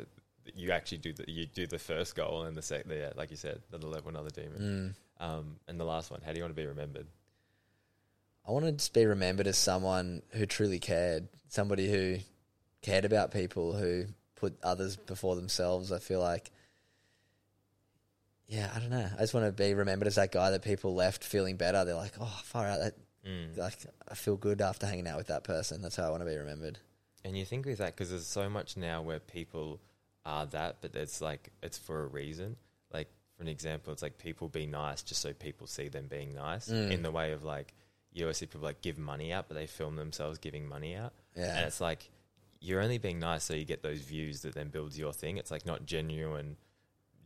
you 0.56 0.72
actually 0.72 1.00
do 1.00 1.14
the 1.14 1.26
you 1.30 1.46
do 1.46 1.68
the 1.68 1.80
first 1.80 2.16
goal 2.16 2.44
and 2.44 2.56
the 2.58 2.62
second, 2.62 2.92
yeah, 2.92 3.12
like 3.16 3.32
you 3.32 3.38
said, 3.38 3.62
another 3.70 3.88
level, 3.88 4.10
another 4.10 4.30
demon. 4.30 4.96
Mm. 5.20 5.24
Um, 5.26 5.56
and 5.68 5.80
the 5.80 5.86
last 5.86 6.10
one, 6.12 6.22
how 6.26 6.32
do 6.32 6.38
you 6.38 6.44
want 6.44 6.56
to 6.56 6.62
be 6.62 6.68
remembered? 6.68 7.08
I 8.48 8.52
want 8.52 8.66
to 8.66 8.72
just 8.72 8.94
be 8.94 9.06
remembered 9.06 9.46
as 9.48 9.58
someone 9.58 10.24
who 10.32 10.46
truly 10.48 10.80
cared, 10.80 11.28
somebody 11.48 11.90
who 11.92 12.18
cared 12.82 13.06
about 13.06 13.32
people, 13.32 13.74
who 13.74 14.06
put 14.36 14.58
others 14.64 14.96
before 14.98 15.36
themselves. 15.36 15.92
I 15.92 16.00
feel 16.00 16.20
like, 16.20 16.50
yeah, 18.48 18.70
I 18.76 18.80
don't 18.80 18.90
know. 18.90 19.08
I 19.16 19.20
just 19.22 19.34
want 19.34 19.46
to 19.46 19.52
be 19.52 19.74
remembered 19.74 20.08
as 20.08 20.16
that 20.16 20.32
guy 20.32 20.50
that 20.52 20.64
people 20.64 20.94
left 20.96 21.24
feeling 21.24 21.56
better. 21.56 21.86
They're 21.86 21.96
like, 21.96 22.14
oh, 22.20 22.42
far 22.44 22.68
out. 22.68 22.80
That, 22.80 22.94
Mm. 23.24 23.56
like, 23.56 23.76
I 24.10 24.16
feel 24.16 24.36
good 24.36 24.62
after 24.62 24.88
hanging 24.88 25.08
out 25.08 25.16
with 25.18 25.28
that 25.28 25.44
person. 25.44 25.84
That's 25.84 25.96
how 25.96 26.08
I 26.08 26.10
want 26.10 26.24
to 26.24 26.26
be 26.26 26.36
remembered. 26.36 26.80
And 27.24 27.38
you 27.38 27.46
think 27.46 27.68
with 27.68 27.78
that 27.78 27.96
because 27.96 28.10
there's 28.10 28.26
so 28.26 28.50
much 28.50 28.76
now 28.76 29.04
where 29.04 29.20
people 29.20 29.80
are 30.26 30.46
that, 30.48 30.78
but 30.82 30.96
it's 30.96 31.22
like 31.22 31.50
it's 31.64 31.78
for 31.78 32.04
a 32.04 32.08
reason. 32.08 32.56
Like 32.94 33.08
for 33.38 33.44
an 33.44 33.48
example, 33.50 33.92
it's 33.94 34.02
like 34.02 34.18
people 34.18 34.50
be 34.50 34.66
nice 34.66 35.02
just 35.04 35.22
so 35.22 35.34
people 35.34 35.68
see 35.68 35.88
them 35.88 36.08
being 36.08 36.34
nice. 36.36 36.68
Mm. 36.70 36.92
In 36.92 37.04
the 37.04 37.12
way 37.12 37.32
of 37.32 37.44
like 37.44 37.74
you 38.14 38.26
always 38.26 38.38
see 38.38 38.46
people 38.46 38.62
like 38.62 38.82
give 38.82 38.98
money 38.98 39.32
out, 39.34 39.46
but 39.48 39.56
they 39.56 39.68
film 39.68 39.96
themselves 39.96 40.38
giving 40.38 40.68
money 40.68 40.96
out, 40.96 41.14
Yeah. 41.36 41.58
and 41.58 41.66
it's 41.66 41.80
like 41.82 42.10
you're 42.60 42.82
only 42.82 42.98
being 43.00 43.18
nice 43.20 43.44
so 43.44 43.54
you 43.56 43.66
get 43.66 43.82
those 43.82 44.02
views 44.02 44.42
that 44.42 44.54
then 44.54 44.68
builds 44.70 44.98
your 45.00 45.14
thing. 45.14 45.38
It's 45.38 45.50
like 45.52 45.66
not 45.66 45.86
genuine. 45.86 46.58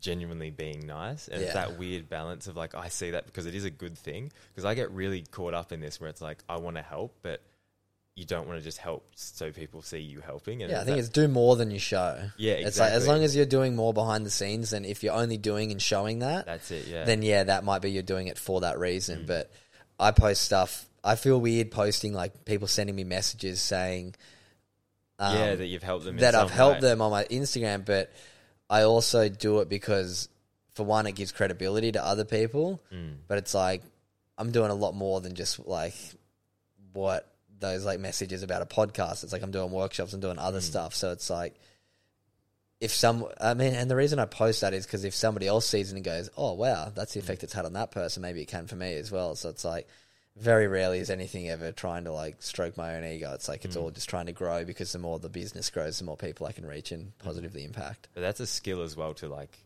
Genuinely 0.02 0.52
being 0.52 0.86
nice, 0.86 1.30
and 1.30 1.42
it's 1.42 1.54
that 1.54 1.80
weird 1.80 2.10
balance 2.10 2.46
of 2.48 2.56
like 2.56 2.76
I 2.76 2.90
see 2.90 3.12
that 3.12 3.26
because 3.26 3.48
it 3.48 3.56
is 3.56 3.64
a 3.64 3.72
good 3.72 3.98
thing. 3.98 4.32
Because 4.52 4.64
I 4.64 4.76
get 4.76 4.92
really 4.92 5.24
caught 5.24 5.56
up 5.56 5.72
in 5.72 5.80
this 5.80 6.00
where 6.00 6.10
it's 6.10 6.22
like 6.22 6.44
I 6.48 6.58
want 6.58 6.76
to 6.76 6.84
help, 6.84 7.16
but 7.24 7.42
you 8.16 8.26
don't 8.26 8.48
want 8.48 8.58
to 8.60 8.64
just 8.64 8.78
help 8.78 9.06
so 9.16 9.52
people 9.52 9.82
see 9.82 10.00
you 10.00 10.22
helping. 10.22 10.62
And 10.64 10.72
Yeah, 10.72 10.82
I 10.82 10.84
think 10.86 10.96
that- 10.96 11.00
it's 11.00 11.10
do 11.10 11.28
more 11.28 11.56
than 11.58 11.70
you 11.70 11.80
show. 11.80 12.30
Yeah, 12.38 12.54
It's 12.54 12.80
like 12.80 12.92
as 12.94 13.08
long 13.08 13.24
as 13.24 13.36
you're 13.36 13.46
doing 13.46 13.76
more 13.76 13.94
behind 13.94 14.26
the 14.26 14.30
scenes 14.30 14.70
than 14.70 14.86
if 14.86 15.04
you're 15.04 15.14
only 15.14 15.38
doing 15.38 15.72
and 15.72 15.82
showing 15.82 16.20
that, 16.20 16.46
That's 16.46 16.72
it, 16.72 16.88
yeah. 16.88 17.04
then 17.04 17.22
yeah, 17.22 17.44
that 17.44 17.66
might 17.66 17.82
be 17.82 17.92
you're 17.92 18.04
doing 18.04 18.28
it 18.28 18.38
for 18.38 18.62
that 18.62 18.80
reason. 18.80 19.24
Mm. 19.24 19.28
But 19.28 19.52
I 20.00 20.12
post 20.12 20.44
stuff. 20.44 20.88
I 21.04 21.16
feel 21.16 21.40
weird 21.40 21.72
posting 21.72 22.14
like 22.14 22.46
people 22.46 22.68
sending 22.68 22.96
me 22.96 23.04
messages 23.04 23.62
saying, 23.62 24.16
um, 25.20 25.38
yeah, 25.38 25.56
that 25.56 25.66
you've 25.68 25.84
helped 25.84 26.06
them. 26.06 26.16
in 26.16 26.22
that 26.22 26.36
I've 26.36 26.52
helped 26.52 26.82
way. 26.82 26.90
them 26.90 27.02
on 27.02 27.12
my 27.12 27.26
Instagram. 27.26 27.84
But 27.86 28.12
I 28.70 28.84
also 28.84 29.28
do 29.30 29.60
it 29.60 29.70
because, 29.70 30.30
for 30.74 30.84
one, 30.86 31.06
it 31.06 31.14
gives 31.16 31.32
credibility 31.34 31.92
to 31.92 32.04
other 32.04 32.24
people. 32.26 32.82
Mm. 32.94 33.18
But 33.28 33.38
it's 33.40 33.54
like 33.54 33.84
I'm 34.38 34.52
doing 34.52 34.72
a 34.72 34.76
lot 34.76 34.96
more 34.96 35.20
than 35.22 35.36
just 35.36 35.60
like 35.68 35.94
what 36.94 37.30
those 37.72 37.86
like 37.86 38.00
messages 38.00 38.44
about 38.44 38.62
a 38.62 38.66
podcast. 38.66 39.24
It's 39.24 39.34
like 39.34 39.42
I'm 39.44 39.52
doing 39.52 39.72
workshops 39.72 40.14
and 40.14 40.22
doing 40.22 40.38
Mm. 40.38 40.44
other 40.48 40.62
stuff. 40.62 40.96
So 40.96 41.12
it's 41.12 41.30
like 41.30 41.56
if 42.82 42.92
some, 42.92 43.26
I 43.40 43.54
mean, 43.54 43.74
and 43.74 43.90
the 43.90 43.96
reason 43.96 44.20
I 44.20 44.26
post 44.26 44.62
that 44.62 44.74
is 44.74 44.86
because 44.86 45.06
if 45.06 45.16
somebody 45.16 45.48
else 45.48 45.66
sees 45.66 45.92
it 45.92 45.96
and 45.96 46.04
goes, 46.04 46.30
"Oh 46.38 46.54
wow, 46.54 46.92
that's 46.94 47.14
the 47.14 47.20
effect 47.20 47.44
it's 47.44 47.54
had 47.54 47.66
on 47.66 47.74
that 47.74 47.92
person," 47.92 48.22
maybe 48.22 48.42
it 48.42 48.48
can 48.48 48.68
for 48.68 48.76
me 48.76 48.96
as 48.96 49.12
well. 49.12 49.36
So 49.36 49.50
it's 49.50 49.64
like 49.66 49.88
very 50.36 50.68
rarely 50.68 51.00
is 51.00 51.10
anything 51.10 51.50
ever 51.50 51.72
trying 51.72 52.04
to 52.04 52.12
like 52.12 52.44
stroke 52.44 52.76
my 52.76 52.96
own 52.98 53.06
ego. 53.06 53.32
It's 53.34 53.48
like 53.48 53.62
Mm. 53.62 53.66
it's 53.66 53.76
all 53.78 53.90
just 53.92 54.10
trying 54.10 54.26
to 54.26 54.34
grow 54.34 54.66
because 54.66 54.92
the 54.92 55.00
more 55.00 55.18
the 55.20 55.30
business 55.30 55.70
grows, 55.70 55.98
the 56.00 56.04
more 56.04 56.18
people 56.18 56.46
I 56.46 56.52
can 56.52 56.66
reach 56.66 56.92
and 56.92 57.18
positively 57.20 57.64
impact. 57.64 58.10
But 58.14 58.22
that's 58.22 58.42
a 58.42 58.48
skill 58.48 58.82
as 58.82 58.98
well 58.98 59.14
to 59.16 59.30
like 59.30 59.58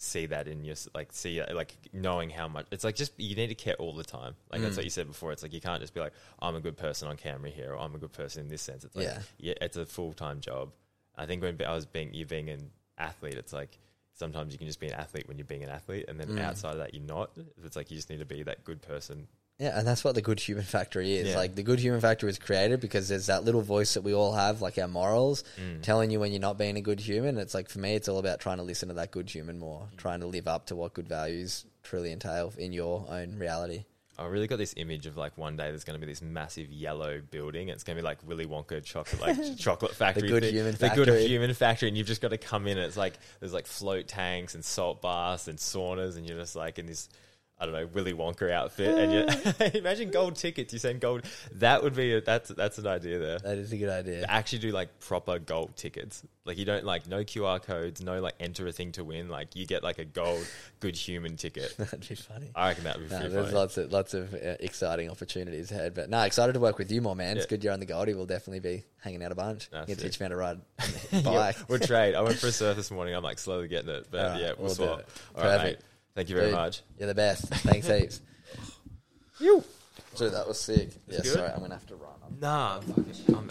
see 0.00 0.26
that 0.26 0.46
in 0.46 0.64
your 0.64 0.76
like 0.94 1.12
see 1.12 1.42
like 1.52 1.76
knowing 1.92 2.30
how 2.30 2.46
much 2.46 2.66
it's 2.70 2.84
like 2.84 2.94
just 2.94 3.12
you 3.18 3.34
need 3.34 3.48
to 3.48 3.54
care 3.54 3.74
all 3.74 3.92
the 3.92 4.04
time. 4.04 4.34
Like 4.50 4.60
Mm. 4.60 4.64
that's 4.64 4.76
what 4.76 4.84
you 4.84 4.90
said 4.90 5.08
before. 5.08 5.32
It's 5.32 5.42
like 5.42 5.52
you 5.52 5.60
can't 5.60 5.80
just 5.80 5.92
be 5.92 6.00
like 6.00 6.12
I'm 6.40 6.54
a 6.54 6.60
good 6.60 6.76
person 6.76 7.08
on 7.08 7.16
camera 7.16 7.50
here 7.50 7.72
or 7.72 7.78
I'm 7.78 7.94
a 7.94 7.98
good 7.98 8.12
person 8.12 8.42
in 8.42 8.48
this 8.48 8.62
sense. 8.62 8.84
It's 8.84 8.94
like 8.94 9.06
Yeah. 9.06 9.18
yeah, 9.38 9.54
it's 9.60 9.76
a 9.76 9.84
full 9.84 10.12
time 10.12 10.40
job. 10.40 10.70
I 11.16 11.26
think 11.26 11.42
when 11.42 11.60
I 11.66 11.74
was 11.74 11.84
being 11.84 12.14
you 12.14 12.26
being 12.26 12.48
an 12.48 12.70
athlete, 12.96 13.34
it's 13.34 13.52
like 13.52 13.76
sometimes 14.14 14.52
you 14.52 14.58
can 14.58 14.68
just 14.68 14.78
be 14.80 14.86
an 14.86 14.94
athlete 14.94 15.26
when 15.28 15.36
you're 15.36 15.44
being 15.46 15.64
an 15.64 15.68
athlete, 15.70 16.04
and 16.08 16.18
then 16.20 16.28
Mm. 16.28 16.40
outside 16.42 16.72
of 16.72 16.78
that, 16.78 16.94
you're 16.94 17.02
not. 17.04 17.36
It's 17.64 17.74
like 17.76 17.90
you 17.90 17.96
just 17.96 18.08
need 18.10 18.18
to 18.20 18.24
be 18.24 18.42
that 18.44 18.62
good 18.64 18.80
person. 18.82 19.26
Yeah, 19.58 19.76
and 19.76 19.86
that's 19.86 20.04
what 20.04 20.14
the 20.14 20.22
good 20.22 20.38
human 20.38 20.62
factory 20.64 21.16
is. 21.16 21.28
Yeah. 21.30 21.36
Like 21.36 21.56
the 21.56 21.64
good 21.64 21.80
human 21.80 22.00
factor 22.00 22.26
was 22.26 22.38
created 22.38 22.80
because 22.80 23.08
there's 23.08 23.26
that 23.26 23.42
little 23.44 23.60
voice 23.62 23.94
that 23.94 24.02
we 24.02 24.14
all 24.14 24.32
have, 24.32 24.62
like 24.62 24.78
our 24.78 24.86
morals, 24.86 25.42
Mm. 25.60 25.82
telling 25.82 26.10
you 26.12 26.20
when 26.20 26.30
you're 26.30 26.40
not 26.40 26.58
being 26.58 26.76
a 26.76 26.80
good 26.80 27.00
human. 27.00 27.38
It's 27.38 27.54
like 27.54 27.68
for 27.68 27.80
me, 27.80 27.94
it's 27.96 28.08
all 28.08 28.18
about 28.18 28.38
trying 28.38 28.58
to 28.58 28.62
listen 28.62 28.88
to 28.88 28.94
that 28.94 29.10
good 29.10 29.28
human 29.28 29.58
more, 29.58 29.88
trying 29.96 30.20
to 30.20 30.26
live 30.26 30.46
up 30.46 30.66
to 30.66 30.76
what 30.76 30.94
good 30.94 31.08
values 31.08 31.64
truly 31.82 32.12
entail 32.12 32.52
in 32.56 32.72
your 32.72 33.04
own 33.08 33.36
reality. 33.36 33.84
I 34.16 34.26
really 34.26 34.46
got 34.48 34.58
this 34.58 34.74
image 34.76 35.06
of 35.06 35.16
like 35.16 35.36
one 35.38 35.56
day 35.56 35.68
there's 35.70 35.84
going 35.84 35.98
to 36.00 36.04
be 36.04 36.10
this 36.10 36.22
massive 36.22 36.70
yellow 36.72 37.20
building. 37.30 37.68
It's 37.68 37.82
going 37.84 37.96
to 37.96 38.02
be 38.02 38.04
like 38.04 38.18
Willy 38.26 38.46
Wonka 38.46 38.82
chocolate, 38.84 39.20
like 39.20 39.56
chocolate 39.58 39.94
factory. 39.94 40.28
good 40.28 40.42
thing. 40.44 40.54
human 40.54 40.72
the 40.74 40.88
good 40.90 41.06
factory. 41.08 41.26
human 41.26 41.54
factory, 41.54 41.88
and 41.88 41.96
you've 41.96 42.06
just 42.08 42.20
got 42.20 42.30
to 42.30 42.38
come 42.38 42.66
in. 42.68 42.78
And 42.78 42.86
it's 42.86 42.96
like 42.96 43.14
there's 43.40 43.52
like 43.52 43.66
float 43.66 44.06
tanks 44.08 44.54
and 44.56 44.64
salt 44.64 45.02
baths 45.02 45.46
and 45.48 45.58
saunas, 45.58 46.16
and 46.16 46.28
you're 46.28 46.38
just 46.38 46.54
like 46.54 46.78
in 46.78 46.86
this. 46.86 47.08
I 47.60 47.66
don't 47.66 47.74
know 47.74 47.86
Willy 47.92 48.12
Wonka 48.12 48.50
outfit, 48.52 48.96
and 48.96 49.12
you 49.12 49.70
imagine 49.80 50.10
gold 50.10 50.36
tickets. 50.36 50.72
You 50.72 50.78
send 50.78 51.00
gold. 51.00 51.24
That 51.56 51.82
would 51.82 51.96
be 51.96 52.14
a, 52.14 52.20
that's 52.20 52.50
that's 52.50 52.78
an 52.78 52.86
idea 52.86 53.18
there. 53.18 53.38
That 53.40 53.58
is 53.58 53.72
a 53.72 53.76
good 53.76 53.88
idea. 53.90 54.24
Actually, 54.28 54.60
do 54.60 54.70
like 54.70 55.00
proper 55.00 55.38
gold 55.40 55.76
tickets. 55.76 56.22
Like 56.44 56.56
you 56.56 56.64
don't 56.64 56.84
like 56.84 57.08
no 57.08 57.24
QR 57.24 57.60
codes, 57.62 58.00
no 58.00 58.20
like 58.20 58.34
enter 58.38 58.66
a 58.68 58.72
thing 58.72 58.92
to 58.92 59.02
win. 59.04 59.28
Like 59.28 59.56
you 59.56 59.66
get 59.66 59.82
like 59.82 59.98
a 59.98 60.04
gold 60.04 60.46
good 60.80 60.94
human 60.96 61.36
ticket. 61.36 61.74
That'd 61.78 62.08
be 62.08 62.14
funny. 62.14 62.50
I 62.54 62.68
reckon 62.68 62.84
that 62.84 62.98
would 62.98 63.08
be 63.08 63.14
No, 63.14 63.28
there's 63.28 63.46
funny. 63.46 63.56
lots 63.56 63.76
of 63.76 63.92
lots 63.92 64.14
of 64.14 64.32
uh, 64.34 64.54
exciting 64.60 65.10
opportunities 65.10 65.72
ahead. 65.72 65.94
But 65.94 66.08
no, 66.10 66.20
excited 66.22 66.52
to 66.52 66.60
work 66.60 66.78
with 66.78 66.92
you 66.92 67.02
more, 67.02 67.16
man. 67.16 67.36
It's 67.36 67.46
good 67.46 67.64
you're 67.64 67.72
on 67.72 67.80
the 67.80 67.86
Goldie. 67.86 68.14
We'll 68.14 68.26
definitely 68.26 68.60
be 68.60 68.84
hanging 69.02 69.22
out 69.24 69.32
a 69.32 69.34
bunch. 69.34 69.68
That's 69.70 69.88
you 69.90 69.96
can 69.96 70.04
it. 70.04 70.08
teach 70.10 70.20
me 70.20 70.24
how 70.24 70.28
to 70.28 70.36
ride 70.36 70.60
a 70.78 70.84
Yeah, 71.16 71.20
bike. 71.22 71.56
we'll 71.68 71.80
trade. 71.80 72.14
I 72.14 72.22
went 72.22 72.36
for 72.38 72.46
a 72.46 72.52
surf 72.52 72.76
this 72.76 72.90
morning. 72.92 73.14
I'm 73.14 73.24
like 73.24 73.38
slowly 73.40 73.66
getting 73.68 73.90
it, 73.90 74.06
but 74.12 74.18
right, 74.32 74.40
yeah, 74.40 74.46
we'll, 74.56 74.66
we'll 74.66 74.68
do 74.68 74.74
swap. 74.84 75.00
it. 75.00 75.08
All 75.34 75.42
right, 75.44 75.56
Perfect. 75.58 75.80
mate. 75.82 75.88
Thank 76.14 76.28
you 76.28 76.34
very 76.36 76.48
Dude, 76.48 76.56
much. 76.56 76.82
You're 76.98 77.08
the 77.08 77.14
best. 77.14 77.46
Thanks 77.48 77.86
heaps. 77.86 78.20
You. 79.40 79.62
Dude, 80.16 80.32
that 80.32 80.48
was 80.48 80.60
sick. 80.60 80.90
Yeah, 81.06 81.18
good? 81.18 81.26
sorry, 81.26 81.50
I'm 81.50 81.60
gonna 81.60 81.74
have 81.74 81.86
to 81.86 81.94
run. 81.94 82.10
Nah, 82.40 82.80
fucking, 82.80 83.04
I'm 83.28 83.48